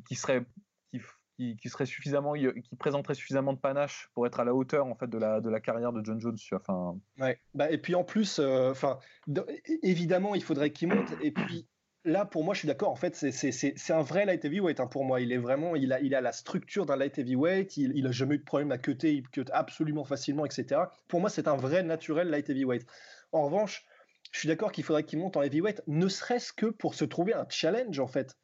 qui 0.08 0.16
serait 0.16 0.46
qui 1.38 1.70
serait 1.70 1.86
suffisamment, 1.86 2.34
qui 2.34 2.76
présenterait 2.78 3.14
suffisamment 3.14 3.54
de 3.54 3.60
panache 3.60 4.10
pour 4.14 4.26
être 4.26 4.40
à 4.40 4.46
la 4.46 4.54
hauteur 4.54 4.86
en 4.86 4.96
fait 4.96 5.08
de 5.08 5.18
la, 5.18 5.42
de 5.42 5.50
la 5.50 5.60
carrière 5.60 5.92
de 5.92 6.04
John 6.04 6.20
Jones. 6.20 6.38
Enfin... 6.54 6.98
Ouais. 7.20 7.40
Bah, 7.54 7.70
et 7.72 7.78
puis 7.78 7.96
en 7.96 8.04
plus, 8.04 8.40
euh, 8.40 8.72
enfin, 8.72 9.00
évidemment, 9.84 10.36
il 10.36 10.44
faudrait 10.44 10.72
qu'il 10.72 10.90
monte. 10.90 11.14
Et 11.22 11.32
puis 11.32 11.68
là, 12.06 12.26
pour 12.26 12.44
moi, 12.44 12.54
je 12.54 12.60
suis 12.60 12.68
d'accord. 12.68 12.90
En 12.90 12.96
fait, 12.96 13.16
c'est 13.16 13.94
un 13.94 14.02
vrai 14.02 14.26
light 14.26 14.46
heavyweight 14.46 14.80
hein, 14.80 14.88
pour 14.88 15.04
moi. 15.04 15.20
Il 15.20 15.32
est 15.32 15.38
vraiment, 15.38 15.76
il 15.76 15.92
a, 15.92 16.00
il 16.00 16.16
a 16.16 16.22
la 16.22 16.32
structure 16.32 16.86
d'un 16.86 16.96
light 16.96 17.18
heavyweight. 17.18 17.78
Il, 17.78 17.92
il 17.96 18.08
a 18.08 18.12
jamais 18.12 18.36
eu 18.36 18.40
de 18.40 18.44
problème 18.44 18.72
à 18.72 18.78
cutter. 18.78 19.14
Il 19.14 19.28
cut 19.30 19.46
absolument 19.52 20.06
facilement, 20.06 20.46
etc. 20.46 20.82
Pour 21.08 21.20
moi, 21.20 21.30
c'est 21.30 21.48
un 21.48 21.58
vrai 21.58 21.84
naturel 21.84 22.30
light 22.30 22.50
heavyweight. 22.50 22.86
En 23.34 23.44
revanche, 23.44 23.86
je 24.32 24.40
suis 24.40 24.48
d'accord 24.48 24.72
qu'il 24.72 24.84
faudrait 24.84 25.04
qu'il 25.04 25.20
monte 25.20 25.38
en 25.38 25.42
heavyweight, 25.42 25.82
ne 25.88 26.08
serait-ce 26.08 26.52
que 26.52 26.66
pour 26.66 26.94
se 26.94 27.06
trouver 27.06 27.34
un 27.34 27.46
challenge 27.50 28.00
en 28.00 28.08
fait. 28.08 28.36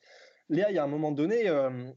Léa, 0.50 0.70
il 0.70 0.76
y 0.76 0.80
a 0.80 0.84
un 0.84 0.88
moment 0.88 1.12
donné, 1.12 1.50
euh, 1.50 1.92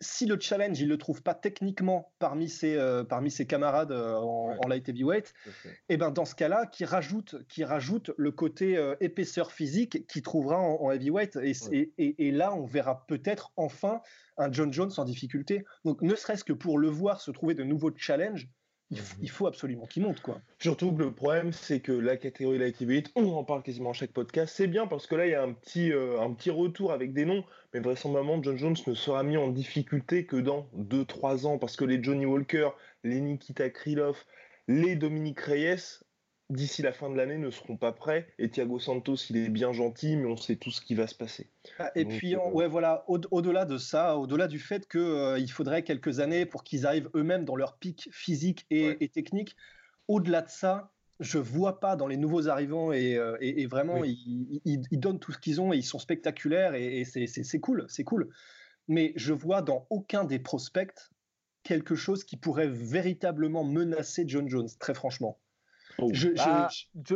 si 0.00 0.24
le 0.24 0.40
challenge, 0.40 0.80
il 0.80 0.86
ne 0.86 0.92
le 0.92 0.98
trouve 0.98 1.22
pas 1.22 1.34
techniquement 1.34 2.12
parmi 2.18 2.48
ses, 2.48 2.74
euh, 2.76 3.04
parmi 3.04 3.30
ses 3.30 3.46
camarades 3.46 3.92
euh, 3.92 4.14
en, 4.14 4.66
light 4.66 4.88
heavyweight, 4.88 5.34
et 5.46 5.70
eh 5.90 5.96
ben 5.96 6.10
dans 6.10 6.24
ce 6.24 6.34
cas-là, 6.34 6.66
qui 6.66 6.84
rajoute, 6.84 7.46
qui 7.48 7.64
rajoute 7.64 8.10
le 8.16 8.30
côté 8.30 8.78
euh, 8.78 8.94
épaisseur 9.00 9.52
physique 9.52 10.06
qu'il 10.06 10.22
trouvera 10.22 10.58
en, 10.58 10.90
heavyweight. 10.90 11.38
Et, 11.42 11.92
et, 11.98 12.30
là, 12.30 12.54
on 12.54 12.64
verra 12.64 13.04
peut-être 13.06 13.52
enfin 13.56 14.00
un 14.38 14.50
John 14.50 14.72
Jones 14.72 14.92
en 14.96 15.04
difficulté. 15.04 15.64
Donc, 15.84 16.00
ne 16.00 16.14
serait-ce 16.14 16.44
que 16.44 16.54
pour 16.54 16.78
le 16.78 16.88
voir 16.88 17.20
se 17.20 17.30
trouver 17.30 17.54
de 17.54 17.64
nouveaux 17.64 17.92
challenges, 17.94 18.48
il, 18.90 18.98
mhm. 18.98 19.28
faut 19.28 19.46
absolument 19.46 19.86
qu'il 19.86 20.02
monte 20.02 20.20
quoi. 20.20 20.40
Surtout 20.58 20.92
que 20.92 21.02
le 21.02 21.12
problème 21.12 21.52
c'est 21.52 21.80
que 21.80 21.92
la 21.92 22.16
catégorie 22.16 22.58
light 22.58 22.80
heavyweight, 22.80 23.10
on 23.14 23.26
en 23.32 23.44
parle 23.44 23.62
quasiment 23.62 23.90
à 23.90 23.92
chaque 23.94 24.12
podcast, 24.12 24.54
c'est 24.56 24.66
bien 24.66 24.86
parce 24.86 25.06
que 25.06 25.14
là 25.14 25.26
il 25.26 25.30
y 25.30 25.34
a 25.34 25.42
un 25.42 25.52
petit, 25.52 25.92
un 25.92 26.32
petit 26.32 26.50
retour 26.50 26.92
avec 26.92 27.12
des 27.12 27.24
noms 27.24 27.44
mais 27.72 27.80
vraisemblablement 27.80 28.42
John 28.42 28.56
Jones 28.56 28.76
ne 28.86 28.94
sera 28.94 29.22
mis 29.22 29.36
en 29.36 29.48
difficulté 29.48 30.26
que 30.26 30.36
dans 30.36 30.68
2-3 30.76 31.46
ans 31.46 31.58
parce 31.58 31.76
que 31.76 31.84
les 31.84 32.02
Johnny 32.02 32.26
Walker, 32.26 32.70
les 33.04 33.20
Nikita 33.20 33.70
Krylov, 33.70 34.24
les 34.68 34.96
Dominique 34.96 35.40
Reyes, 35.40 36.00
d'ici 36.50 36.82
la 36.82 36.92
fin 36.92 37.08
de 37.08 37.16
l'année, 37.16 37.38
ne 37.38 37.50
seront 37.50 37.76
pas 37.76 37.92
prêts. 37.92 38.26
Et 38.38 38.50
Thiago 38.50 38.78
Santos, 38.78 39.16
il 39.30 39.36
est 39.38 39.48
bien 39.48 39.72
gentil, 39.72 40.16
mais 40.16 40.26
on 40.26 40.36
sait 40.36 40.56
tout 40.56 40.70
ce 40.70 40.80
qui 40.80 40.94
va 40.94 41.06
se 41.06 41.14
passer. 41.14 41.48
Ah, 41.78 41.90
et 41.94 42.04
puis, 42.04 42.34
euh, 42.34 42.50
ouais, 42.52 42.68
voilà, 42.68 43.04
au-delà 43.08 43.64
de 43.64 43.78
ça, 43.78 44.18
au-delà 44.18 44.48
du 44.48 44.58
fait 44.58 44.86
qu'il 44.88 45.00
euh, 45.00 45.46
faudrait 45.46 45.82
quelques 45.82 46.20
années 46.20 46.46
pour 46.46 46.64
qu'ils 46.64 46.86
arrivent 46.86 47.10
eux-mêmes 47.14 47.44
dans 47.44 47.56
leur 47.56 47.78
pic 47.78 48.08
physique 48.12 48.66
et, 48.70 48.96
et 49.00 49.08
technique, 49.08 49.56
au-delà 50.08 50.42
de 50.42 50.50
ça, 50.50 50.92
je 51.20 51.38
vois 51.38 51.80
pas 51.80 51.96
dans 51.96 52.06
les 52.06 52.16
nouveaux 52.16 52.48
arrivants 52.48 52.92
et, 52.92 53.16
euh, 53.16 53.36
vraiment 53.68 54.02
ils, 54.04 54.80
donnent 54.92 55.20
tout 55.20 55.32
ce 55.32 55.38
qu'ils 55.38 55.60
ont 55.60 55.72
et 55.72 55.76
ils 55.76 55.84
sont 55.84 55.98
spectaculaires 55.98 56.74
et, 56.74 57.04
c'est 57.04 57.60
cool, 57.60 57.84
c'est 57.88 58.04
cool. 58.04 58.30
Mais 58.88 59.12
je 59.16 59.32
vois 59.32 59.62
dans 59.62 59.86
aucun 59.90 60.24
des 60.24 60.38
prospects 60.38 61.10
quelque 61.62 61.94
chose 61.94 62.24
qui 62.24 62.36
pourrait 62.36 62.68
véritablement 62.68 63.64
menacer 63.64 64.24
John 64.26 64.48
Jones, 64.48 64.68
très 64.80 64.94
franchement. 64.94 65.38
Oh. 66.02 66.10
Bah, 66.36 66.68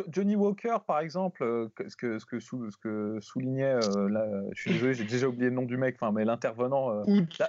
Johnny 0.09 0.37
Walker, 0.37 0.77
par 0.87 1.01
exemple, 1.01 1.43
euh, 1.43 1.69
ce 1.89 1.97
que, 1.97 2.19
ce 2.19 2.27
que, 2.27 2.41
ce 2.41 2.77
que 2.77 3.19
soulignait, 3.21 3.75
euh, 3.75 4.09
là, 4.09 4.27
je 4.53 4.61
suis 4.61 4.73
désolé, 4.73 4.95
j'ai 4.95 5.05
déjà 5.05 5.29
oublié 5.29 5.51
le 5.51 5.55
nom 5.55 5.63
du 5.65 5.77
mec, 5.77 5.97
mais 6.13 6.25
l'intervenant. 6.25 7.03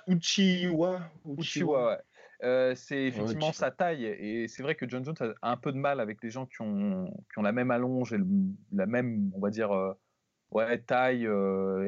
Uchiwa. 0.08 1.00
Uchiwa, 1.38 1.88
ouais 1.88 2.76
c'est 2.76 3.06
effectivement 3.06 3.54
sa 3.54 3.71
taille. 3.71 4.06
Et 4.06 4.48
c'est 4.48 4.62
vrai 4.62 4.76
que 4.76 4.88
John 4.88 5.04
Jones 5.04 5.15
a 5.41 5.52
un 5.52 5.58
peu 5.58 5.71
de 5.71 5.78
mal 5.78 6.00
avec 6.00 6.21
les 6.21 6.30
gens 6.30 6.45
qui 6.45 6.62
ont, 6.62 7.06
qui 7.32 7.39
ont 7.39 7.41
la 7.41 7.52
même 7.52 7.71
allonge 7.71 8.13
et 8.13 8.19
la 8.71 8.86
même, 8.86 9.32
on 9.34 9.39
va 9.39 9.50
dire, 9.50 9.71
ouais, 10.52 10.78
taille 10.80 11.28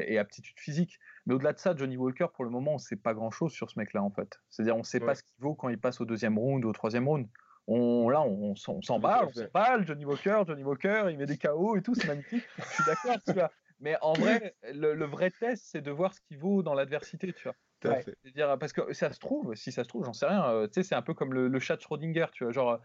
et 0.07 0.17
aptitude 0.17 0.57
physique. 0.59 0.99
Mais 1.27 1.33
au-delà 1.33 1.51
de 1.51 1.59
ça, 1.59 1.75
Johnny 1.75 1.97
Walker, 1.97 2.27
pour 2.33 2.45
le 2.45 2.49
moment, 2.49 2.71
on 2.71 2.75
ne 2.75 2.79
sait 2.79 2.95
pas 2.95 3.13
grand-chose 3.13 3.51
sur 3.51 3.69
ce 3.69 3.77
mec-là, 3.77 4.01
en 4.01 4.09
fait. 4.09 4.39
C'est-à-dire, 4.49 4.75
on 4.75 4.79
ne 4.79 4.83
sait 4.83 5.01
pas 5.01 5.13
ce 5.13 5.23
qu'il 5.23 5.35
vaut 5.39 5.55
quand 5.55 5.67
il 5.67 5.77
passe 5.77 5.99
au 5.99 6.05
deuxième 6.05 6.39
round 6.39 6.63
ou 6.63 6.69
au 6.69 6.73
troisième 6.73 7.07
round. 7.07 7.27
On, 7.67 8.09
là, 8.09 8.21
on, 8.21 8.55
s'en 8.55 8.79
parle, 8.99 9.27
on 9.27 9.33
s'en 9.33 9.47
parle. 9.47 9.85
Johnny 9.85 10.05
Walker, 10.05 10.43
Johnny 10.47 10.63
Walker, 10.63 11.07
il 11.09 11.17
met 11.17 11.25
des 11.25 11.37
KO 11.37 11.75
et 11.75 11.81
tout, 11.81 11.95
c'est 11.95 12.07
magnifique. 12.07 12.43
Je 12.57 12.63
suis 12.63 12.83
d'accord, 12.85 13.17
tu 13.25 13.33
vois. 13.33 13.51
Mais 13.79 13.95
en 14.01 14.13
vrai, 14.13 14.55
le, 14.73 15.05
vrai 15.05 15.31
test, 15.31 15.65
c'est 15.67 15.81
de 15.81 15.91
voir 15.91 16.13
ce 16.13 16.21
qu'il 16.21 16.39
vaut 16.39 16.63
dans 16.63 16.73
l'adversité, 16.73 17.31
tu 17.33 17.43
vois. 17.43 17.55
C'est-à-dire, 17.81 18.57
parce 18.57 18.73
que 18.73 18.91
ça 18.93 19.11
se 19.11 19.19
trouve, 19.19 19.53
si 19.53 19.71
ça 19.71 19.83
se 19.83 19.87
trouve, 19.87 20.05
j'en 20.05 20.13
sais 20.13 20.25
rien. 20.25 20.49
Euh, 20.49 20.67
tu 20.67 20.75
sais, 20.75 20.83
c'est 20.83 20.95
un 20.95 21.03
peu 21.03 21.13
comme 21.13 21.33
le, 21.33 21.59
chat 21.59 21.75
de 21.75 21.81
Schrödinger, 21.81 22.25
tu 22.31 22.43
vois. 22.43 22.53
Genre, 22.53 22.79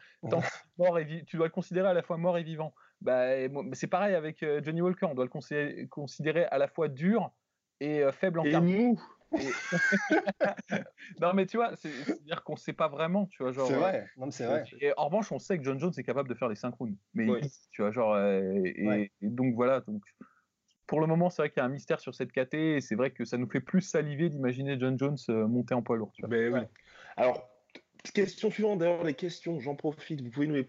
mort 0.78 0.98
et 0.98 1.24
tu 1.24 1.36
dois 1.36 1.46
le 1.46 1.52
considérer 1.52 1.88
à 1.88 1.94
la 1.94 2.02
fois 2.02 2.18
mort 2.18 2.36
et 2.36 2.42
vivant. 2.42 2.74
Bah, 3.00 3.30
c'est 3.72 3.86
pareil 3.86 4.14
avec 4.14 4.42
euh, 4.42 4.60
Johnny 4.62 4.82
Walker. 4.82 5.06
On 5.06 5.14
doit 5.14 5.24
le 5.24 5.86
considérer 5.86 6.44
à 6.44 6.58
la 6.58 6.68
fois 6.68 6.88
dur 6.88 7.32
et 7.80 8.02
euh, 8.02 8.12
faible 8.12 8.40
en 8.40 8.44
et 8.44 8.60
mou. 8.60 9.00
non 11.20 11.32
mais 11.34 11.46
tu 11.46 11.56
vois, 11.56 11.74
c'est-à-dire 11.76 12.44
qu'on 12.44 12.54
ne 12.54 12.58
sait 12.58 12.72
pas 12.72 12.88
vraiment, 12.88 13.26
tu 13.26 13.42
vois, 13.42 13.52
genre. 13.52 13.66
C'est 13.66 13.74
vrai, 13.74 14.06
c'est 14.30 14.46
vrai. 14.46 14.64
Et 14.80 14.92
en 14.96 15.06
revanche, 15.06 15.32
on 15.32 15.38
sait 15.38 15.58
que 15.58 15.64
John 15.64 15.78
Jones 15.78 15.92
est 15.96 16.02
capable 16.02 16.28
de 16.28 16.34
faire 16.34 16.48
les 16.48 16.56
synchrones, 16.56 16.96
mais 17.14 17.28
tu 17.70 17.82
vois, 17.82 17.90
genre, 17.90 18.18
et, 18.18 19.10
donc 19.20 19.54
voilà, 19.54 19.80
donc 19.80 20.02
pour 20.92 21.00
le 21.00 21.06
moment, 21.06 21.30
c'est 21.30 21.40
vrai 21.40 21.50
qu'il 21.50 21.60
y 21.60 21.62
a 21.62 21.64
un 21.64 21.70
mystère 21.70 22.00
sur 22.00 22.14
cette 22.14 22.32
KT 22.32 22.54
et 22.54 22.80
c'est 22.82 22.96
vrai 22.96 23.12
que 23.12 23.24
ça 23.24 23.38
nous 23.38 23.48
fait 23.48 23.60
plus 23.60 23.80
saliver 23.80 24.28
d'imaginer 24.28 24.78
John 24.78 24.98
Jones 24.98 25.16
euh, 25.30 25.46
monter 25.46 25.72
en 25.72 25.82
poids 25.82 25.96
lourd. 25.96 26.12
Tu 26.12 26.20
vois. 26.20 26.28
Ben 26.28 26.52
oui. 26.52 26.60
Alors, 27.16 27.48
question 28.12 28.50
suivante, 28.50 28.80
d'ailleurs, 28.80 29.02
les 29.02 29.14
questions, 29.14 29.58
j'en 29.58 29.74
profite, 29.74 30.20
vous 30.20 30.30
pouvez 30.30 30.46
nous 30.46 30.54
les 30.54 30.66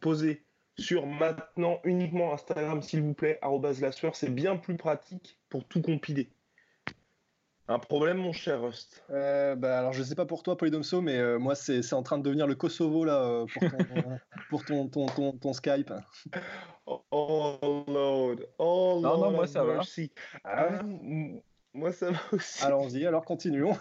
poser 0.00 0.44
sur 0.78 1.06
maintenant 1.06 1.80
uniquement 1.82 2.32
Instagram, 2.32 2.80
s'il 2.80 3.02
vous 3.02 3.14
plaît, 3.14 3.40
@lasfer, 3.80 4.10
c'est 4.12 4.32
bien 4.32 4.56
plus 4.56 4.76
pratique 4.76 5.40
pour 5.48 5.66
tout 5.66 5.82
compiler. 5.82 6.30
Un 7.68 7.80
problème, 7.80 8.18
mon 8.18 8.32
cher 8.32 8.62
Rust 8.62 9.02
euh, 9.10 9.56
bah, 9.56 9.80
Alors, 9.80 9.92
je 9.92 10.02
sais 10.02 10.14
pas 10.14 10.24
pour 10.24 10.44
toi, 10.44 10.56
Polydomso, 10.56 11.00
mais 11.00 11.18
euh, 11.18 11.38
moi, 11.38 11.56
c'est 11.56 11.92
en 11.92 12.02
train 12.02 12.18
de 12.18 12.22
devenir 12.22 12.46
le 12.46 12.54
Kosovo 12.54 13.04
là, 13.04 13.20
euh, 13.22 13.46
pour, 14.48 14.64
ton, 14.64 14.86
ton, 14.88 15.06
ton, 15.06 15.32
ton, 15.32 15.52
Skype. 15.52 15.92
Oh, 16.86 17.84
Lord. 17.88 18.36
Oh, 18.58 19.00
non, 19.02 19.18
non, 19.18 19.30
moi, 19.32 19.48
ça 19.48 19.64
va. 19.64 19.80
Ah, 20.44 20.80
moi, 21.74 21.90
ça 21.90 22.12
va 22.12 22.20
aussi. 22.32 22.64
Allons-y, 22.64 23.04
alors 23.04 23.24
continuons. 23.24 23.76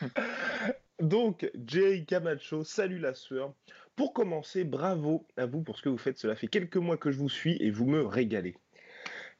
Donc, 1.00 1.50
Jay 1.66 2.04
Camacho, 2.04 2.64
salut 2.64 2.98
la 2.98 3.14
sueur. 3.14 3.54
Pour 3.94 4.12
commencer, 4.12 4.64
bravo 4.64 5.26
à 5.36 5.46
vous 5.46 5.62
pour 5.62 5.76
ce 5.76 5.82
que 5.82 5.88
vous 5.88 5.98
faites. 5.98 6.18
Cela 6.18 6.34
fait 6.34 6.48
quelques 6.48 6.76
mois 6.76 6.96
que 6.96 7.10
je 7.10 7.18
vous 7.18 7.28
suis 7.28 7.56
et 7.60 7.70
vous 7.70 7.86
me 7.86 8.02
régalez. 8.04 8.56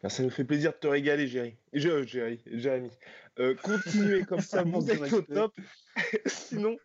Ça 0.08 0.22
nous 0.22 0.30
fait 0.30 0.44
plaisir 0.44 0.72
de 0.72 0.78
te 0.78 0.86
régaler, 0.86 1.26
Jerry. 1.26 1.56
Je, 1.72 2.06
Jerry, 2.06 2.40
Jérémy. 2.46 2.90
Euh, 3.38 3.54
continuez 3.62 4.24
comme 4.24 4.40
ça, 4.40 4.62
vous 4.64 4.90
êtes 4.90 5.12
au 5.12 5.22
top. 5.22 5.54
sinon, 6.26 6.78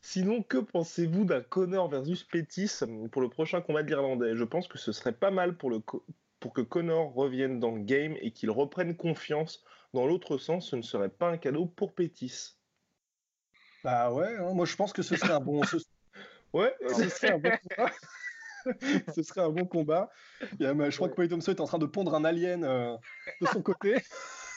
sinon, 0.00 0.42
que 0.42 0.58
pensez-vous 0.58 1.24
d'un 1.24 1.40
Connor 1.40 1.88
versus 1.88 2.22
Pétis 2.22 2.80
pour 3.10 3.22
le 3.22 3.28
prochain 3.28 3.60
combat 3.60 3.82
de 3.82 3.88
l'Irlandais? 3.88 4.36
Je 4.36 4.44
pense 4.44 4.68
que 4.68 4.78
ce 4.78 4.92
serait 4.92 5.12
pas 5.12 5.30
mal 5.30 5.56
pour, 5.56 5.70
le 5.70 5.80
pour 6.38 6.52
que 6.52 6.60
Connor 6.60 7.12
revienne 7.14 7.58
dans 7.58 7.72
le 7.72 7.82
game 7.82 8.16
et 8.20 8.30
qu'il 8.30 8.50
reprenne 8.50 8.96
confiance. 8.96 9.64
Dans 9.92 10.06
l'autre 10.06 10.38
sens, 10.38 10.70
ce 10.70 10.76
ne 10.76 10.82
serait 10.82 11.10
pas 11.10 11.28
un 11.28 11.36
cadeau 11.36 11.66
pour 11.66 11.94
Pétis. 11.94 12.56
Bah 13.84 14.12
ouais, 14.12 14.36
hein, 14.38 14.54
moi 14.54 14.64
je 14.64 14.76
pense 14.76 14.92
que 14.92 15.02
ce 15.02 15.16
serait 15.16 15.32
un 15.32 15.40
bon. 15.40 15.60
ouais, 16.52 16.74
ce 16.88 17.08
serait 17.08 17.32
un 17.32 17.38
bon. 17.38 17.50
ce 19.14 19.22
serait 19.22 19.40
un 19.40 19.50
bon 19.50 19.66
combat. 19.66 20.10
je 20.60 20.96
crois 20.96 21.08
que 21.08 21.14
Polly 21.14 21.28
Thompson 21.28 21.52
est 21.52 21.60
en 21.60 21.66
train 21.66 21.78
de 21.78 21.86
pondre 21.86 22.14
un 22.14 22.24
alien 22.24 22.64
euh, 22.64 22.96
de 23.40 23.46
son 23.46 23.62
côté. 23.62 23.96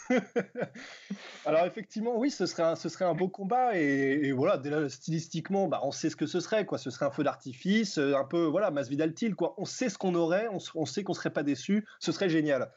Alors 1.46 1.66
effectivement, 1.66 2.18
oui, 2.18 2.30
ce 2.30 2.46
serait 2.46 2.64
un, 2.64 2.76
ce 2.76 2.90
serait 2.90 3.06
un 3.06 3.14
beau 3.14 3.28
combat 3.28 3.78
et, 3.78 4.32
voilà, 4.32 4.62
stylistiquement, 4.90 5.68
bah, 5.68 5.82
on 5.84 5.92
sait 5.92 6.10
ce 6.10 6.16
que 6.16 6.26
ce 6.26 6.40
serait, 6.40 6.66
quoi. 6.66 6.78
Ce 6.78 6.90
serait 6.90 7.06
un 7.06 7.12
feu 7.12 7.24
d'artifice, 7.24 7.98
euh, 7.98 8.16
un 8.16 8.26
peu, 8.26 8.46
voilà, 8.46 8.72
Masvidal 8.72 9.14
quoi. 9.36 9.56
On 9.58 9.66
sait 9.66 9.90
ce 9.90 9.98
qu'on 9.98 10.16
aurait, 10.16 10.48
on, 10.76 10.86
sait 10.86 11.04
qu'on 11.04 11.14
serait 11.14 11.32
pas 11.32 11.44
déçu, 11.44 11.86
ce 12.00 12.12
serait 12.12 12.30
génial. 12.30 12.72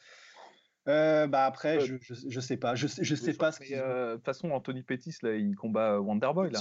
Euh, 0.88 1.26
bah 1.26 1.44
après, 1.44 1.80
je, 1.80 1.96
je, 2.00 2.40
sais 2.40 2.56
pas, 2.56 2.74
je, 2.74 2.86
je 2.98 3.14
sais 3.14 3.34
pas 3.34 3.52
ce 3.52 3.60
euh, 3.72 4.12
De 4.12 4.16
toute 4.16 4.24
façon, 4.24 4.50
Anthony 4.52 4.82
Pettis 4.82 5.14
là, 5.22 5.34
il 5.34 5.54
combat 5.54 6.00
Wonderboy 6.00 6.50
là. 6.50 6.60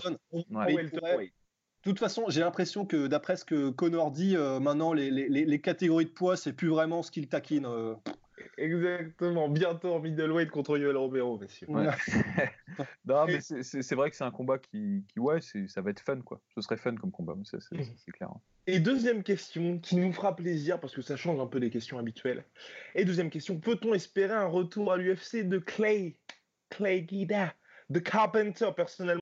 De 1.87 1.91
toute 1.93 1.99
façon, 1.99 2.25
j'ai 2.27 2.41
l'impression 2.41 2.85
que 2.85 3.07
d'après 3.07 3.37
ce 3.37 3.45
que 3.45 3.69
Connor 3.69 4.11
dit, 4.11 4.35
maintenant 4.35 4.91
les, 4.91 5.09
les, 5.09 5.45
les, 5.45 5.61
catégories 5.61 6.03
de 6.03 6.09
poids, 6.09 6.35
c'est 6.35 6.51
plus 6.51 6.67
vraiment 6.67 7.01
ce 7.01 7.11
qu'il 7.11 7.29
taquine. 7.29 7.65
Exactement, 8.57 9.47
bientôt 9.47 9.93
en 9.93 10.01
middleweight 10.01 10.49
contre 10.49 10.77
Yoel 10.77 10.97
Romero, 10.97 11.37
messieurs. 11.39 11.67
non, 13.05 13.25
mais 13.25 13.39
c'est 13.39 13.95
vrai 13.95 14.09
que 14.09 14.17
c'est 14.17 14.25
un 14.25 14.31
combat 14.31 14.57
qui, 14.57 15.05
qui 15.07 15.19
ouais, 15.21 15.39
ça 15.41 15.81
va 15.81 15.91
être 15.91 16.01
fun, 16.01 16.19
quoi. 16.19 16.41
Ce 16.55 16.61
serait 16.61 16.75
fun 16.75 16.93
comme 16.95 17.11
combat, 17.11 17.35
c'est 17.45 18.11
clair. 18.11 18.31
Hein. 18.31 18.41
Et 18.65 18.81
deuxième 18.81 19.23
question, 19.23 19.79
qui 19.79 19.95
nous 19.95 20.11
fera 20.11 20.35
plaisir, 20.35 20.81
parce 20.81 20.93
que 20.93 21.01
ça 21.01 21.15
change 21.15 21.39
un 21.39 21.47
peu 21.47 21.61
des 21.61 21.69
questions 21.69 21.97
habituelles. 21.97 22.43
Et 22.95 23.05
deuxième 23.05 23.29
question, 23.29 23.61
peut-on 23.61 23.93
espérer 23.93 24.33
un 24.33 24.47
retour 24.47 24.91
à 24.91 24.97
l'UFC 24.97 25.47
de 25.47 25.57
Clay, 25.57 26.17
Clay 26.69 27.03
Guida, 27.03 27.53
de 27.89 27.99
Carpenter, 27.99 28.71
personnellement? 28.75 29.21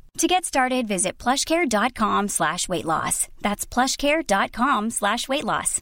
To 0.17 0.27
get 0.27 0.45
started, 0.45 0.87
visit 0.87 1.17
plushcare.com 1.17 2.27
slash 2.27 2.69
weight 2.69 2.85
loss. 2.85 3.27
That's 3.41 3.65
plushcare.com 3.65 4.89
slash 4.89 5.27
weight 5.27 5.43
loss. 5.43 5.81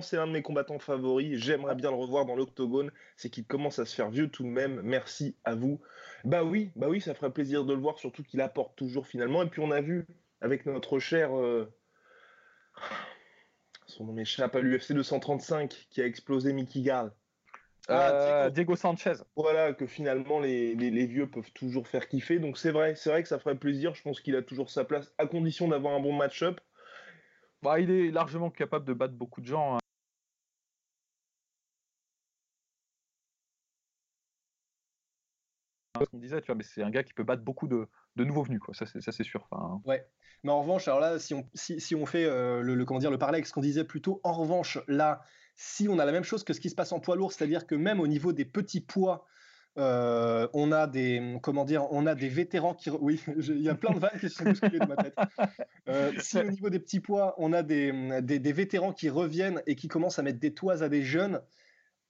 C'est 0.00 0.16
un 0.16 0.26
de 0.26 0.32
mes 0.32 0.42
combattants 0.42 0.78
favoris. 0.78 1.38
J'aimerais 1.38 1.74
bien 1.74 1.90
le 1.90 1.96
revoir 1.96 2.24
dans 2.24 2.34
l'octogone. 2.34 2.90
C'est 3.16 3.28
qu'il 3.28 3.44
commence 3.44 3.78
à 3.78 3.84
se 3.84 3.94
faire 3.94 4.08
vieux 4.08 4.28
tout 4.28 4.42
de 4.42 4.48
même. 4.48 4.80
Merci 4.82 5.36
à 5.44 5.54
vous. 5.54 5.80
Bah 6.24 6.44
oui, 6.44 6.70
bah 6.76 6.88
oui, 6.88 7.00
ça 7.00 7.14
ferait 7.14 7.30
plaisir 7.32 7.64
de 7.64 7.74
le 7.74 7.80
voir, 7.80 7.98
surtout 7.98 8.22
qu'il 8.22 8.40
apporte 8.40 8.74
toujours 8.74 9.06
finalement. 9.06 9.42
Et 9.42 9.48
puis 9.48 9.60
on 9.60 9.70
a 9.70 9.82
vu 9.82 10.06
avec 10.40 10.64
notre 10.64 10.98
cher. 10.98 11.36
Euh... 11.36 11.70
Son 13.86 14.04
nom 14.04 14.14
m'échappe 14.14 14.56
à 14.56 14.60
l'UFC 14.60 14.92
235 14.92 15.88
qui 15.90 16.00
a 16.00 16.06
explosé 16.06 16.54
Mickey 16.54 16.80
Gall. 16.80 17.12
Ah, 17.88 18.50
Diego. 18.50 18.76
Sanchez. 18.76 19.14
Voilà, 19.36 19.72
que 19.72 19.86
finalement 19.86 20.38
les, 20.40 20.74
les, 20.74 21.06
vieux 21.06 21.28
peuvent 21.28 21.50
toujours 21.52 21.88
faire 21.88 22.08
kiffer. 22.08 22.38
Donc 22.38 22.58
c'est 22.58 22.70
vrai, 22.70 22.94
c'est 22.94 23.10
vrai 23.10 23.22
que 23.22 23.28
ça 23.28 23.38
ferait 23.38 23.56
plaisir. 23.56 23.94
Je 23.94 24.02
pense 24.02 24.20
qu'il 24.20 24.36
a 24.36 24.42
toujours 24.42 24.70
sa 24.70 24.84
place, 24.84 25.12
à 25.18 25.26
condition 25.26 25.68
d'avoir 25.68 25.94
un 25.94 26.00
bon 26.00 26.12
match-up. 26.12 26.60
Bah, 27.62 27.80
il 27.80 27.90
est 27.90 28.10
largement 28.10 28.50
capable 28.50 28.84
de 28.84 28.92
battre 28.92 29.14
beaucoup 29.14 29.40
de 29.40 29.46
gens. 29.46 29.76
Hein. 29.76 29.78
On 36.12 36.18
disait, 36.18 36.40
tu 36.40 36.46
vois, 36.46 36.56
mais 36.56 36.64
c'est 36.64 36.82
un 36.82 36.90
gars 36.90 37.04
qui 37.04 37.12
peut 37.12 37.22
battre 37.22 37.42
beaucoup 37.42 37.68
de, 37.68 37.86
de 38.16 38.24
nouveaux 38.24 38.42
venus, 38.42 38.60
quoi. 38.60 38.74
Ça, 38.74 38.86
c'est 38.86 39.22
sûr. 39.22 39.46
Enfin... 39.50 39.80
Ouais. 39.84 40.04
Mais 40.42 40.50
en 40.50 40.60
revanche, 40.60 40.88
alors 40.88 41.00
là, 41.00 41.18
si 41.20 41.34
on, 41.34 41.48
si, 41.54 41.80
si 41.80 41.94
on 41.94 42.06
fait 42.06 42.24
euh, 42.24 42.60
le, 42.60 42.74
le, 42.74 42.84
comment 42.84 42.98
dire, 42.98 43.12
le 43.12 43.18
parallèle 43.18 43.36
avec 43.36 43.46
ce 43.46 43.52
qu'on 43.52 43.60
disait 43.60 43.84
plutôt, 43.84 44.20
en 44.24 44.32
revanche, 44.32 44.78
là, 44.88 45.22
si 45.54 45.88
on 45.88 45.98
a 45.98 46.04
la 46.04 46.12
même 46.12 46.24
chose 46.24 46.44
que 46.44 46.52
ce 46.52 46.60
qui 46.60 46.70
se 46.70 46.74
passe 46.74 46.92
en 46.92 47.00
poids 47.00 47.16
lourd, 47.16 47.32
c'est-à-dire 47.32 47.66
que 47.66 47.74
même 47.74 48.00
au 48.00 48.06
niveau 48.06 48.32
des 48.32 48.44
petits 48.44 48.80
poids, 48.80 49.26
euh, 49.78 50.48
on 50.52 50.70
a 50.70 50.86
des 50.86 51.38
comment 51.42 51.64
dire, 51.64 51.86
on 51.90 52.06
a 52.06 52.14
des 52.14 52.28
vétérans 52.28 52.74
qui 52.74 52.90
oui, 52.90 53.22
il 53.36 53.62
y 53.62 53.70
a 53.70 53.74
plein 53.74 53.94
de 53.94 53.98
vannes 53.98 54.18
qui 54.20 54.28
sont 54.28 54.44
bousculées 54.44 54.78
de 54.78 54.86
ma 54.86 54.96
tête. 54.96 55.16
Euh, 55.88 56.12
si 56.18 56.38
au 56.38 56.44
niveau 56.44 56.70
des 56.70 56.78
petits 56.78 57.00
poids, 57.00 57.34
on 57.38 57.52
a 57.52 57.62
des, 57.62 58.52
vétérans 58.52 58.92
qui 58.92 59.08
reviennent 59.08 59.62
et 59.66 59.74
qui 59.74 59.88
commencent 59.88 60.18
à 60.18 60.22
mettre 60.22 60.40
des 60.40 60.54
toits 60.54 60.82
à 60.82 60.88
des 60.88 61.02
jeunes, 61.02 61.40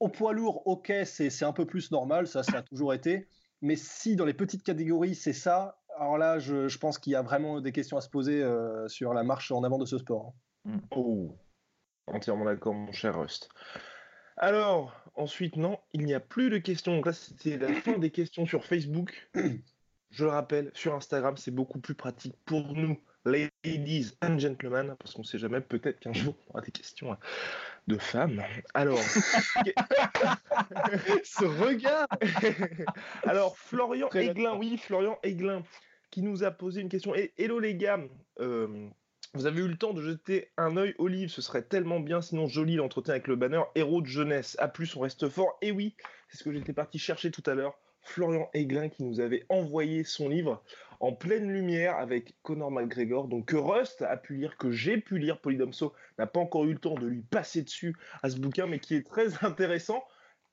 au 0.00 0.08
poids 0.08 0.32
lourd, 0.32 0.66
ok, 0.66 0.92
c'est 1.04 1.44
un 1.44 1.52
peu 1.52 1.64
plus 1.64 1.90
normal, 1.90 2.26
ça, 2.26 2.42
ça 2.42 2.58
a 2.58 2.62
toujours 2.62 2.94
été. 2.94 3.28
Mais 3.60 3.76
si 3.76 4.16
dans 4.16 4.24
les 4.24 4.34
petites 4.34 4.64
catégories 4.64 5.14
c'est 5.14 5.32
ça, 5.32 5.78
alors 5.98 6.18
là, 6.18 6.38
je, 6.38 6.76
pense 6.78 6.98
qu'il 6.98 7.12
y 7.12 7.16
a 7.16 7.22
vraiment 7.22 7.60
des 7.60 7.72
questions 7.72 7.96
à 7.96 8.00
se 8.00 8.08
poser 8.08 8.42
euh, 8.42 8.88
sur 8.88 9.14
la 9.14 9.22
marche 9.22 9.52
en 9.52 9.62
avant 9.62 9.78
de 9.78 9.84
ce 9.84 9.98
sport. 9.98 10.34
Hein. 10.66 10.80
Oh. 10.90 11.36
Entièrement 12.06 12.44
d'accord, 12.44 12.74
mon 12.74 12.92
cher 12.92 13.18
Rust. 13.18 13.48
Alors, 14.36 14.94
ensuite, 15.14 15.56
non, 15.56 15.78
il 15.92 16.04
n'y 16.04 16.14
a 16.14 16.20
plus 16.20 16.50
de 16.50 16.58
questions. 16.58 16.96
Donc 16.96 17.06
là, 17.06 17.12
c'était 17.12 17.56
la 17.56 17.72
fin 17.72 17.98
des 17.98 18.10
questions 18.10 18.46
sur 18.46 18.64
Facebook. 18.64 19.28
Je 20.10 20.24
le 20.24 20.30
rappelle, 20.30 20.70
sur 20.74 20.94
Instagram, 20.94 21.36
c'est 21.36 21.50
beaucoup 21.50 21.80
plus 21.80 21.94
pratique 21.94 22.36
pour 22.44 22.74
nous 22.74 22.98
ladies 23.24 24.12
and 24.20 24.38
gentlemen, 24.38 24.94
parce 24.98 25.14
qu'on 25.14 25.22
sait 25.22 25.38
jamais, 25.38 25.60
peut-être 25.60 26.00
qu'un 26.00 26.12
jour 26.12 26.34
on 26.48 26.50
aura 26.50 26.60
des 26.60 26.72
questions 26.72 27.16
de 27.86 27.98
femmes. 27.98 28.42
Alors, 28.74 28.98
ce 31.24 31.44
regard 31.44 32.08
Alors, 33.24 33.56
Florian 33.56 34.08
Aiglin, 34.10 34.56
oui, 34.56 34.76
Florian 34.76 35.18
Aiglin, 35.22 35.62
qui 36.10 36.22
nous 36.22 36.44
a 36.44 36.50
posé 36.50 36.80
une 36.80 36.88
question. 36.88 37.14
Hello 37.38 37.60
les 37.60 37.76
gars, 37.76 38.00
euh, 38.40 38.88
vous 39.34 39.46
avez 39.46 39.62
eu 39.62 39.68
le 39.68 39.76
temps 39.76 39.94
de 39.94 40.02
jeter 40.02 40.50
un 40.58 40.76
œil 40.76 40.94
au 40.98 41.08
livre, 41.08 41.30
ce 41.30 41.40
serait 41.40 41.62
tellement 41.62 42.00
bien, 42.00 42.20
sinon 42.20 42.46
joli 42.46 42.76
l'entretien 42.76 43.14
avec 43.14 43.28
le 43.28 43.36
banner 43.36 43.62
Héros 43.74 44.02
de 44.02 44.06
jeunesse. 44.06 44.56
A 44.58 44.68
plus, 44.68 44.94
on 44.94 45.00
reste 45.00 45.28
fort. 45.28 45.56
Et 45.62 45.72
oui, 45.72 45.94
c'est 46.28 46.36
ce 46.36 46.44
que 46.44 46.52
j'étais 46.52 46.74
parti 46.74 46.98
chercher 46.98 47.30
tout 47.30 47.42
à 47.46 47.54
l'heure. 47.54 47.78
Florian 48.02 48.50
Aiglin 48.52 48.88
qui 48.88 49.04
nous 49.04 49.20
avait 49.20 49.44
envoyé 49.48 50.04
son 50.04 50.28
livre 50.28 50.62
en 51.00 51.12
pleine 51.12 51.50
lumière 51.50 51.96
avec 51.96 52.34
Conor 52.42 52.70
McGregor. 52.70 53.26
Donc 53.26 53.46
que 53.46 53.56
Rust 53.56 54.02
a 54.02 54.16
pu 54.16 54.36
lire, 54.36 54.56
que 54.56 54.70
j'ai 54.70 54.98
pu 54.98 55.18
lire, 55.18 55.40
Polydomso 55.40 55.92
n'a 56.18 56.26
pas 56.26 56.40
encore 56.40 56.64
eu 56.64 56.72
le 56.72 56.78
temps 56.78 56.94
de 56.94 57.06
lui 57.06 57.22
passer 57.22 57.62
dessus 57.62 57.96
à 58.22 58.30
ce 58.30 58.38
bouquin, 58.38 58.66
mais 58.66 58.78
qui 58.78 58.94
est 58.94 59.06
très 59.06 59.44
intéressant, 59.44 60.04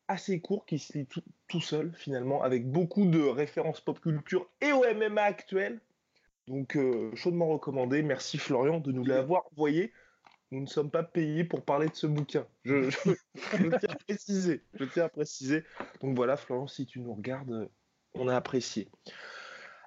assez 0.07 0.39
court, 0.39 0.65
qui 0.65 0.80
se 0.80 0.97
lit 0.97 1.07
tout, 1.47 1.61
seul 1.61 1.91
finalement, 1.95 2.41
avec 2.43 2.67
beaucoup 2.67 3.05
de 3.05 3.21
références 3.21 3.82
pop 3.82 3.99
culture 3.99 4.49
et 4.61 4.71
au 4.71 4.84
MMA 4.95 5.21
actuel. 5.21 5.80
Donc, 6.49 6.75
euh, 6.75 7.15
chaudement 7.15 7.47
recommandé. 7.47 8.01
Merci 8.01 8.39
Florian 8.39 8.79
de 8.79 8.91
nous 8.91 9.05
l'avoir 9.05 9.43
envoyé. 9.51 9.93
Nous 10.49 10.59
ne 10.59 10.65
sommes 10.65 10.89
pas 10.89 11.03
payés 11.03 11.43
pour 11.43 11.63
parler 11.63 11.89
de 11.89 11.95
ce 11.95 12.07
bouquin. 12.07 12.47
Je, 12.65 12.89
tiens 13.77 13.89
à 13.89 13.95
préciser. 13.95 14.63
Je 14.73 14.85
tiens 14.85 15.05
à 15.05 15.09
préciser. 15.09 15.63
Donc 16.01 16.15
voilà, 16.15 16.37
Florian, 16.37 16.65
si 16.65 16.87
tu 16.87 17.01
nous 17.01 17.13
regardes, 17.13 17.69
on 18.15 18.27
a 18.27 18.35
apprécié. 18.35 18.89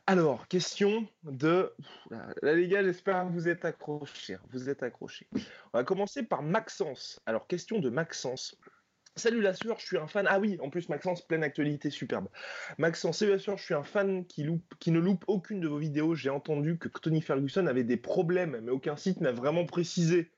Alors, 0.06 0.46
question 0.46 1.08
de. 1.24 1.74
Là, 2.42 2.54
les 2.54 2.68
gars, 2.68 2.84
j'espère 2.84 3.26
que 3.26 3.32
vous 3.32 3.48
êtes 3.48 3.64
accrochés. 3.64 4.36
Vous 4.52 4.68
êtes 4.68 4.84
accrochés. 4.84 5.26
On 5.34 5.78
va 5.78 5.82
commencer 5.82 6.22
par 6.22 6.44
Maxence. 6.44 7.20
Alors, 7.26 7.48
question 7.48 7.80
de 7.80 7.90
Maxence. 7.90 8.56
Salut 9.16 9.42
la 9.42 9.52
sueur, 9.52 9.78
je 9.78 9.84
suis 9.84 9.98
un 9.98 10.06
fan. 10.06 10.26
Ah 10.28 10.40
oui, 10.40 10.56
en 10.62 10.70
plus 10.70 10.88
Maxence, 10.88 11.20
pleine 11.20 11.44
actualité, 11.44 11.90
superbe. 11.90 12.28
Maxence, 12.78 13.18
salut 13.18 13.32
la 13.32 13.38
sueur, 13.38 13.58
je 13.58 13.64
suis 13.64 13.74
un 13.74 13.82
fan 13.82 14.24
qui, 14.24 14.42
ne 14.42 14.98
loupe 14.98 15.24
aucune 15.26 15.60
de 15.60 15.68
vos 15.68 15.76
vidéos. 15.76 16.14
J'ai 16.14 16.30
entendu 16.30 16.78
que 16.78 16.88
Tony 16.88 17.20
Ferguson 17.20 17.66
avait 17.66 17.84
des 17.84 17.98
problèmes, 17.98 18.58
mais 18.62 18.70
aucun 18.70 18.96
site 18.96 19.20
n'a 19.20 19.32
vraiment 19.32 19.66
précisé. 19.66 20.32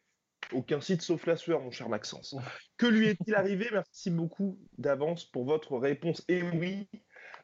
Aucun 0.52 0.80
site 0.80 1.02
sauf 1.02 1.24
la 1.26 1.36
sueur, 1.36 1.60
mon 1.60 1.70
cher 1.70 1.88
Maxence. 1.88 2.36
Que 2.76 2.86
lui 2.86 3.06
est-il 3.06 3.36
arrivé? 3.36 3.68
Merci 3.72 4.10
beaucoup 4.10 4.58
d'avance 4.76 5.24
pour 5.24 5.44
votre 5.44 5.78
réponse. 5.78 6.24
Et 6.28 6.42
oui, 6.42 6.88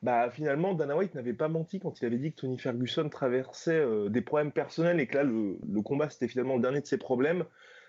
bah 0.03 0.31
finalement, 0.31 0.75
Dana 0.75 0.97
White 0.97 1.15
n'avait 1.15 1.33
pas 1.33 1.49
menti 1.49 1.79
quand 1.79 2.01
il 2.01 2.07
avait 2.07 2.19
dit 2.19 2.33
que 2.33 2.41
Tony 2.41 2.59
Ferguson 2.59 3.09
traversait 3.09 3.79
euh, 3.79 4.09
des 4.09 4.21
problèmes 4.21 4.53
personnels 4.53 4.99
et 4.99 5.07
que 5.07 5.17
là, 5.17 5.23
le, 5.23 5.59
le 5.65 5.83
combat, 5.83 6.11
c'était 6.11 6.29
finalement 6.29 6.57
le 6.57 6.63
dernier 6.63 6.81
de 6.81 6.87
ses 6.87 6.99
problèmes. 6.99 7.45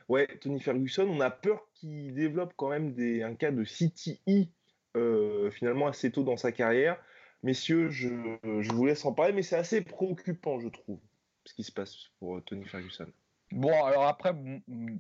Ouais, 0.10 0.28
Tony 0.42 0.60
Ferguson, 0.60 1.08
on 1.08 1.20
a 1.22 1.30
peur 1.30 1.68
qu'il 1.74 2.14
développe 2.14 2.54
quand 2.56 2.70
même 2.70 2.96
un 3.24 3.36
cas 3.36 3.52
de 3.52 3.64
CTI 3.64 4.52
euh, 4.98 5.50
finalement 5.52 5.88
assez 5.88 6.12
tôt 6.12 6.24
dans 6.24 6.38
sa 6.38 6.52
carrière. 6.52 6.98
Messieurs, 7.44 7.90
je, 7.90 8.10
vous 8.74 8.86
laisse 8.86 9.06
en 9.06 9.14
parler, 9.14 9.34
mais 9.34 9.42
c'est 9.42 9.56
assez 9.56 9.82
préoccupant, 9.82 10.60
je 10.60 10.68
trouve, 10.68 11.00
ce 11.46 11.54
qui 11.54 11.64
se 11.64 11.72
passe 11.72 12.10
pour 12.20 12.38
euh, 12.38 12.42
Tony 12.42 12.66
Ferguson. 12.66 13.08
Bon, 13.52 13.84
alors 13.84 14.06
après, 14.06 14.34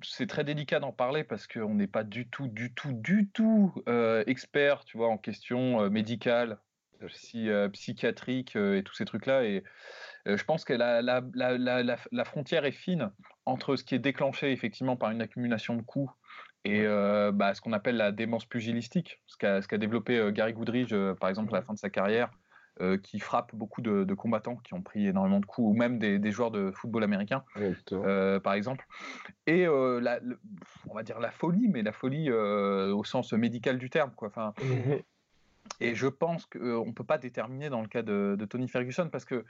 c'est 0.04 0.28
très 0.28 0.43
délicat 0.43 0.80
d'en 0.80 0.91
parler 0.91 1.24
parce 1.24 1.47
qu'on 1.47 1.76
n'est 1.76 1.88
pas 1.88 2.04
du 2.04 2.28
tout, 2.28 2.47
du 2.47 2.74
tout, 2.74 2.91
du 2.91 3.30
tout 3.30 3.74
euh, 3.88 4.24
expert, 4.28 4.84
tu 4.84 4.97
vois, 4.97 5.08
en 5.08 5.18
questions 5.18 5.89
médicales, 7.08 7.49
psychiatriques 7.74 8.56
et 8.56 8.84
tous 8.84 8.93
ces 8.93 9.06
trucs-là. 9.06 9.43
Et 9.43 9.64
je 10.26 10.43
pense 10.43 10.66
que 10.66 10.74
la, 10.74 11.02
la, 11.02 11.22
la, 11.34 12.26
frontière 12.26 12.66
est 12.66 12.72
fine 12.72 13.12
entre 13.45 13.76
ce 13.76 13.84
qui 13.84 13.95
est 13.95 13.99
déclenché 13.99 14.52
effectivement 14.52 14.95
par 14.95 15.12
une 15.12 15.22
accumulation 15.22 15.76
de 15.76 15.82
coups 15.82 16.12
et 16.64 16.86
bah, 17.34 17.54
ce 17.54 17.62
qu'on 17.62 17.74
appelle 17.74 17.97
la 17.97 18.12
démence 18.12 18.45
pugilistique, 18.45 19.22
ce 19.26 19.38
qu'a 19.38 19.78
développé 19.78 20.32
Gary 20.32 20.54
Goodridge, 20.54 20.93
par 21.20 21.30
exemple, 21.30 21.54
à 21.56 21.60
la 21.60 21.64
fin 21.64 21.74
de 21.74 21.80
sa 21.80 21.89
carrière, 21.89 22.30
qui 23.04 23.20
frappe 23.20 23.56
beaucoup 23.56 23.82
de, 23.82 24.14
combattants 24.14 24.58
qui 24.58 24.74
ont 24.74 24.82
pris 24.82 25.08
énormément 25.08 25.39
de 25.39 25.45
coups, 25.45 25.68
ou 25.68 25.74
même 25.74 25.97
des, 25.97 26.32
joueurs 26.32 26.52
de 26.52 26.72
football 26.72 27.04
américain, 27.04 27.43
par 28.43 28.54
exemple. 28.54 28.86
Et 29.47 29.66
la, 29.66 30.20
on 30.88 30.93
va 30.93 31.04
dire 31.04 31.20
la 31.20 31.32
folie, 31.32 31.68
mais 31.68 31.82
la 31.82 31.91
folie 31.91 32.32
au 32.32 33.04
sens 33.04 33.34
médical 33.34 33.80
du 33.80 33.89
terme. 33.89 34.12
Quoi. 34.16 34.28
Enfin, 34.28 34.54
mmh 34.62 34.97
et 35.82 35.95
je 35.95 36.07
pense 36.07 36.45
qu'on 36.45 36.86
ne 36.86 36.91
peut 36.91 37.03
pas 37.03 37.17
déterminer 37.17 37.69
dans 37.69 37.82
le 37.82 37.88
cas 37.88 38.01
de, 38.01 38.36
de 38.38 38.45
Tony 38.45 38.67
Ferguson, 38.67 39.09
parce 39.11 39.25
que 39.25 39.43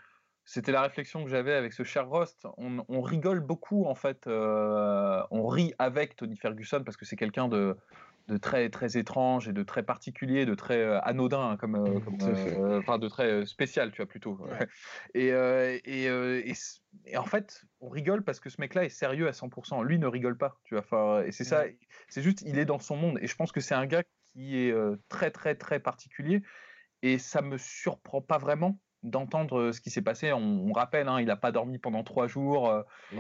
c'était 0.45 0.71
la 0.71 0.81
réflexion 0.81 1.23
que 1.23 1.29
j'avais 1.29 1.53
avec 1.53 1.73
ce 1.73 1.83
cher 1.83 2.07
Rost. 2.07 2.47
On, 2.57 3.01
rigole 3.01 3.39
beaucoup, 3.39 3.85
en 3.85 3.95
fait. 3.95 4.27
Euh, 4.27 5.21
on 5.31 5.47
rit 5.47 5.73
avec 5.79 6.15
Tony 6.15 6.35
Ferguson 6.35 6.83
parce 6.83 6.97
que 6.97 7.05
c'est 7.05 7.15
quelqu'un 7.15 7.47
de, 7.47 7.77
très, 8.41 8.69
très 8.69 8.97
étrange 8.97 9.47
et 9.47 9.53
de 9.53 9.63
très 9.63 9.83
particulier, 9.83 10.45
de 10.45 10.55
très 10.55 10.79
euh, 10.79 10.99
anodin, 11.01 11.51
hein, 11.51 11.57
comme, 11.57 11.75
euh, 11.75 12.79
enfin, 12.79 12.97
de 12.97 13.07
très 13.07 13.45
spécial, 13.45 13.91
tu 13.91 13.97
vois, 13.97 14.07
plutôt. 14.07 14.39
Et, 15.13 15.27
et, 15.27 17.17
en 17.17 17.23
fait, 17.23 17.63
on 17.79 17.89
rigole 17.89 18.23
parce 18.23 18.39
que 18.39 18.49
ce 18.49 18.59
mec-là 18.59 18.83
est 18.83 18.89
sérieux 18.89 19.27
à 19.27 19.31
100%. 19.31 19.83
Lui 19.85 19.99
ne 19.99 20.07
rigole 20.07 20.37
pas, 20.37 20.59
tu 20.63 20.75
vois. 20.75 21.25
et 21.25 21.31
c'est 21.31 21.43
ça, 21.43 21.63
c'est 22.09 22.21
juste, 22.21 22.41
il 22.45 22.57
est 22.57 22.65
dans 22.65 22.79
son 22.79 22.95
monde. 22.95 23.19
Et 23.21 23.27
je 23.27 23.35
pense 23.35 23.51
que 23.51 23.61
c'est 23.61 23.75
un 23.75 23.85
gars 23.85 24.03
qui 24.33 24.57
est 24.57 24.73
très, 25.09 25.31
très, 25.31 25.55
très 25.55 25.79
particulier. 25.79 26.41
Et 27.03 27.17
ça 27.17 27.41
me 27.41 27.57
surprend 27.57 28.21
pas 28.21 28.37
vraiment 28.37 28.77
d'entendre 29.03 29.71
ce 29.71 29.81
qui 29.81 29.89
s'est 29.89 30.01
passé. 30.01 30.31
On, 30.31 30.71
rappelle, 30.73 31.07
hein, 31.07 31.19
il 31.19 31.25
n'a 31.25 31.35
pas 31.35 31.51
dormi 31.51 31.79
pendant 31.79 32.03
trois 32.03 32.27
jours, 32.27 32.71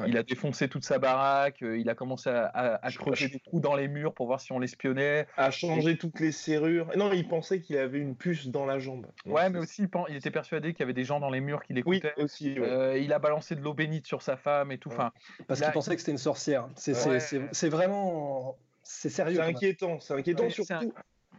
il 0.05 0.15
a 0.17 0.23
défoncé 0.23 0.67
toute 0.67 0.83
sa 0.83 0.99
baraque, 0.99 1.61
il 1.61 1.89
a 1.89 1.95
commencé 1.95 2.29
à, 2.29 2.79
creuser 2.95 3.29
des 3.29 3.39
trous 3.39 3.59
dans 3.59 3.75
les 3.75 3.87
murs 3.87 4.13
pour 4.13 4.27
voir 4.27 4.39
si 4.39 4.51
on 4.51 4.59
l'espionnait. 4.59 5.27
À 5.37 5.51
changer 5.51 5.97
toutes 5.97 6.19
les 6.19 6.31
serrures. 6.31 6.89
Non, 6.95 7.11
il 7.11 7.27
pensait 7.27 7.61
qu'il 7.61 7.77
avait 7.77 7.99
une 7.99 8.15
puce 8.15 8.47
dans 8.47 8.65
la 8.65 8.79
jambe. 8.79 9.07
Ouais, 9.25 9.49
mais 9.49 9.59
aussi 9.59 9.87
il, 10.09 10.15
était 10.15 10.31
persuadé 10.31 10.73
qu'il 10.73 10.81
y 10.81 10.83
avait 10.83 10.93
des 10.93 11.03
gens 11.03 11.19
dans 11.19 11.29
les 11.29 11.41
murs 11.41 11.63
qui 11.63 11.73
l'écoutaient. 11.73 12.13
Oui, 12.17 12.23
aussi. 12.23 12.55
il 12.97 13.13
a 13.13 13.19
balancé 13.19 13.55
de 13.55 13.61
l'eau 13.61 13.73
bénite 13.73 14.05
sur 14.05 14.21
sa 14.21 14.37
femme 14.37 14.71
et 14.71 14.77
tout. 14.77 14.89
Enfin, 14.89 15.11
Parce 15.47 15.61
qu'il 15.61 15.71
pensait 15.71 15.95
que 15.95 16.01
c'était 16.01 16.11
une 16.11 16.17
sorcière. 16.17 16.67
C'est 16.75 17.69
vraiment. 17.69 18.57
C'est 18.83 19.09
sérieux. 19.09 19.35
C'est 19.35 19.41
inquiétant. 19.41 19.99
C'est 19.99 20.13
inquiétant 20.13 20.49
surtout. 20.49 20.93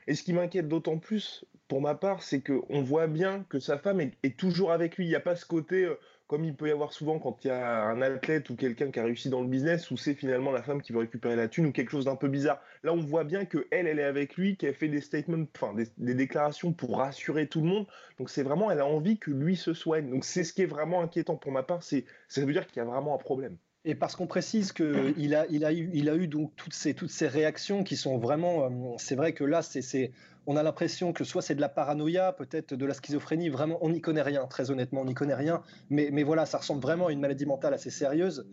Et 0.06 0.14
ce 0.14 0.22
qui 0.22 0.32
m'inquiète 0.32 0.68
d'autant 0.68 0.98
plus, 0.98 1.44
pour 1.68 1.80
ma 1.80 1.94
part, 1.94 2.22
c'est 2.22 2.42
qu'on 2.42 2.82
voit 2.82 3.06
bien 3.06 3.46
que 3.48 3.58
sa 3.58 3.78
femme 3.78 4.00
est, 4.00 4.36
toujours 4.36 4.72
avec 4.72 4.96
lui. 4.96 5.06
Il 5.06 5.08
n'y 5.08 5.14
a 5.14 5.20
pas 5.20 5.36
ce 5.36 5.46
côté, 5.46 5.84
euh, 5.84 5.94
comme 6.26 6.44
il 6.44 6.54
peut 6.54 6.68
y 6.68 6.72
avoir 6.72 6.92
souvent 6.92 7.18
quand 7.18 7.44
il 7.44 7.48
y 7.48 7.50
a 7.50 7.84
un 7.84 8.02
athlète 8.02 8.50
ou 8.50 8.56
quelqu'un 8.56 8.90
qui 8.90 8.98
a 8.98 9.04
réussi 9.04 9.30
dans 9.30 9.40
le 9.40 9.46
business, 9.46 9.90
où 9.90 9.96
c'est 9.96 10.14
finalement 10.14 10.50
la 10.50 10.62
femme 10.62 10.82
qui 10.82 10.92
veut 10.92 10.98
récupérer 10.98 11.36
la 11.36 11.48
thune 11.48 11.66
ou 11.66 11.72
quelque 11.72 11.90
chose 11.90 12.06
d'un 12.06 12.16
peu 12.16 12.28
bizarre. 12.28 12.60
Là, 12.82 12.92
on 12.92 13.00
voit 13.00 13.24
bien 13.24 13.44
que 13.44 13.68
elle, 13.70 13.86
elle 13.86 14.00
est 14.00 14.04
avec 14.04 14.36
lui, 14.36 14.56
qu'elle 14.56 14.74
fait 14.74 14.88
des 14.88 15.00
statements, 15.00 15.46
enfin 15.56 15.74
des, 15.74 16.14
déclarations 16.14 16.72
pour 16.72 16.98
rassurer 16.98 17.46
tout 17.46 17.60
le 17.60 17.68
monde. 17.68 17.86
Donc 18.18 18.28
c'est 18.28 18.42
vraiment, 18.42 18.70
elle 18.70 18.80
a 18.80 18.86
envie 18.86 19.18
que 19.18 19.30
lui 19.30 19.56
se 19.56 19.72
soigne. 19.72 20.10
Donc 20.10 20.24
c'est 20.24 20.44
ce 20.44 20.52
qui 20.52 20.62
est 20.62 20.66
vraiment 20.66 21.00
inquiétant 21.00 21.36
pour 21.36 21.52
ma 21.52 21.62
part. 21.62 21.82
C'est, 21.82 22.04
ça 22.28 22.44
veut 22.44 22.52
dire 22.52 22.66
qu'il 22.66 22.78
y 22.78 22.80
a 22.80 22.84
vraiment 22.84 23.14
un 23.14 23.18
problème. 23.18 23.56
Et 23.84 23.96
parce 23.96 24.14
qu'on 24.14 24.28
précise 24.28 24.72
a, 24.80 25.46
il 25.48 25.64
a, 25.64 25.72
eu, 25.72 26.28
donc 26.28 26.52
toutes 26.54 26.72
ces, 26.74 26.94
réactions 27.26 27.82
qui 27.82 27.96
sont 27.96 28.16
vraiment. 28.16 28.66
Euh, 28.66 28.94
c'est 28.96 29.16
vrai 29.16 29.32
que 29.32 29.42
là, 29.42 29.60
c'est, 29.60 30.12
on 30.46 30.56
a 30.56 30.62
l'impression 30.62 31.12
que 31.12 31.24
soit 31.24 31.42
c'est 31.42 31.56
de 31.56 31.60
la 31.60 31.68
paranoïa, 31.68 32.32
peut-être 32.32 32.74
de 32.74 32.86
la 32.86 32.94
schizophrénie. 32.94 33.48
Vraiment, 33.48 33.78
on 33.80 33.90
n'y 33.90 34.00
connaît 34.00 34.22
rien. 34.22 34.46
Très 34.46 34.70
honnêtement, 34.70 35.00
on 35.00 35.04
n'y 35.04 35.14
connaît 35.14 35.34
rien. 35.34 35.62
Mais, 35.90 36.22
voilà, 36.22 36.46
ça 36.46 36.58
ressemble 36.58 36.80
vraiment 36.80 37.08
à 37.08 37.12
une 37.12 37.20
maladie 37.20 37.44
mentale 37.44 37.74
assez 37.74 37.90
sérieuse. 37.90 38.46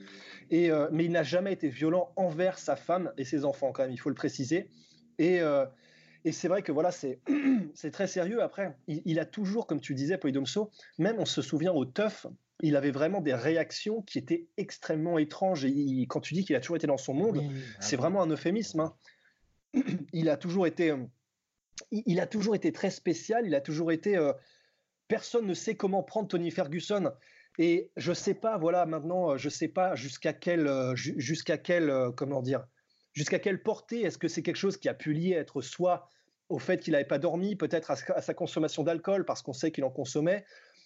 Et, 0.49 0.71
euh, 0.71 0.87
mais 0.91 1.05
il 1.05 1.11
n'a 1.11 1.23
jamais 1.23 1.53
été 1.53 1.69
violent 1.69 2.11
envers 2.15 2.57
sa 2.57 2.75
femme 2.75 3.11
et 3.17 3.23
ses 3.23 3.45
enfants, 3.45 3.71
quand 3.71 3.83
même. 3.83 3.91
Il 3.91 3.99
faut 3.99 4.09
le 4.09 4.15
préciser. 4.15 4.67
Et. 5.19 5.41
Euh, 5.41 5.65
et 6.25 6.33
c'est 6.33 6.49
vrai 6.49 6.63
que 6.63 6.73
voilà, 6.73 6.91
c'est, 6.91 7.21
très 7.93 8.07
sérieux. 8.07 8.43
Après, 8.43 8.75
il, 8.87 9.19
a 9.19 9.25
toujours, 9.25 9.67
comme 9.67 9.79
tu 9.79 9.95
disais, 9.95 10.17
Polydomso, 10.17 10.69
même 10.97 11.15
on 11.17 11.25
se 11.25 11.41
souvient 11.41 11.71
au 11.71 11.85
teuf, 11.85 12.27
il 12.61 12.75
avait 12.75 12.91
vraiment 12.91 13.21
des 13.21 13.33
réactions 13.33 14.01
qui 14.01 14.17
étaient 14.17 14.47
extrêmement 14.57 15.17
étranges. 15.17 15.65
Et 15.65 16.05
quand 16.09 16.19
tu 16.19 16.33
dis 16.33 16.43
qu'il 16.43 16.55
a 16.55 16.59
toujours 16.59 16.75
été 16.75 16.87
dans 16.87 16.97
son 16.97 17.13
monde, 17.13 17.41
ah 17.41 17.77
c'est 17.79 17.95
vraiment 17.95 18.21
un 18.21 18.29
euphémisme. 18.29 18.81
Hein. 18.81 18.95
Il 20.13 20.29
a 20.29 20.37
toujours 20.37 20.65
été, 20.65 20.89
euh, 20.89 21.05
il 21.91 22.19
a 22.19 22.25
toujours 22.25 22.55
été 22.55 22.71
très 22.71 22.89
spécial. 22.89 23.45
Il 23.45 23.53
a 23.53 23.61
toujours 23.61 23.91
été. 23.91 24.17
Euh, 24.17 24.33
personne 25.07 25.45
ne 25.45 25.53
sait 25.53 25.75
comment 25.75 26.01
prendre 26.01 26.27
Tony 26.27 26.49
Ferguson. 26.49 27.11
Et 27.59 27.91
je 27.95 28.13
sais 28.13 28.33
pas, 28.33 28.57
voilà, 28.57 28.87
maintenant, 28.87 29.31
euh, 29.31 29.37
je 29.37 29.47
sais 29.47 29.67
pas 29.67 29.95
jusqu'à 29.95 30.33
quel, 30.33 30.69
jusqu'à 30.95 31.59
quel, 31.59 31.93
comment 32.15 32.41
dire, 32.41 32.65
jusqu'à 33.13 33.37
quelle 33.37 33.61
portée 33.61 34.01
est-ce 34.01 34.17
que 34.17 34.27
c'est 34.27 34.41
quelque 34.41 34.55
chose 34.55 34.77
qui 34.77 34.89
a 34.89 34.95
pu 34.95 35.13
lier 35.13 35.33
être 35.33 35.61
soit 35.61 36.09
au 36.49 36.57
fait 36.57 36.79
qu'il 36.79 36.93
n'avait 36.93 37.05
pas 37.05 37.19
dormi, 37.19 37.55
peut-être 37.55 37.91
à, 37.91 38.21
sa 38.21 38.33
consommation 38.33 38.83
d'alcool 38.83 39.23
parce 39.23 39.41
qu'on 39.43 39.53
sait 39.53 39.71
qu'il 39.71 39.83
en 39.83 39.91
consommait, 39.91 40.45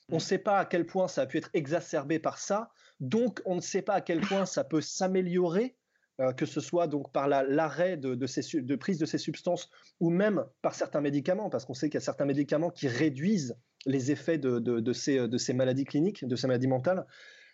on 0.09 0.15
ne 0.15 0.19
sait 0.19 0.37
pas 0.37 0.59
à 0.59 0.65
quel 0.65 0.85
point 0.85 1.07
ça 1.07 1.21
a 1.21 1.25
pu 1.25 1.37
être 1.37 1.49
exacerbé 1.53 2.19
par 2.19 2.37
ça, 2.37 2.71
donc 2.99 3.41
on 3.45 3.55
ne 3.55 3.61
sait 3.61 3.81
pas 3.81 3.95
à 3.95 4.01
quel 4.01 4.21
point 4.21 4.45
ça 4.45 4.63
peut 4.63 4.81
s'améliorer, 4.81 5.75
euh, 6.19 6.31
que 6.33 6.45
ce 6.45 6.61
soit 6.61 6.87
donc 6.87 7.11
par 7.11 7.27
l'arrêt 7.27 7.97
de, 7.97 8.15
de, 8.15 8.75
prise 8.75 8.99
de 8.99 9.05
ces 9.05 9.17
substances 9.17 9.69
ou 9.99 10.09
même 10.09 10.45
par 10.61 10.75
certains 10.75 11.01
médicaments, 11.01 11.49
parce 11.49 11.65
qu'on 11.65 11.73
sait 11.73 11.89
qu'il 11.89 11.95
y 11.95 12.03
a 12.03 12.05
certains 12.05 12.25
médicaments 12.25 12.69
qui 12.69 12.87
réduisent 12.87 13.55
les 13.85 14.11
effets 14.11 14.37
de, 14.37 14.93
ces, 14.93 15.27
de 15.27 15.37
ces 15.37 15.53
maladies 15.53 15.85
cliniques, 15.85 16.25
de 16.25 16.35
ces 16.35 16.47
maladies 16.47 16.67
mentales. 16.67 17.05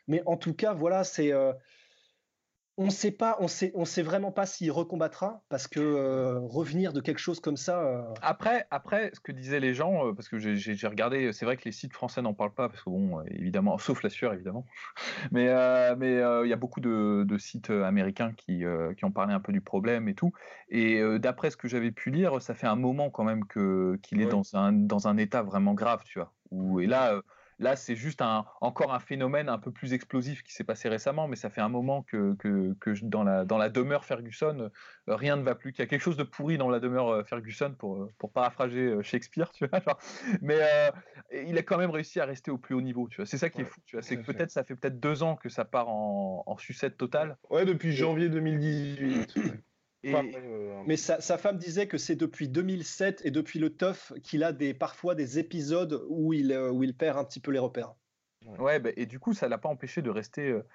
Mais 0.07 0.21
en 0.25 0.37
tout 0.37 0.53
cas, 0.53 0.73
voilà, 0.73 1.03
c'est 1.03 1.31
on 2.79 2.85
ne 2.85 2.91
sait 2.91 3.11
pas, 3.11 3.35
on 3.41 3.49
sait, 3.49 3.73
on 3.75 3.83
sait 3.83 4.01
vraiment 4.01 4.31
pas 4.31 4.45
s'il 4.45 4.71
recombattra 4.71 5.43
parce 5.49 5.67
que 5.67 5.81
euh, 5.81 6.39
revenir 6.39 6.93
de 6.93 7.01
quelque 7.01 7.19
chose 7.19 7.41
comme 7.41 7.57
ça. 7.57 7.81
Euh, 7.81 8.01
après, 8.21 8.67
après, 8.71 9.11
ce 9.13 9.19
que 9.19 9.33
disaient 9.33 9.59
les 9.59 9.73
gens, 9.73 10.07
euh, 10.07 10.13
parce 10.13 10.29
que 10.29 10.39
j'ai 10.39 10.87
regardé, 10.87 11.33
c'est 11.33 11.43
vrai 11.43 11.57
que 11.57 11.65
les 11.65 11.73
sites 11.73 11.91
français 11.91 12.21
n'en 12.21 12.33
parlent 12.33 12.53
pas 12.53 12.69
parce 12.69 12.81
que 12.81 12.89
bon, 12.89 13.21
évidemment, 13.25 13.77
sauf 13.79 14.01
la 14.01 14.09
sueur 14.09 14.33
évidemment, 14.33 14.65
mais 15.33 15.47
mais 15.97 16.13
il 16.45 16.49
y 16.49 16.53
a 16.53 16.55
beaucoup 16.55 16.79
de, 16.79 17.37
sites 17.37 17.69
américains 17.69 18.31
qui, 18.31 18.63
qui 18.95 19.05
ont 19.05 19.11
parlé 19.11 19.33
un 19.33 19.41
peu 19.41 19.51
du 19.51 19.61
problème 19.61 20.07
et 20.07 20.15
tout. 20.15 20.31
Et 20.69 21.01
d'après 21.19 21.51
ce 21.51 21.57
que 21.57 21.67
j'avais 21.67 21.91
pu 21.91 22.11
lire, 22.11 22.41
ça 22.41 22.55
fait 22.55 22.67
un 22.67 22.77
moment 22.77 23.09
quand 23.09 23.25
même 23.25 23.45
que 23.45 23.99
qu'il 24.01 24.21
est 24.21 24.27
dans 24.27 24.55
un 24.55 24.71
dans 24.71 25.09
un 25.09 25.17
état 25.17 25.41
vraiment 25.41 25.73
grave, 25.73 26.03
tu 26.05 26.19
vois. 26.19 26.31
Où, 26.51 26.79
et 26.79 26.87
là 26.87 27.21
Là, 27.59 27.75
c'est 27.75 27.95
juste 27.95 28.21
un, 28.21 28.45
encore 28.61 28.93
un 28.93 28.99
phénomène 28.99 29.49
un 29.49 29.59
peu 29.59 29.71
plus 29.71 29.93
explosif 29.93 30.43
qui 30.43 30.53
s'est 30.53 30.63
passé 30.63 30.87
récemment, 30.87 31.27
mais 31.27 31.35
ça 31.35 31.49
fait 31.49 31.59
un 31.59 31.69
moment 31.69 32.03
que, 32.03 32.35
que, 32.35 32.75
dans, 33.03 33.23
la, 33.23 33.43
dans 33.43 33.57
la 33.57 33.69
demeure 33.69 34.05
Ferguson, 34.05 34.69
euh, 35.09 35.15
rien 35.15 35.35
ne 35.35 35.43
va 35.43 35.55
plus. 35.55 35.73
Qu'il 35.73 35.83
y 35.83 35.83
a 35.83 35.87
quelque 35.87 36.01
chose 36.01 36.17
de 36.17 36.23
pourri 36.23 36.57
dans 36.57 36.69
la 36.69 36.79
demeure 36.79 37.09
euh, 37.09 37.23
Ferguson, 37.23 37.75
pour, 37.77 37.97
euh, 37.97 38.13
pour 38.17 38.31
paraphraser 38.31 39.03
Shakespeare, 39.03 39.51
tu 39.53 39.67
vois. 39.67 39.97
Mais 40.41 40.59
il 41.33 41.57
a 41.57 41.63
quand 41.63 41.77
même 41.77 41.91
réussi 41.91 42.19
à 42.19 42.25
rester 42.25 42.49
au 42.49 42.57
plus 42.57 42.75
haut 42.75 42.81
niveau, 42.81 43.09
tu 43.09 43.17
vois. 43.17 43.25
C'est 43.25 43.37
ça 43.37 43.49
qui 43.49 43.61
est 43.61 43.65
fou, 43.65 43.81
tu 43.85 43.97
vois. 43.97 44.03
C'est 44.03 44.17
que 44.17 44.25
peut-être 44.25 44.51
ça 44.51 44.63
fait 44.63 44.75
peut-être 44.75 44.99
deux 44.99 45.21
ans 45.21 45.35
que 45.35 45.49
ça 45.49 45.65
part 45.65 45.89
en, 45.89 46.43
en 46.45 46.57
sucette 46.57 46.97
totale. 46.97 47.37
Ouais, 47.49 47.65
depuis 47.65 47.91
janvier 47.93 48.29
2018. 48.29 49.35
Euh, 50.05 50.83
mais 50.85 50.95
sa, 50.95 51.37
femme 51.37 51.57
disait 51.57 51.87
que 51.87 51.97
c'est 51.97 52.15
depuis 52.15 52.47
2007 52.47 53.25
et 53.25 53.31
depuis 53.31 53.59
le 53.59 53.75
TUF 53.75 54.13
qu'il 54.23 54.43
a 54.43 54.53
des, 54.53 54.73
parfois 54.73 55.13
des 55.13 55.39
épisodes 55.39 56.05
où 56.07 56.31
il, 56.31 56.53
euh, 56.53 56.71
où 56.71 56.83
il 56.83 56.95
perd 56.95 57.17
un 57.17 57.25
petit 57.25 57.41
peu 57.41 57.51
les 57.51 57.59
repères. 57.59 57.93
Ouais, 58.59 58.79
bah, 58.79 58.91
et 58.95 59.05
du 59.05 59.19
coup, 59.19 59.33
ça 59.33 59.49
l'a 59.49 59.57
pas 59.57 59.67
empêché 59.67 60.01
de 60.01 60.09
rester. 60.09 60.49
Euh, 60.49 60.65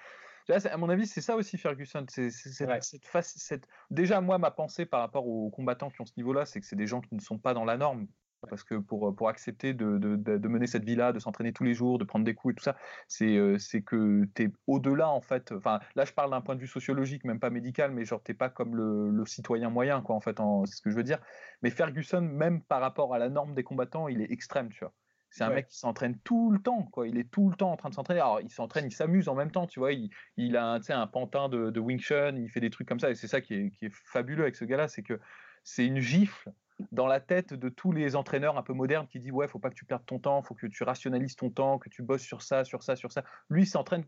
à 0.49 0.77
mon 0.77 0.91
avis, 0.91 1.07
c'est 1.07 1.22
ça 1.22 1.37
aussi 1.37 1.57
Ferguson. 1.57 2.05
C'est, 2.09 2.31
cette, 2.31 3.68
Déjà, 3.91 4.20
moi, 4.20 4.37
ma 4.37 4.51
pensée 4.51 4.85
par 4.85 5.01
rapport 5.01 5.27
aux 5.27 5.49
combattants 5.51 5.91
qui 5.91 6.03
ont 6.03 6.07
ce 6.07 6.12
niveau-là, 6.18 6.45
c'est 6.45 6.61
que 6.61 6.66
c'est 6.66 6.77
des 6.77 6.87
gens 6.87 7.01
qui 7.01 7.14
ne 7.14 7.20
sont 7.20 7.39
pas 7.39 7.55
dans 7.55 7.64
la 7.64 7.79
norme 7.79 8.07
parce 8.49 8.64
que 8.64 8.76
pour, 8.76 9.14
pour 9.14 9.28
accepter 9.28 9.74
de, 9.74 9.99
de, 9.99 10.49
mener 10.49 10.66
cette 10.66 10.84
vie-là, 10.84 11.12
de 11.12 11.18
s'entraîner 11.18 11.53
tous 11.53 11.64
les 11.64 11.74
jours, 11.74 11.99
de 11.99 12.05
prendre 12.05 12.24
des 12.24 12.34
coups 12.34 12.53
et 12.53 12.57
tout 12.57 12.64
ça, 12.64 12.76
c'est 13.09 13.36
euh, 13.36 13.57
que 13.86 14.24
tu 14.34 14.45
es 14.45 14.53
au-delà 14.66 15.09
en 15.09 15.20
fait. 15.20 15.53
Enfin, 15.53 15.80
là, 15.95 16.05
je 16.05 16.12
parle 16.12 16.30
d'un 16.30 16.40
point 16.40 16.55
de 16.55 16.61
vue 16.61 16.66
sociologique, 16.66 17.24
même 17.24 17.40
pas 17.40 17.51
médical, 17.51 17.92
mais 17.92 18.05
genre, 18.05 18.22
t'es 18.22 18.34
pas 18.34 18.49
comme 18.49 18.76
le, 18.76 19.11
le, 19.11 19.26
citoyen 19.26 19.70
moyen, 19.70 20.01
quoi, 20.03 20.16
en 20.16 20.20
fait, 20.20 20.38
c'est 20.66 20.76
ce 20.76 20.82
que 20.82 20.90
je 20.90 20.97
veux 20.97 21.03
dire. 21.03 21.18
Mais 21.62 21.70
Ferguson, 21.70 22.20
même 22.20 22.62
par 22.62 22.80
rapport 22.80 23.14
à 23.14 23.18
la 23.18 23.28
norme 23.28 23.55
des 23.55 23.64
combattants, 23.64 24.09
il 24.09 24.20
est 24.20 24.30
extrême, 24.30 24.70
tu 24.70 24.80
vois. 24.80 24.92
C'est 25.34 25.42
un 25.42 25.51
mec 25.51 25.66
qui 25.66 25.78
s'entraîne 25.78 26.16
tout 26.20 26.53
le 26.53 26.61
temps, 26.61 26.84
quoi. 26.84 27.09
Il 27.09 27.18
est 27.18 27.28
tout 27.28 27.51
le 27.51 27.57
temps 27.57 27.72
en 27.72 27.76
train 27.76 27.88
de 27.88 27.95
s'entraîner. 27.95 28.20
Alors, 28.20 28.40
il 28.40 28.51
s'entraîne, 28.51 28.86
il 28.86 28.92
s'amuse 28.92 29.28
en 29.28 29.34
même 29.34 29.51
temps, 29.51 29.66
tu 29.66 29.80
vois. 29.80 29.92
Il, 29.92 30.09
il 30.36 30.57
a 30.57 30.74
un, 30.74 30.80
un 30.90 31.07
pantin 31.09 31.49
de, 31.49 31.70
de 31.70 31.80
Wing 31.80 31.99
Chun, 31.99 32.36
il 32.36 32.49
fait 32.49 32.61
des 32.61 32.70
trucs 32.70 32.86
comme 32.86 33.01
ça. 33.01 33.11
Et 33.11 33.16
c'est 33.16 33.26
ça 33.26 33.40
qui 33.40 33.55
est, 33.55 33.70
qui 33.70 33.86
est 33.86 33.92
fabuleux 33.92 34.42
avec 34.42 34.55
ce 34.55 34.64
gars-là, 34.64 34.86
c'est 34.86 35.03
que 35.03 35.18
c'est 35.64 35.84
une 35.84 35.99
gifle 35.99 36.53
dans 36.93 37.07
la 37.07 37.20
tête 37.20 37.55
de 37.55 37.68
tous 37.68 37.93
les 37.93 38.16
entraîneurs 38.16 38.59
un 38.59 38.62
peu 38.62 38.72
modernes 38.72 39.07
qui 39.07 39.20
disent 39.20 39.33
ouais 39.33 39.49
faut 39.49 39.59
pas 39.59 39.70
que 39.70 39.75
tu 39.75 39.85
perdes 39.85 40.05
ton 40.07 40.18
temps 40.18 40.43
faut 40.43 40.55
que 40.55 40.66
tu 40.66 40.83
rationalises 40.83 41.37
ton 41.37 41.51
temps 41.51 41.79
que 41.79 41.89
tu 41.89 42.03
bosses 42.03 42.22
sur 42.22 42.43
ça 42.43 42.64
sur 42.64 42.83
ça 42.83 42.97
sur 42.97 43.12
ça. 43.12 43.25
Lui 43.49 43.66
s'entraîne 43.66 44.05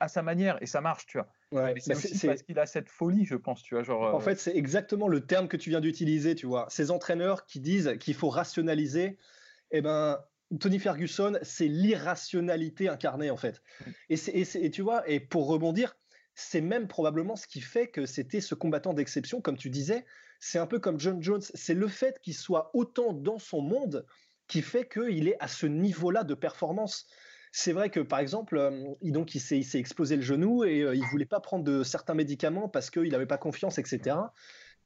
à 0.00 0.08
sa 0.08 0.22
manière 0.22 0.60
et 0.60 0.66
ça 0.66 0.80
marche 0.80 1.06
tu 1.06 1.18
vois. 1.18 1.74
C'est 1.78 1.94
aussi 1.94 2.26
parce 2.26 2.42
qu'il 2.42 2.58
a 2.58 2.66
cette 2.66 2.88
folie 2.88 3.24
je 3.24 3.36
pense 3.36 3.62
tu 3.62 3.74
vois 3.74 3.84
genre 3.84 4.14
en 4.14 4.18
euh, 4.18 4.20
fait 4.20 4.38
c'est 4.38 4.56
exactement 4.56 5.06
le 5.06 5.24
terme 5.24 5.46
que 5.48 5.56
tu 5.56 5.70
viens 5.70 5.80
d'utiliser 5.80 6.34
tu 6.34 6.46
vois. 6.46 6.66
Ces 6.68 6.90
entraîneurs 6.90 7.46
qui 7.46 7.60
disent 7.60 7.96
qu'il 8.00 8.14
faut 8.14 8.30
rationaliser 8.30 9.16
eh 9.70 9.80
ben 9.80 10.18
Tony 10.60 10.80
Ferguson 10.80 11.38
c'est 11.42 11.68
l'irrationalité 11.68 12.88
incarnée 12.88 13.30
en 13.30 13.36
fait. 13.36 13.62
Mm. 13.80 13.90
et, 14.10 14.40
et 14.64 14.70
tu 14.70 14.82
vois 14.82 15.08
et 15.08 15.20
pour 15.20 15.46
rebondir 15.46 15.96
c'est 16.34 16.60
même 16.60 16.88
probablement 16.88 17.36
ce 17.36 17.46
qui 17.46 17.60
fait 17.60 17.88
que 17.88 18.06
c'était 18.06 18.40
ce 18.40 18.54
combattant 18.56 18.92
d'exception 18.92 19.40
comme 19.40 19.56
tu 19.56 19.70
disais 19.70 20.04
c'est 20.40 20.58
un 20.58 20.66
peu 20.66 20.78
comme 20.78 21.00
John 21.00 21.22
Jones, 21.22 21.42
c'est 21.54 21.74
le 21.74 21.88
fait 21.88 22.20
qu'il 22.20 22.34
soit 22.34 22.70
autant 22.74 23.12
dans 23.12 23.38
son 23.38 23.60
monde 23.60 24.06
qui 24.48 24.62
fait 24.62 24.88
qu'il 24.88 25.28
est 25.28 25.36
à 25.40 25.48
ce 25.48 25.66
niveau-là 25.66 26.24
de 26.24 26.34
performance. 26.34 27.06
C'est 27.52 27.72
vrai 27.72 27.90
que 27.90 28.00
par 28.00 28.18
exemple, 28.18 28.58
euh, 28.58 28.84
il, 29.00 29.12
donc 29.12 29.34
il 29.34 29.40
s'est, 29.40 29.62
explosé 29.74 30.16
le 30.16 30.22
genou 30.22 30.64
et 30.64 30.82
euh, 30.82 30.94
il 30.94 31.02
voulait 31.04 31.26
pas 31.26 31.40
prendre 31.40 31.64
de 31.64 31.82
certains 31.82 32.14
médicaments 32.14 32.68
parce 32.68 32.90
qu'il 32.90 33.10
n'avait 33.10 33.26
pas 33.26 33.38
confiance, 33.38 33.78
etc. 33.78 34.16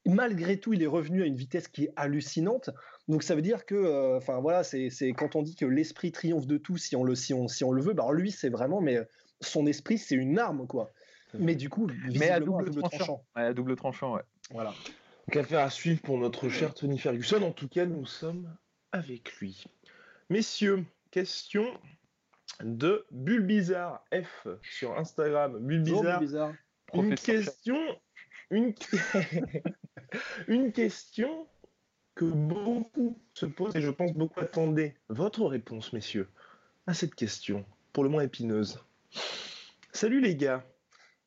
Malgré 0.07 0.59
tout, 0.59 0.73
il 0.73 0.83
est 0.83 0.87
revenu 0.87 1.23
à 1.23 1.27
une 1.27 1.37
vitesse 1.37 1.69
qui 1.69 1.85
est 1.85 1.93
hallucinante. 1.97 2.71
Donc 3.09 3.23
ça 3.23 3.35
veut 3.35 3.43
dire 3.43 3.67
que, 3.67 3.75
euh, 3.75 4.17
enfin 4.17 4.41
voilà, 4.41 4.63
c'est, 4.63 4.91
quand 5.17 5.37
on 5.37 5.43
dit 5.43 5.57
que 5.57 5.67
l'esprit 5.67 6.13
triomphe 6.13 6.47
de 6.47 6.57
tout, 6.57 6.79
si 6.79 6.97
on 6.97 7.05
le, 7.05 7.15
si 7.15 7.35
on, 7.35 7.49
si 7.49 7.65
on 7.65 7.73
le 7.73 7.83
veut, 7.83 7.93
bah 7.93 8.07
lui 8.13 8.31
c'est 8.31 8.49
vraiment, 8.49 8.81
mais 8.81 8.99
son 9.41 9.67
esprit 9.67 9.99
c'est 9.99 10.15
une 10.15 10.39
arme 10.39 10.67
quoi. 10.67 10.93
Mais 11.35 11.55
du 11.55 11.69
coup, 11.69 11.89
mais 12.15 12.31
à 12.31 12.41
double, 12.41 12.71
tranchant. 12.83 13.25
à 13.35 13.53
double 13.53 13.77
tranchant, 13.77 14.15
ouais. 14.15 14.23
Voilà. 14.51 14.73
Donc 15.27 15.37
affaire 15.37 15.61
à 15.61 15.71
suivre 15.71 16.01
pour 16.03 16.19
notre 16.19 16.49
cher 16.49 16.75
Tony 16.75 16.99
Ferguson. 16.99 17.43
En 17.43 17.53
tout 17.53 17.69
cas, 17.69 17.87
nous 17.87 18.07
sommes 18.07 18.55
avec 18.93 19.33
lui. 19.35 19.65
Messieurs, 20.29 20.85
question 21.11 21.67
de 22.63 23.07
Bulbizarre 23.11 24.05
F 24.13 24.49
sur 24.63 24.97
Instagram. 24.99 25.59
Bulbizarre. 25.59 26.55
Une 26.95 27.15
question, 27.15 27.79
une... 28.51 28.75
une 30.49 30.73
question 30.73 31.47
que 32.15 32.25
beaucoup 32.25 33.19
se 33.35 33.47
posent 33.47 33.75
et 33.77 33.81
je 33.81 33.91
pense 33.91 34.13
beaucoup 34.13 34.41
attendaient 34.41 34.97
votre 35.09 35.45
réponse, 35.47 35.93
messieurs, 35.93 36.29
à 36.87 36.95
cette 36.95 37.15
question, 37.15 37.65
pour 37.93 38.05
le 38.05 38.11
moins 38.11 38.23
épineuse. 38.23 38.85
Salut 39.93 40.21
les 40.21 40.37
gars, 40.37 40.65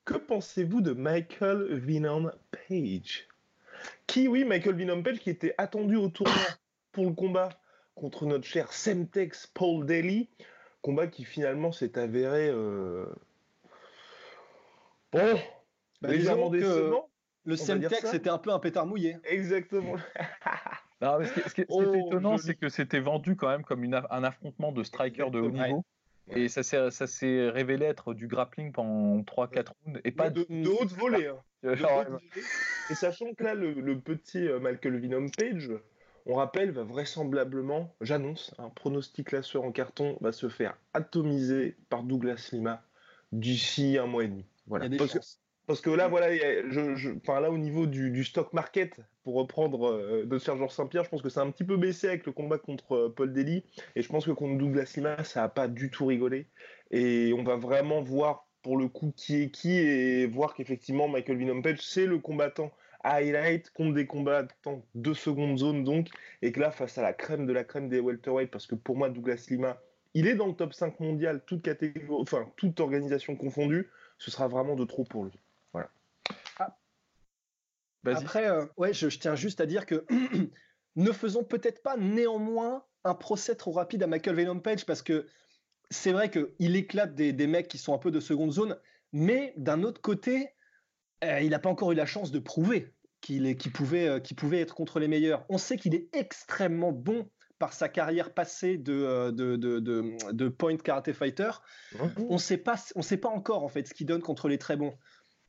que 0.06 0.16
pensez-vous 0.16 0.82
de 0.82 0.91
Michael 0.91 1.80
Venom 1.80 2.32
Page? 2.52 3.28
Qui, 4.08 4.28
oui, 4.28 4.46
Michael 4.46 4.76
Vinompel, 4.76 5.20
qui 5.20 5.30
était 5.30 5.56
attendu 5.58 5.96
au 5.96 6.10
tournoi 6.10 6.36
pour 6.92 7.06
le 7.06 7.14
combat 7.14 7.50
contre 7.96 8.26
notre 8.26 8.46
cher 8.46 8.72
Semtex 8.74 9.48
Paul 9.48 9.86
Daly. 9.86 10.30
Combat 10.82 11.08
qui 11.08 11.24
finalement 11.24 11.72
s'est 11.72 11.98
avéré. 11.98 12.50
Euh... 12.50 13.06
Bon, 15.12 15.40
bah, 16.02 16.10
légèrement 16.10 16.50
décevant. 16.50 17.10
Le 17.46 17.56
Semtex, 17.56 18.10
c'était 18.10 18.30
un 18.30 18.38
peu 18.38 18.52
un 18.52 18.60
pétard 18.60 18.86
mouillé. 18.86 19.18
Exactement. 19.26 19.96
ce 21.02 21.54
qui, 21.54 21.62
est 21.62 21.66
oh, 21.70 21.94
étonnant, 21.94 22.38
c'est 22.38 22.56
que 22.56 22.70
c'était 22.70 23.00
vendu 23.00 23.36
quand 23.36 23.50
même 23.50 23.64
comme 23.64 23.84
un 23.84 24.24
affrontement 24.24 24.72
de 24.72 24.84
strikers 24.84 25.32
de 25.32 25.40
haut 25.40 25.52
niveau. 25.52 25.86
Et 26.30 26.48
ça 26.48 26.64
s'est 26.64 27.50
révélé 27.50 27.86
être 27.86 28.14
du 28.14 28.28
grappling 28.28 28.72
pendant 28.72 29.22
3-4 29.22 29.68
rounds. 29.86 30.02
Et 30.04 30.12
pas 30.12 30.30
de, 30.30 30.46
de, 30.50 30.70
haute 30.70 30.94
volée. 30.94 31.28
Hein. 31.28 31.38
Et 32.90 32.96
sachant 32.96 33.34
que 33.34 33.44
là, 33.44 33.54
le, 33.54 34.00
petit 34.00 34.48
euh, 34.48 34.60
Michael 34.60 35.00
Venom 35.00 35.28
Page, 35.30 35.72
on 36.26 36.36
rappelle, 36.36 36.72
va 36.72 36.84
vraisemblablement, 36.84 37.94
j'annonce, 38.02 38.54
un 38.58 38.70
pronostic 38.70 39.28
classeur 39.28 39.64
en 39.64 39.72
carton 39.72 40.18
va 40.22 40.32
se 40.32 40.50
faire 40.50 40.78
atomiser 40.94 41.76
par 41.90 42.04
Douglas 42.04 42.50
Lima 42.52 42.84
d'ici 43.32 43.98
un 43.98 44.08
mois 44.08 44.24
et 44.24 44.28
demi. 44.28 44.46
Voilà. 44.68 44.90
Parce 44.98 45.14
que, 45.14 45.20
là, 45.68 46.07
voilà, 46.07 46.34
je, 46.34 47.32
là, 47.39 47.51
au 47.51 47.57
niveau 47.57 47.86
du, 47.86 48.24
stock 48.24 48.53
market, 48.53 48.99
pour 49.24 49.36
reprendre 49.36 49.88
euh, 49.88 50.26
de 50.26 50.38
Sergent 50.38 50.68
Saint-Pierre, 50.68 51.03
je 51.05 51.09
pense 51.09 51.22
que 51.22 51.30
c'est 51.30 51.39
un 51.39 51.51
petit 51.51 51.64
peu 51.64 51.78
baissé 51.78 52.07
avec 52.07 52.26
le 52.26 52.32
combat 52.32 52.57
contre 52.57 52.95
euh, 52.95 53.14
Paul 53.16 53.32
Daly. 53.32 53.64
Et 53.95 54.01
je 54.01 54.09
pense 54.09 54.26
que 54.26 54.32
contre 54.32 54.57
Douglas 54.57 54.93
Lima, 54.95 55.24
ça 55.24 55.41
n'a 55.41 55.49
pas 55.49 55.68
du 55.68 55.89
tout 55.89 56.05
rigolé. 56.05 56.47
Et 56.91 57.34
on 57.38 57.43
va 57.43 57.55
vraiment 57.55 58.01
voir 58.01 58.47
pour 58.61 58.78
le 58.78 58.88
coup 58.88 59.14
qui 59.16 59.41
est 59.41 59.49
qui 59.49 59.78
et 59.78 60.26
voir 60.26 60.53
qu'effectivement 60.53 61.09
Michael 61.09 61.38
Vinompage 61.38 61.80
c'est 61.82 62.05
le 62.05 62.18
combattant 62.20 62.72
highlight 63.03 63.70
contre 63.72 63.93
des 63.93 64.05
combattants 64.07 64.86
de 64.95 65.14
seconde 65.14 65.57
zone 65.57 65.84
donc 65.84 66.07
et 66.41 66.53
que 66.53 66.61
là 66.61 66.72
face 66.72 66.97
à 66.97 67.01
la 67.01 67.11
crème 67.11 67.45
de 67.45 67.51
la 67.51 67.66
crème 67.66 67.89
des 67.89 67.99
welterweight 67.99 68.49
parce 68.49 68.66
que 68.66 68.76
pour 68.76 68.95
moi 68.95 69.09
Douglas 69.09 69.47
Lima 69.49 69.82
il 70.14 70.28
est 70.28 70.36
dans 70.36 70.47
le 70.47 70.53
top 70.53 70.74
5 70.74 71.01
mondial 71.01 71.43
toute 71.45 71.61
catégorie 71.61 72.22
enfin 72.22 72.49
toute 72.55 72.80
organisation 72.80 73.36
confondue 73.36 73.89
ce 74.18 74.32
sera 74.32 74.47
vraiment 74.47 74.76
de 74.76 74.86
trop 74.86 75.03
pour 75.03 75.26
lui. 75.26 75.38
Après 78.06 78.49
euh, 78.49 78.66
ouais 78.78 78.93
je, 78.93 79.08
tiens 79.08 79.36
juste 79.36 79.62
à 79.62 79.66
dire 79.66 79.86
que 79.86 80.06
ne 80.95 81.12
faisons 81.12 81.43
peut-être 81.43 81.82
pas 81.82 81.97
néanmoins 81.97 82.84
un 83.04 83.16
procès 83.16 83.56
trop 83.56 83.72
rapide 83.72 84.04
à 84.04 84.08
Michael 84.08 84.36
Vinompage 84.36 84.86
parce 84.86 85.01
que 85.01 85.28
c'est 85.89 86.12
vrai 86.12 86.30
qu'il 86.30 86.76
éclate 86.76 87.16
des, 87.16 87.47
mecs 87.47 87.68
qui 87.68 87.78
sont 87.78 87.93
un 87.93 87.97
peu 87.97 88.12
de 88.12 88.20
seconde 88.20 88.51
zone, 88.51 88.78
mais 89.12 89.54
d'un 89.58 89.84
autre 89.84 90.01
côté, 90.01 90.49
euh, 91.24 91.39
il 91.41 91.51
n'a 91.51 91.60
pas 91.60 91.70
encore 91.70 91.91
eu 91.91 91.95
la 91.95 92.06
chance 92.06 92.32
de 92.32 92.39
prouver 92.39 92.93
qu'il 93.22 93.56
pouvait, 93.72 94.08
euh, 94.08 94.20
pouvait, 94.36 94.60
être 94.60 94.76
contre 94.76 94.99
les 94.99 95.08
meilleurs. 95.08 95.45
On 95.49 95.58
sait 95.58 95.78
qu'il 95.78 95.95
est 95.95 96.10
extrêmement 96.14 96.91
bon 96.91 97.30
par 97.60 97.72
sa 97.72 97.88
carrière 97.88 98.34
passée 98.34 98.78
de, 98.78 98.93
euh, 98.93 99.32
de, 99.32 100.47
point 100.49 100.76
karate 100.76 101.14
fighter. 101.14 101.51
On 102.18 102.38
pas, 102.58 102.76
on 102.95 103.01
sait 103.01 103.18
pas 103.18 103.30
encore 103.30 103.64
en 103.64 103.70
fait 103.70 103.88
ce 103.88 103.93
qu'il 103.93 104.08
donne 104.08 104.22
contre 104.22 104.49
les 104.49 104.58
très 104.58 104.76
bons. 104.76 104.93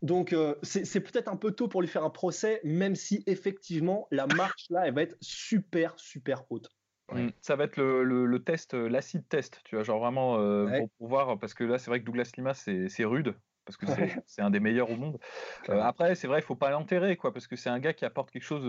Donc 0.04 0.36
c'est 0.62 1.00
peut-être 1.00 1.28
un 1.28 1.36
peu 1.36 1.52
tôt 1.52 1.66
pour 1.66 1.80
lui 1.80 1.88
faire 1.88 2.04
un 2.04 2.10
procès, 2.10 2.60
même 2.62 2.94
si 2.94 3.24
effectivement 3.26 4.06
la 4.10 4.26
marche 4.26 4.66
là, 4.68 4.86
elle 4.86 4.92
va 4.92 5.00
être 5.00 5.16
super 5.22 5.94
super 5.98 6.44
haute. 6.50 6.68
Mm. 7.10 7.28
Ça 7.40 7.56
va 7.56 7.64
être 7.64 7.78
le, 7.78 8.38
test, 8.38 8.74
l'acide 8.74 9.26
test, 9.28 9.62
tu 9.64 9.76
vois, 9.76 9.82
genre 9.82 10.00
vraiment 10.00 10.36
pour, 10.98 11.08
voir, 11.08 11.38
parce 11.38 11.54
que 11.54 11.64
là, 11.64 11.78
c'est 11.78 11.90
vrai 11.90 12.00
que 12.00 12.04
Douglas 12.04 12.30
Lima, 12.36 12.52
c'est 12.52 13.04
rude, 13.04 13.34
parce 13.64 13.78
que 13.78 13.86
c'est 14.26 14.42
un 14.42 14.50
des 14.50 14.60
meilleurs 14.60 14.90
au 14.90 14.96
monde. 14.96 15.18
après, 15.68 16.14
c'est 16.16 16.26
vrai, 16.26 16.40
il 16.40 16.44
faut 16.44 16.54
pas 16.54 16.70
l'enterrer, 16.70 17.16
quoi, 17.16 17.32
parce 17.32 17.46
que 17.46 17.56
c'est 17.56 17.70
un 17.70 17.78
gars 17.78 17.94
qui 17.94 18.04
apporte 18.04 18.30
quelque 18.30 18.42
chose 18.42 18.64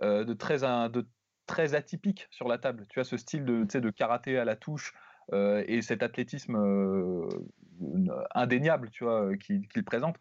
de, 0.00 0.32
très, 0.32 0.60
de 0.60 1.06
très 1.46 1.74
atypique 1.74 2.26
sur 2.30 2.48
la 2.48 2.56
table. 2.56 2.86
Tu 2.88 3.00
vois, 3.00 3.04
ce 3.04 3.18
style 3.18 3.44
de, 3.44 3.64
de 3.64 3.90
karaté 3.90 4.38
à 4.38 4.46
la 4.46 4.56
touche 4.56 4.94
et 5.32 5.82
cet 5.82 6.02
athlétisme 6.02 6.56
indéniable, 8.34 8.90
tu 8.90 9.04
vois, 9.04 9.36
qu'il 9.36 9.84
présente. 9.84 10.16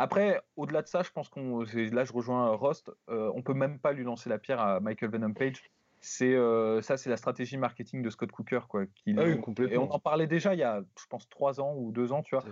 Après, 0.00 0.40
au-delà 0.56 0.82
de 0.82 0.86
ça, 0.86 1.02
je 1.02 1.10
pense 1.10 1.28
qu'on, 1.28 1.60
là, 1.60 2.04
je 2.04 2.12
rejoins 2.12 2.50
Rost, 2.54 2.90
on 3.08 3.42
peut 3.42 3.54
même 3.54 3.78
pas 3.78 3.92
lui 3.92 4.04
lancer 4.04 4.30
la 4.30 4.38
pierre 4.38 4.60
à 4.60 4.80
Michael 4.80 5.10
Venom 5.10 5.34
Page 5.34 5.62
c'est 6.00 6.34
euh, 6.34 6.80
ça, 6.80 6.96
c'est 6.96 7.10
la 7.10 7.16
stratégie 7.16 7.56
marketing 7.56 8.02
de 8.02 8.10
Scott 8.10 8.30
Cooker, 8.30 8.60
quoi. 8.68 8.84
Ah 9.16 9.34
complètement. 9.36 9.74
Et 9.74 9.78
on 9.78 9.92
en 9.92 9.98
parlait 9.98 10.26
déjà 10.26 10.54
il 10.54 10.60
y 10.60 10.62
a, 10.62 10.82
je 10.98 11.06
pense, 11.08 11.28
trois 11.28 11.60
ans 11.60 11.74
ou 11.76 11.92
deux 11.92 12.12
ans, 12.12 12.22
tu 12.22 12.36
vois. 12.36 12.44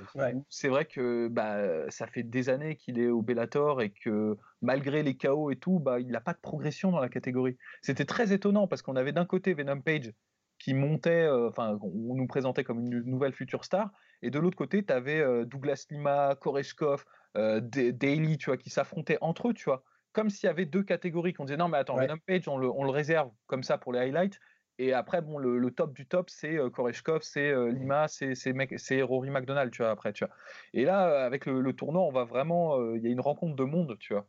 C'est 0.48 0.68
vrai 0.68 0.84
que 0.84 1.28
bah, 1.28 1.90
ça 1.90 2.06
fait 2.06 2.22
des 2.22 2.48
années 2.48 2.76
qu'il 2.76 2.98
est 2.98 3.08
au 3.08 3.22
Bellator 3.22 3.82
et 3.82 3.90
que 3.90 4.36
malgré 4.62 5.02
les 5.02 5.16
chaos 5.16 5.50
et 5.50 5.56
tout, 5.56 5.78
bah, 5.78 6.00
il 6.00 6.08
n'a 6.08 6.20
pas 6.20 6.32
de 6.32 6.40
progression 6.40 6.90
dans 6.90 7.00
la 7.00 7.08
catégorie. 7.08 7.56
C'était 7.82 8.04
très 8.04 8.32
étonnant 8.32 8.66
parce 8.66 8.82
qu'on 8.82 8.96
avait 8.96 9.12
d'un 9.12 9.26
côté 9.26 9.54
Venom 9.54 9.80
Page 9.80 10.12
qui 10.58 10.74
montait, 10.74 11.24
euh, 11.24 11.48
enfin, 11.48 11.78
on 11.82 12.14
nous 12.14 12.26
présentait 12.26 12.64
comme 12.64 12.80
une 12.80 13.02
nouvelle 13.02 13.34
future 13.34 13.64
star, 13.64 13.90
et 14.22 14.30
de 14.30 14.38
l'autre 14.38 14.56
côté, 14.56 14.82
tu 14.82 14.92
avais 14.92 15.20
euh, 15.20 15.44
Douglas 15.44 15.86
Lima, 15.90 16.34
Koreshkov, 16.40 17.04
Daly, 17.36 18.38
tu 18.38 18.46
vois, 18.46 18.56
qui 18.56 18.70
s'affrontaient 18.70 19.18
entre 19.20 19.48
eux, 19.48 19.54
tu 19.54 19.64
vois 19.64 19.82
comme 20.16 20.30
s'il 20.30 20.46
y 20.46 20.50
avait 20.50 20.64
deux 20.64 20.82
catégories 20.82 21.34
qu'on 21.34 21.44
disait 21.44 21.58
non 21.58 21.68
mais 21.68 21.76
attends, 21.76 21.96
Venom 21.96 22.16
Page 22.26 22.48
on 22.48 22.56
le, 22.56 22.90
réserve 22.90 23.30
comme 23.46 23.62
ça 23.62 23.76
pour 23.76 23.92
les 23.92 23.98
highlights 23.98 24.40
et 24.78 24.94
après 24.94 25.20
bon 25.20 25.36
le, 25.36 25.70
top 25.70 25.92
du 25.92 26.06
top 26.06 26.30
c'est 26.30 26.56
euh, 26.56 26.70
Koreshkov, 26.70 27.20
c'est 27.20 27.50
euh, 27.50 27.70
Lima, 27.70 28.06
c'est 28.08 29.02
Rory 29.02 29.28
McDonald 29.28 29.70
tu 29.70 29.82
vois 29.82 29.90
après 29.90 30.14
tu 30.14 30.24
vois. 30.24 30.34
Et 30.72 30.86
là 30.86 31.06
euh, 31.06 31.26
avec 31.26 31.44
le, 31.44 31.70
tournoi 31.74 32.02
on 32.02 32.12
va 32.12 32.24
vraiment 32.24 32.94
il 32.94 33.02
y 33.02 33.08
a 33.08 33.10
une 33.10 33.20
rencontre 33.20 33.56
de 33.56 33.64
monde 33.64 33.98
tu 34.00 34.14
vois. 34.14 34.26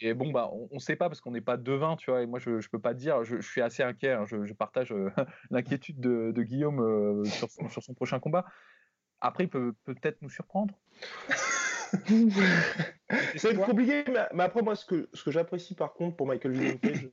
Et 0.00 0.14
bon 0.14 0.30
bah 0.30 0.52
on, 0.52 0.68
ne 0.72 0.78
sait 0.78 0.94
pas 0.94 1.08
parce 1.08 1.20
qu'on 1.20 1.32
n'est 1.32 1.40
pas 1.40 1.56
devin 1.56 1.96
tu 1.96 2.12
vois 2.12 2.22
et 2.22 2.26
moi 2.26 2.38
je 2.38 2.60
je 2.60 2.68
peux 2.68 2.80
pas 2.80 2.94
te 2.94 3.00
dire 3.00 3.24
je, 3.24 3.40
suis 3.40 3.60
assez 3.60 3.82
inquiet 3.82 4.12
hein, 4.12 4.26
je, 4.26 4.52
partage 4.52 4.94
l'inquiétude 5.50 5.98
de, 5.98 6.42
Guillaume 6.42 7.24
sur, 7.24 7.50
sur 7.50 7.82
son 7.82 7.94
prochain 7.94 8.20
combat. 8.20 8.44
Après 9.20 9.42
il 9.44 9.50
peut 9.50 9.74
peut-être 9.84 10.22
nous 10.22 10.30
surprendre. 10.30 10.78
c'est 13.36 13.54
compliqué, 13.56 14.04
mais, 14.32 14.44
après, 14.44 14.62
moi, 14.62 14.76
ce 14.76 14.84
que, 14.84 15.08
ce 15.12 15.22
que 15.24 15.30
j'apprécie 15.30 15.74
par 15.74 15.92
contre 15.94 16.16
pour 16.16 16.26
Michael 16.26 16.78
Page, 16.78 17.10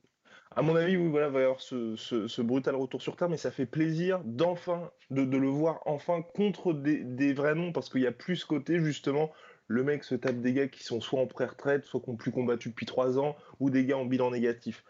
à 0.54 0.62
mon 0.62 0.76
avis, 0.76 0.96
oui, 0.96 1.08
voilà, 1.08 1.28
va 1.28 1.40
y 1.40 1.42
avoir 1.44 1.60
ce, 1.60 1.96
ce, 1.96 2.42
brutal 2.42 2.74
retour 2.74 3.00
sur 3.00 3.16
Terre, 3.16 3.28
mais 3.28 3.36
ça 3.36 3.50
fait 3.50 3.66
plaisir 3.66 4.20
d'enfin, 4.24 4.90
de, 5.10 5.24
de, 5.24 5.36
le 5.38 5.48
voir 5.48 5.80
enfin 5.86 6.22
contre 6.34 6.72
des, 6.72 7.02
des 7.02 7.32
vrais 7.32 7.54
noms, 7.54 7.72
parce 7.72 7.88
qu'il 7.88 8.02
y 8.02 8.06
a 8.06 8.12
plus 8.12 8.36
ce 8.36 8.46
côté, 8.46 8.78
justement, 8.78 9.32
le 9.68 9.82
mec 9.82 10.04
se 10.04 10.14
tape 10.14 10.40
des 10.40 10.52
gars 10.52 10.68
qui 10.68 10.84
sont 10.84 11.00
soit 11.00 11.20
en 11.20 11.26
pré-retraite, 11.26 11.84
soit 11.84 12.00
qui 12.00 12.10
n'ont 12.10 12.16
plus 12.16 12.32
combattu 12.32 12.68
depuis 12.70 12.86
3 12.86 13.18
ans, 13.18 13.36
ou 13.60 13.70
des 13.70 13.86
gars 13.86 13.96
en 13.96 14.04
bilan 14.04 14.30
négatif. 14.30 14.84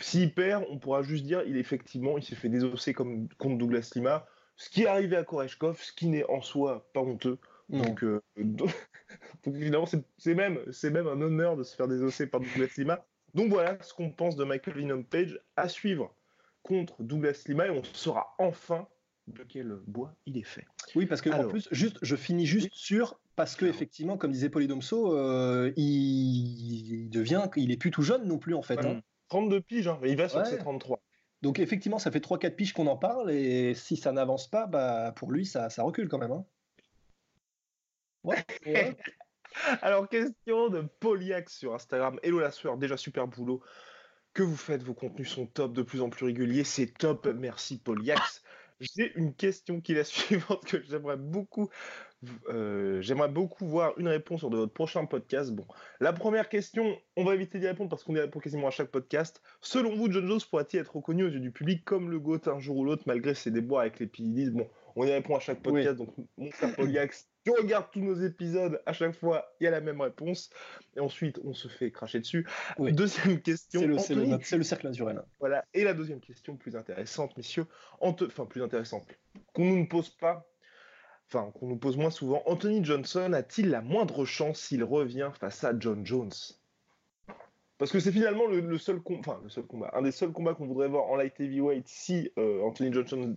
S'il 0.00 0.34
perd, 0.34 0.64
on 0.70 0.78
pourra 0.78 1.02
juste 1.02 1.24
dire, 1.24 1.42
il 1.46 1.56
effectivement, 1.56 2.18
il 2.18 2.24
s'est 2.24 2.34
fait 2.34 2.48
désosser 2.48 2.92
comme 2.92 3.28
contre 3.38 3.58
Douglas 3.58 3.92
Lima, 3.94 4.26
ce 4.56 4.68
qui 4.68 4.82
est 4.82 4.86
arrivé 4.86 5.16
à 5.16 5.24
Koreshkov, 5.24 5.80
ce 5.80 5.92
qui 5.92 6.08
n'est 6.08 6.24
en 6.24 6.42
soi 6.42 6.88
pas 6.92 7.00
honteux. 7.00 7.38
Donc, 7.68 8.04
euh, 8.04 8.20
évidemment, 9.46 9.86
c'est 9.86 10.34
même, 10.34 10.58
même 10.82 11.06
un 11.06 11.20
honneur 11.20 11.56
de 11.56 11.62
se 11.62 11.74
faire 11.74 11.88
désosser 11.88 12.26
par 12.26 12.40
Douglas 12.40 12.74
Lima. 12.76 13.04
Donc 13.34 13.50
voilà 13.50 13.76
ce 13.82 13.92
qu'on 13.92 14.10
pense 14.10 14.36
de 14.36 14.44
Michael 14.44 14.76
Venom 14.76 15.02
Page 15.02 15.40
à 15.56 15.68
suivre 15.68 16.14
contre 16.62 17.02
Douglas 17.02 17.42
Lima 17.46 17.66
et 17.66 17.70
on 17.70 17.82
saura 17.82 18.34
enfin 18.38 18.86
de 19.26 19.42
quel 19.42 19.78
bois 19.86 20.14
il 20.26 20.38
est 20.38 20.44
fait. 20.44 20.66
Oui, 20.94 21.06
parce 21.06 21.20
que 21.20 21.30
en 21.30 21.48
plus, 21.48 21.68
juste, 21.72 21.98
je 22.02 22.14
finis 22.14 22.46
juste 22.46 22.68
sur 22.72 23.18
parce 23.36 23.56
que 23.56 23.66
effectivement, 23.66 24.16
comme 24.16 24.30
disait 24.30 24.50
Polydomso, 24.50 25.16
euh, 25.16 25.72
il, 25.76 27.08
devient, 27.10 27.48
il 27.56 27.72
est 27.72 27.76
plus 27.76 27.90
tout 27.90 28.02
jeune 28.02 28.26
non 28.26 28.38
plus 28.38 28.54
en 28.54 28.62
fait. 28.62 28.78
32 29.28 29.56
hein. 29.56 29.60
piges, 29.66 29.88
hein, 29.88 29.98
mais 30.02 30.10
il 30.10 30.16
va 30.16 30.28
sur 30.28 30.46
ses 30.46 30.58
33. 30.58 31.02
Donc 31.42 31.58
effectivement, 31.58 31.98
ça 31.98 32.10
fait 32.10 32.24
3-4 32.24 32.54
piges 32.54 32.72
qu'on 32.72 32.86
en 32.86 32.96
parle 32.96 33.30
et 33.30 33.74
si 33.74 33.96
ça 33.96 34.12
n'avance 34.12 34.48
pas, 34.48 34.66
bah, 34.66 35.12
pour 35.16 35.32
lui, 35.32 35.44
ça, 35.44 35.68
ça 35.68 35.82
recule 35.82 36.08
quand 36.08 36.18
même. 36.18 36.32
Hein. 36.32 36.46
Alors, 39.82 40.08
question 40.08 40.68
de 40.68 40.82
Polyax 41.00 41.56
sur 41.56 41.74
Instagram. 41.74 42.18
Hello 42.22 42.40
la 42.40 42.50
sueur, 42.50 42.76
déjà 42.76 42.96
super 42.96 43.28
boulot. 43.28 43.62
Que 44.32 44.42
vous 44.42 44.56
faites, 44.56 44.82
vos 44.82 44.94
contenus 44.94 45.30
sont 45.30 45.46
top, 45.46 45.72
de 45.72 45.82
plus 45.82 46.00
en 46.00 46.10
plus 46.10 46.26
réguliers, 46.26 46.64
c'est 46.64 46.86
top. 46.86 47.26
Merci 47.26 47.78
Polyax. 47.78 48.42
J'ai 48.80 49.12
une 49.14 49.32
question 49.32 49.80
qui 49.80 49.92
est 49.92 49.96
la 49.96 50.04
suivante 50.04 50.64
que 50.64 50.82
j'aimerais 50.82 51.16
beaucoup, 51.16 51.70
euh, 52.48 53.00
j'aimerais 53.00 53.28
beaucoup 53.28 53.66
voir 53.66 53.96
une 53.98 54.08
réponse 54.08 54.40
sur 54.40 54.50
de 54.50 54.56
votre 54.56 54.72
prochain 54.72 55.04
podcast. 55.06 55.52
Bon, 55.52 55.66
la 56.00 56.12
première 56.12 56.48
question, 56.48 56.98
on 57.16 57.24
va 57.24 57.34
éviter 57.34 57.60
d'y 57.60 57.68
répondre 57.68 57.88
parce 57.88 58.02
qu'on 58.02 58.16
y 58.16 58.20
répond 58.20 58.40
quasiment 58.40 58.66
à 58.66 58.72
chaque 58.72 58.90
podcast. 58.90 59.40
Selon 59.60 59.94
vous, 59.94 60.10
John 60.10 60.26
Jones 60.26 60.40
pourra-t-il 60.50 60.80
être 60.80 60.96
reconnu 60.96 61.24
aux 61.24 61.30
yeux 61.30 61.40
du 61.40 61.52
public 61.52 61.84
comme 61.84 62.10
le 62.10 62.18
GOAT 62.18 62.48
un 62.48 62.58
jour 62.58 62.78
ou 62.78 62.84
l'autre 62.84 63.04
malgré 63.06 63.34
ses 63.34 63.52
déboires 63.52 63.82
avec 63.82 64.00
les 64.00 64.08
PIDs 64.08 64.50
Bon, 64.50 64.68
on 64.96 65.06
y 65.06 65.12
répond 65.12 65.36
à 65.36 65.40
chaque 65.40 65.62
podcast, 65.62 65.96
donc 65.96 66.12
mon 66.36 66.50
cher 66.50 66.74
Polyax, 66.74 67.28
tu 67.44 67.50
regardes 67.50 67.90
tous 67.92 68.00
nos 68.00 68.14
épisodes, 68.14 68.80
à 68.86 68.92
chaque 68.92 69.14
fois, 69.14 69.54
il 69.60 69.64
y 69.64 69.66
a 69.66 69.70
la 69.70 69.80
même 69.80 70.00
réponse. 70.00 70.50
Et 70.96 71.00
ensuite, 71.00 71.38
on 71.44 71.52
se 71.52 71.68
fait 71.68 71.90
cracher 71.90 72.20
dessus. 72.20 72.46
Deuxième 72.78 73.40
question. 73.40 73.80
C'est 73.98 74.14
le, 74.14 74.62
cercle 74.62 74.86
naturel. 74.86 75.22
Voilà. 75.40 75.64
Et 75.74 75.84
la 75.84 75.92
deuxième 75.92 76.20
question, 76.20 76.56
plus 76.56 76.74
intéressante, 76.74 77.36
messieurs. 77.36 77.66
Enfin, 78.00 78.46
plus 78.46 78.62
intéressante. 78.62 79.06
Qu'on 79.52 79.64
nous 79.64 79.78
ne 79.78 79.86
pose 79.86 80.08
pas. 80.08 80.46
Enfin, 81.28 81.50
qu'on 81.52 81.68
nous 81.68 81.76
pose 81.76 81.96
moins 81.96 82.10
souvent. 82.10 82.42
Anthony 82.46 82.84
Johnson 82.84 83.32
a-t-il 83.32 83.70
la 83.70 83.82
moindre 83.82 84.24
chance 84.24 84.60
s'il 84.60 84.84
revient 84.84 85.30
face 85.38 85.64
à 85.64 85.72
John 85.78 86.04
Jones? 86.06 86.32
Parce 87.76 87.90
que 87.90 87.98
c'est 87.98 88.12
finalement 88.12 88.46
le, 88.46 88.78
seul, 88.78 89.00
enfin, 89.18 89.40
le 89.42 89.50
seul 89.50 89.64
combat, 89.64 89.90
un 89.94 90.02
des 90.02 90.12
seuls 90.12 90.32
combats 90.32 90.54
qu'on 90.54 90.66
voudrait 90.66 90.88
voir 90.88 91.06
en 91.06 91.16
light 91.16 91.38
heavyweight 91.40 91.88
si 91.88 92.30
euh, 92.38 92.62
Anthony 92.62 92.92
Johnson, 92.92 93.34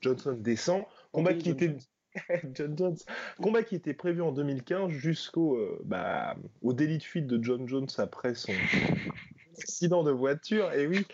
Johnson 0.00 0.36
descend. 0.40 0.84
Combat 1.12 1.34
qui 1.34 1.50
était 1.50 1.76
John 2.54 2.76
Jones. 2.76 2.96
Combat 3.40 3.62
qui 3.62 3.74
était 3.74 3.94
prévu 3.94 4.22
en 4.22 4.32
2015 4.32 4.90
jusqu'au 4.90 5.56
euh, 5.56 5.80
bah, 5.84 6.36
au 6.62 6.72
délit 6.72 6.98
de 6.98 7.02
fuite 7.02 7.26
de 7.26 7.42
John 7.42 7.66
Jones 7.68 7.88
après 7.98 8.34
son 8.34 8.52
accident 9.58 10.02
de 10.02 10.10
voiture. 10.10 10.72
Et 10.72 10.86
oui, 10.86 11.06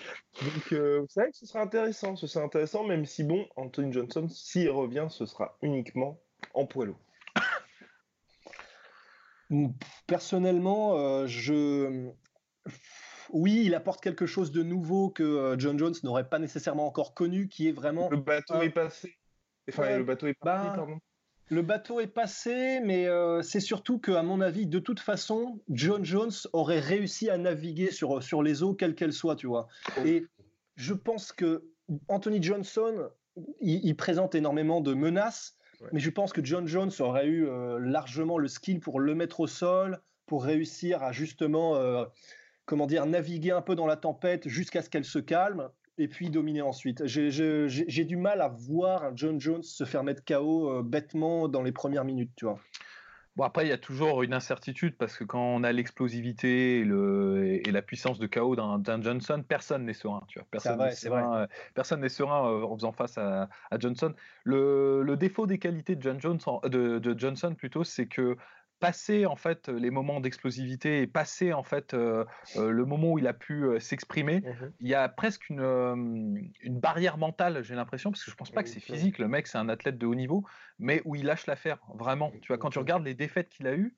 donc 0.42 0.72
euh, 0.72 1.04
c'est 1.08 1.20
vrai 1.20 1.30
que 1.30 1.36
ce 1.36 1.46
sera 1.46 1.62
intéressant. 1.62 2.16
Ce 2.16 2.26
sera 2.26 2.44
intéressant, 2.44 2.84
même 2.84 3.04
si 3.04 3.24
bon, 3.24 3.46
Anthony 3.56 3.92
Johnson, 3.92 4.28
s'il 4.28 4.70
revient, 4.70 5.06
ce 5.10 5.26
sera 5.26 5.56
uniquement 5.62 6.18
en 6.54 6.66
poids 6.66 6.86
Personnellement, 10.06 10.96
euh, 10.96 11.26
je 11.26 12.10
oui, 13.32 13.62
il 13.64 13.74
apporte 13.74 14.00
quelque 14.00 14.26
chose 14.26 14.52
de 14.52 14.62
nouveau 14.62 15.08
que 15.08 15.56
John 15.58 15.78
Jones 15.78 15.94
n'aurait 16.02 16.28
pas 16.28 16.38
nécessairement 16.38 16.86
encore 16.86 17.14
connu, 17.14 17.48
qui 17.48 17.68
est 17.68 17.72
vraiment. 17.72 18.08
Le 18.10 18.16
bateau 18.16 18.60
est 18.62 18.70
passé 18.70 19.19
le 19.66 20.02
bateau 20.02 20.26
est 20.26 20.36
bah, 20.42 20.76
Le 21.48 21.62
bateau 21.62 22.00
est 22.00 22.06
passé, 22.06 22.80
mais 22.84 23.06
euh, 23.06 23.42
c'est 23.42 23.60
surtout 23.60 23.98
que, 23.98 24.12
à 24.12 24.22
mon 24.22 24.40
avis, 24.40 24.66
de 24.66 24.78
toute 24.78 25.00
façon, 25.00 25.60
John 25.68 26.04
Jones 26.04 26.32
aurait 26.52 26.80
réussi 26.80 27.28
à 27.28 27.38
naviguer 27.38 27.90
sur, 27.90 28.22
sur 28.22 28.42
les 28.42 28.62
eaux, 28.62 28.74
quelles 28.74 28.94
qu'elles 28.94 29.12
soient, 29.12 29.36
tu 29.36 29.46
vois. 29.46 29.68
Et 30.04 30.26
je 30.76 30.94
pense 30.94 31.32
que 31.32 31.64
Anthony 32.08 32.42
Johnson, 32.42 33.10
il, 33.60 33.96
présente 33.96 34.34
énormément 34.34 34.80
de 34.80 34.94
menaces, 34.94 35.56
mais 35.92 36.00
je 36.00 36.10
pense 36.10 36.32
que 36.32 36.44
John 36.44 36.66
Jones 36.66 36.92
aurait 37.00 37.26
eu 37.26 37.48
euh, 37.48 37.78
largement 37.78 38.38
le 38.38 38.48
skill 38.48 38.80
pour 38.80 39.00
le 39.00 39.14
mettre 39.14 39.40
au 39.40 39.46
sol, 39.46 40.00
pour 40.26 40.44
réussir 40.44 41.02
à 41.02 41.12
justement, 41.12 41.76
euh, 41.76 42.04
comment 42.66 42.86
dire, 42.86 43.06
naviguer 43.06 43.50
un 43.50 43.62
peu 43.62 43.74
dans 43.74 43.86
la 43.86 43.96
tempête 43.96 44.46
jusqu'à 44.46 44.82
ce 44.82 44.90
qu'elle 44.90 45.04
se 45.04 45.18
calme 45.18 45.70
et 46.00 46.08
puis 46.08 46.30
dominer 46.30 46.62
ensuite. 46.62 47.06
J'ai 47.06 48.04
du 48.04 48.16
mal 48.16 48.40
à 48.40 48.48
voir 48.48 49.12
John 49.14 49.40
Jones 49.40 49.62
se 49.62 49.84
faire 49.84 50.02
mettre 50.02 50.24
KO 50.24 50.70
euh, 50.70 50.82
bêtement 50.82 51.48
dans 51.48 51.62
les 51.62 51.72
premières 51.72 52.04
minutes, 52.04 52.32
tu 52.36 52.46
vois. 52.46 52.58
Bon, 53.36 53.44
après, 53.44 53.64
il 53.64 53.68
y 53.68 53.72
a 53.72 53.78
toujours 53.78 54.22
une 54.24 54.34
incertitude 54.34 54.96
parce 54.96 55.16
que 55.16 55.22
quand 55.22 55.40
on 55.40 55.62
a 55.62 55.70
l'explosivité 55.70 56.80
et, 56.80 57.68
et, 57.68 57.70
la 57.70 57.80
puissance 57.80 58.18
de 58.18 58.26
KO 58.26 58.56
d'un 58.56 59.02
Johnson, 59.02 59.44
personne 59.46 59.84
n'est 59.84 59.94
serein. 59.94 60.22
Tu 60.26 60.40
vois. 60.40 60.48
Personne 60.50 60.80
n'est 62.00 62.08
serein, 62.08 62.50
euh, 62.50 62.62
en 62.64 62.74
faisant 62.74 62.92
face 62.92 63.16
à, 63.18 63.48
Johnson. 63.78 64.14
Le, 64.42 65.14
défaut 65.14 65.46
des 65.46 65.58
qualités 65.58 65.94
de, 65.94 66.02
John 66.02 66.20
Jones, 66.20 66.40
de, 66.64 66.98
de 66.98 67.18
Johnson, 67.18 67.54
plutôt, 67.54 67.84
c'est 67.84 68.06
que 68.06 68.36
passer 68.80 69.26
en 69.26 69.36
fait 69.36 69.68
les 69.68 69.90
moments 69.90 70.20
d'explosivité 70.20 71.02
et 71.02 71.06
passer 71.06 71.52
en 71.52 71.62
fait 71.62 71.94
euh, 71.94 72.24
euh, 72.56 72.70
le 72.70 72.84
moment 72.86 73.12
où 73.12 73.18
il 73.18 73.26
a 73.26 73.34
pu 73.34 73.64
euh, 73.64 73.78
s'exprimer, 73.78 74.40
mmh 74.40 74.70
il 74.80 74.88
y 74.88 74.94
a 74.94 75.08
presque 75.08 75.50
une, 75.50 76.50
une 76.62 76.80
barrière 76.80 77.18
mentale, 77.18 77.62
j'ai 77.62 77.74
l'impression, 77.74 78.10
parce 78.10 78.24
que 78.24 78.30
je 78.30 78.36
pense 78.36 78.50
pas 78.50 78.62
que 78.62 78.68
c'est 78.68 78.80
physique. 78.80 79.18
Le 79.18 79.28
mec, 79.28 79.46
c'est 79.46 79.58
un 79.58 79.68
athlète 79.68 79.98
de 79.98 80.06
haut 80.06 80.14
niveau, 80.14 80.44
mais 80.80 81.02
où 81.04 81.14
il 81.14 81.24
lâche 81.24 81.46
l'affaire 81.46 81.78
vraiment. 81.94 82.32
Tu 82.42 82.48
vois, 82.48 82.58
quand 82.58 82.70
tu 82.70 82.78
regardes 82.78 83.04
les 83.04 83.14
défaites 83.14 83.48
qu'il 83.48 83.66
a 83.66 83.74
eues, 83.74 83.94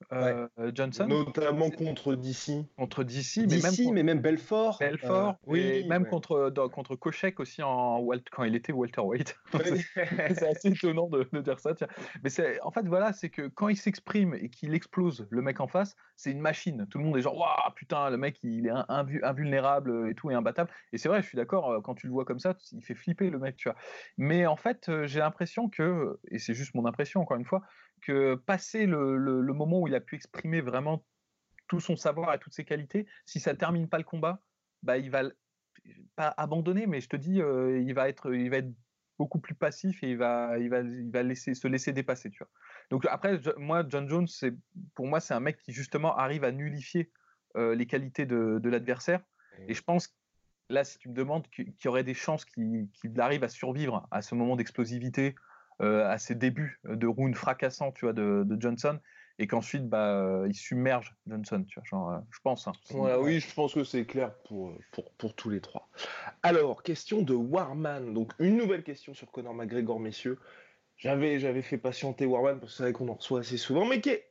Johnson, 0.74 1.06
notamment 1.06 1.70
contre 1.70 2.14
DC, 2.14 2.66
contre 2.76 3.04
DC, 3.04 3.46
mais 3.48 3.58
même 3.58 3.94
mais 3.94 4.02
même 4.02 4.20
Belfort, 4.20 4.78
Belfort, 4.78 5.36
oui, 5.46 5.84
même 5.86 6.06
contre 6.06 6.52
contre 6.72 6.96
Kochek 6.96 7.40
aussi 7.40 7.62
en 7.62 8.06
quand 8.30 8.44
il 8.44 8.54
était 8.54 8.72
welterweight. 8.72 9.36
c'est 9.54 10.46
assez 10.46 10.68
étonnant 10.68 11.08
de, 11.08 11.26
de 11.32 11.40
dire 11.40 11.58
ça. 11.58 11.74
Tiens. 11.74 11.88
Mais 12.22 12.30
c'est 12.30 12.60
en 12.62 12.70
fait 12.70 12.86
voilà, 12.86 13.12
c'est 13.12 13.30
que 13.30 13.48
quand 13.48 13.68
il 13.68 13.76
s'exprime 13.76 14.34
et 14.34 14.48
qu'il 14.48 14.74
explose 14.74 15.26
le 15.30 15.42
mec 15.42 15.60
en 15.60 15.66
face, 15.66 15.96
c'est 16.16 16.30
une 16.30 16.40
machine. 16.40 16.86
Tout 16.90 16.98
le 16.98 17.04
monde 17.04 17.16
est 17.16 17.22
genre, 17.22 17.36
waouh, 17.36 17.72
putain, 17.74 18.10
le 18.10 18.16
mec, 18.16 18.38
il 18.42 18.66
est 18.66 18.72
invulnérable 19.22 20.10
et 20.10 20.14
tout, 20.14 20.30
et 20.30 20.34
imbattable. 20.34 20.70
Et 20.92 20.98
c'est 20.98 21.08
vrai, 21.08 21.22
je 21.22 21.26
suis 21.26 21.36
d'accord, 21.36 21.70
euh, 21.70 21.80
quand 21.80 21.94
tu 21.94 22.06
le 22.06 22.12
vois 22.12 22.24
comme 22.24 22.38
ça, 22.38 22.56
il 22.72 22.82
fait 22.82 22.94
flipper 22.94 23.30
le 23.30 23.38
mec, 23.38 23.56
tu 23.56 23.68
vois. 23.68 23.76
Mais 24.18 24.46
en 24.46 24.56
fait, 24.56 24.88
euh, 24.88 25.06
j'ai 25.06 25.20
l'impression 25.20 25.68
que, 25.68 26.18
et 26.30 26.38
c'est 26.38 26.54
juste 26.54 26.71
mon 26.74 26.86
impression, 26.86 27.20
encore 27.20 27.36
une 27.36 27.44
fois, 27.44 27.62
que 28.00 28.34
passer 28.34 28.86
le, 28.86 29.42
moment 29.52 29.80
où 29.80 29.88
il 29.88 29.94
a 29.94 30.00
pu 30.00 30.16
exprimer 30.16 30.60
vraiment 30.60 31.04
tout 31.68 31.80
son 31.80 31.96
savoir 31.96 32.34
et 32.34 32.38
toutes 32.38 32.54
ses 32.54 32.64
qualités, 32.64 33.06
si 33.24 33.40
ça 33.40 33.54
termine 33.54 33.88
pas 33.88 33.98
le 33.98 34.04
combat, 34.04 34.42
bah, 34.82 34.98
il 34.98 35.10
va 35.10 35.22
pas 36.16 36.34
abandonner, 36.36 36.86
mais 36.86 37.00
je 37.00 37.08
te 37.08 37.16
dis, 37.16 37.40
euh, 37.40 37.80
il 37.80 37.94
va 37.94 38.08
être, 38.08 38.34
il 38.34 38.50
va 38.50 38.58
être 38.58 38.72
beaucoup 39.18 39.38
plus 39.38 39.54
passif 39.54 40.02
et 40.02 40.10
il 40.10 40.16
va, 40.16 40.58
il 40.58 40.68
va, 40.68 40.80
il 40.80 41.10
va 41.10 41.22
laisser, 41.22 41.54
se 41.54 41.68
laisser 41.68 41.92
dépasser, 41.92 42.30
tu 42.30 42.38
vois. 42.38 42.50
Donc 42.90 43.06
après, 43.06 43.40
moi, 43.56 43.84
John 43.88 44.08
Jones, 44.08 44.26
c'est, 44.26 44.52
pour 44.94 45.06
moi, 45.06 45.20
c'est 45.20 45.34
un 45.34 45.40
mec 45.40 45.58
qui 45.58 45.72
justement 45.72 46.16
arrive 46.16 46.44
à 46.44 46.52
nullifier 46.52 47.10
euh, 47.56 47.74
les 47.74 47.86
qualités 47.86 48.26
de, 48.26 48.60
l'adversaire. 48.68 49.20
Et 49.68 49.74
je 49.74 49.82
pense, 49.82 50.16
là, 50.68 50.84
si 50.84 50.98
tu 50.98 51.08
me 51.08 51.14
demandes, 51.14 51.46
qu'il 51.48 51.72
y 51.84 51.88
aurait 51.88 52.04
des 52.04 52.14
chances 52.14 52.44
qu'il, 52.44 52.88
arrive 53.18 53.44
à 53.44 53.48
survivre 53.48 54.08
à 54.10 54.22
ce 54.22 54.34
moment 54.34 54.56
d'explosivité, 54.56 55.34
à 55.80 56.18
ces 56.18 56.34
débuts 56.34 56.80
de 56.84 57.06
round 57.06 57.34
fracassants, 57.34 57.92
tu 57.92 58.04
vois, 58.04 58.12
de, 58.12 58.46
Johnson, 58.58 58.98
et 59.38 59.46
qu'ensuite, 59.46 59.88
bah, 59.88 60.20
euh, 60.20 60.46
il 60.48 60.54
submerge 60.54 61.16
Johnson, 61.26 61.64
tu 61.66 61.80
vois, 61.80 61.84
genre, 61.84 62.22
je 62.30 62.38
pense. 62.42 62.68
Hein. 62.68 62.72
oui, 63.20 63.40
je 63.40 63.54
pense 63.54 63.74
que 63.74 63.82
c'est 63.82 64.04
clair 64.04 64.34
pour, 64.46 64.74
pour, 64.92 65.10
pour, 65.12 65.34
tous 65.34 65.50
les 65.50 65.60
trois. 65.60 65.88
Alors, 66.42 66.82
question 66.82 67.22
de 67.22 67.34
Warman. 67.34 68.14
Donc, 68.14 68.32
une 68.38 68.56
nouvelle 68.56 68.82
question 68.82 69.14
sur 69.14 69.30
Conor 69.30 69.54
McGregor, 69.54 69.98
messieurs. 69.98 70.38
J'avais, 70.96 71.40
j'avais 71.40 71.62
fait 71.62 71.78
patienter 71.78 72.26
Warman 72.26 72.60
parce 72.60 72.72
que 72.72 72.76
c'est 72.76 72.82
vrai 72.84 72.92
qu'on 72.92 73.08
en 73.08 73.14
reçoit 73.14 73.40
assez 73.40 73.56
souvent, 73.56 73.84
mais 73.84 74.00
qui 74.00 74.10
est 74.10 74.28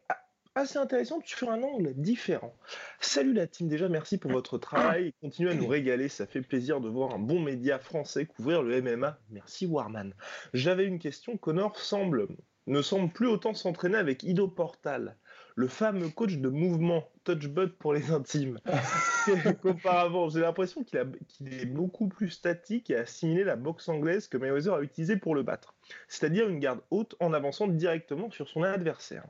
assez 0.55 0.77
intéressante 0.77 1.25
sur 1.25 1.49
un 1.49 1.63
angle 1.63 1.93
différent. 1.95 2.53
Salut 2.99 3.33
la 3.33 3.47
team, 3.47 3.67
déjà 3.67 3.87
merci 3.87 4.17
pour 4.17 4.31
votre 4.31 4.57
travail 4.57 5.13
continuez 5.21 5.51
à 5.51 5.55
nous 5.55 5.67
régaler, 5.67 6.09
ça 6.09 6.27
fait 6.27 6.41
plaisir 6.41 6.81
de 6.81 6.89
voir 6.89 7.13
un 7.13 7.19
bon 7.19 7.39
média 7.39 7.79
français 7.79 8.25
couvrir 8.25 8.61
le 8.61 8.81
MMA. 8.81 9.17
Merci 9.29 9.65
Warman. 9.65 10.13
J'avais 10.53 10.85
une 10.85 10.99
question, 10.99 11.37
Connor 11.37 11.79
semble 11.79 12.27
ne 12.67 12.81
semble 12.81 13.11
plus 13.11 13.27
autant 13.27 13.53
s'entraîner 13.53 13.97
avec 13.97 14.23
Ido 14.23 14.47
Portal, 14.47 15.17
le 15.55 15.67
fameux 15.67 16.09
coach 16.09 16.37
de 16.37 16.49
mouvement 16.49 17.09
Touchbud 17.23 17.71
pour 17.77 17.93
les 17.93 18.11
intimes. 18.11 18.59
qu'auparavant. 19.61 20.29
J'ai 20.29 20.41
l'impression 20.41 20.83
qu'il, 20.83 20.97
est 20.99 21.65
beaucoup 21.65 22.07
plus 22.07 22.29
statique 22.29 22.89
et 22.89 22.95
a 22.95 23.01
assimilé 23.01 23.43
la 23.43 23.55
boxe 23.55 23.89
anglaise 23.89 24.27
que 24.27 24.37
Mayweather 24.37 24.73
a 24.73 24.81
utilisée 24.81 25.17
pour 25.17 25.35
le 25.35 25.43
battre, 25.43 25.75
c'est-à-dire 26.07 26.47
une 26.47 26.59
garde 26.59 26.81
haute 26.91 27.15
en 27.19 27.33
avançant 27.33 27.67
directement 27.67 28.29
sur 28.31 28.47
son 28.47 28.63
adversaire. 28.63 29.25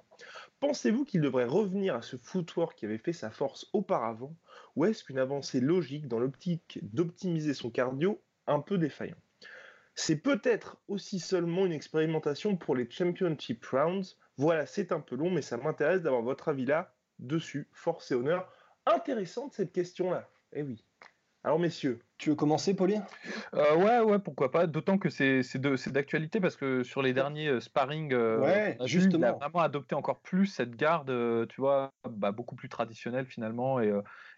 Pensez-vous 0.62 1.06
qu'il 1.06 1.22
devrait 1.22 1.46
revenir 1.46 1.96
à 1.96 2.04
ce 2.04 2.18
footwork 2.18 2.78
qui 2.78 2.86
avait 2.86 3.00
fait 3.00 3.14
sa 3.14 3.32
force 3.32 3.68
auparavant, 3.74 4.38
ou 4.76 4.86
est-ce 4.86 5.04
qu'une 5.04 5.18
avancée 5.18 5.60
logique 5.60 6.08
dans 6.08 6.20
l'optique 6.20 6.78
d'optimiser 6.84 7.56
son 7.56 7.72
cardio 7.72 8.22
un 8.46 8.60
peu 8.60 8.78
défaillant 8.78 9.18
C'est 9.96 10.18
peut-être 10.18 10.78
aussi 10.88 11.20
seulement 11.20 11.66
une 11.66 11.72
expérimentation 11.72 12.58
pour 12.58 12.76
les 12.76 12.88
Championship 12.88 13.66
Rounds. 13.66 14.20
Voilà, 14.38 14.68
c'est 14.68 14.92
un 14.92 15.00
peu 15.00 15.16
long, 15.16 15.32
mais 15.32 15.42
ça 15.42 15.58
m'intéresse 15.58 16.04
d'avoir 16.04 16.22
votre 16.22 16.50
avis 16.50 16.66
là 16.66 16.94
dessus. 17.18 17.68
Force 17.74 18.12
et 18.12 18.16
honneur 18.16 18.48
intéressante 18.86 19.54
cette 19.54 19.72
question-là. 19.72 20.30
Eh 20.54 20.62
oui. 20.62 20.86
Alors 21.44 21.60
messieurs. 21.60 22.00
Tu 22.18 22.30
veux 22.30 22.36
commencer, 22.36 22.76
Pauline 22.76 23.04
euh, 23.56 23.76
Ouais, 23.76 24.00
ouais, 24.00 24.20
pourquoi 24.20 24.52
pas. 24.52 24.68
D'autant 24.68 25.00
que 25.00 25.10
c'est 25.10 25.42
d'actualité 25.88 26.40
parce 26.40 26.56
que 26.56 26.84
sur 26.84 27.02
les 27.02 27.14
derniers 27.14 27.48
euh, 27.48 27.60
sparring, 27.60 28.14
euh, 28.14 28.74
justement. 28.86 29.26
il 29.28 29.30
a 29.30 29.32
vraiment 29.34 29.60
adopté 29.60 29.96
encore 29.96 30.20
plus 30.20 30.46
cette 30.46 30.76
garde, 30.76 31.08
tu 31.48 31.62
vois, 31.62 31.92
bah, 32.08 32.32
beaucoup 32.32 32.56
plus 32.56 32.70
traditionnelle 32.70 33.26
finalement, 33.26 33.80
et, 33.80 33.92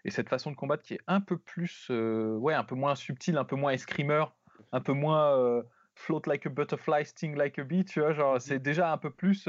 cette 0.07 0.29
façon 0.29 0.51
de 0.51 0.55
combattre 0.55 0.83
qui 0.83 0.93
est 0.95 1.01
un 1.07 1.19
peu 1.19 1.37
plus, 1.37 1.89
ouais, 1.89 2.53
un 2.53 2.63
peu 2.63 2.75
moins 2.75 2.95
subtile, 2.95 3.37
un 3.37 3.45
peu 3.45 3.57
moins 3.57 3.71
escrimeur, 3.71 4.33
un 4.71 4.79
peu 4.79 4.93
moins 4.93 5.63
float 5.95 6.21
like 6.25 6.45
a 6.45 6.49
butterfly, 6.49 7.05
sting 7.05 7.35
like 7.35 7.59
a 7.59 7.63
bee, 7.63 7.83
tu 7.83 7.99
vois, 7.99 8.13
genre 8.13 8.39
c'est 8.39 8.59
déjà 8.59 8.91
un 8.91 8.97
peu 8.97 9.11
plus 9.11 9.47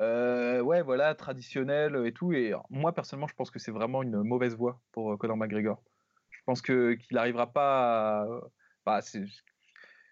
euh, 0.00 0.60
ouais, 0.60 0.82
voilà, 0.82 1.14
traditionnel 1.14 1.96
et 2.06 2.12
tout. 2.12 2.32
Et 2.32 2.52
moi, 2.70 2.92
personnellement, 2.92 3.28
je 3.28 3.34
pense 3.34 3.50
que 3.50 3.58
c'est 3.58 3.70
vraiment 3.70 4.02
une 4.02 4.22
mauvaise 4.22 4.56
voie 4.56 4.80
pour 4.92 5.12
euh, 5.12 5.16
Conor 5.16 5.36
McGregor. 5.36 5.82
Je 6.44 6.52
pense 6.52 6.60
que 6.60 6.92
qu'il 6.92 7.14
n'arrivera 7.14 7.50
pas. 7.50 8.20
À... 8.20 8.40
Bah, 8.84 9.00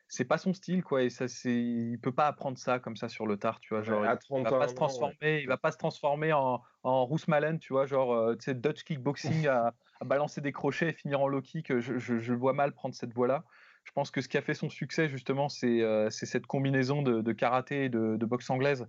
c'est 0.09 0.25
pas 0.25 0.39
son 0.39 0.55
style, 0.55 0.83
quoi. 0.83 1.03
Et 1.03 1.11
ça, 1.11 1.29
c'est, 1.29 1.55
il 1.55 1.99
peut 1.99 2.11
pas 2.11 2.27
apprendre 2.27 2.57
ça 2.57 2.79
comme 2.79 2.97
ça 2.97 3.11
sur 3.11 3.27
le 3.27 3.37
tard, 3.37 3.61
tu 3.61 3.75
vois. 3.75 3.83
Genre, 3.83 4.03
il, 4.03 4.43
va 4.43 4.51
pas 4.51 4.69
se 4.69 4.75
transformer, 4.75 5.41
il 5.43 5.47
va 5.47 5.59
pas 5.59 5.73
se 5.73 5.77
transformer 5.77 6.33
en, 6.33 6.63
en 6.85 7.07
Bruce 7.07 7.29
Malen, 7.29 7.59
tu 7.59 7.75
vois, 7.75 7.85
genre, 7.85 8.15
euh, 8.15 8.35
tu 8.35 8.45
sais, 8.45 8.55
Dutch 8.55 8.83
kickboxing 8.85 9.47
à, 9.47 9.75
balancer 10.07 10.41
des 10.41 10.53
crochets 10.53 10.89
et 10.89 10.93
finir 10.95 11.21
en 11.21 11.29
low 11.29 11.43
kick. 11.43 11.79
Je, 11.81 11.99
je, 11.99 12.33
vois 12.33 12.55
mal 12.55 12.73
prendre 12.73 12.95
cette 12.95 13.13
voie-là. 13.13 13.45
Je 13.85 13.93
pense 13.93 14.11
que 14.11 14.23
ce 14.23 14.29
qui 14.29 14.39
a 14.39 14.43
fait 14.43 14.55
son 14.55 14.71
succès, 14.71 15.11
justement, 15.11 15.51
c'est, 15.51 15.83
c'est 16.09 16.27
cette 16.27 16.47
combinaison 16.47 17.03
de, 17.03 17.21
de 17.21 17.33
karaté 17.33 17.85
et 17.85 17.89
de, 17.91 18.17
de 18.17 18.27
boxe 18.27 18.49
anglaise 18.49 18.87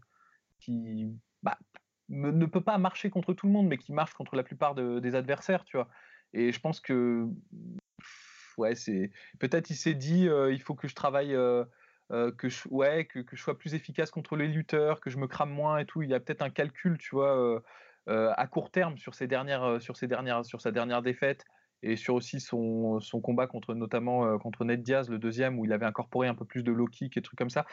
qui 0.60 1.12
bah, 1.42 1.58
ne 2.10 2.46
peut 2.46 2.62
pas 2.62 2.78
marcher 2.78 3.10
contre 3.10 3.34
tout 3.34 3.48
le 3.48 3.52
monde, 3.52 3.68
mais 3.68 3.78
qui 3.78 3.92
marche 3.92 4.14
contre 4.14 4.36
la 4.36 4.44
plupart 4.44 4.76
des 4.76 5.16
adversaires, 5.16 5.66
tu 5.66 5.76
vois. 5.76 5.90
Et 6.34 6.52
je 6.52 6.60
pense 6.60 6.80
que 6.80 7.28
ouais, 8.58 8.76
c'est 8.76 9.12
peut-être 9.40 9.70
il 9.70 9.76
s'est 9.76 9.94
dit 9.94 10.28
euh, 10.28 10.52
il 10.52 10.62
faut 10.62 10.76
que 10.76 10.88
je 10.88 10.96
travaille 10.96 11.36
euh, 11.36 11.64
euh, 12.12 12.32
que 12.32 12.50
je 12.50 12.68
ouais 12.70 13.06
que, 13.06 13.20
que, 13.20 13.36
je 13.36 13.42
sois 13.42 13.58
plus 13.58 13.74
efficace 13.76 14.12
contre 14.12 14.36
les 14.36 14.48
lutteurs, 14.48 15.00
que 15.00 15.10
je 15.10 15.18
me 15.18 15.28
crame 15.28 15.52
moins 15.52 15.78
et 15.78 15.86
tout. 15.86 16.02
Il 16.02 16.10
y 16.10 16.14
a 16.14 16.20
peut-être 16.20 16.42
un 16.42 16.50
calcul, 16.50 16.98
tu 16.98 17.16
vois, 17.16 17.62
à 18.08 18.48
court 18.48 18.72
terme 18.72 18.98
sur 18.98 19.16
ces 19.16 19.28
dernières 19.28 19.82
sur 19.82 19.98
ces 19.98 20.08
dernières 20.08 20.46
sur 20.46 20.62
sa 20.62 20.72
dernière 20.72 21.02
défaite 21.02 21.46
et 21.86 21.98
sur 21.98 22.16
aussi 22.16 22.40
son, 22.40 23.02
son 23.02 23.20
combat 23.20 23.46
contre 23.46 23.74
notamment 23.74 24.40
contre 24.40 24.64
Ned 24.64 24.84
Diaz, 24.84 25.10
le 25.10 25.20
deuxième, 25.20 25.60
où 25.60 25.66
il 25.66 25.74
avait 25.74 25.86
incorporé 25.86 26.30
un 26.30 26.36
peu 26.36 26.46
plus 26.46 26.64
de 26.64 26.72
low 26.72 26.88
kick 26.88 27.18
et 27.18 27.22
trucs 27.22 27.38
comme 27.38 27.50
ça, 27.50 27.66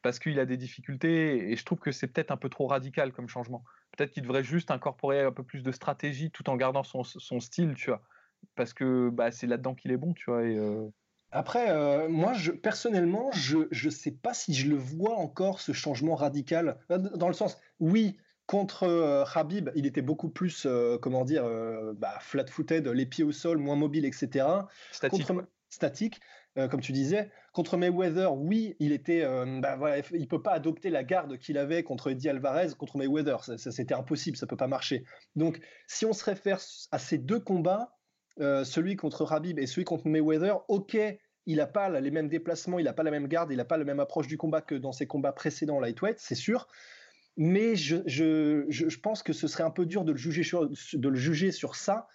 parce 0.00 0.20
qu'il 0.20 0.38
a 0.38 0.46
des 0.46 0.56
difficultés, 0.56 1.50
et 1.50 1.56
je 1.56 1.64
trouve 1.64 1.80
que 1.80 1.90
c'est 1.90 2.06
peut-être 2.06 2.30
un 2.30 2.36
peu 2.36 2.48
trop 2.48 2.68
radical 2.68 3.12
comme 3.12 3.28
changement. 3.28 3.64
Peut-être 3.98 4.12
qu'il 4.12 4.22
devrait 4.22 4.44
juste 4.44 4.70
incorporer 4.70 5.22
un 5.22 5.32
peu 5.32 5.42
plus 5.42 5.62
de 5.62 5.72
stratégie 5.72 6.30
tout 6.30 6.48
en 6.48 6.56
gardant 6.56 6.84
son, 6.84 7.02
son 7.04 7.40
style, 7.40 7.74
tu 7.74 7.90
vois, 7.90 8.00
parce 8.54 8.72
que 8.72 9.10
bah, 9.10 9.30
c'est 9.30 9.46
là-dedans 9.46 9.74
qu'il 9.74 9.90
est 9.90 9.96
bon, 9.96 10.14
tu 10.14 10.30
vois. 10.30 10.44
Et, 10.44 10.56
euh, 10.56 10.88
Après, 11.32 11.70
euh, 11.70 12.08
moi, 12.08 12.32
je, 12.32 12.52
personnellement, 12.52 13.30
je 13.32 13.58
ne 13.70 13.90
sais 13.90 14.12
pas 14.12 14.32
si 14.32 14.54
je 14.54 14.70
le 14.70 14.76
vois 14.76 15.18
encore, 15.18 15.60
ce 15.60 15.72
changement 15.72 16.14
radical. 16.14 16.78
Dans 16.88 17.28
le 17.28 17.34
sens, 17.34 17.58
oui, 17.80 18.16
Contre 18.48 18.84
euh, 18.84 19.24
Habib, 19.34 19.68
il 19.74 19.84
était 19.84 20.00
beaucoup 20.00 20.30
plus, 20.30 20.64
euh, 20.64 20.96
comment 20.96 21.26
dire, 21.26 21.44
euh, 21.44 21.92
bah, 21.94 22.14
flat-footed, 22.18 22.88
les 22.88 23.04
pieds 23.04 23.22
au 23.22 23.30
sol, 23.30 23.58
moins 23.58 23.76
mobile, 23.76 24.06
etc. 24.06 24.46
Statique. 24.90 25.26
statique, 25.68 26.20
comme 26.70 26.80
tu 26.80 26.92
disais. 26.92 27.30
Contre 27.58 27.76
Mayweather, 27.76 28.36
oui, 28.36 28.76
il 28.78 28.92
était, 28.92 29.24
bah, 29.60 29.74
voilà, 29.74 30.00
il 30.12 30.28
peut 30.28 30.40
pas 30.40 30.52
adopter 30.52 30.90
la 30.90 31.02
garde 31.02 31.38
qu'il 31.38 31.58
avait 31.58 31.82
contre 31.82 32.08
Eddie 32.08 32.28
Alvarez, 32.28 32.68
contre 32.78 32.96
Mayweather. 32.96 33.42
Ça, 33.42 33.72
c'était 33.72 33.94
impossible, 33.94 34.36
ça 34.36 34.46
peut 34.46 34.56
pas 34.56 34.68
marcher. 34.68 35.02
Donc, 35.34 35.58
si 35.88 36.06
on 36.06 36.12
se 36.12 36.22
réfère 36.22 36.60
à 36.92 37.00
ces 37.00 37.18
deux 37.18 37.40
combats, 37.40 37.96
celui 38.38 38.94
contre 38.94 39.32
Habib 39.32 39.58
et 39.58 39.66
celui 39.66 39.82
contre 39.82 40.06
Mayweather, 40.06 40.60
ok, 40.68 40.96
il 41.46 41.56
n'a 41.56 41.66
pas 41.66 41.88
les 41.98 42.12
mêmes 42.12 42.28
déplacements, 42.28 42.78
il 42.78 42.84
n'a 42.84 42.92
pas 42.92 43.02
la 43.02 43.10
même 43.10 43.26
garde, 43.26 43.50
il 43.50 43.56
n'a 43.56 43.64
pas 43.64 43.76
la 43.76 43.82
même 43.82 43.98
approche 43.98 44.28
du 44.28 44.38
combat 44.38 44.60
que 44.60 44.76
dans 44.76 44.92
ses 44.92 45.08
combats 45.08 45.32
précédents 45.32 45.80
lightweight, 45.80 46.20
c'est 46.20 46.36
sûr 46.36 46.68
mais 47.40 47.74
je, 47.74 48.98
pense 48.98 49.24
que 49.24 49.32
ce 49.32 49.48
serait 49.48 49.64
un 49.64 49.70
peu 49.70 49.84
dur 49.84 50.04
de 50.04 50.12
le 50.12 50.18
juger 50.18 50.44
sur, 50.44 50.68
de 50.68 51.08
le 51.08 51.16
juger 51.16 51.52
sur 51.52 51.76
ça 51.76 52.06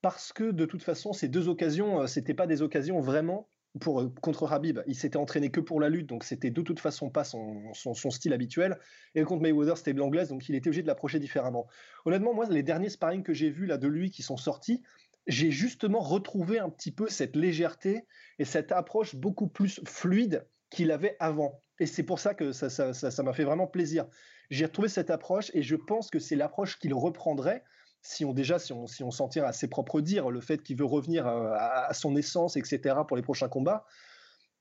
parce 0.00 0.32
que 0.32 0.50
de 0.50 0.66
toute 0.66 0.82
façon 0.82 1.12
ces 1.12 1.28
deux 1.28 1.48
occasions 1.48 2.02
euh, 2.02 2.06
c'était 2.08 2.34
pas 2.34 2.48
des 2.48 2.62
occasions 2.62 3.00
vraiment 3.00 3.48
pour 3.80 4.00
euh, 4.00 4.12
contre 4.20 4.52
Habib 4.52 4.80
il 4.86 4.94
s'était 4.94 5.16
entraîné 5.16 5.50
que 5.50 5.60
pour 5.60 5.80
la 5.80 5.88
lutte 5.88 6.06
donc 6.06 6.24
c'était 6.24 6.50
de 6.50 6.62
toute 6.62 6.80
façon 6.80 7.10
pas 7.10 7.24
son, 7.24 7.72
style 8.10 8.32
habituel. 8.32 8.78
Et 9.14 9.22
contre 9.22 9.42
Mayweather 9.42 9.76
c'était 9.76 9.92
l'anglaise 9.92 10.28
donc 10.28 10.48
il 10.48 10.54
était 10.54 10.68
obligé 10.68 10.82
de 10.82 10.86
l'approcher 10.86 11.18
différemment. 11.18 11.66
Honnêtement 12.04 12.34
moi 12.34 12.46
les 12.48 12.62
derniers 12.62 12.90
sparring 12.90 13.22
que 13.22 13.32
j'ai 13.32 13.50
vus 13.50 13.66
là 13.66 13.78
de 13.78 13.88
lui 13.88 14.10
qui 14.10 14.22
sont 14.22 14.36
sortis 14.36 14.82
j'ai 15.26 15.50
justement 15.50 16.00
retrouvé 16.00 16.58
un 16.58 16.68
petit 16.68 16.90
peu 16.90 17.08
cette 17.08 17.36
légèreté 17.36 18.06
et 18.38 18.44
cette 18.44 18.72
approche 18.72 19.14
beaucoup 19.14 19.46
plus 19.46 19.80
fluide 19.86 20.46
qu'il 20.70 20.90
avait 20.90 21.16
avant. 21.20 21.62
Et 21.78 21.86
c'est 21.86 22.02
pour 22.02 22.18
ça 22.18 22.34
que 22.34 22.52
ça 22.52 23.22
m'a 23.22 23.32
fait 23.32 23.44
vraiment 23.44 23.66
plaisir. 23.66 24.06
J'ai 24.50 24.66
retrouvé 24.66 24.88
cette 24.88 25.10
approche 25.10 25.50
et 25.54 25.62
je 25.62 25.76
pense 25.76 26.10
que 26.10 26.18
c'est 26.18 26.36
l'approche 26.36 26.78
qu'il 26.78 26.94
reprendrait 26.94 27.62
si 28.02 28.24
on 28.24 28.32
déjà 28.32 28.58
si 28.58 28.72
on, 28.72 28.86
si 28.86 29.02
on 29.02 29.10
s'en 29.10 29.28
tire 29.28 29.44
à 29.44 29.52
ses 29.52 29.68
propres 29.68 30.00
dires, 30.00 30.30
le 30.30 30.40
fait 30.40 30.62
qu'il 30.62 30.76
veut 30.76 30.84
revenir 30.84 31.26
à, 31.26 31.86
à, 31.86 31.94
son 31.94 32.16
essence, 32.16 32.56
etc. 32.56 32.96
pour 33.06 33.16
les 33.16 33.22
prochains 33.22 33.48
combats. 33.48 33.86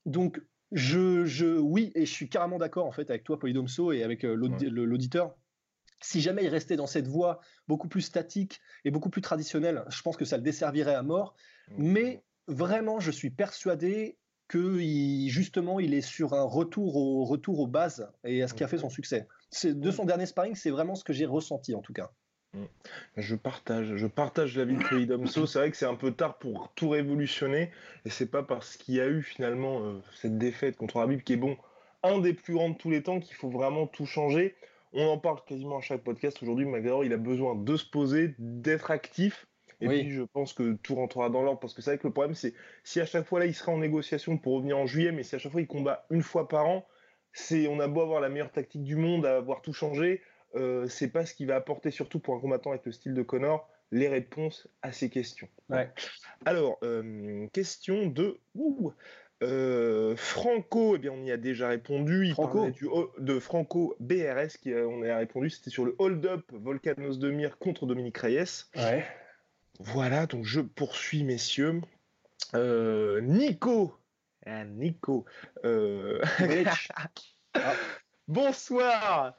Donc 0.05 0.41
je, 0.71 1.25
je 1.25 1.57
oui 1.57 1.91
et 1.95 2.05
je 2.05 2.11
suis 2.11 2.29
carrément 2.29 2.57
d'accord 2.57 2.85
en 2.85 2.91
fait 2.91 3.09
avec 3.09 3.23
toi 3.23 3.37
Polydomso 3.37 3.91
et 3.91 4.03
avec 4.03 4.23
l'auditeur 4.23 5.35
si 6.01 6.21
jamais 6.21 6.43
il 6.43 6.49
restait 6.49 6.75
dans 6.75 6.87
cette 6.87 7.07
voie 7.07 7.39
beaucoup 7.67 7.87
plus 7.87 8.01
statique 8.01 8.59
et 8.83 8.91
beaucoup 8.91 9.09
plus 9.09 9.21
traditionnelle, 9.21 9.83
je 9.89 10.01
pense 10.01 10.17
que 10.17 10.25
ça 10.25 10.37
le 10.37 10.43
desservirait 10.43 10.95
à 10.95 11.03
mort. 11.03 11.35
Mais 11.77 12.23
vraiment, 12.47 12.99
je 12.99 13.11
suis 13.11 13.29
persuadé 13.29 14.17
que 14.47 14.79
justement, 15.29 15.79
il 15.79 15.93
est 15.93 16.01
sur 16.01 16.33
un 16.33 16.43
retour, 16.43 16.97
au, 16.97 17.23
retour 17.23 17.59
aux 17.59 17.67
bases 17.67 18.11
et 18.25 18.43
à 18.43 18.47
ce 18.47 18.53
qui 18.53 18.63
a 18.63 18.67
fait 18.67 18.79
son 18.79 18.89
succès. 18.89 19.27
De 19.63 19.91
son 19.91 20.03
dernier 20.03 20.25
sparring, 20.25 20.55
c'est 20.55 20.71
vraiment 20.71 20.95
ce 20.95 21.03
que 21.03 21.13
j'ai 21.13 21.25
ressenti 21.25 21.73
en 21.73 21.81
tout 21.81 21.93
cas. 21.93 22.11
Je 23.17 23.35
partage, 23.35 23.95
je 23.95 24.07
partage 24.07 24.57
l'avis 24.57 24.75
de 24.75 24.83
Freedomso. 24.83 25.45
C'est 25.45 25.59
vrai 25.59 25.71
que 25.71 25.77
c'est 25.77 25.85
un 25.85 25.95
peu 25.95 26.11
tard 26.11 26.37
pour 26.37 26.71
tout 26.75 26.89
révolutionner, 26.89 27.71
et 28.05 28.09
c'est 28.09 28.29
pas 28.29 28.43
parce 28.43 28.77
qu'il 28.77 28.95
y 28.95 29.01
a 29.01 29.07
eu 29.07 29.21
finalement 29.21 29.81
euh, 29.81 30.01
cette 30.13 30.37
défaite 30.37 30.75
contre 30.75 30.99
Habib 30.99 31.21
qui 31.21 31.33
est 31.33 31.37
bon, 31.37 31.57
un 32.03 32.19
des 32.19 32.33
plus 32.33 32.53
grands 32.53 32.69
de 32.69 32.77
tous 32.77 32.89
les 32.89 33.03
temps, 33.03 33.19
qu'il 33.19 33.35
faut 33.35 33.49
vraiment 33.49 33.87
tout 33.87 34.05
changer. 34.05 34.55
On 34.93 35.07
en 35.07 35.17
parle 35.17 35.39
quasiment 35.45 35.77
à 35.77 35.81
chaque 35.81 36.03
podcast. 36.03 36.41
Aujourd'hui, 36.43 36.65
McGregor, 36.65 37.05
il 37.05 37.13
a 37.13 37.17
besoin 37.17 37.55
de 37.55 37.77
se 37.77 37.85
poser, 37.85 38.35
d'être 38.39 38.91
actif. 38.91 39.47
Et 39.79 39.87
puis, 39.87 40.11
je 40.11 40.21
pense 40.21 40.53
que 40.53 40.73
tout 40.83 40.95
rentrera 40.95 41.29
dans 41.29 41.41
l'ordre. 41.41 41.59
Parce 41.59 41.73
que 41.73 41.81
c'est 41.81 41.91
vrai 41.91 41.97
que 41.97 42.05
le 42.05 42.13
problème, 42.13 42.35
c'est 42.35 42.53
si 42.83 42.99
à 42.99 43.05
chaque 43.05 43.25
fois, 43.25 43.39
là, 43.39 43.45
il 43.45 43.55
sera 43.55 43.71
en 43.71 43.77
négociation 43.77 44.37
pour 44.37 44.55
revenir 44.55 44.77
en 44.77 44.85
juillet, 44.85 45.11
mais 45.11 45.23
si 45.23 45.35
à 45.35 45.39
chaque 45.39 45.51
fois, 45.51 45.61
il 45.61 45.67
combat 45.67 46.05
une 46.09 46.21
fois 46.21 46.47
par 46.47 46.67
an, 46.67 46.85
c'est 47.33 47.67
on 47.67 47.79
a 47.79 47.87
beau 47.87 48.01
avoir 48.01 48.19
la 48.19 48.29
meilleure 48.29 48.51
tactique 48.51 48.83
du 48.83 48.95
monde, 48.95 49.25
avoir 49.25 49.61
tout 49.61 49.73
changé. 49.73 50.21
Euh, 50.55 50.87
c'est 50.87 51.07
pas 51.07 51.25
ce 51.25 51.33
qui 51.33 51.45
va 51.45 51.55
apporter, 51.55 51.91
surtout 51.91 52.19
pour 52.19 52.35
un 52.35 52.39
combattant 52.39 52.71
avec 52.71 52.85
le 52.85 52.91
style 52.91 53.13
de 53.13 53.21
Connor, 53.21 53.69
les 53.91 54.07
réponses 54.07 54.67
à 54.81 54.91
ces 54.91 55.09
questions. 55.09 55.47
Alors, 56.45 56.77
euh, 56.83 57.47
question 57.53 58.07
de. 58.07 58.37
Euh, 59.43 60.15
Franco, 60.17 60.95
eh 60.95 60.99
bien, 60.99 61.11
on 61.11 61.23
y 61.23 61.31
a 61.31 61.37
déjà 61.37 61.69
répondu. 61.69 62.27
Il 62.27 62.33
Franco. 62.33 62.59
parlait 62.59 62.71
du, 62.71 62.87
de 63.17 63.39
Franco 63.39 63.95
BRS, 63.99 64.57
qui 64.61 64.73
on 64.73 65.03
y 65.03 65.09
a 65.09 65.17
répondu. 65.17 65.49
C'était 65.49 65.71
sur 65.71 65.85
le 65.85 65.95
hold-up 65.97 66.45
Volcanos 66.51 67.17
de 67.17 67.31
Mir 67.31 67.57
contre 67.57 67.85
Dominique 67.85 68.17
Reyes. 68.17 68.65
Ouais. 68.75 69.05
Voilà, 69.79 70.27
donc 70.27 70.45
je 70.45 70.61
poursuis, 70.61 71.23
messieurs. 71.23 71.81
Nico. 72.53 73.95
Ah, 74.45 74.65
Nico. 74.65 75.25
Ah. 75.63 77.07
Bonsoir. 78.27 79.35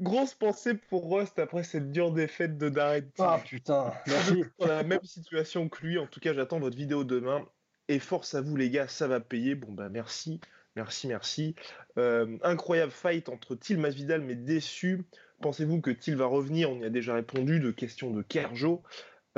Grosse 0.00 0.34
pensée 0.34 0.74
pour 0.74 1.10
Rust 1.10 1.38
après 1.38 1.62
cette 1.62 1.90
dure 1.90 2.12
défaite 2.12 2.58
de 2.58 2.68
Darren. 2.68 3.08
Ah 3.18 3.40
putain, 3.44 3.92
merci. 4.06 4.44
Dans 4.58 4.66
la 4.66 4.82
même 4.82 5.04
situation 5.04 5.68
que 5.68 5.86
lui. 5.86 5.98
En 5.98 6.06
tout 6.06 6.20
cas, 6.20 6.34
j'attends 6.34 6.60
votre 6.60 6.76
vidéo 6.76 7.04
demain. 7.04 7.46
Et 7.88 7.98
force 7.98 8.34
à 8.34 8.40
vous 8.40 8.56
les 8.56 8.68
gars, 8.68 8.88
ça 8.88 9.06
va 9.06 9.20
payer. 9.20 9.54
Bon 9.54 9.72
bah 9.72 9.88
merci, 9.88 10.40
merci, 10.74 11.06
merci. 11.06 11.54
Euh, 11.98 12.36
incroyable 12.42 12.92
fight 12.92 13.28
entre 13.28 13.54
Till 13.54 13.78
Masvidal, 13.78 14.20
mais 14.20 14.34
déçu. 14.34 15.04
Pensez-vous 15.40 15.80
que 15.80 15.90
Till 15.90 16.16
va 16.16 16.26
revenir? 16.26 16.70
On 16.70 16.80
y 16.80 16.84
a 16.84 16.90
déjà 16.90 17.14
répondu 17.14 17.60
de 17.60 17.70
questions 17.70 18.10
de 18.10 18.22
Kerjo. 18.22 18.82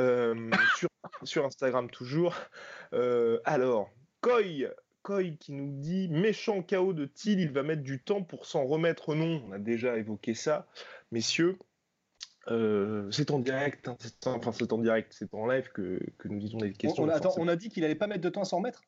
Euh, 0.00 0.50
sur, 1.24 1.44
Instagram 1.44 1.90
toujours. 1.90 2.34
Euh, 2.94 3.40
alors, 3.44 3.90
Koi, 4.20 4.68
Qui 5.40 5.52
nous 5.52 5.80
dit 5.80 6.08
méchant 6.08 6.62
chaos 6.62 6.92
de 6.92 7.06
Till, 7.06 7.40
il 7.40 7.50
va 7.50 7.62
mettre 7.62 7.82
du 7.82 8.02
temps 8.02 8.22
pour 8.22 8.44
s'en 8.44 8.64
remettre. 8.64 9.14
Non, 9.14 9.42
on 9.48 9.52
a 9.52 9.58
déjà 9.58 9.96
évoqué 9.96 10.34
ça, 10.34 10.66
messieurs. 11.12 11.58
Euh, 12.50 13.10
c'est 13.10 13.30
en 13.30 13.38
direct, 13.38 13.88
hein, 13.88 13.96
enfin 14.26 14.52
c'est 14.52 14.72
en 14.72 14.78
direct, 14.78 15.14
c'est 15.18 15.32
en 15.34 15.46
live 15.46 15.70
que, 15.72 15.98
que, 16.18 16.28
nous 16.28 16.38
disons 16.38 16.58
des 16.58 16.72
questions. 16.72 17.04
On, 17.04 17.08
attends, 17.08 17.34
on 17.36 17.48
a 17.48 17.56
dit 17.56 17.68
qu'il 17.68 17.84
allait 17.84 17.94
pas 17.94 18.06
mettre 18.06 18.22
de 18.22 18.28
temps 18.28 18.42
à 18.42 18.44
s'en 18.44 18.58
remettre 18.58 18.82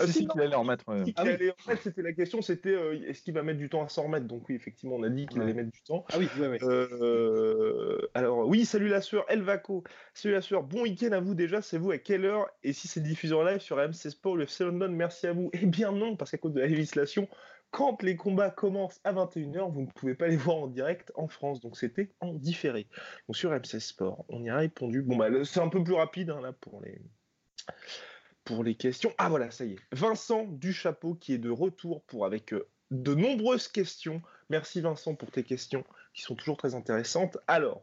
ah, 0.00 0.06
si, 0.06 0.26
qu'il 0.26 0.40
allait 0.40 0.54
en 0.54 0.64
mettre. 0.64 0.84
Ah, 0.88 1.22
en 1.22 1.76
c'était 1.76 2.02
la 2.02 2.12
question, 2.12 2.42
c'était 2.42 2.74
euh, 2.74 2.98
est-ce 3.08 3.22
qu'il 3.22 3.34
va 3.34 3.42
mettre 3.42 3.58
du 3.58 3.68
temps 3.68 3.84
à 3.84 3.88
s'en 3.88 4.04
remettre? 4.04 4.26
Donc 4.26 4.48
oui, 4.48 4.54
effectivement, 4.54 4.96
on 4.96 5.02
a 5.02 5.08
dit 5.08 5.26
qu'il 5.26 5.40
allait 5.42 5.52
mettre 5.52 5.70
du 5.70 5.82
temps. 5.82 6.04
Ah 6.12 6.16
oui, 6.18 6.28
ouais, 6.38 6.58
euh, 6.62 7.98
alors 8.14 8.48
oui, 8.48 8.64
salut 8.64 8.88
la 8.88 9.00
sœur 9.00 9.24
Elvaco, 9.28 9.84
salut 10.14 10.34
la 10.34 10.42
sœur. 10.42 10.62
Bon 10.62 10.82
week-end 10.82 11.12
à 11.12 11.20
vous 11.20 11.34
déjà. 11.34 11.62
C'est 11.62 11.78
vous 11.78 11.90
à 11.90 11.98
quelle 11.98 12.24
heure? 12.24 12.48
Et 12.62 12.72
si 12.72 12.88
c'est 12.88 13.02
diffusé 13.02 13.34
en 13.34 13.42
live 13.42 13.60
sur 13.60 13.76
MC 13.76 14.10
Sport, 14.10 14.36
le 14.36 14.44
FC 14.44 14.64
London, 14.64 14.88
merci 14.90 15.26
à 15.26 15.32
vous. 15.32 15.50
Eh 15.52 15.66
bien 15.66 15.92
non, 15.92 16.16
parce 16.16 16.30
qu'à 16.30 16.38
cause 16.38 16.54
de 16.54 16.60
la 16.60 16.66
législation, 16.66 17.28
quand 17.70 18.02
les 18.02 18.16
combats 18.16 18.50
commencent 18.50 19.00
à 19.04 19.12
21h, 19.12 19.72
vous 19.72 19.82
ne 19.82 19.86
pouvez 19.86 20.14
pas 20.14 20.28
les 20.28 20.36
voir 20.36 20.56
en 20.56 20.66
direct 20.66 21.12
en 21.14 21.28
France, 21.28 21.60
donc 21.60 21.76
c'était 21.76 22.10
en 22.20 22.32
différé. 22.32 22.86
Donc 23.28 23.36
sur 23.36 23.52
M16 23.52 23.80
Sport, 23.80 24.24
on 24.28 24.42
y 24.42 24.50
a 24.50 24.56
répondu. 24.56 25.02
Bon, 25.02 25.16
bah, 25.16 25.28
c'est 25.44 25.60
un 25.60 25.68
peu 25.68 25.82
plus 25.82 25.94
rapide 25.94 26.30
hein, 26.30 26.40
là 26.40 26.52
pour 26.52 26.80
les, 26.82 27.00
pour 28.44 28.64
les 28.64 28.74
questions. 28.74 29.12
Ah 29.18 29.28
voilà, 29.28 29.50
ça 29.50 29.64
y 29.64 29.72
est. 29.72 29.78
Vincent 29.92 30.44
Duchapeau 30.44 31.14
qui 31.14 31.34
est 31.34 31.38
de 31.38 31.50
retour 31.50 32.02
pour 32.04 32.26
avec 32.26 32.52
euh, 32.52 32.68
de 32.90 33.14
nombreuses 33.14 33.68
questions. 33.68 34.22
Merci 34.50 34.80
Vincent 34.80 35.14
pour 35.14 35.30
tes 35.30 35.44
questions 35.44 35.84
qui 36.14 36.22
sont 36.22 36.34
toujours 36.34 36.56
très 36.56 36.74
intéressantes. 36.74 37.38
Alors, 37.46 37.82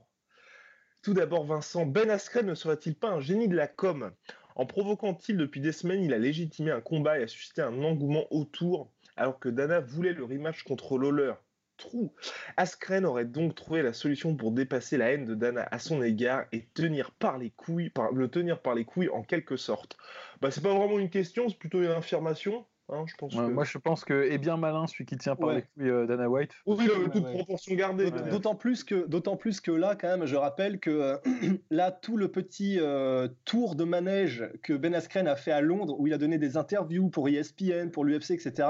tout 1.02 1.14
d'abord 1.14 1.46
Vincent, 1.46 1.86
Ben 1.86 2.10
Askren 2.10 2.46
ne 2.46 2.56
serait-il 2.56 2.96
pas 2.96 3.10
un 3.10 3.20
génie 3.20 3.48
de 3.48 3.56
la 3.56 3.68
com? 3.68 4.12
En 4.56 4.66
provoquant-il 4.66 5.38
depuis 5.38 5.62
des 5.62 5.72
semaines, 5.72 6.04
il 6.04 6.14
a 6.14 6.18
légitimé 6.18 6.72
un 6.72 6.82
combat 6.82 7.20
et 7.20 7.24
a 7.24 7.28
suscité 7.28 7.62
un 7.62 7.82
engouement 7.84 8.26
autour 8.32 8.92
alors 9.16 9.40
que 9.40 9.50
Dana 9.50 9.80
voulait 9.80 10.14
le 10.14 10.24
rematch 10.24 10.64
contre 10.64 10.98
Lawler? 10.98 11.34
Trou. 11.80 12.12
Askren 12.58 13.06
aurait 13.06 13.26
donc 13.26 13.56
trouvé 13.56 13.82
la 13.82 13.94
solution 13.94 14.36
pour 14.36 14.52
dépasser 14.52 14.98
la 14.98 15.12
haine 15.12 15.26
de 15.26 15.34
Dana 15.34 15.68
à 15.72 15.80
son 15.80 16.04
égard 16.04 16.44
et 16.52 16.68
tenir 16.74 17.12
par 17.12 17.38
les 17.38 17.50
couilles, 17.50 17.92
le 18.14 18.28
tenir 18.28 18.62
par 18.62 18.76
les 18.76 18.86
couilles 18.86 19.10
en 19.10 19.24
quelque 19.24 19.56
sorte. 19.56 19.98
Bah, 20.42 20.52
c'est 20.52 20.62
pas 20.62 20.74
vraiment 20.74 21.00
une 21.00 21.10
question, 21.10 21.48
c'est 21.50 21.58
plutôt 21.58 21.82
une 21.82 21.90
affirmation. 21.90 22.66
Hein, 22.92 23.06
je 23.08 23.16
pense 23.16 23.36
Moi, 23.36 23.64
je 23.64 23.78
pense 23.78 24.04
que 24.04 24.30
est 24.30 24.40
bien 24.40 24.58
malin 24.58 24.88
celui 24.88 25.06
qui 25.06 25.16
tient 25.16 25.36
par 25.36 25.54
les 25.54 25.62
couilles 25.62 25.90
euh, 25.90 26.06
Dana 26.08 26.28
White. 26.28 26.52
Oui, 26.66 26.90
toute 27.14 27.32
proportion 27.32 27.76
gardée. 27.76 28.12
D'autant 28.32 28.56
plus 28.56 28.84
que, 28.84 29.08
d'autant 29.08 29.38
plus 29.38 29.62
que 29.62 29.72
là, 29.72 29.96
quand 29.96 30.08
même, 30.08 30.26
je 30.26 30.36
rappelle 30.36 30.80
que 30.80 30.90
euh, 30.90 31.18
là, 31.70 31.92
tout 31.92 32.18
le 32.18 32.30
petit 32.30 32.78
euh, 32.80 33.28
tour 33.46 33.76
de 33.76 33.84
manège 33.84 34.50
que 34.64 34.74
Ben 34.74 34.96
Askren 34.96 35.28
a 35.28 35.36
fait 35.36 35.52
à 35.52 35.62
Londres, 35.62 35.96
où 36.00 36.08
il 36.08 36.14
a 36.14 36.18
donné 36.18 36.40
des 36.40 36.58
interviews 36.58 37.10
pour 37.10 37.30
ESPN, 37.30 37.90
pour 37.92 38.06
l'UFC, 38.06 38.32
etc 38.32 38.70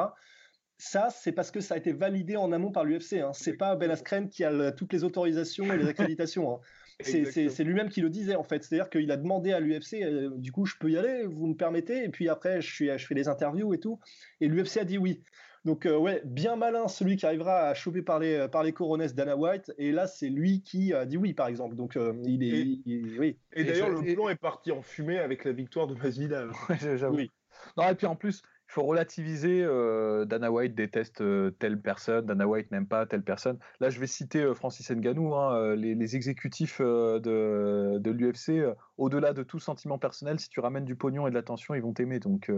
ça, 0.82 1.10
c'est 1.10 1.34
parce 1.34 1.52
que 1.52 1.60
ça 1.60 1.76
a 1.76 1.78
été 1.78 1.92
validé 1.92 2.38
en 2.38 2.54
amont 2.54 2.72
par 2.72 2.86
l'UFC. 2.86 3.16
Hein. 3.16 3.32
C'est 3.34 3.58
pas 3.58 3.76
Ben 3.76 3.92
Askren 3.92 4.30
qui 4.30 4.46
a 4.46 4.72
toutes 4.72 4.94
les 4.94 5.04
autorisations 5.04 5.72
et 5.74 5.78
les 5.78 5.88
accréditations. 5.90 6.56
Hein. 6.56 6.60
C'est 7.02 7.64
lui-même 7.64 7.90
qui 7.90 8.00
le 8.00 8.10
disait 8.10 8.36
en 8.36 8.44
fait. 8.44 8.64
C'est-à-dire 8.64 8.90
qu'il 8.90 9.12
a 9.12 9.18
demandé 9.18 9.52
à 9.52 9.60
l'UFC, 9.60 10.02
euh, 10.02 10.30
du 10.38 10.54
coup, 10.54 10.66
je 10.66 10.76
peux 10.80 10.90
y 10.90 10.98
aller, 10.98 11.26
vous 11.26 11.48
me 11.48 11.54
permettez? 11.54 12.06
Et 12.06 12.10
puis 12.10 12.30
après, 12.30 12.62
je, 12.62 12.74
suis, 12.74 12.98
je 12.98 13.06
fais 13.06 13.14
les 13.14 13.28
interviews 13.28 13.74
et 13.74 13.80
tout. 13.80 14.00
Et 14.40 14.48
l'UFC 14.48 14.78
a 14.78 14.86
dit 14.86 14.98
oui. 14.98 15.22
Donc 15.66 15.86
euh, 15.86 15.98
ouais, 15.98 16.22
bien 16.24 16.56
malin 16.56 16.88
celui 16.88 17.18
qui 17.18 17.26
arrivera 17.26 17.68
à 17.68 17.74
choper 17.74 18.02
par 18.02 18.20
les, 18.20 18.48
par 18.50 18.64
les 18.64 18.72
coronesses 18.72 19.14
Dana 19.14 19.36
White. 19.36 19.74
Et 19.78 19.92
là, 19.92 20.08
c'est 20.08 20.30
lui 20.30 20.62
qui 20.62 20.94
a 20.94 21.06
dit 21.06 21.18
oui, 21.18 21.34
par 21.34 21.48
exemple. 21.48 21.76
Donc 21.76 21.98
euh, 21.98 22.14
il 22.24 22.42
est, 22.42 23.18
oui. 23.20 23.38
Et, 23.52 23.66
d'ailleurs, 23.66 23.90
le 23.90 24.14
plan 24.14 24.30
est 24.30 24.40
parti 24.40 24.72
en 24.72 24.82
fumée 24.82 25.20
avec 25.20 25.44
la 25.44 25.52
victoire 25.52 25.88
de 25.88 25.96
Masvidal. 25.96 26.52
Ouais, 26.70 26.78
j'avoue. 26.80 27.18
Oui. 27.18 27.32
Non, 27.76 27.90
et 27.90 27.96
puis 27.96 28.08
en 28.08 28.16
plus, 28.16 28.42
faut 28.70 28.84
relativiser. 28.84 29.64
Euh, 29.64 30.26
Dana 30.26 30.52
White 30.52 30.76
déteste 30.76 31.22
euh, 31.22 31.50
telle 31.58 31.82
personne, 31.82 32.26
Dana 32.26 32.48
White 32.48 32.72
n'aime 32.72 32.88
pas 32.88 33.06
telle 33.08 33.24
personne. 33.24 33.58
Là, 33.80 33.90
je 33.90 34.00
vais 34.00 34.08
citer 34.08 34.44
euh, 34.44 34.54
Francis 34.54 34.90
Ngannou, 34.92 35.34
hein, 35.34 35.76
les, 35.76 36.16
exécutifs 36.16 36.80
de, 36.80 37.98
de 37.98 38.12
l'UFC. 38.12 38.64
Au-delà 38.98 39.34
de 39.34 39.44
tout 39.44 39.60
sentiment 39.60 39.98
personnel, 39.98 40.40
si 40.40 40.50
tu 40.50 40.60
ramènes 40.60 40.86
du 40.86 40.96
pognon 40.96 41.28
et 41.28 41.32
de 41.32 41.36
l'attention, 41.36 41.74
ils 41.74 41.82
vont 41.82 41.94
t'aimer. 41.94 42.20
Donc, 42.20 42.52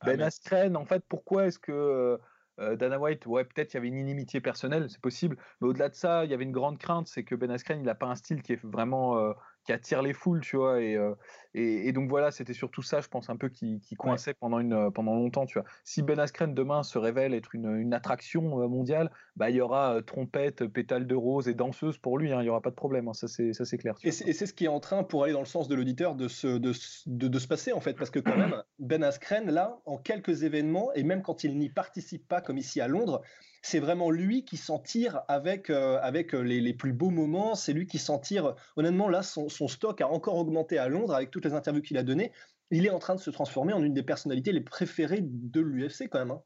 ah, 0.00 0.06
Ben 0.06 0.20
Askren, 0.22 0.76
en 0.76 0.84
fait, 0.84 1.04
pourquoi 1.08 1.46
est-ce 1.46 1.58
que 1.58 2.18
Dana 2.58 2.98
White, 2.98 3.26
ouais, 3.26 3.44
peut-être 3.44 3.72
il 3.72 3.76
y 3.76 3.78
avait 3.78 3.88
une 3.88 3.98
inimitié 3.98 4.40
personnelle, 4.40 4.90
c'est 4.90 5.00
possible, 5.00 5.36
mais 5.60 5.68
au-delà 5.68 5.88
de 5.88 5.94
ça, 5.94 6.24
il 6.24 6.30
y 6.30 6.34
avait 6.34 6.44
une 6.44 6.52
grande 6.52 6.78
crainte, 6.78 7.06
c'est 7.06 7.22
que 7.22 7.34
Ben 7.34 7.50
Askren, 7.50 7.78
il 7.78 7.84
n'a 7.84 7.94
pas 7.94 8.06
un 8.06 8.16
style 8.16 8.42
qui 8.42 8.54
est 8.54 8.64
vraiment 8.64 9.32
qui 9.68 9.72
attire 9.74 10.00
les 10.00 10.14
foules, 10.14 10.40
tu 10.40 10.56
vois. 10.56 10.80
Et, 10.80 10.96
euh, 10.96 11.14
et, 11.52 11.92
donc 11.92 12.08
voilà, 12.08 12.30
c'était 12.30 12.54
surtout 12.54 12.80
ça, 12.80 13.02
je 13.02 13.08
pense, 13.08 13.28
un 13.28 13.36
peu 13.36 13.50
qui, 13.50 13.80
qui 13.80 13.96
coinçait 13.96 14.32
pendant, 14.32 14.60
une, 14.60 14.72
euh, 14.72 14.90
pendant 14.90 15.14
longtemps, 15.14 15.44
tu 15.44 15.58
vois. 15.58 15.68
Si 15.84 16.00
Ben 16.00 16.18
Askren 16.18 16.54
demain 16.54 16.82
se 16.82 16.96
révèle 16.96 17.34
être 17.34 17.54
une, 17.54 17.76
une 17.76 17.92
attraction 17.92 18.62
euh, 18.62 18.68
mondiale, 18.68 19.10
bah, 19.36 19.50
il 19.50 19.56
y 19.56 19.60
aura 19.60 20.00
trompette, 20.06 20.64
pétale 20.64 21.06
de 21.06 21.14
rose 21.14 21.48
et 21.48 21.54
danseuse 21.54 21.98
pour 21.98 22.16
lui, 22.16 22.32
hein, 22.32 22.40
il 22.40 22.44
n'y 22.44 22.48
aura 22.48 22.62
pas 22.62 22.70
de 22.70 22.76
problème, 22.76 23.08
hein, 23.08 23.12
ça 23.12 23.28
c'est 23.28 23.78
clair. 23.78 23.94
Et 24.04 24.10
c'est 24.10 24.46
ce 24.46 24.54
qui 24.54 24.64
est 24.64 24.68
en 24.68 24.80
train, 24.80 25.02
pour 25.04 25.24
aller 25.24 25.34
dans 25.34 25.40
le 25.40 25.44
sens 25.44 25.68
de 25.68 25.74
l'auditeur, 25.74 26.14
de 26.14 26.28
se, 26.28 26.46
de, 26.46 26.72
de, 27.06 27.28
de, 27.28 27.38
se 27.38 27.46
passer, 27.46 27.72
en 27.72 27.80
fait, 27.80 27.92
parce 27.92 28.10
que 28.10 28.20
quand 28.20 28.38
même, 28.38 28.62
Ben 28.78 29.02
Askren, 29.02 29.50
là, 29.50 29.82
en 29.84 29.98
quelques 29.98 30.44
événements, 30.44 30.94
et 30.94 31.02
même 31.02 31.20
quand 31.20 31.44
il 31.44 31.58
n'y 31.58 31.68
participe 31.68 32.26
pas, 32.26 32.40
comme 32.40 32.56
ici 32.56 32.80
à 32.80 32.88
Londres, 32.88 33.20
c'est 33.68 33.80
vraiment 33.80 34.10
lui 34.10 34.44
qui 34.44 34.56
s'en 34.56 34.78
tire 34.78 35.20
avec, 35.28 35.68
euh, 35.68 35.98
euh, 36.02 36.42
les, 36.42 36.72
plus 36.72 36.94
beaux 36.94 37.10
moments. 37.10 37.54
C'est 37.54 37.74
lui 37.74 37.86
qui 37.86 37.98
s'en 37.98 38.18
tire. 38.18 38.54
Honnêtement, 38.76 39.10
là, 39.10 39.22
son, 39.22 39.48
stock 39.48 40.00
a 40.00 40.08
encore 40.08 40.36
augmenté 40.36 40.78
à 40.78 40.88
Londres 40.88 41.14
avec 41.14 41.30
toutes 41.30 41.44
les 41.44 41.52
interviews 41.52 41.82
qu'il 41.82 41.98
a 41.98 42.02
données. 42.02 42.32
Il 42.70 42.86
est 42.86 42.90
en 42.90 42.98
train 42.98 43.14
de 43.14 43.20
se 43.20 43.30
transformer 43.30 43.74
en 43.74 43.82
une 43.82 43.92
des 43.92 44.02
personnalités 44.02 44.52
les 44.52 44.62
préférées 44.62 45.20
de 45.22 45.60
l'UFC 45.60 46.08
quand 46.10 46.18
même. 46.18 46.30
Hein. 46.30 46.42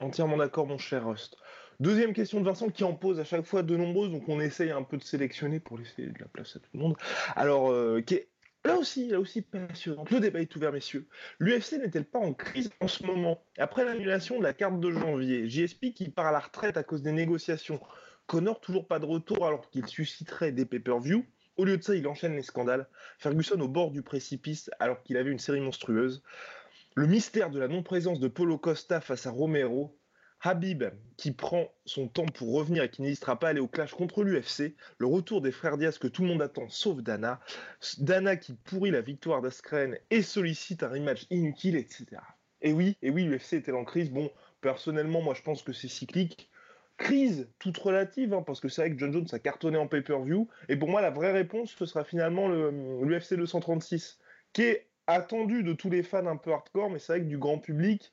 Entièrement 0.00 0.38
d'accord, 0.38 0.66
mon 0.66 0.78
cher 0.78 1.06
Rust. 1.06 1.36
Deuxième 1.78 2.14
question 2.14 2.40
de 2.40 2.46
Vincent 2.46 2.68
qui 2.68 2.84
en 2.84 2.94
pose 2.94 3.20
à 3.20 3.24
chaque 3.24 3.44
fois 3.44 3.62
de 3.62 3.76
nombreuses, 3.76 4.12
donc 4.12 4.28
on 4.28 4.40
essaye 4.40 4.70
un 4.70 4.82
peu 4.82 4.96
de 4.96 5.02
sélectionner 5.02 5.60
pour 5.60 5.78
laisser 5.78 6.06
de 6.06 6.18
la 6.18 6.26
place 6.26 6.56
à 6.56 6.58
tout 6.58 6.70
le 6.74 6.80
monde. 6.80 6.96
Alors, 7.36 7.70
euh, 7.70 8.00
là 8.64 8.76
aussi, 8.76 9.08
là 9.08 9.20
aussi 9.20 9.42
passionnante. 9.42 10.10
Le 10.10 10.20
débat 10.20 10.40
est 10.40 10.54
ouvert, 10.56 10.72
messieurs. 10.72 11.06
L'UFC 11.38 11.72
n'est-elle 11.78 12.04
pas 12.04 12.18
en 12.18 12.32
crise 12.32 12.70
en 12.80 12.88
ce 12.88 13.04
moment? 13.04 13.44
Après 13.58 13.84
l'annulation 13.84 14.38
de 14.38 14.42
la 14.42 14.52
carte 14.52 14.80
de 14.80 14.90
janvier, 14.90 15.48
JSP 15.48 15.92
qui 15.94 16.08
part 16.10 16.26
à 16.26 16.32
la 16.32 16.40
retraite 16.40 16.76
à 16.76 16.82
cause 16.82 17.02
des 17.02 17.12
négociations, 17.12 17.80
Connor 18.26 18.60
toujours 18.60 18.86
pas 18.86 18.98
de 18.98 19.04
retour 19.04 19.46
alors 19.46 19.68
qu'il 19.70 19.86
susciterait 19.86 20.52
des 20.52 20.64
pay-per-view. 20.64 21.26
Au 21.56 21.64
lieu 21.64 21.76
de 21.76 21.82
ça, 21.82 21.94
il 21.94 22.06
enchaîne 22.06 22.34
les 22.34 22.42
scandales. 22.42 22.88
Ferguson 23.18 23.60
au 23.60 23.68
bord 23.68 23.90
du 23.90 24.02
précipice 24.02 24.70
alors 24.78 25.02
qu'il 25.02 25.16
avait 25.16 25.30
une 25.30 25.38
série 25.38 25.60
monstrueuse. 25.60 26.22
Le 26.94 27.06
mystère 27.06 27.50
de 27.50 27.58
la 27.58 27.68
non-présence 27.68 28.20
de 28.20 28.28
Polo 28.28 28.58
Costa 28.58 29.00
face 29.00 29.26
à 29.26 29.30
Romero. 29.30 29.98
Habib 30.42 30.84
qui 31.16 31.32
prend 31.32 31.68
son 31.84 32.08
temps 32.08 32.26
pour 32.26 32.52
revenir 32.52 32.82
et 32.82 32.90
qui 32.90 33.02
n'hésitera 33.02 33.38
pas 33.38 33.48
à 33.48 33.50
aller 33.50 33.60
au 33.60 33.68
clash 33.68 33.94
contre 33.94 34.24
l'UFC. 34.24 34.74
Le 34.98 35.06
retour 35.06 35.40
des 35.40 35.52
frères 35.52 35.78
Diaz 35.78 35.98
que 35.98 36.08
tout 36.08 36.22
le 36.22 36.28
monde 36.28 36.42
attend 36.42 36.68
sauf 36.68 37.00
Dana. 37.00 37.40
Dana 37.98 38.36
qui 38.36 38.54
pourrit 38.54 38.90
la 38.90 39.02
victoire 39.02 39.40
d'Askren 39.40 39.96
et 40.10 40.22
sollicite 40.22 40.82
un 40.82 40.88
rematch 40.88 41.26
inutile, 41.30 41.76
etc. 41.76 42.06
Et 42.60 42.72
oui, 42.72 42.96
et 43.02 43.10
oui, 43.10 43.24
l'UFC 43.24 43.54
était 43.54 43.72
en 43.72 43.84
crise. 43.84 44.10
Bon, 44.10 44.30
personnellement, 44.60 45.22
moi 45.22 45.34
je 45.34 45.42
pense 45.42 45.62
que 45.62 45.72
c'est 45.72 45.88
cyclique 45.88 46.48
crise 46.98 47.48
toute 47.58 47.78
relative, 47.78 48.32
hein, 48.32 48.42
parce 48.42 48.60
que 48.60 48.68
c'est 48.68 48.82
vrai 48.82 48.90
que 48.92 48.98
John 48.98 49.12
Jones 49.12 49.26
a 49.32 49.38
cartonné 49.38 49.76
en 49.76 49.86
pay-per-view. 49.88 50.48
Et 50.68 50.76
pour 50.76 50.88
moi, 50.88 51.00
la 51.00 51.10
vraie 51.10 51.32
réponse, 51.32 51.74
ce 51.76 51.86
sera 51.86 52.04
finalement 52.04 52.48
l'UFC 52.48 53.34
236, 53.34 54.18
qui 54.52 54.62
est 54.62 54.86
attendu 55.06 55.62
de 55.62 55.72
tous 55.72 55.90
les 55.90 56.02
fans 56.02 56.26
un 56.26 56.36
peu 56.36 56.52
hardcore, 56.52 56.90
mais 56.90 56.98
c'est 56.98 57.12
vrai 57.12 57.20
que 57.20 57.26
du 57.26 57.38
grand 57.38 57.58
public, 57.58 58.12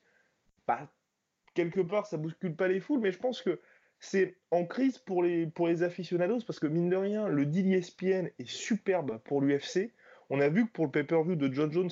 bah, 0.66 0.90
quelque 1.54 1.80
part, 1.80 2.06
ça 2.06 2.16
bouscule 2.16 2.54
pas 2.54 2.68
les 2.68 2.80
foules, 2.80 3.00
mais 3.00 3.12
je 3.12 3.18
pense 3.18 3.42
que 3.42 3.60
c'est 4.00 4.36
en 4.50 4.64
crise 4.64 4.98
pour 4.98 5.22
les, 5.22 5.46
pour 5.46 5.68
les 5.68 5.82
aficionados, 5.82 6.40
parce 6.46 6.58
que 6.58 6.66
mine 6.66 6.88
de 6.88 6.96
rien, 6.96 7.28
le 7.28 7.44
deal 7.46 7.72
ESPN 7.72 8.30
est 8.38 8.48
superbe 8.48 9.18
pour 9.24 9.42
l'UFC. 9.42 9.92
On 10.30 10.40
a 10.40 10.48
vu 10.48 10.66
que 10.66 10.72
pour 10.72 10.86
le 10.86 10.90
pay-per-view 10.90 11.36
de 11.36 11.52
John 11.52 11.70
Jones, 11.70 11.90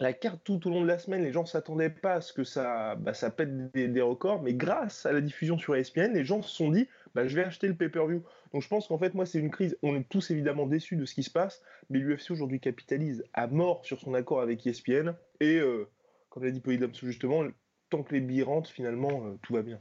la 0.00 0.12
carte 0.12 0.42
tout 0.44 0.64
au 0.66 0.70
long 0.70 0.82
de 0.82 0.86
la 0.86 0.98
semaine, 0.98 1.22
les 1.22 1.32
gens 1.32 1.46
s'attendaient 1.46 1.90
pas 1.90 2.14
à 2.14 2.20
ce 2.20 2.32
que 2.32 2.44
ça, 2.44 2.94
bah, 2.96 3.14
ça 3.14 3.30
pète 3.30 3.72
des, 3.72 4.00
records, 4.00 4.42
mais 4.42 4.54
grâce 4.54 5.06
à 5.06 5.12
la 5.12 5.20
diffusion 5.20 5.58
sur 5.58 5.74
ESPN, 5.74 6.12
les 6.12 6.24
gens 6.24 6.42
se 6.42 6.54
sont 6.54 6.70
dit 6.70 6.86
bah, 7.14 7.26
je 7.26 7.34
vais 7.34 7.44
acheter 7.44 7.66
le 7.66 7.74
pay-per-view. 7.74 8.22
Donc 8.52 8.62
je 8.62 8.68
pense 8.68 8.86
qu'en 8.86 8.98
fait, 8.98 9.14
moi, 9.14 9.26
c'est 9.26 9.38
une 9.38 9.50
crise. 9.50 9.76
On 9.82 9.96
est 9.96 10.08
tous 10.08 10.30
évidemment 10.30 10.66
déçus 10.66 10.96
de 10.96 11.04
ce 11.04 11.14
qui 11.14 11.22
se 11.22 11.30
passe, 11.30 11.62
mais 11.90 11.98
l'UFC 11.98 12.30
aujourd'hui 12.30 12.60
capitalise 12.60 13.24
à 13.32 13.46
mort 13.46 13.84
sur 13.84 13.98
son 13.98 14.14
accord 14.14 14.40
avec 14.40 14.66
ESPN. 14.66 15.14
Et 15.40 15.58
euh, 15.58 15.88
comme 16.30 16.44
l'a 16.44 16.50
dit 16.50 16.60
Polydome 16.60 16.94
justement, 16.94 17.44
tant 17.90 18.02
que 18.02 18.14
les 18.14 18.20
billes 18.20 18.42
rentrent, 18.42 18.70
finalement, 18.70 19.26
euh, 19.26 19.38
tout 19.42 19.54
va 19.54 19.62
bien. 19.62 19.80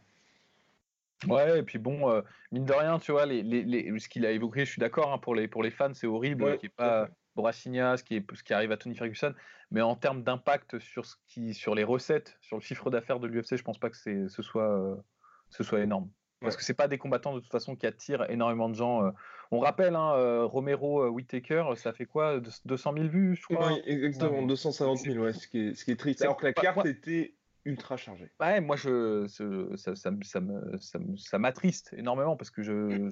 Ouais, 1.27 1.59
et 1.59 1.63
puis 1.63 1.79
bon, 1.79 2.09
euh, 2.09 2.21
mine 2.51 2.65
de 2.65 2.73
rien, 2.73 2.99
tu 2.99 3.11
vois, 3.11 3.25
les, 3.25 3.41
les, 3.41 3.99
ce 3.99 4.07
qu'il 4.07 4.25
a 4.25 4.31
évoqué, 4.31 4.65
je 4.65 4.71
suis 4.71 4.79
d'accord, 4.79 5.11
hein, 5.11 5.17
pour, 5.17 5.33
les, 5.33 5.47
pour 5.47 5.63
les 5.63 5.71
fans, 5.71 5.93
c'est 5.93 6.07
horrible, 6.07 6.57
qui 6.59 6.67
est 6.67 6.69
pas 6.69 7.09
Boracinha, 7.35 7.97
ce 7.97 8.03
qui, 8.03 8.15
est, 8.15 8.35
ce 8.35 8.43
qui 8.43 8.53
arrive 8.53 8.71
à 8.71 8.77
Tony 8.77 8.95
Ferguson, 8.95 9.33
mais 9.71 9.81
en 9.81 9.95
termes 9.95 10.23
d'impact 10.23 10.77
sur, 10.79 11.05
ce 11.05 11.15
qui, 11.27 11.53
sur 11.53 11.73
les 11.73 11.83
recettes, 11.83 12.37
sur 12.41 12.57
le 12.57 12.61
chiffre 12.61 12.91
d'affaires 12.91 13.19
de 13.19 13.27
l'UFC, 13.27 13.55
je 13.55 13.63
pense 13.63 13.79
pas 13.79 13.89
que 13.89 13.97
ce 13.97 14.41
soit, 14.41 15.03
ce 15.49 15.63
soit 15.63 15.79
énorme. 15.81 16.09
Parce 16.41 16.55
que 16.55 16.63
c'est 16.63 16.73
pas 16.73 16.87
des 16.87 16.97
combattants 16.97 17.33
de 17.33 17.39
toute 17.39 17.51
façon 17.51 17.75
qui 17.75 17.87
attirent 17.87 18.29
énormément 18.29 18.69
de 18.69 18.75
gens. 18.75 19.03
Euh. 19.03 19.11
On 19.49 19.59
rappelle, 19.59 19.95
hein, 19.95 20.13
euh, 20.15 20.45
Romero 20.45 21.03
euh, 21.03 21.09
Whitaker, 21.09 21.63
ça 21.75 21.93
fait 21.93 22.05
quoi 22.05 22.39
200 22.65 22.93
000 22.93 23.07
vues, 23.07 23.35
je 23.35 23.43
crois 23.43 23.67
Oui, 23.67 23.81
exactement, 23.85 24.43
250 24.43 24.99
000, 24.99 25.23
ouais, 25.23 25.33
ce 25.33 25.47
qui 25.47 25.69
est, 25.69 25.73
ce 25.73 25.85
qui 25.85 25.91
est 25.91 25.95
triste. 25.95 26.21
Alors 26.21 26.37
que 26.37 26.45
la 26.45 26.53
carte 26.53 26.85
était 26.85 27.33
ultra 27.67 27.97
chargée. 27.97 28.31
Ouais, 28.39 28.61
moi, 28.61 28.75
je, 28.75 29.27
ça, 29.27 29.95
ça, 29.95 30.11
ça, 30.23 30.99
ça 31.17 31.37
m'attriste 31.39 31.93
énormément 31.93 32.35
parce 32.35 32.49
que 32.49 32.63
je, 32.63 33.09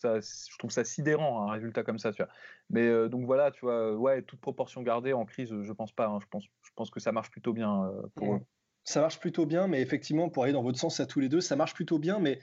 ça, 0.00 0.20
je 0.20 0.58
trouve 0.58 0.70
ça 0.70 0.84
sidérant, 0.84 1.48
un 1.48 1.52
résultat 1.52 1.82
comme 1.82 1.98
ça. 1.98 2.12
Tu 2.12 2.22
vois. 2.22 2.32
Mais 2.70 3.08
donc 3.08 3.26
voilà, 3.26 3.50
tu 3.50 3.60
vois, 3.60 3.94
ouais, 3.96 4.22
toute 4.22 4.40
proportion 4.40 4.82
gardée 4.82 5.12
en 5.12 5.26
crise, 5.26 5.54
je 5.62 5.72
pense 5.72 5.92
pas. 5.92 6.06
Hein. 6.06 6.18
je, 6.22 6.26
pense, 6.28 6.44
je 6.44 6.70
pense 6.74 6.90
que 6.90 7.00
ça 7.00 7.12
marche 7.12 7.30
plutôt 7.30 7.52
bien 7.52 7.92
pour 8.14 8.34
eux 8.34 8.40
ça 8.84 9.00
marche 9.00 9.20
plutôt 9.20 9.46
bien, 9.46 9.66
mais 9.66 9.80
effectivement, 9.80 10.28
pour 10.28 10.44
aller 10.44 10.52
dans 10.52 10.62
votre 10.62 10.78
sens 10.78 11.00
à 11.00 11.06
tous 11.06 11.20
les 11.20 11.28
deux, 11.28 11.40
ça 11.40 11.56
marche 11.56 11.74
plutôt 11.74 11.98
bien, 11.98 12.18
mais 12.18 12.40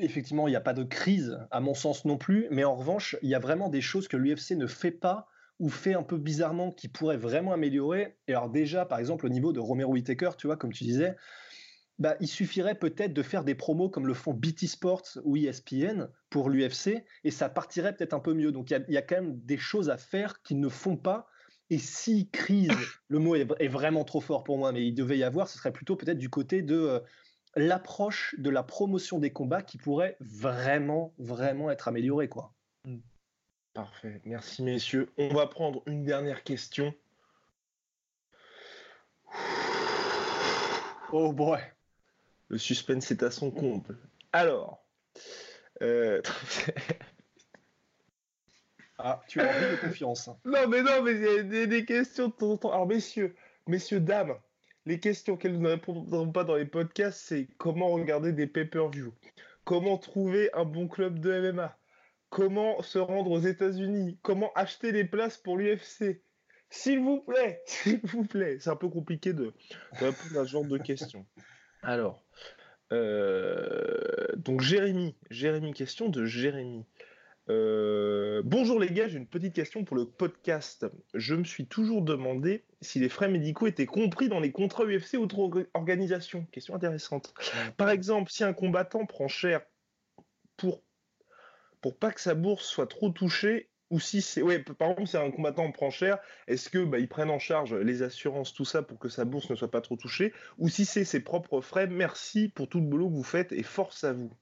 effectivement, 0.00 0.48
il 0.48 0.50
n'y 0.50 0.56
a 0.56 0.60
pas 0.60 0.72
de 0.72 0.84
crise, 0.84 1.38
à 1.50 1.60
mon 1.60 1.74
sens 1.74 2.04
non 2.04 2.18
plus. 2.18 2.48
Mais 2.50 2.64
en 2.64 2.74
revanche, 2.74 3.16
il 3.22 3.28
y 3.28 3.34
a 3.34 3.38
vraiment 3.38 3.68
des 3.68 3.80
choses 3.80 4.08
que 4.08 4.16
l'UFC 4.16 4.52
ne 4.52 4.66
fait 4.66 4.90
pas 4.90 5.28
ou 5.58 5.68
fait 5.68 5.94
un 5.94 6.02
peu 6.02 6.18
bizarrement 6.18 6.70
qui 6.70 6.88
pourraient 6.88 7.16
vraiment 7.16 7.52
améliorer. 7.52 8.16
Et 8.28 8.32
alors 8.32 8.50
déjà, 8.50 8.84
par 8.84 8.98
exemple, 8.98 9.26
au 9.26 9.28
niveau 9.28 9.52
de 9.52 9.60
Romero 9.60 9.92
Whittaker, 9.92 10.30
tu 10.36 10.46
vois, 10.46 10.56
comme 10.56 10.72
tu 10.72 10.84
disais, 10.84 11.16
bah, 11.98 12.16
il 12.20 12.28
suffirait 12.28 12.74
peut-être 12.74 13.14
de 13.14 13.22
faire 13.22 13.42
des 13.42 13.54
promos 13.54 13.88
comme 13.88 14.06
le 14.06 14.14
font 14.14 14.34
BT 14.34 14.66
Sports 14.66 15.18
ou 15.24 15.36
ESPN 15.36 16.08
pour 16.28 16.50
l'UFC, 16.50 17.04
et 17.24 17.30
ça 17.30 17.48
partirait 17.48 17.94
peut-être 17.96 18.12
un 18.12 18.20
peu 18.20 18.34
mieux. 18.34 18.52
Donc 18.52 18.70
il 18.70 18.84
y, 18.88 18.92
y, 18.92 18.98
a 18.98 19.02
quand 19.02 19.16
même 19.16 19.40
des 19.40 19.56
choses 19.56 19.88
à 19.88 19.96
faire 19.96 20.42
qu'ils 20.42 20.60
ne 20.60 20.68
font 20.68 20.96
pas, 20.96 21.28
et 21.70 21.78
si 21.78 22.30
crise, 22.30 22.70
le 23.08 23.18
mot 23.18 23.34
est, 23.34 23.68
vraiment 23.68 24.04
trop 24.04 24.20
fort 24.20 24.44
pour 24.44 24.58
moi, 24.58 24.72
mais 24.72 24.86
il 24.86 24.94
devait 24.94 25.18
y 25.18 25.24
avoir, 25.24 25.48
ce 25.48 25.58
serait 25.58 25.72
plutôt 25.72 25.96
peut-être 25.96 26.18
du 26.18 26.30
côté 26.30 26.62
de 26.62 26.76
euh, 26.76 27.00
l'approche 27.56 28.34
de 28.38 28.50
la 28.50 28.62
promotion 28.62 29.18
des 29.18 29.32
combats 29.32 29.62
qui 29.62 29.78
pourrait 29.78 30.16
vraiment, 30.20 31.14
vraiment 31.18 31.70
être 31.70 31.88
améliorée. 31.88 32.28
Quoi. 32.28 32.52
Hmm. 32.84 32.98
Parfait, 33.76 34.22
merci 34.24 34.62
messieurs. 34.62 35.12
On 35.18 35.28
va 35.28 35.46
prendre 35.46 35.82
une 35.84 36.02
dernière 36.02 36.44
question. 36.44 36.94
Oh 41.12 41.30
boy. 41.30 41.60
Le 42.48 42.56
suspense 42.56 43.10
est 43.10 43.22
à 43.22 43.30
son 43.30 43.50
comble. 43.50 43.98
Alors, 44.32 44.82
euh... 45.82 46.22
Ah, 48.98 49.22
tu 49.28 49.42
as 49.42 49.44
envie 49.44 49.72
de 49.72 49.76
confiance. 49.76 50.30
Non, 50.46 50.66
mais 50.68 50.80
non, 50.80 51.02
mais 51.02 51.12
il 51.12 51.52
y 51.52 51.58
a 51.58 51.66
des, 51.66 51.84
questions 51.84 52.28
de 52.28 52.32
temps 52.32 52.52
en 52.52 52.56
temps. 52.56 52.72
Alors, 52.72 52.86
messieurs, 52.86 53.36
messieurs, 53.66 54.00
dames, 54.00 54.38
les 54.86 55.00
questions 55.00 55.36
qu'elles 55.36 55.60
ne 55.60 55.68
répondront 55.68 56.32
pas 56.32 56.44
dans 56.44 56.56
les 56.56 56.64
podcasts, 56.64 57.20
c'est 57.20 57.46
comment 57.58 57.90
regarder 57.90 58.32
des 58.32 58.46
pay-per-view? 58.46 59.12
Comment 59.64 59.98
trouver 59.98 60.50
un 60.54 60.64
bon 60.64 60.88
club 60.88 61.18
de 61.18 61.52
MMA 61.52 61.76
Comment 62.30 62.82
se 62.82 62.98
rendre 62.98 63.30
aux 63.30 63.40
États-Unis? 63.40 64.18
Comment 64.22 64.52
acheter 64.54 64.92
les 64.92 65.04
places 65.04 65.36
pour 65.38 65.56
l'UFC 65.56 66.22
S'il 66.70 67.00
vous 67.00 67.20
plaît, 67.20 67.62
s'il 67.66 68.00
vous 68.04 68.24
plaît. 68.24 68.58
C'est 68.60 68.70
un 68.70 68.76
peu 68.76 68.88
compliqué 68.88 69.32
de, 69.32 69.52
répondre 69.92 70.40
à 70.40 70.44
ce 70.44 70.50
genre 70.50 70.64
de 70.64 70.78
questions. 70.78 71.26
Alors, 71.82 72.24
euh, 72.92 74.26
donc 74.36 74.60
Jérémy, 74.60 75.16
Jérémy, 75.30 75.72
question 75.72 76.08
de 76.08 76.24
Jérémy. 76.24 76.84
Euh, 77.48 78.42
bonjour 78.44 78.80
les 78.80 78.88
gars, 78.88 79.06
j'ai 79.06 79.18
une 79.18 79.26
petite 79.28 79.54
question 79.54 79.84
pour 79.84 79.96
le 79.96 80.04
podcast. 80.04 80.86
Je 81.14 81.34
me 81.36 81.44
suis 81.44 81.66
toujours 81.66 82.02
demandé 82.02 82.64
si 82.80 82.98
les 82.98 83.08
frais 83.08 83.28
médicaux 83.28 83.68
étaient 83.68 83.86
compris 83.86 84.28
dans 84.28 84.40
les 84.40 84.50
contrats 84.50 84.84
UFC 84.84 85.14
ou 85.14 85.22
autres 85.22 85.68
organisations. 85.74 86.44
Question 86.50 86.74
intéressante. 86.74 87.34
Par 87.76 87.90
exemple, 87.90 88.30
si 88.32 88.42
un 88.42 88.52
combattant 88.52 89.06
prend 89.06 89.28
cher 89.28 89.62
pour 90.56 90.82
pour 91.80 91.98
pas 91.98 92.12
que 92.12 92.20
sa 92.20 92.34
bourse 92.34 92.66
soit 92.66 92.86
trop 92.86 93.10
touchée, 93.10 93.70
ou 93.90 94.00
si 94.00 94.20
c'est 94.20 94.42
par 94.78 94.90
exemple, 94.90 95.06
si 95.06 95.16
un 95.16 95.30
combattant 95.30 95.70
prend 95.70 95.90
cher, 95.90 96.18
est-ce 96.48 96.68
que 96.70 96.84
bah, 96.84 96.98
ils 96.98 97.08
prennent 97.08 97.30
en 97.30 97.38
charge 97.38 97.74
les 97.74 98.02
assurances, 98.02 98.52
tout 98.52 98.64
ça 98.64 98.82
pour 98.82 98.98
que 98.98 99.08
sa 99.08 99.24
bourse 99.24 99.48
ne 99.50 99.54
soit 99.54 99.70
pas 99.70 99.80
trop 99.80 99.96
touchée, 99.96 100.32
ou 100.58 100.68
si 100.68 100.84
c'est 100.84 101.04
ses 101.04 101.20
propres 101.20 101.60
frais. 101.60 101.86
Merci 101.86 102.48
pour 102.48 102.68
tout 102.68 102.80
le 102.80 102.86
boulot 102.86 103.08
que 103.08 103.14
vous 103.14 103.22
faites 103.22 103.52
et 103.52 103.62
force 103.62 104.04
à 104.04 104.12
vous? 104.12 104.32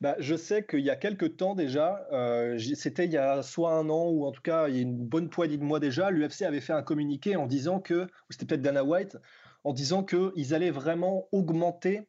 Bah, 0.00 0.16
je 0.18 0.34
sais 0.34 0.64
qu'il 0.64 0.80
y 0.80 0.88
a 0.88 0.96
quelques 0.96 1.36
temps 1.36 1.54
déjà, 1.54 2.06
euh, 2.10 2.58
c'était 2.74 3.04
il 3.04 3.12
y 3.12 3.18
a 3.18 3.42
soit 3.42 3.74
un 3.74 3.90
an 3.90 4.08
ou 4.08 4.24
en 4.24 4.32
tout 4.32 4.40
cas 4.40 4.68
il 4.68 4.74
y 4.74 4.78
a 4.78 4.82
une 4.82 4.96
bonne 4.96 5.28
poignée 5.28 5.58
de 5.58 5.62
mois 5.62 5.78
déjà, 5.78 6.10
l'UFC 6.10 6.42
avait 6.42 6.62
fait 6.62 6.72
un 6.72 6.82
communiqué 6.82 7.36
en 7.36 7.46
disant 7.46 7.80
que, 7.80 8.04
ou 8.04 8.08
c'était 8.30 8.46
peut-être 8.46 8.62
Dana 8.62 8.82
White, 8.82 9.18
en 9.62 9.74
disant 9.74 10.02
qu'ils 10.02 10.54
allaient 10.54 10.70
vraiment 10.70 11.28
augmenter, 11.32 12.08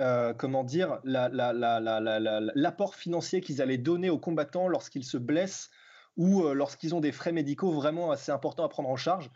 euh, 0.00 0.34
comment 0.34 0.64
dire, 0.64 0.98
l'apport 1.04 2.94
financier 2.94 3.40
qu'ils 3.40 3.62
allaient 3.62 3.78
donner 3.78 4.10
aux 4.10 4.18
combattants 4.18 4.68
lorsqu'ils 4.68 5.04
se 5.04 5.16
blessent 5.16 5.70
ou 6.16 6.42
euh, 6.42 6.54
lorsqu'ils 6.54 6.94
ont 6.94 7.00
des 7.00 7.12
frais 7.12 7.32
médicaux 7.32 7.72
vraiment 7.72 8.10
assez 8.10 8.32
importants 8.32 8.64
à 8.64 8.68
prendre 8.68 8.88
en 8.88 8.96
charge. 8.96 9.30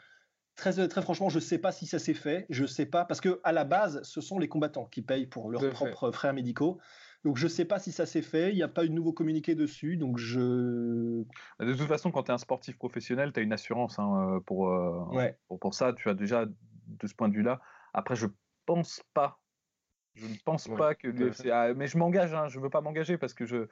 Très, 0.57 0.89
très 0.89 1.03
franchement, 1.03 1.29
je 1.29 1.37
ne 1.37 1.41
sais 1.43 1.59
pas 1.59 1.71
si 1.71 1.87
ça 1.87 2.01
s'est 2.01 2.15
fait, 2.15 2.45
je 2.51 2.63
ne 2.63 2.67
sais 2.67 2.87
pas, 2.87 3.05
parce 3.05 3.21
que 3.21 3.41
à 3.45 3.53
la 3.53 3.65
base, 3.65 4.03
ce 4.03 4.21
sont 4.21 4.41
les 4.41 4.49
combattants 4.49 4.87
qui 4.87 5.03
payent 5.03 5.29
pour 5.29 5.51
leurs 5.51 5.71
propres 5.71 6.11
frais 6.11 6.33
médicaux. 6.33 6.79
Donc 7.25 7.37
je 7.37 7.45
ne 7.45 7.49
sais 7.49 7.65
pas 7.65 7.79
si 7.79 7.93
ça 7.93 8.07
s'est 8.07 8.23
fait, 8.23 8.51
il 8.51 8.57
n'y 8.57 8.63
a 8.63 8.69
pas 8.69 8.85
eu 8.85 8.89
de 8.89 8.95
nouveau 8.95 9.13
communiqué 9.13 9.55
dessus, 9.55 9.97
donc 9.97 10.19
je... 10.19 11.23
De 11.61 11.75
toute 11.75 11.89
façon, 11.89 12.11
quand 12.11 12.25
tu 12.25 12.31
es 12.31 12.35
un 12.35 12.39
sportif 12.39 12.77
professionnel, 12.77 13.33
tu 13.33 13.41
as 13.41 13.43
une 13.43 13.53
assurance 13.53 13.99
hein, 13.99 14.37
euh, 14.37 14.41
pour, 14.41 14.69
euh, 14.69 15.31
pour, 15.49 15.59
pour, 15.59 15.75
ça, 15.75 15.93
tu 15.93 16.09
as 16.09 16.15
déjà 16.15 16.47
de 16.47 17.07
ce 17.07 17.15
point 17.15 17.29
de 17.29 17.35
vue-là. 17.35 17.61
Après, 17.93 18.15
je 18.15 18.27
pense 18.67 19.03
pas, 19.15 19.41
je 20.19 20.27
ne 20.27 20.35
pense 20.45 20.69
pas 20.69 20.95
que 20.95 21.09
l'UFC... 21.09 21.49
Ah, 21.53 21.73
mais 21.75 21.87
je 21.87 21.99
m'engage, 21.99 22.35
hein, 22.35 22.49
je 22.49 22.59
ne 22.59 22.65
veux 22.65 22.71
pas 22.71 22.81
m'engager 22.81 23.19
parce 23.19 23.35
que 23.35 23.45
je 23.45 23.69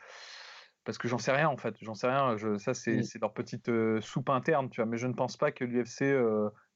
parce 0.84 0.98
que 0.98 1.08
j'en 1.08 1.18
sais 1.18 1.32
rien 1.32 1.48
en 1.48 1.56
fait, 1.56 1.74
j'en 1.80 1.94
sais 1.94 2.06
rien. 2.06 2.36
Je, 2.36 2.58
ça 2.58 2.72
c'est 2.72 3.02
leur 3.20 3.34
petite 3.34 3.68
euh, 3.68 4.00
soupe 4.00 4.30
interne, 4.30 4.70
tu 4.70 4.80
vois. 4.80 4.88
Mais 4.88 4.98
je 4.98 5.08
ne 5.08 5.14
pense 5.14 5.36
pas 5.36 5.50
que 5.50 5.64
l'UFC 5.64 6.14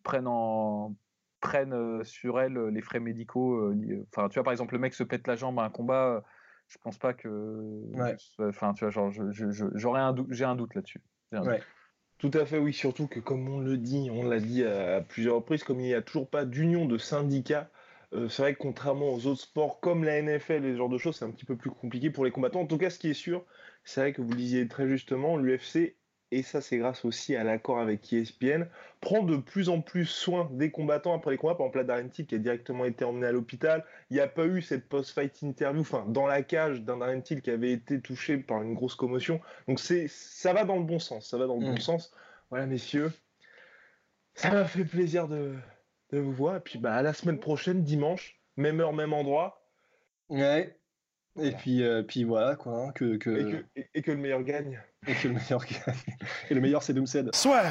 prenne 0.02 0.26
en 0.26 0.96
prennent 1.40 2.04
sur 2.04 2.40
elles 2.40 2.58
les 2.68 2.82
frais 2.82 3.00
médicaux. 3.00 3.72
Enfin, 4.12 4.28
tu 4.28 4.34
vois, 4.34 4.44
par 4.44 4.52
exemple, 4.52 4.74
le 4.74 4.80
mec 4.80 4.94
se 4.94 5.04
pète 5.04 5.26
la 5.26 5.36
jambe 5.36 5.58
à 5.58 5.62
un 5.62 5.70
combat. 5.70 6.22
je 6.68 6.76
pense 6.82 6.98
pas 6.98 7.14
que. 7.14 7.80
Enfin, 8.40 8.74
tu 8.74 8.84
vois, 8.84 8.90
genre, 8.90 9.10
j'aurais 9.74 10.00
un 10.00 10.12
doute, 10.12 10.28
j'ai 10.30 10.44
un 10.44 10.56
doute 10.56 10.74
là-dessus. 10.74 11.02
Tout 12.18 12.30
à 12.34 12.44
fait, 12.44 12.58
oui. 12.58 12.74
Surtout 12.74 13.06
que, 13.06 13.18
comme 13.18 13.48
on 13.48 13.60
le 13.60 13.78
dit, 13.78 14.10
on 14.12 14.28
l'a 14.28 14.40
dit 14.40 14.64
à 14.64 15.00
plusieurs 15.00 15.36
reprises, 15.36 15.64
comme 15.64 15.80
il 15.80 15.86
n'y 15.86 15.94
a 15.94 16.02
toujours 16.02 16.28
pas 16.28 16.44
d'union 16.44 16.84
de 16.84 16.98
syndicats, 16.98 17.70
euh, 18.12 18.28
c'est 18.28 18.42
vrai 18.42 18.54
que 18.54 18.58
contrairement 18.58 19.10
aux 19.10 19.26
autres 19.26 19.42
sports 19.42 19.80
comme 19.80 20.04
la 20.04 20.20
NFL 20.20 20.64
et 20.64 20.72
ce 20.72 20.76
genre 20.76 20.88
de 20.88 20.98
choses, 20.98 21.16
c'est 21.16 21.24
un 21.24 21.30
petit 21.30 21.44
peu 21.44 21.56
plus 21.56 21.70
compliqué 21.70 22.10
pour 22.10 22.24
les 22.24 22.30
combattants. 22.30 22.60
En 22.60 22.66
tout 22.66 22.78
cas, 22.78 22.90
ce 22.90 22.98
qui 22.98 23.10
est 23.10 23.14
sûr, 23.14 23.44
c'est 23.84 24.00
vrai 24.00 24.12
que 24.12 24.20
vous 24.20 24.30
le 24.30 24.36
disiez 24.36 24.66
très 24.68 24.88
justement, 24.88 25.36
l'UFC 25.36 25.96
et 26.32 26.42
ça 26.42 26.60
c'est 26.60 26.78
grâce 26.78 27.04
aussi 27.04 27.34
à 27.34 27.42
l'accord 27.42 27.80
avec 27.80 28.12
ESPN, 28.12 28.64
prend 29.00 29.22
de 29.22 29.36
plus 29.36 29.68
en 29.68 29.80
plus 29.80 30.06
soin 30.06 30.48
des 30.52 30.70
combattants 30.70 31.14
après 31.14 31.32
les 31.32 31.36
combats. 31.36 31.54
Par 31.54 31.66
exemple, 31.66 31.78
la 31.78 31.84
Darren 31.84 32.08
Till 32.08 32.26
qui 32.26 32.34
a 32.34 32.38
directement 32.38 32.84
été 32.84 33.04
emmené 33.04 33.26
à 33.26 33.32
l'hôpital. 33.32 33.84
Il 34.10 34.14
n'y 34.14 34.20
a 34.20 34.28
pas 34.28 34.46
eu 34.46 34.62
cette 34.62 34.88
post-fight 34.88 35.42
interview, 35.42 35.80
enfin 35.80 36.04
dans 36.08 36.26
la 36.26 36.42
cage 36.42 36.82
d'un 36.82 36.98
Darren 36.98 37.20
Till 37.20 37.42
qui 37.42 37.50
avait 37.50 37.72
été 37.72 38.00
touché 38.00 38.38
par 38.38 38.62
une 38.62 38.74
grosse 38.74 38.94
commotion. 38.94 39.40
Donc 39.66 39.80
c'est, 39.80 40.06
ça 40.08 40.52
va 40.52 40.64
dans 40.64 40.76
le 40.76 40.84
bon 40.84 40.98
sens, 40.98 41.28
ça 41.28 41.38
va 41.38 41.46
dans 41.46 41.56
le 41.56 41.66
bon 41.66 41.74
mm. 41.74 41.80
sens. 41.80 42.12
Voilà 42.50 42.66
messieurs, 42.66 43.12
ça 44.34 44.50
m'a 44.50 44.64
fait 44.64 44.84
plaisir 44.84 45.28
de, 45.28 45.54
vous 46.18 46.32
voir. 46.32 46.56
Et 46.56 46.60
puis 46.60 46.78
bah, 46.78 46.94
à 46.94 47.02
la 47.02 47.12
semaine 47.12 47.38
prochaine, 47.38 47.84
dimanche, 47.84 48.40
même 48.56 48.80
heure, 48.80 48.92
même 48.92 49.12
endroit. 49.12 49.62
Ouais. 50.28 50.76
Et 51.40 51.52
puis, 51.52 51.82
euh, 51.82 52.02
puis 52.02 52.24
voilà, 52.24 52.56
quoi. 52.56 52.86
Hein, 52.86 52.92
que, 52.92 53.16
que... 53.16 53.64
Et, 53.94 54.02
que, 54.02 54.10
le 54.10 54.16
meilleur 54.18 54.42
gagne. 54.42 54.80
Et 55.06 55.14
que 55.14 55.28
le 55.28 55.34
meilleur 55.34 55.64
gagne. 55.64 55.94
Et 56.50 56.54
le 56.54 56.60
meilleur, 56.60 56.82
c'est 56.82 56.92
Doomsed. 56.92 57.34
Soit 57.34 57.62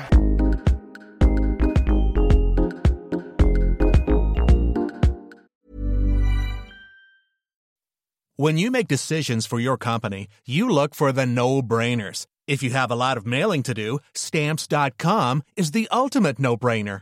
When 8.38 8.58
you 8.58 8.72
make 8.72 8.88
decisions 8.88 9.46
for 9.46 9.60
your 9.60 9.76
company, 9.78 10.30
you 10.46 10.70
look 10.70 10.96
for 10.96 11.12
the 11.12 11.26
no-brainers. 11.26 12.26
If 12.48 12.64
you 12.64 12.70
have 12.70 12.90
a 12.90 12.96
lot 12.96 13.18
of 13.18 13.28
mailing 13.28 13.64
to 13.64 13.74
do, 13.74 14.00
stamps.com 14.14 15.44
is 15.58 15.72
the 15.72 15.90
ultimate 15.92 16.40
no-brainer. 16.40 17.02